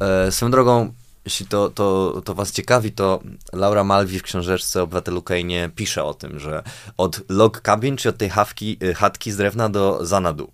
e, 0.00 0.32
swoją 0.32 0.50
drogą, 0.50 0.92
jeśli 1.24 1.46
to, 1.46 1.70
to, 1.70 2.20
to 2.24 2.34
was 2.34 2.52
ciekawi, 2.52 2.92
to 2.92 3.20
Laura 3.52 3.84
Malwi 3.84 4.18
w 4.18 4.22
książeczce 4.22 4.82
Obywatelu 4.82 5.22
Kejnie 5.22 5.70
pisze 5.76 6.04
o 6.04 6.14
tym, 6.14 6.38
że 6.38 6.62
od 6.96 7.20
log 7.28 7.60
cabin, 7.60 7.96
czy 7.96 8.08
od 8.08 8.16
tej 8.16 8.28
hawki, 8.28 8.78
e, 8.80 8.94
chatki 8.94 9.32
z 9.32 9.36
drewna 9.36 9.68
do 9.68 10.06
Zanadu 10.06 10.50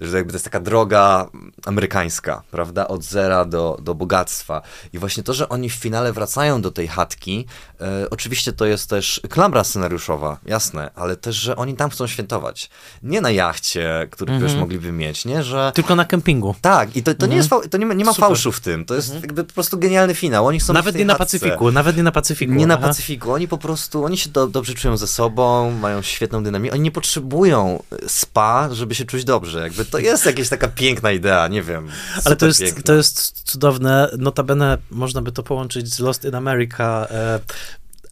że 0.00 0.16
jakby 0.16 0.32
to 0.32 0.36
jest 0.36 0.44
taka 0.44 0.60
droga 0.60 1.28
amerykańska, 1.66 2.42
prawda, 2.50 2.88
od 2.88 3.04
zera 3.04 3.44
do, 3.44 3.78
do 3.82 3.94
bogactwa. 3.94 4.62
I 4.92 4.98
właśnie 4.98 5.22
to, 5.22 5.34
że 5.34 5.48
oni 5.48 5.70
w 5.70 5.74
finale 5.74 6.12
wracają 6.12 6.62
do 6.62 6.70
tej 6.70 6.88
chatki, 6.88 7.46
e, 7.80 8.10
oczywiście 8.10 8.52
to 8.52 8.66
jest 8.66 8.90
też 8.90 9.20
klamra 9.30 9.64
scenariuszowa, 9.64 10.38
jasne, 10.46 10.90
ale 10.94 11.16
też, 11.16 11.36
że 11.36 11.56
oni 11.56 11.76
tam 11.76 11.90
chcą 11.90 12.06
świętować. 12.06 12.70
Nie 13.02 13.20
na 13.20 13.30
jachcie, 13.30 14.08
który 14.10 14.32
-hmm. 14.32 14.42
już 14.42 14.54
mogliby 14.54 14.92
mieć, 14.92 15.24
nie, 15.24 15.42
że... 15.42 15.72
Tylko 15.74 15.96
na 15.96 16.04
kempingu. 16.04 16.54
Tak, 16.60 16.96
i 16.96 17.02
to, 17.02 17.14
to 17.14 17.26
nie 17.26 17.36
jest, 17.36 17.50
to 17.70 17.78
nie 17.78 17.86
ma, 17.86 17.94
nie 17.94 18.04
ma 18.04 18.12
fałszu 18.12 18.52
w 18.52 18.60
tym, 18.60 18.84
to 18.84 18.94
jest 18.94 19.14
-hmm. 19.14 19.22
jakby 19.22 19.44
po 19.44 19.52
prostu 19.52 19.78
genialny 19.78 20.14
finał. 20.14 20.46
Oni 20.46 20.60
chcą 20.60 20.72
Nawet 20.72 20.94
nie 20.94 21.04
na 21.04 21.14
Pacyfiku, 21.14 21.72
nawet 21.72 21.96
nie 21.96 22.02
na 22.02 22.12
Pacyfiku. 22.12 22.52
Nie 22.52 22.64
Aha. 22.64 22.66
na 22.66 22.88
Pacyfiku, 22.88 23.32
oni 23.32 23.48
po 23.48 23.58
prostu, 23.58 24.04
oni 24.04 24.18
się 24.18 24.30
do, 24.30 24.46
dobrze 24.46 24.74
czują 24.74 24.96
ze 24.96 25.06
sobą, 25.06 25.70
mają 25.70 26.02
świetną 26.02 26.42
dynamikę, 26.42 26.74
oni 26.74 26.82
nie 26.82 26.90
potrzebują 26.90 27.82
spa, 28.06 28.68
żeby 28.72 28.94
się 28.94 29.04
czuć 29.04 29.24
dobrze 29.24 29.61
jakby 29.62 29.84
to 29.84 29.98
jest 29.98 30.26
jakaś 30.26 30.48
taka 30.48 30.68
piękna 30.68 31.12
idea, 31.12 31.48
nie 31.48 31.62
wiem. 31.62 31.88
Ale 32.24 32.36
to 32.36 32.46
jest, 32.46 32.62
to 32.84 32.94
jest 32.94 33.42
cudowne. 33.50 34.10
Notabene 34.18 34.78
można 34.90 35.22
by 35.22 35.32
to 35.32 35.42
połączyć 35.42 35.94
z 35.94 35.98
Lost 35.98 36.24
in 36.24 36.34
America. 36.34 37.06
E, 37.10 37.40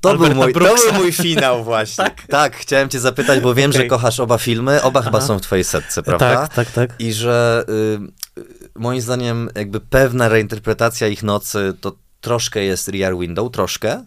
to 0.01 0.19
był, 0.19 0.35
mój, 0.35 0.53
to 0.53 0.61
był 0.61 0.93
mój 0.95 1.13
finał 1.23 1.65
właśnie. 1.65 2.05
tak? 2.05 2.27
tak, 2.27 2.57
chciałem 2.57 2.89
cię 2.89 3.01
zapytać, 3.01 3.41
bo 3.41 3.55
wiem, 3.55 3.71
okay. 3.71 3.83
że 3.83 3.89
kochasz 3.89 4.21
oba 4.21 4.39
filmy. 4.39 4.83
Oba 4.83 5.01
Aha. 5.01 5.09
chyba 5.09 5.21
są 5.21 5.39
w 5.39 5.43
twojej 5.43 5.65
setce, 5.65 6.03
prawda? 6.03 6.37
Tak, 6.37 6.55
tak, 6.55 6.71
tak. 6.71 6.95
I 6.99 7.13
że 7.13 7.65
y, 7.69 8.41
moim 8.75 9.01
zdaniem 9.01 9.51
jakby 9.55 9.81
pewna 9.81 10.29
reinterpretacja 10.29 11.09
ich 11.09 11.23
nocy 11.23 11.75
to 11.81 11.93
troszkę 12.21 12.65
jest 12.65 12.89
Rear 12.89 13.19
Window, 13.19 13.53
troszkę. 13.53 14.05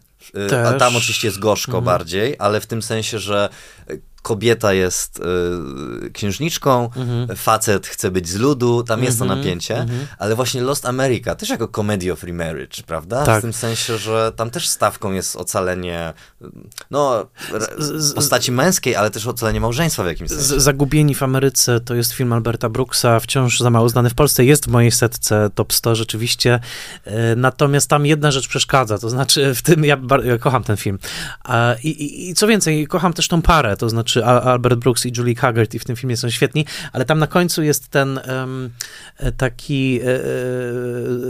Y, 0.51 0.67
a 0.67 0.73
tam 0.73 0.95
oczywiście 0.95 1.27
jest 1.27 1.39
gorzko 1.39 1.77
mhm. 1.77 1.85
bardziej, 1.85 2.35
ale 2.39 2.61
w 2.61 2.65
tym 2.65 2.81
sensie, 2.81 3.19
że 3.19 3.49
kobieta 4.23 4.73
jest 4.73 5.19
y, 6.05 6.11
księżniczką, 6.11 6.89
mhm. 6.95 7.37
facet 7.37 7.87
chce 7.87 8.11
być 8.11 8.29
z 8.29 8.35
ludu, 8.35 8.83
tam 8.83 9.03
jest 9.03 9.19
to 9.19 9.25
mhm, 9.25 9.39
napięcie, 9.39 9.77
mhm. 9.77 10.07
ale 10.17 10.35
właśnie 10.35 10.61
Lost 10.61 10.85
America 10.85 11.35
też 11.35 11.49
jako 11.49 11.67
comedy 11.67 12.11
of 12.11 12.23
remarriage, 12.23 12.83
prawda? 12.87 13.25
Tak. 13.25 13.39
W 13.39 13.41
tym 13.41 13.53
sensie, 13.53 13.97
że 13.97 14.31
tam 14.35 14.49
też 14.49 14.67
stawką 14.67 15.11
jest 15.11 15.35
ocalenie 15.35 16.13
no, 16.91 17.25
z, 17.77 18.13
postaci 18.13 18.51
męskiej, 18.51 18.95
ale 18.95 19.11
też 19.11 19.27
ocalenie 19.27 19.59
małżeństwa 19.59 20.03
w 20.03 20.07
jakimś 20.07 20.29
sensie. 20.29 20.59
Zagubieni 20.59 21.15
w 21.15 21.23
Ameryce 21.23 21.79
to 21.79 21.95
jest 21.95 22.11
film 22.11 22.33
Alberta 22.33 22.69
Brooksa, 22.69 23.19
wciąż 23.19 23.59
za 23.59 23.69
mało 23.69 23.89
znany 23.89 24.09
w 24.09 24.13
Polsce, 24.13 24.45
jest 24.45 24.65
w 24.65 24.67
mojej 24.67 24.91
setce 24.91 25.49
top 25.55 25.73
100 25.73 25.95
rzeczywiście, 25.95 26.59
e, 27.05 27.35
natomiast 27.35 27.89
tam 27.89 28.05
jedna 28.05 28.31
rzecz 28.31 28.47
przeszkadza, 28.47 28.97
to 28.97 29.09
znaczy 29.09 29.55
w 29.55 29.61
tym 29.61 29.85
ja, 29.85 29.97
ja 30.23 30.37
kocham 30.37 30.63
ten 30.63 30.77
film. 30.77 30.99
I, 31.83 31.89
i, 31.89 32.29
I 32.29 32.33
co 32.33 32.47
więcej, 32.47 32.87
kocham 32.87 33.13
też 33.13 33.27
tą 33.27 33.41
parę, 33.41 33.77
to 33.77 33.89
znaczy 33.89 34.12
czy 34.13 34.25
Albert 34.25 34.79
Brooks 34.79 35.05
i 35.05 35.11
Julie 35.17 35.35
Haggerty 35.35 35.79
w 35.79 35.85
tym 35.85 35.95
filmie 35.95 36.17
są 36.17 36.29
świetni, 36.29 36.65
ale 36.93 37.05
tam 37.05 37.19
na 37.19 37.27
końcu 37.27 37.63
jest 37.63 37.87
ten 37.87 38.19
um, 38.27 38.69
taki 39.37 39.99
e, 40.01 40.05
e, 40.05 40.19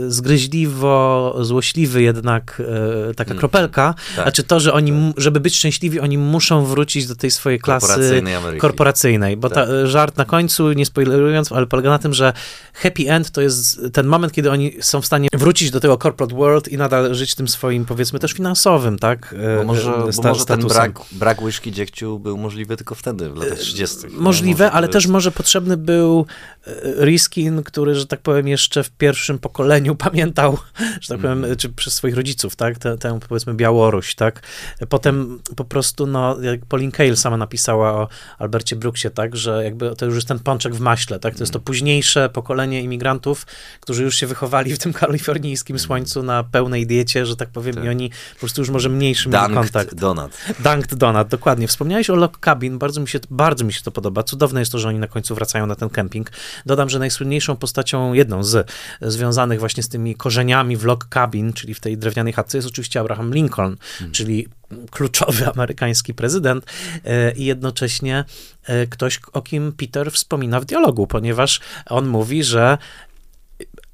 zgryźliwo 0.08 1.36
złośliwy 1.40 2.02
jednak 2.02 2.62
e, 3.10 3.14
taka 3.14 3.30
mm. 3.30 3.38
kropelka, 3.38 3.94
tak. 4.16 4.24
znaczy 4.24 4.42
to, 4.42 4.60
że 4.60 4.72
oni, 4.72 5.12
tak. 5.14 5.22
żeby 5.22 5.40
być 5.40 5.56
szczęśliwi, 5.56 6.00
oni 6.00 6.18
muszą 6.18 6.64
wrócić 6.64 7.06
do 7.06 7.16
tej 7.16 7.30
swojej 7.30 7.58
klasy 7.58 7.86
korporacyjnej, 7.86 8.58
korporacyjnej 8.58 9.36
bo 9.36 9.48
tak. 9.48 9.68
ta, 9.68 9.86
żart 9.86 10.16
na 10.16 10.24
końcu, 10.24 10.72
nie 10.72 10.86
spoilerując, 10.86 11.52
ale 11.52 11.66
polega 11.66 11.90
na 11.90 11.98
tym, 11.98 12.14
że 12.14 12.32
happy 12.74 13.10
end 13.10 13.30
to 13.30 13.40
jest 13.40 13.80
ten 13.92 14.06
moment, 14.06 14.32
kiedy 14.32 14.50
oni 14.50 14.72
są 14.80 15.00
w 15.00 15.06
stanie 15.06 15.28
wrócić 15.32 15.70
do 15.70 15.80
tego 15.80 15.96
corporate 15.96 16.34
world 16.34 16.68
i 16.68 16.76
nadal 16.76 17.14
żyć 17.14 17.34
tym 17.34 17.48
swoim, 17.48 17.84
powiedzmy, 17.84 18.18
też 18.18 18.32
finansowym, 18.32 18.98
tak? 18.98 19.34
Bo 19.56 19.64
może, 19.64 19.92
bo 20.16 20.22
może 20.22 20.44
ten 20.44 20.60
brak, 20.60 21.00
brak 21.12 21.42
łyżki 21.42 21.72
dziegciu 21.72 22.18
był 22.18 22.36
możliwy 22.36 22.73
możliwe 22.74 22.76
tylko 22.76 22.94
wtedy, 22.94 23.30
w 23.30 23.36
latach 23.36 23.58
30. 23.58 23.96
Możliwe, 24.10 24.70
ale 24.70 24.88
też 24.88 25.06
może 25.06 25.30
potrzebny 25.30 25.76
był 25.76 26.26
e, 26.66 26.72
Riskin, 27.04 27.62
który, 27.62 27.94
że 27.94 28.06
tak 28.06 28.20
powiem, 28.20 28.48
jeszcze 28.48 28.82
w 28.82 28.90
pierwszym 28.90 29.38
pokoleniu 29.38 29.94
pamiętał, 30.06 30.58
że 31.00 31.08
tak 31.08 31.20
powiem, 31.20 31.44
mm. 31.44 31.56
czy 31.56 31.68
przez 31.68 31.94
swoich 31.94 32.16
rodziców, 32.16 32.56
tak, 32.56 32.78
tę, 32.78 32.98
tę 32.98 33.18
powiedzmy 33.28 33.54
Białoruś, 33.54 34.14
tak. 34.14 34.42
Potem 34.88 35.40
po 35.56 35.64
prostu, 35.64 36.06
no, 36.06 36.40
jak 36.40 36.66
Pauline 36.66 36.92
Kael 36.92 37.16
sama 37.16 37.36
napisała 37.36 37.92
o 37.92 38.08
Albercie 38.38 38.76
Brooksie, 38.76 39.10
tak, 39.10 39.36
że 39.36 39.64
jakby 39.64 39.96
to 39.96 40.06
już 40.06 40.14
jest 40.14 40.28
ten 40.28 40.38
pączek 40.38 40.74
w 40.74 40.80
maśle, 40.80 41.18
tak, 41.18 41.34
to 41.34 41.42
jest 41.42 41.52
to 41.52 41.58
mm. 41.58 41.64
późniejsze 41.64 42.28
pokolenie 42.28 42.82
imigrantów, 42.82 43.46
którzy 43.80 44.02
już 44.02 44.16
się 44.16 44.26
wychowali 44.26 44.74
w 44.74 44.78
tym 44.78 44.92
kalifornijskim 45.02 45.76
mm. 45.76 45.86
słońcu 45.86 46.22
na 46.22 46.44
pełnej 46.44 46.86
diecie, 46.86 47.26
że 47.26 47.36
tak 47.36 47.48
powiem, 47.48 47.74
tak. 47.74 47.84
i 47.84 47.88
oni 47.88 48.10
po 48.34 48.40
prostu 48.40 48.60
już 48.60 48.70
może 48.70 48.88
mniejszy 48.88 49.28
mieli 49.28 49.54
kontakt. 49.54 49.94
Donut. 49.94 50.32
Dunked 50.58 50.94
Donut, 50.94 51.28
dokładnie. 51.28 51.68
Wspomniałeś 51.68 52.10
o 52.10 52.14
Log 52.14 52.38
Bardzo 52.70 53.00
mi, 53.00 53.08
się, 53.08 53.20
bardzo 53.30 53.64
mi 53.64 53.72
się 53.72 53.82
to 53.82 53.90
podoba. 53.90 54.22
Cudowne 54.22 54.60
jest 54.60 54.72
to, 54.72 54.78
że 54.78 54.88
oni 54.88 54.98
na 54.98 55.08
końcu 55.08 55.34
wracają 55.34 55.66
na 55.66 55.74
ten 55.74 55.88
kemping. 55.88 56.30
Dodam, 56.66 56.90
że 56.90 56.98
najsłynniejszą 56.98 57.56
postacią, 57.56 58.12
jedną 58.12 58.44
z 58.44 58.70
związanych 59.02 59.60
właśnie 59.60 59.82
z 59.82 59.88
tymi 59.88 60.14
korzeniami 60.14 60.76
w 60.76 60.84
log 60.84 61.08
cabin, 61.08 61.52
czyli 61.52 61.74
w 61.74 61.80
tej 61.80 61.98
drewnianej 61.98 62.32
chatce, 62.32 62.58
jest 62.58 62.68
oczywiście 62.68 63.00
Abraham 63.00 63.34
Lincoln, 63.34 63.76
hmm. 63.98 64.12
czyli 64.12 64.48
kluczowy 64.90 65.48
amerykański 65.54 66.14
prezydent 66.14 66.64
e, 67.04 67.32
i 67.32 67.44
jednocześnie 67.44 68.24
e, 68.64 68.86
ktoś, 68.86 69.20
o 69.32 69.42
kim 69.42 69.72
Peter 69.72 70.12
wspomina 70.12 70.60
w 70.60 70.64
dialogu, 70.64 71.06
ponieważ 71.06 71.60
on 71.86 72.06
mówi, 72.06 72.44
że 72.44 72.78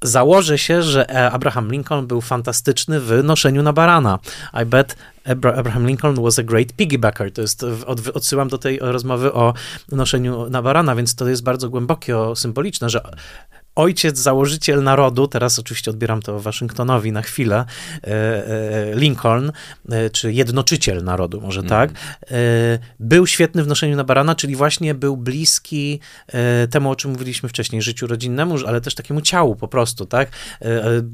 założę 0.01 0.57
się, 0.57 0.83
że 0.83 1.09
e, 1.09 1.31
Abraham 1.31 1.71
Lincoln 1.71 2.07
był 2.07 2.21
fantastyczny 2.21 2.99
w 2.99 3.23
noszeniu 3.23 3.63
na 3.63 3.73
barana. 3.73 4.19
I 4.63 4.65
bet 4.65 4.95
Abraham 5.25 5.87
Lincoln 5.87 6.23
was 6.23 6.39
a 6.39 6.43
great 6.43 6.73
piggybacker. 6.73 7.31
To 7.31 7.41
jest, 7.41 7.63
od, 7.85 8.07
odsyłam 8.07 8.47
do 8.47 8.57
tej 8.57 8.79
rozmowy 8.81 9.33
o 9.33 9.53
noszeniu 9.91 10.49
na 10.49 10.61
barana, 10.61 10.95
więc 10.95 11.15
to 11.15 11.29
jest 11.29 11.43
bardzo 11.43 11.69
głębokie, 11.69 12.15
symboliczne, 12.35 12.89
że 12.89 13.01
ojciec, 13.81 14.17
założyciel 14.17 14.83
narodu, 14.83 15.27
teraz 15.27 15.59
oczywiście 15.59 15.91
odbieram 15.91 16.21
to 16.21 16.39
Waszyngtonowi 16.39 17.11
na 17.11 17.21
chwilę, 17.21 17.65
e, 18.03 18.07
e, 18.07 18.95
Lincoln, 18.95 19.51
e, 19.89 20.09
czy 20.09 20.33
jednoczyciel 20.33 21.03
narodu, 21.03 21.41
może 21.41 21.63
tak, 21.63 21.91
był 22.99 23.27
świetny 23.27 23.63
w 23.63 23.67
noszeniu 23.67 23.95
na 23.95 24.03
barana, 24.03 24.35
czyli 24.35 24.55
właśnie 24.55 24.95
był 24.95 25.17
bliski 25.17 25.99
temu, 26.69 26.91
o 26.91 26.95
czym 26.95 27.11
mówiliśmy 27.11 27.49
wcześniej, 27.49 27.81
życiu 27.81 28.07
rodzinnemu, 28.07 28.55
ale 28.67 28.81
też 28.81 28.95
takiemu 28.95 29.21
ciału 29.21 29.55
po 29.55 29.67
prostu, 29.67 30.05
tak. 30.05 30.29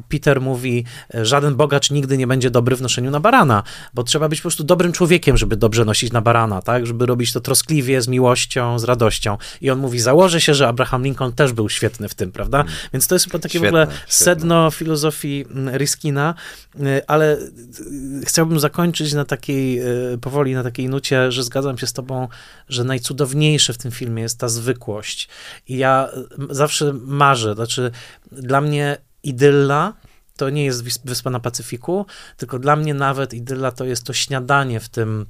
Peter 0.09 0.41
mówi, 0.41 0.85
żaden 1.13 1.55
bogacz 1.55 1.91
nigdy 1.91 2.17
nie 2.17 2.27
będzie 2.27 2.49
dobry 2.49 2.75
w 2.75 2.81
noszeniu 2.81 3.11
na 3.11 3.19
barana, 3.19 3.63
bo 3.93 4.03
trzeba 4.03 4.29
być 4.29 4.39
po 4.39 4.43
prostu 4.43 4.63
dobrym 4.63 4.91
człowiekiem, 4.91 5.37
żeby 5.37 5.55
dobrze 5.55 5.85
nosić 5.85 6.11
na 6.11 6.21
barana, 6.21 6.61
tak, 6.61 6.87
żeby 6.87 7.05
robić 7.05 7.33
to 7.33 7.41
troskliwie, 7.41 8.01
z 8.01 8.07
miłością, 8.07 8.79
z 8.79 8.83
radością. 8.83 9.37
I 9.61 9.69
on 9.69 9.79
mówi, 9.79 9.99
założę 9.99 10.41
się, 10.41 10.53
że 10.53 10.67
Abraham 10.67 11.03
Lincoln 11.03 11.33
też 11.33 11.53
był 11.53 11.69
świetny 11.69 12.09
w 12.09 12.15
tym, 12.15 12.31
prawda? 12.31 12.56
Prawda? 12.63 12.89
Więc 12.93 13.07
to 13.07 13.15
jest 13.15 13.25
chyba 13.25 13.39
takie 13.39 13.59
świetne, 13.59 13.85
w 13.85 13.89
ogóle 13.89 13.97
sedno 14.07 14.69
świetne. 14.69 14.77
filozofii 14.77 15.45
mm, 15.49 15.77
Riskina, 15.77 16.35
y, 16.75 17.07
ale 17.07 17.37
y, 17.37 18.25
chciałbym 18.25 18.59
zakończyć 18.59 19.13
na 19.13 19.25
takiej, 19.25 19.81
y, 20.13 20.17
powoli 20.17 20.53
na 20.53 20.63
takiej 20.63 20.89
nucie, 20.89 21.31
że 21.31 21.43
zgadzam 21.43 21.77
się 21.77 21.87
z 21.87 21.93
tobą, 21.93 22.27
że 22.69 22.83
najcudowniejsze 22.83 23.73
w 23.73 23.77
tym 23.77 23.91
filmie 23.91 24.23
jest 24.23 24.39
ta 24.39 24.47
zwykłość. 24.47 25.29
I 25.67 25.77
ja 25.77 26.09
zawsze 26.49 26.93
marzę, 26.93 27.55
znaczy 27.55 27.91
dla 28.31 28.61
mnie 28.61 28.97
idylla 29.23 29.93
to 30.37 30.49
nie 30.49 30.65
jest 30.65 31.05
wyspa 31.05 31.29
na 31.29 31.39
Pacyfiku, 31.39 32.05
tylko 32.37 32.59
dla 32.59 32.75
mnie 32.75 32.93
nawet 32.93 33.33
idylla 33.33 33.71
to 33.71 33.85
jest 33.85 34.03
to 34.03 34.13
śniadanie 34.13 34.79
w 34.79 34.89
tym 34.89 35.25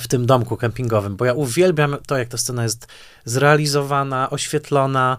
w 0.00 0.08
tym 0.08 0.26
domku 0.26 0.56
kempingowym, 0.56 1.16
bo 1.16 1.24
ja 1.24 1.32
uwielbiam 1.32 1.96
to, 2.06 2.18
jak 2.18 2.28
ta 2.28 2.38
scena 2.38 2.62
jest 2.62 2.86
zrealizowana, 3.24 4.30
oświetlona. 4.30 5.16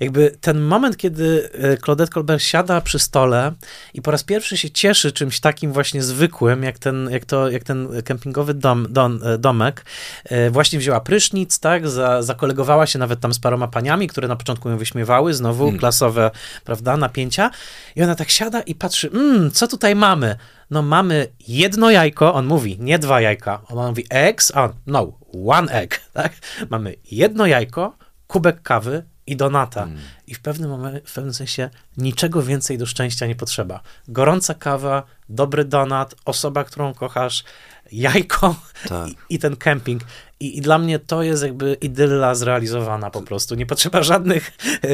Jakby 0.00 0.36
ten 0.40 0.60
moment, 0.60 0.96
kiedy 0.96 1.50
e, 1.52 1.76
Claudette 1.76 2.12
Colbert 2.12 2.42
siada 2.42 2.80
przy 2.80 2.98
stole 2.98 3.52
i 3.94 4.02
po 4.02 4.10
raz 4.10 4.22
pierwszy 4.22 4.56
się 4.56 4.70
cieszy 4.70 5.12
czymś 5.12 5.40
takim 5.40 5.72
właśnie 5.72 6.02
zwykłym, 6.02 6.62
jak 6.62 6.78
ten, 6.78 7.08
jak 7.10 7.24
to, 7.24 7.50
jak 7.50 7.64
ten 7.64 8.02
kempingowy 8.02 8.54
dom, 8.54 8.86
dom, 8.90 9.20
e, 9.24 9.38
domek, 9.38 9.84
e, 10.24 10.50
właśnie 10.50 10.78
wzięła 10.78 11.00
prysznic, 11.00 11.58
tak, 11.58 11.88
za, 11.88 12.22
zakolegowała 12.22 12.86
się 12.86 12.98
nawet 12.98 13.20
tam 13.20 13.34
z 13.34 13.38
paroma 13.38 13.68
paniami, 13.68 14.08
które 14.08 14.28
na 14.28 14.36
początku 14.36 14.68
ją 14.68 14.78
wyśmiewały, 14.78 15.34
znowu 15.34 15.64
hmm. 15.64 15.78
klasowe, 15.78 16.30
prawda, 16.64 16.96
napięcia 16.96 17.50
i 17.96 18.02
ona 18.02 18.14
tak 18.14 18.30
siada 18.30 18.60
i 18.60 18.74
patrzy, 18.74 19.10
mmm, 19.10 19.50
co 19.50 19.68
tutaj 19.68 19.94
mamy? 19.94 20.36
no 20.70 20.82
mamy 20.82 21.28
jedno 21.48 21.90
jajko, 21.90 22.34
on 22.34 22.46
mówi, 22.46 22.76
nie 22.80 22.98
dwa 22.98 23.20
jajka, 23.20 23.60
on 23.68 23.88
mówi 23.88 24.04
eggs, 24.10 24.52
a 24.54 24.68
no, 24.86 25.12
one 25.46 25.72
egg, 25.72 26.00
tak? 26.12 26.32
Mamy 26.70 26.94
jedno 27.10 27.46
jajko, 27.46 27.96
kubek 28.26 28.62
kawy 28.62 29.02
i 29.26 29.36
donata. 29.36 29.82
Mm. 29.82 29.98
I 30.26 30.34
w 30.34 30.40
pewnym, 30.40 30.70
momencie, 30.70 31.00
w 31.06 31.14
pewnym 31.14 31.34
sensie 31.34 31.70
niczego 31.96 32.42
więcej 32.42 32.78
do 32.78 32.86
szczęścia 32.86 33.26
nie 33.26 33.36
potrzeba. 33.36 33.80
Gorąca 34.08 34.54
kawa, 34.54 35.02
dobry 35.28 35.64
donat, 35.64 36.14
osoba, 36.24 36.64
którą 36.64 36.94
kochasz, 36.94 37.44
jajko 37.92 38.56
tak. 38.88 39.08
i, 39.08 39.14
i, 39.30 39.38
ten 39.38 39.56
kemping. 39.56 40.02
I, 40.40 40.58
I, 40.58 40.60
dla 40.60 40.78
mnie 40.78 40.98
to 40.98 41.22
jest 41.22 41.42
jakby 41.42 41.74
idylla 41.74 42.34
zrealizowana 42.34 43.10
po 43.10 43.22
prostu. 43.22 43.54
Nie 43.54 43.66
potrzeba 43.66 44.02
żadnych 44.02 44.50
e, 44.52 44.88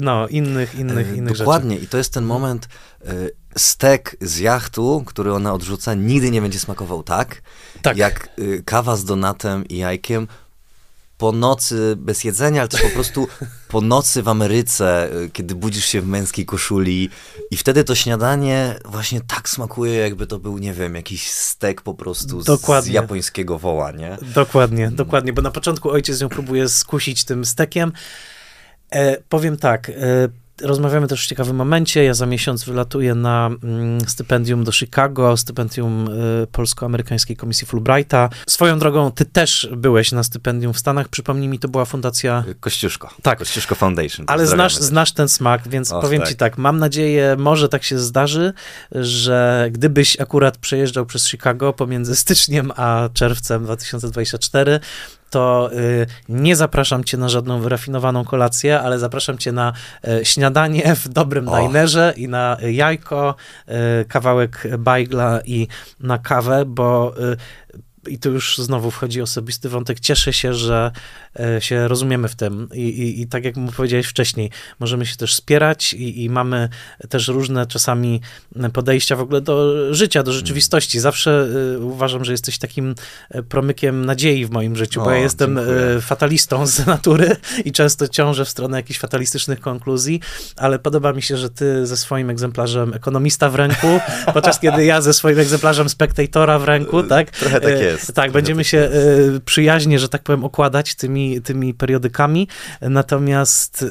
no, 0.00 0.28
innych, 0.28 0.74
innych, 0.74 1.12
e, 1.12 1.16
innych 1.16 1.38
Dokładnie. 1.38 1.74
rzeczy. 1.74 1.84
I 1.84 1.88
to 1.88 1.98
jest 1.98 2.14
ten 2.14 2.24
moment, 2.24 2.68
e, 3.04 3.08
stek 3.56 4.16
z 4.20 4.38
jachtu, 4.38 5.02
który 5.06 5.34
ona 5.34 5.54
odrzuca, 5.54 5.94
nigdy 5.94 6.30
nie 6.30 6.42
będzie 6.42 6.58
smakował 6.58 7.02
tak, 7.02 7.42
tak. 7.82 7.96
jak 7.96 8.28
kawa 8.64 8.96
z 8.96 9.04
donatem 9.04 9.68
i 9.68 9.76
jajkiem 9.76 10.28
po 11.22 11.32
nocy 11.32 11.94
bez 11.96 12.24
jedzenia, 12.24 12.60
ale 12.60 12.68
też 12.68 12.82
po 12.82 12.88
prostu 12.88 13.28
po 13.68 13.80
nocy 13.80 14.22
w 14.22 14.28
Ameryce, 14.28 15.10
kiedy 15.32 15.54
budzisz 15.54 15.84
się 15.84 16.00
w 16.00 16.06
męskiej 16.06 16.46
koszuli 16.46 17.10
i 17.50 17.56
wtedy 17.56 17.84
to 17.84 17.94
śniadanie 17.94 18.78
właśnie 18.84 19.20
tak 19.20 19.48
smakuje, 19.48 19.94
jakby 19.94 20.26
to 20.26 20.38
był, 20.38 20.58
nie 20.58 20.72
wiem, 20.72 20.94
jakiś 20.94 21.30
stek 21.30 21.82
po 21.82 21.94
prostu 21.94 22.42
dokładnie. 22.42 22.90
z 22.90 22.94
japońskiego 22.94 23.58
woła, 23.58 23.90
nie? 23.90 24.18
Dokładnie, 24.34 24.90
dokładnie, 24.90 25.32
bo 25.32 25.42
na 25.42 25.50
początku 25.50 25.90
ojciec 25.90 26.20
ją 26.20 26.28
próbuje 26.28 26.68
skusić 26.68 27.24
tym 27.24 27.44
stekiem. 27.44 27.92
E, 28.90 29.16
powiem 29.28 29.56
tak, 29.56 29.90
e, 29.90 29.92
rozmawiamy 30.62 31.08
też 31.08 31.24
w 31.24 31.28
ciekawym 31.28 31.56
momencie. 31.56 32.04
Ja 32.04 32.14
za 32.14 32.26
miesiąc 32.26 32.64
wylatuję 32.64 33.14
na 33.14 33.50
mm, 33.62 34.00
stypendium 34.00 34.64
do 34.64 34.72
Chicago, 34.72 35.36
stypendium 35.36 36.08
y, 36.08 36.46
Polsko-Amerykańskiej 36.52 37.36
Komisji 37.36 37.66
Fulbrighta. 37.66 38.28
Swoją 38.46 38.78
drogą, 38.78 39.10
ty 39.10 39.24
też 39.24 39.68
byłeś 39.76 40.12
na 40.12 40.22
stypendium 40.22 40.72
w 40.72 40.78
Stanach. 40.78 41.08
Przypomnij 41.08 41.48
mi, 41.48 41.58
to 41.58 41.68
była 41.68 41.84
fundacja... 41.84 42.44
Kościuszko. 42.60 43.10
Tak. 43.22 43.38
Kościuszko 43.38 43.74
Foundation. 43.74 44.26
Ale 44.28 44.46
znasz, 44.46 44.76
znasz 44.76 45.12
ten 45.12 45.28
smak, 45.28 45.68
więc 45.68 45.92
Och, 45.92 46.02
powiem 46.02 46.20
tak. 46.20 46.30
ci 46.30 46.36
tak, 46.36 46.58
mam 46.58 46.78
nadzieję, 46.78 47.36
może 47.38 47.68
tak 47.68 47.84
się 47.84 47.98
zdarzy, 47.98 48.52
że 48.92 49.68
gdybyś 49.72 50.20
akurat 50.20 50.58
przejeżdżał 50.58 51.06
przez 51.06 51.28
Chicago 51.28 51.72
pomiędzy 51.72 52.16
styczniem 52.16 52.72
a 52.76 53.08
czerwcem 53.14 53.64
2024, 53.64 54.80
to 55.32 55.70
y, 55.72 56.06
nie 56.28 56.56
zapraszam 56.56 57.04
cię 57.04 57.16
na 57.16 57.28
żadną 57.28 57.60
wyrafinowaną 57.60 58.24
kolację, 58.24 58.80
ale 58.80 58.98
zapraszam 58.98 59.38
cię 59.38 59.52
na 59.52 59.72
y, 60.08 60.24
śniadanie 60.24 60.96
w 60.96 61.08
dobrym 61.08 61.48
oh. 61.48 61.60
dinerze 61.60 62.14
i 62.16 62.28
na 62.28 62.56
jajko, 62.70 63.34
y, 63.68 64.04
kawałek 64.04 64.62
bajgla 64.78 65.40
i 65.44 65.68
na 66.00 66.18
kawę, 66.18 66.64
bo 66.66 67.14
i 68.08 68.18
tu 68.18 68.30
już 68.30 68.58
znowu 68.58 68.90
wchodzi 68.90 69.22
osobisty 69.22 69.68
wątek. 69.68 70.00
Cieszę 70.00 70.32
się, 70.32 70.54
że 70.54 70.90
e, 71.40 71.60
się 71.60 71.88
rozumiemy 71.88 72.28
w 72.28 72.34
tym 72.34 72.68
i, 72.74 72.80
i, 72.80 73.20
i 73.20 73.26
tak 73.26 73.44
jak 73.44 73.56
mu 73.56 73.72
powiedziałeś 73.72 74.06
wcześniej, 74.06 74.50
możemy 74.80 75.06
się 75.06 75.16
też 75.16 75.32
wspierać 75.34 75.94
i, 75.94 76.24
i, 76.24 76.30
mamy 76.30 76.68
też 77.08 77.28
różne 77.28 77.66
czasami 77.66 78.20
podejścia 78.72 79.16
w 79.16 79.20
ogóle 79.20 79.40
do 79.40 79.74
życia, 79.94 80.22
do 80.22 80.32
rzeczywistości. 80.32 81.00
Zawsze 81.00 81.48
e, 81.74 81.78
uważam, 81.78 82.24
że 82.24 82.32
jesteś 82.32 82.58
takim 82.58 82.94
e, 83.30 83.42
promykiem 83.42 84.04
nadziei 84.04 84.46
w 84.46 84.50
moim 84.50 84.76
życiu, 84.76 85.00
o, 85.00 85.04
bo 85.04 85.10
ja 85.10 85.18
jestem 85.18 85.56
dziękuję. 85.56 86.00
fatalistą 86.00 86.66
z 86.66 86.86
natury 86.86 87.36
i 87.64 87.72
często 87.72 88.08
ciążę 88.08 88.44
w 88.44 88.48
stronę 88.48 88.76
jakichś 88.76 89.00
fatalistycznych 89.00 89.60
konkluzji, 89.60 90.20
ale 90.56 90.78
podoba 90.78 91.12
mi 91.12 91.22
się, 91.22 91.36
że 91.36 91.50
ty 91.50 91.86
ze 91.86 91.96
swoim 91.96 92.30
egzemplarzem 92.30 92.94
ekonomista 92.94 93.50
w 93.50 93.54
ręku, 93.54 94.00
podczas 94.34 94.60
kiedy 94.60 94.84
ja 94.84 95.00
ze 95.00 95.14
swoim 95.14 95.38
egzemplarzem 95.38 95.88
spektatora 95.88 96.58
w 96.58 96.64
ręku, 96.64 97.02
tak? 97.02 97.30
Trochę 97.30 97.60
tak 97.60 97.72
jest. 97.92 98.14
Tak, 98.14 98.32
będziemy 98.32 98.64
się 98.64 98.78
y, 99.36 99.40
przyjaźnie, 99.44 99.98
że 99.98 100.08
tak 100.08 100.22
powiem, 100.22 100.44
okładać 100.44 100.94
tymi, 100.94 101.42
tymi 101.42 101.74
periodykami, 101.74 102.48
natomiast 102.80 103.82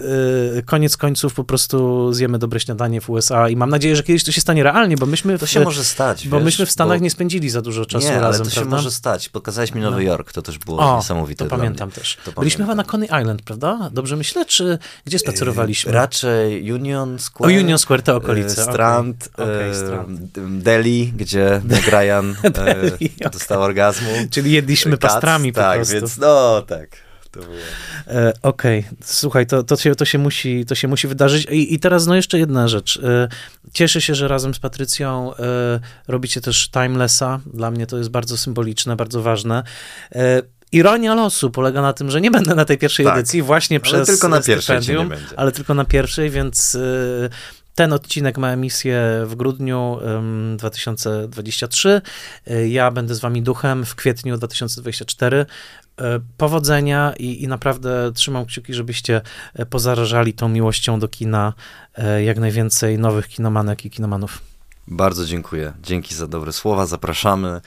y, 0.58 0.64
koniec 0.66 0.98
końców 0.98 1.34
po 1.34 1.44
prostu 1.44 2.14
zjemy 2.14 2.40
dobre 2.40 2.60
śniadanie 2.60 3.02
w 3.02 3.10
USA 3.10 3.50
i 3.50 3.56
mam 3.56 3.70
nadzieję, 3.70 3.96
że 3.96 4.04
kiedyś 4.04 4.24
to 4.24 4.32
się 4.32 4.42
stanie 4.42 4.64
realnie, 4.64 4.98
bo 4.98 5.06
myśmy... 5.06 5.38
To 5.38 5.46
się 5.46 5.60
może 5.60 5.84
stać, 5.84 6.28
Bo 6.28 6.38
wiesz, 6.38 6.46
myśmy 6.46 6.66
w 6.66 6.72
Stanach 6.72 6.98
bo... 6.98 7.04
nie 7.04 7.10
spędzili 7.10 7.50
za 7.50 7.62
dużo 7.62 7.86
czasu 7.86 8.08
nie, 8.08 8.20
razem, 8.20 8.42
ale 8.42 8.50
to 8.50 8.56
prawda? 8.56 8.62
się 8.62 8.76
może 8.76 8.92
stać. 8.92 9.30
Pokazałeś 9.30 9.74
mi 9.74 9.82
Nowy 9.82 9.96
no. 9.96 10.02
Jork, 10.02 10.32
to 10.32 10.42
też 10.42 10.58
było 10.58 10.80
o, 10.80 10.98
niesamowite. 10.98 11.46
to 11.46 11.58
pamiętam 11.58 11.92
też. 11.92 12.18
To 12.26 12.32
Byliśmy 12.32 12.66
chyba 12.66 12.76
na 12.76 12.84
Coney 12.84 13.06
Island, 13.22 13.42
prawda? 13.42 13.90
Dobrze 13.94 14.16
myślę, 14.16 14.46
czy 14.46 14.78
gdzie 15.06 15.20
spacerowaliśmy? 15.20 15.92
Raczej 15.92 16.72
Union 16.72 17.20
Square. 17.20 17.52
O, 17.52 17.54
Union 17.54 17.78
Square, 17.78 18.02
te 18.02 18.16
okolice. 18.16 18.64
Strand, 18.64 19.30
okay. 19.34 19.46
Okay, 19.46 19.76
Strand. 19.76 20.22
Delhi, 20.64 21.14
gdzie 21.18 21.62
Meg 21.70 21.88
Ryan 21.88 22.36
dostał 23.32 23.62
orgazm 23.62 23.91
Czyli 24.30 24.52
jedliśmy 24.52 24.98
Kac, 24.98 25.12
pastrami 25.12 25.54
tak, 25.54 25.72
po 25.72 25.76
prostu. 25.76 25.94
więc 25.94 26.18
no 26.18 26.62
tak. 26.62 26.90
E, 28.08 28.34
Okej, 28.42 28.80
okay. 28.80 28.96
słuchaj, 29.04 29.48
to, 29.48 29.64
to, 29.64 29.78
się, 29.78 29.96
to, 29.96 30.06
się 30.06 30.18
musi, 30.18 30.66
to 30.66 30.76
się 30.76 30.88
musi 30.88 31.08
wydarzyć. 31.08 31.46
I, 31.46 31.74
I 31.74 31.80
teraz 31.80 32.08
no 32.08 32.16
jeszcze 32.16 32.40
jedna 32.40 32.68
rzecz. 32.68 33.00
E, 33.04 33.28
cieszę 33.74 34.02
się, 34.02 34.16
że 34.16 34.28
razem 34.28 34.54
z 34.54 34.60
Patrycją 34.60 35.36
e, 35.36 35.80
robicie 36.08 36.42
też 36.42 36.70
Timelessa. 36.70 37.40
Dla 37.54 37.72
mnie 37.72 37.88
to 37.88 37.98
jest 37.98 38.10
bardzo 38.10 38.38
symboliczne, 38.38 38.96
bardzo 38.96 39.22
ważne. 39.22 39.64
E, 40.16 40.42
Ironia 40.72 41.16
losu 41.16 41.52
polega 41.52 41.82
na 41.82 41.94
tym, 41.94 42.12
że 42.12 42.22
nie 42.22 42.32
będę 42.32 42.56
na 42.56 42.66
tej 42.66 42.78
pierwszej 42.78 43.06
tak, 43.06 43.18
edycji 43.18 43.42
właśnie 43.42 43.78
ale 43.78 43.84
przez 43.84 44.08
tylko 44.08 44.28
na 44.28 44.42
pierwszej 44.42 44.78
ale 45.36 45.52
tylko 45.52 45.74
na 45.74 45.86
pierwszej, 45.86 46.30
więc 46.30 46.76
e, 46.76 47.30
ten 47.76 47.94
odcinek 47.94 48.38
ma 48.38 48.50
emisję 48.50 49.02
w 49.26 49.36
grudniu 49.36 50.00
2023. 50.58 52.02
E, 52.48 52.68
ja 52.68 52.92
będę 52.92 53.16
z 53.16 53.20
wami 53.20 53.42
duchem 53.42 53.86
w 53.86 53.96
kwietniu 53.96 54.38
2024. 54.38 55.46
E, 55.98 56.20
powodzenia 56.38 57.14
i, 57.20 57.44
i 57.44 57.48
naprawdę 57.48 58.12
trzymam 58.14 58.46
kciuki, 58.46 58.74
żebyście 58.74 59.22
e, 59.54 59.66
pozarażali 59.66 60.34
tą 60.34 60.50
miłością 60.50 61.00
do 61.00 61.08
kina 61.08 61.54
jak 62.26 62.40
najwięcej 62.40 63.00
nowych 63.00 63.28
kinomanek 63.28 63.86
i 63.86 63.90
kinomanów. 63.90 64.42
Bardzo 64.88 65.26
dziękuję. 65.26 65.74
Dzięki 65.84 66.16
za 66.16 66.28
dobre 66.28 66.54
słowa. 66.54 66.86
Zapraszamy. 66.86 67.62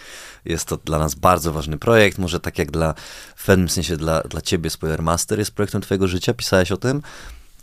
Jest 0.44 0.68
to 0.68 0.76
dla 0.76 0.98
nas 0.98 1.14
bardzo 1.14 1.52
ważny 1.52 1.78
projekt. 1.78 2.18
Może 2.18 2.40
tak 2.40 2.58
jak 2.58 2.70
dla, 2.70 2.94
w 3.36 3.46
pewnym 3.46 3.68
sensie 3.68 3.96
dla, 3.96 4.20
dla 4.20 4.40
ciebie 4.40 4.70
Spoilermaster 4.70 5.38
jest 5.38 5.50
projektem 5.50 5.80
twojego 5.80 6.08
życia, 6.08 6.34
pisałeś 6.34 6.72
o 6.72 6.76
tym, 6.76 7.02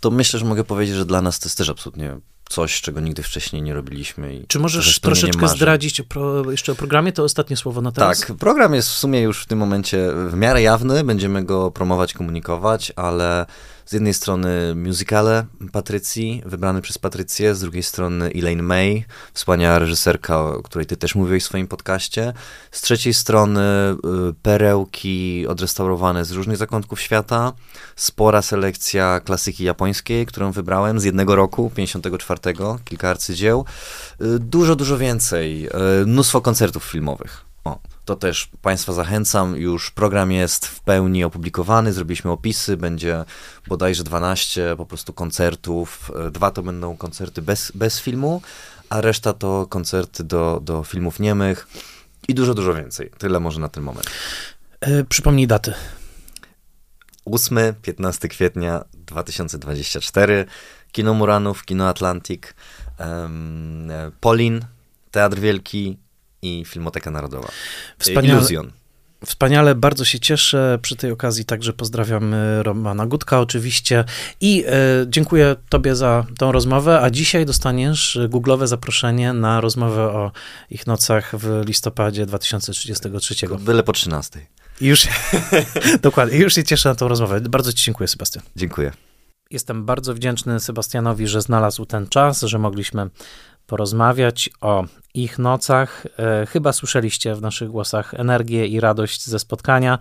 to 0.01 0.11
myślę, 0.11 0.39
że 0.39 0.45
mogę 0.45 0.63
powiedzieć, 0.63 0.95
że 0.95 1.05
dla 1.05 1.21
nas 1.21 1.39
to 1.39 1.45
jest 1.45 1.57
też 1.57 1.69
absolutnie 1.69 2.17
coś, 2.49 2.81
czego 2.81 2.99
nigdy 2.99 3.23
wcześniej 3.23 3.61
nie 3.61 3.73
robiliśmy. 3.73 4.35
I 4.35 4.47
Czy 4.47 4.59
możesz 4.59 4.99
troszeczkę 4.99 5.47
zdradzić 5.47 6.01
pro, 6.01 6.51
jeszcze 6.51 6.71
o 6.71 6.75
programie? 6.75 7.11
To 7.11 7.23
ostatnie 7.23 7.57
słowo 7.57 7.81
na 7.81 7.91
teraz. 7.91 8.19
Tak, 8.19 8.37
program 8.37 8.73
jest 8.73 8.89
w 8.89 8.93
sumie 8.93 9.21
już 9.21 9.43
w 9.43 9.45
tym 9.47 9.59
momencie 9.59 10.09
w 10.27 10.33
miarę 10.33 10.61
jawny, 10.61 11.03
będziemy 11.03 11.43
go 11.43 11.71
promować, 11.71 12.13
komunikować, 12.13 12.93
ale 12.95 13.45
z 13.85 13.93
jednej 13.93 14.13
strony 14.13 14.75
musicale 14.75 15.45
Patrycji, 15.71 16.43
wybrany 16.45 16.81
przez 16.81 16.97
Patrycję, 16.97 17.55
z 17.55 17.59
drugiej 17.59 17.83
strony 17.83 18.31
Elaine 18.35 18.63
May, 18.63 19.05
wspaniała 19.33 19.79
reżyserka, 19.79 20.39
o 20.39 20.63
której 20.63 20.85
ty 20.85 20.97
też 20.97 21.15
mówiłeś 21.15 21.43
w 21.43 21.45
swoim 21.45 21.67
podcaście, 21.67 22.33
z 22.71 22.81
trzeciej 22.81 23.13
strony 23.13 23.61
y, 23.61 24.33
perełki 24.41 25.47
odrestaurowane 25.47 26.25
z 26.25 26.31
różnych 26.31 26.57
zakątków 26.57 27.01
świata, 27.01 27.53
spora 27.95 28.41
selekcja 28.41 29.19
klasyki 29.19 29.63
japońskiej, 29.63 30.25
którą 30.25 30.51
wybrałem 30.51 30.99
z 30.99 31.03
jednego 31.03 31.35
roku, 31.35 31.71
54, 31.75 32.39
kilka 32.85 33.09
arcydzieł, 33.09 33.65
y, 34.21 34.39
dużo, 34.39 34.75
dużo 34.75 34.97
więcej, 34.97 35.67
y, 36.01 36.05
mnóstwo 36.05 36.41
koncertów 36.41 36.83
filmowych. 36.83 37.45
O, 37.63 37.79
to 38.05 38.15
też 38.15 38.49
Państwa 38.61 38.93
zachęcam. 38.93 39.57
Już 39.57 39.91
program 39.91 40.31
jest 40.31 40.65
w 40.65 40.79
pełni 40.79 41.23
opublikowany, 41.23 41.93
zrobiliśmy 41.93 42.31
opisy, 42.31 42.77
będzie 42.77 43.25
bodajże 43.67 44.03
12 44.03 44.75
po 44.77 44.85
prostu 44.85 45.13
koncertów. 45.13 46.11
Dwa 46.31 46.51
to 46.51 46.63
będą 46.63 46.97
koncerty 46.97 47.41
bez, 47.41 47.71
bez 47.75 47.99
filmu, 47.99 48.41
a 48.89 49.01
reszta 49.01 49.33
to 49.33 49.67
koncerty 49.69 50.23
do, 50.23 50.59
do 50.63 50.83
filmów 50.83 51.19
niemych 51.19 51.67
i 52.27 52.33
dużo, 52.33 52.53
dużo 52.53 52.73
więcej. 52.73 53.11
Tyle 53.17 53.39
może 53.39 53.59
na 53.59 53.69
ten 53.69 53.83
moment. 53.83 54.07
E, 54.81 55.03
przypomnij 55.03 55.47
daty. 55.47 55.73
8-15 57.25 58.27
kwietnia 58.27 58.83
2024. 58.93 60.45
Kino 60.91 61.13
Muranów, 61.13 61.65
Kino 61.65 61.89
Atlantik, 61.89 62.55
um, 62.99 63.89
Polin, 64.19 64.65
Teatr 65.11 65.39
Wielki, 65.39 65.97
i 66.41 66.65
Filmoteka 66.65 67.11
Narodowa. 67.11 67.51
Wspaniale, 67.99 68.39
Illusion. 68.39 68.71
Wspaniale, 69.25 69.75
bardzo 69.75 70.05
się 70.05 70.19
cieszę. 70.19 70.79
Przy 70.81 70.95
tej 70.95 71.11
okazji 71.11 71.45
także 71.45 71.73
pozdrawiam 71.73 72.35
Romana 72.61 73.05
Gutka 73.05 73.39
oczywiście 73.39 74.03
i 74.41 74.63
e, 74.67 74.71
dziękuję 75.07 75.55
Tobie 75.69 75.95
za 75.95 76.25
tą 76.37 76.51
rozmowę, 76.51 77.01
a 77.01 77.09
dzisiaj 77.09 77.45
dostaniesz 77.45 78.19
googlowe 78.29 78.67
zaproszenie 78.67 79.33
na 79.33 79.61
rozmowę 79.61 80.01
o 80.01 80.31
ich 80.69 80.87
nocach 80.87 81.31
w 81.37 81.61
listopadzie 81.65 82.25
2033. 82.25 83.35
Byle 83.59 83.83
po 83.83 83.93
13. 83.93 84.39
I 84.81 84.85
już, 84.85 85.07
dokładnie, 86.01 86.37
już 86.37 86.53
się 86.53 86.63
cieszę 86.63 86.89
na 86.89 86.95
tą 86.95 87.07
rozmowę. 87.07 87.41
Bardzo 87.41 87.73
Ci 87.73 87.85
dziękuję, 87.85 88.07
Sebastian. 88.07 88.43
Dziękuję. 88.55 88.91
Jestem 89.51 89.85
bardzo 89.85 90.13
wdzięczny 90.13 90.59
Sebastianowi, 90.59 91.27
że 91.27 91.41
znalazł 91.41 91.85
ten 91.85 92.07
czas, 92.07 92.41
że 92.41 92.59
mogliśmy 92.59 93.09
porozmawiać 93.65 94.49
o 94.61 94.85
ich 95.13 95.39
nocach. 95.39 96.05
E, 96.19 96.45
chyba 96.45 96.73
słyszeliście 96.73 97.35
w 97.35 97.41
naszych 97.41 97.69
głosach 97.69 98.13
energię 98.13 98.67
i 98.67 98.79
radość 98.79 99.27
ze 99.27 99.39
spotkania 99.39 99.99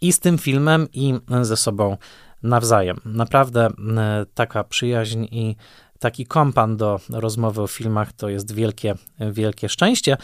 i 0.00 0.12
z 0.12 0.20
tym 0.20 0.38
filmem, 0.38 0.88
i 0.92 1.14
ze 1.42 1.56
sobą 1.56 1.96
nawzajem. 2.42 2.96
Naprawdę 3.04 3.66
e, 3.66 4.26
taka 4.34 4.64
przyjaźń 4.64 5.24
i 5.24 5.56
taki 5.98 6.26
kompan 6.26 6.76
do 6.76 7.00
rozmowy 7.10 7.62
o 7.62 7.66
filmach 7.66 8.12
to 8.12 8.28
jest 8.28 8.54
wielkie, 8.54 8.94
wielkie 9.20 9.68
szczęście. 9.68 10.16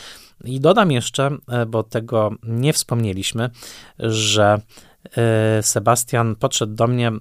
I 0.44 0.60
dodam 0.60 0.90
jeszcze, 0.90 1.30
e, 1.48 1.66
bo 1.66 1.82
tego 1.82 2.30
nie 2.42 2.72
wspomnieliśmy, 2.72 3.50
że 3.98 4.60
Sebastian 5.62 6.36
podszedł 6.36 6.74
do 6.74 6.86
mnie 6.86 7.12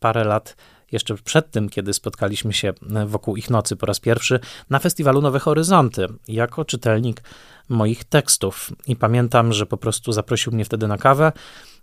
parę 0.00 0.24
lat 0.24 0.56
jeszcze 0.94 1.14
przed 1.14 1.50
tym, 1.50 1.68
kiedy 1.68 1.92
spotkaliśmy 1.92 2.52
się 2.52 2.72
wokół 3.06 3.36
ich 3.36 3.50
nocy 3.50 3.76
po 3.76 3.86
raz 3.86 4.00
pierwszy 4.00 4.40
na 4.70 4.78
festiwalu 4.78 5.20
Nowe 5.20 5.38
Horyzonty, 5.38 6.06
jako 6.28 6.64
czytelnik 6.64 7.22
moich 7.68 8.04
tekstów. 8.04 8.70
I 8.86 8.96
pamiętam, 8.96 9.52
że 9.52 9.66
po 9.66 9.76
prostu 9.76 10.12
zaprosił 10.12 10.52
mnie 10.52 10.64
wtedy 10.64 10.88
na 10.88 10.98
kawę. 10.98 11.32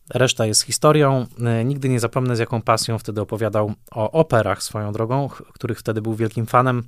Reszta 0.09 0.45
jest 0.45 0.61
historią. 0.61 1.25
Nigdy 1.65 1.89
nie 1.89 1.99
zapomnę, 1.99 2.35
z 2.35 2.39
jaką 2.39 2.61
pasją 2.61 2.99
wtedy 2.99 3.21
opowiadał 3.21 3.73
o 3.91 4.11
operach 4.11 4.63
swoją 4.63 4.93
drogą, 4.93 5.29
których 5.29 5.79
wtedy 5.79 6.01
był 6.01 6.15
wielkim 6.15 6.45
fanem. 6.45 6.83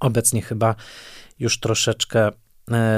Obecnie 0.00 0.42
chyba 0.42 0.74
już 1.38 1.60
troszeczkę 1.60 2.28
E, 2.28 2.45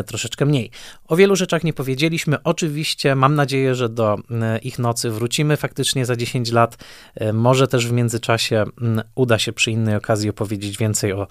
troszeczkę 0.06 0.46
mniej. 0.46 0.70
O 1.06 1.16
wielu 1.16 1.36
rzeczach 1.36 1.64
nie 1.64 1.72
powiedzieliśmy. 1.72 2.42
Oczywiście 2.42 3.14
mam 3.14 3.34
nadzieję, 3.34 3.74
że 3.74 3.88
do 3.88 4.18
e, 4.30 4.58
ich 4.58 4.78
nocy 4.78 5.10
wrócimy 5.10 5.56
faktycznie 5.56 6.06
za 6.06 6.16
10 6.16 6.52
lat. 6.52 6.76
E, 7.14 7.32
może 7.32 7.68
też 7.68 7.86
w 7.86 7.92
międzyczasie 7.92 8.64
uda 9.14 9.38
się 9.38 9.52
przy 9.52 9.70
innej 9.70 9.96
okazji 9.96 10.30
opowiedzieć 10.30 10.78
więcej 10.78 11.12
o 11.12 11.26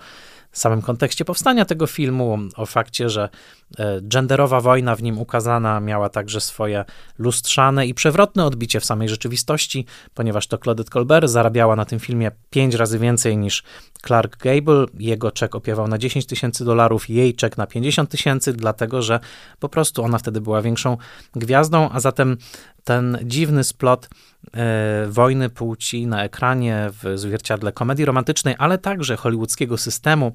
samym 0.52 0.82
kontekście 0.82 1.26
powstania 1.26 1.66
tego 1.66 1.88
filmu, 1.88 2.40
o 2.56 2.66
fakcie, 2.66 3.10
że 3.10 3.30
e, 3.78 4.00
genderowa 4.02 4.62
wojna 4.62 4.96
w 4.96 5.04
nim 5.04 5.18
ukazana 5.18 5.80
miała 5.80 6.10
także 6.10 6.42
swoje 6.42 6.86
lustrzane 7.18 7.88
i 7.88 7.94
przewrotne 7.94 8.46
odbicie 8.46 8.80
w 8.80 8.86
samej 8.86 9.10
rzeczywistości, 9.10 9.86
ponieważ 10.14 10.48
to 10.48 10.58
Claudette 10.58 10.92
Colbert 10.92 11.30
zarabiała 11.30 11.76
na 11.76 11.86
tym 11.86 12.00
filmie 12.00 12.32
pięć 12.50 12.76
razy 12.76 13.00
więcej 13.00 13.38
niż 13.38 13.64
Clark 13.98 14.38
Gable. 14.38 14.86
Jego 15.00 15.32
czek 15.32 15.56
opiewał 15.56 15.88
na 15.88 15.98
10 15.98 16.26
tysięcy 16.26 16.66
dolarów, 16.66 17.10
jej 17.10 17.34
czek 17.34 17.58
na 17.58 17.68
50 17.68 18.10
tysięcy, 18.10 18.54
dlatego 18.54 19.02
że 19.02 19.20
po 19.60 19.70
prostu 19.70 20.04
ona 20.04 20.18
wtedy 20.18 20.42
była 20.42 20.62
większą 20.62 20.98
gwiazdą, 21.36 21.90
a 21.90 22.00
zatem 22.00 22.38
ten 22.84 23.18
dziwny 23.24 23.64
splot 23.64 24.10
e, 24.54 25.08
wojny 25.10 25.50
płci 25.50 26.08
na 26.08 26.24
ekranie 26.24 26.90
w 27.04 27.20
zwierciadle 27.20 27.72
komedii 27.72 28.06
romantycznej, 28.06 28.56
ale 28.58 28.78
także 28.78 29.18
hollywoodzkiego 29.18 29.78
systemu 29.78 30.32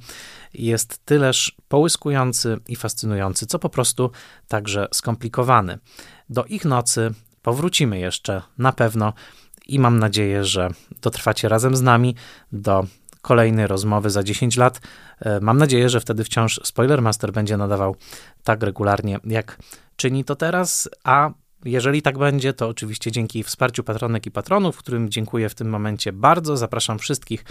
jest 0.55 1.05
tyleż 1.05 1.57
połyskujący 1.69 2.59
i 2.69 2.77
fascynujący, 2.77 3.47
co 3.47 3.59
po 3.59 3.69
prostu 3.69 4.11
także 4.49 4.89
skomplikowany. 4.93 5.79
Do 6.29 6.45
ich 6.45 6.65
nocy 6.65 7.11
powrócimy 7.43 7.99
jeszcze 7.99 8.43
na 8.59 8.73
pewno 8.73 9.13
i 9.67 9.79
mam 9.79 9.99
nadzieję, 9.99 10.45
że 10.45 10.71
dotrwacie 11.03 11.49
razem 11.49 11.77
z 11.77 11.83
nami 11.83 12.15
do 12.53 12.87
kolejnej 13.23 13.67
rozmowy 13.67 14.11
za 14.11 14.23
10 14.23 14.57
lat. 14.57 14.81
E, 15.21 15.41
mam 15.41 15.59
nadzieję, 15.59 15.89
że 15.89 16.01
wtedy 16.01 16.25
wciąż 16.25 16.61
Spoilermaster 16.65 17.33
będzie 17.33 17.57
nadawał 17.57 17.97
tak 18.45 18.63
regularnie, 18.63 19.19
jak 19.25 19.59
czyni 19.97 20.25
to 20.25 20.37
teraz, 20.37 20.89
a 21.05 21.31
jeżeli 21.65 22.03
tak 22.03 22.19
będzie, 22.19 22.53
to 22.53 22.69
oczywiście 22.69 23.13
dzięki 23.13 23.43
wsparciu 23.43 23.85
patronek 23.85 24.27
i 24.27 24.31
patronów, 24.31 24.77
którym 24.77 25.11
dziękuję 25.11 25.49
w 25.49 25.55
tym 25.55 25.69
momencie 25.69 26.13
bardzo. 26.13 26.57
Zapraszam 26.57 26.99
wszystkich 26.99 27.45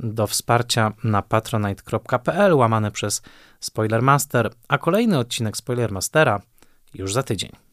do 0.00 0.26
wsparcia 0.26 0.92
na 1.04 1.22
patronite.pl 1.22 2.54
łamane 2.54 2.90
przez 2.90 3.22
Spoilermaster, 3.60 4.50
a 4.68 4.78
kolejny 4.78 5.18
odcinek 5.18 5.56
Spoilermastera 5.56 6.40
już 6.94 7.12
za 7.12 7.22
tydzień. 7.22 7.65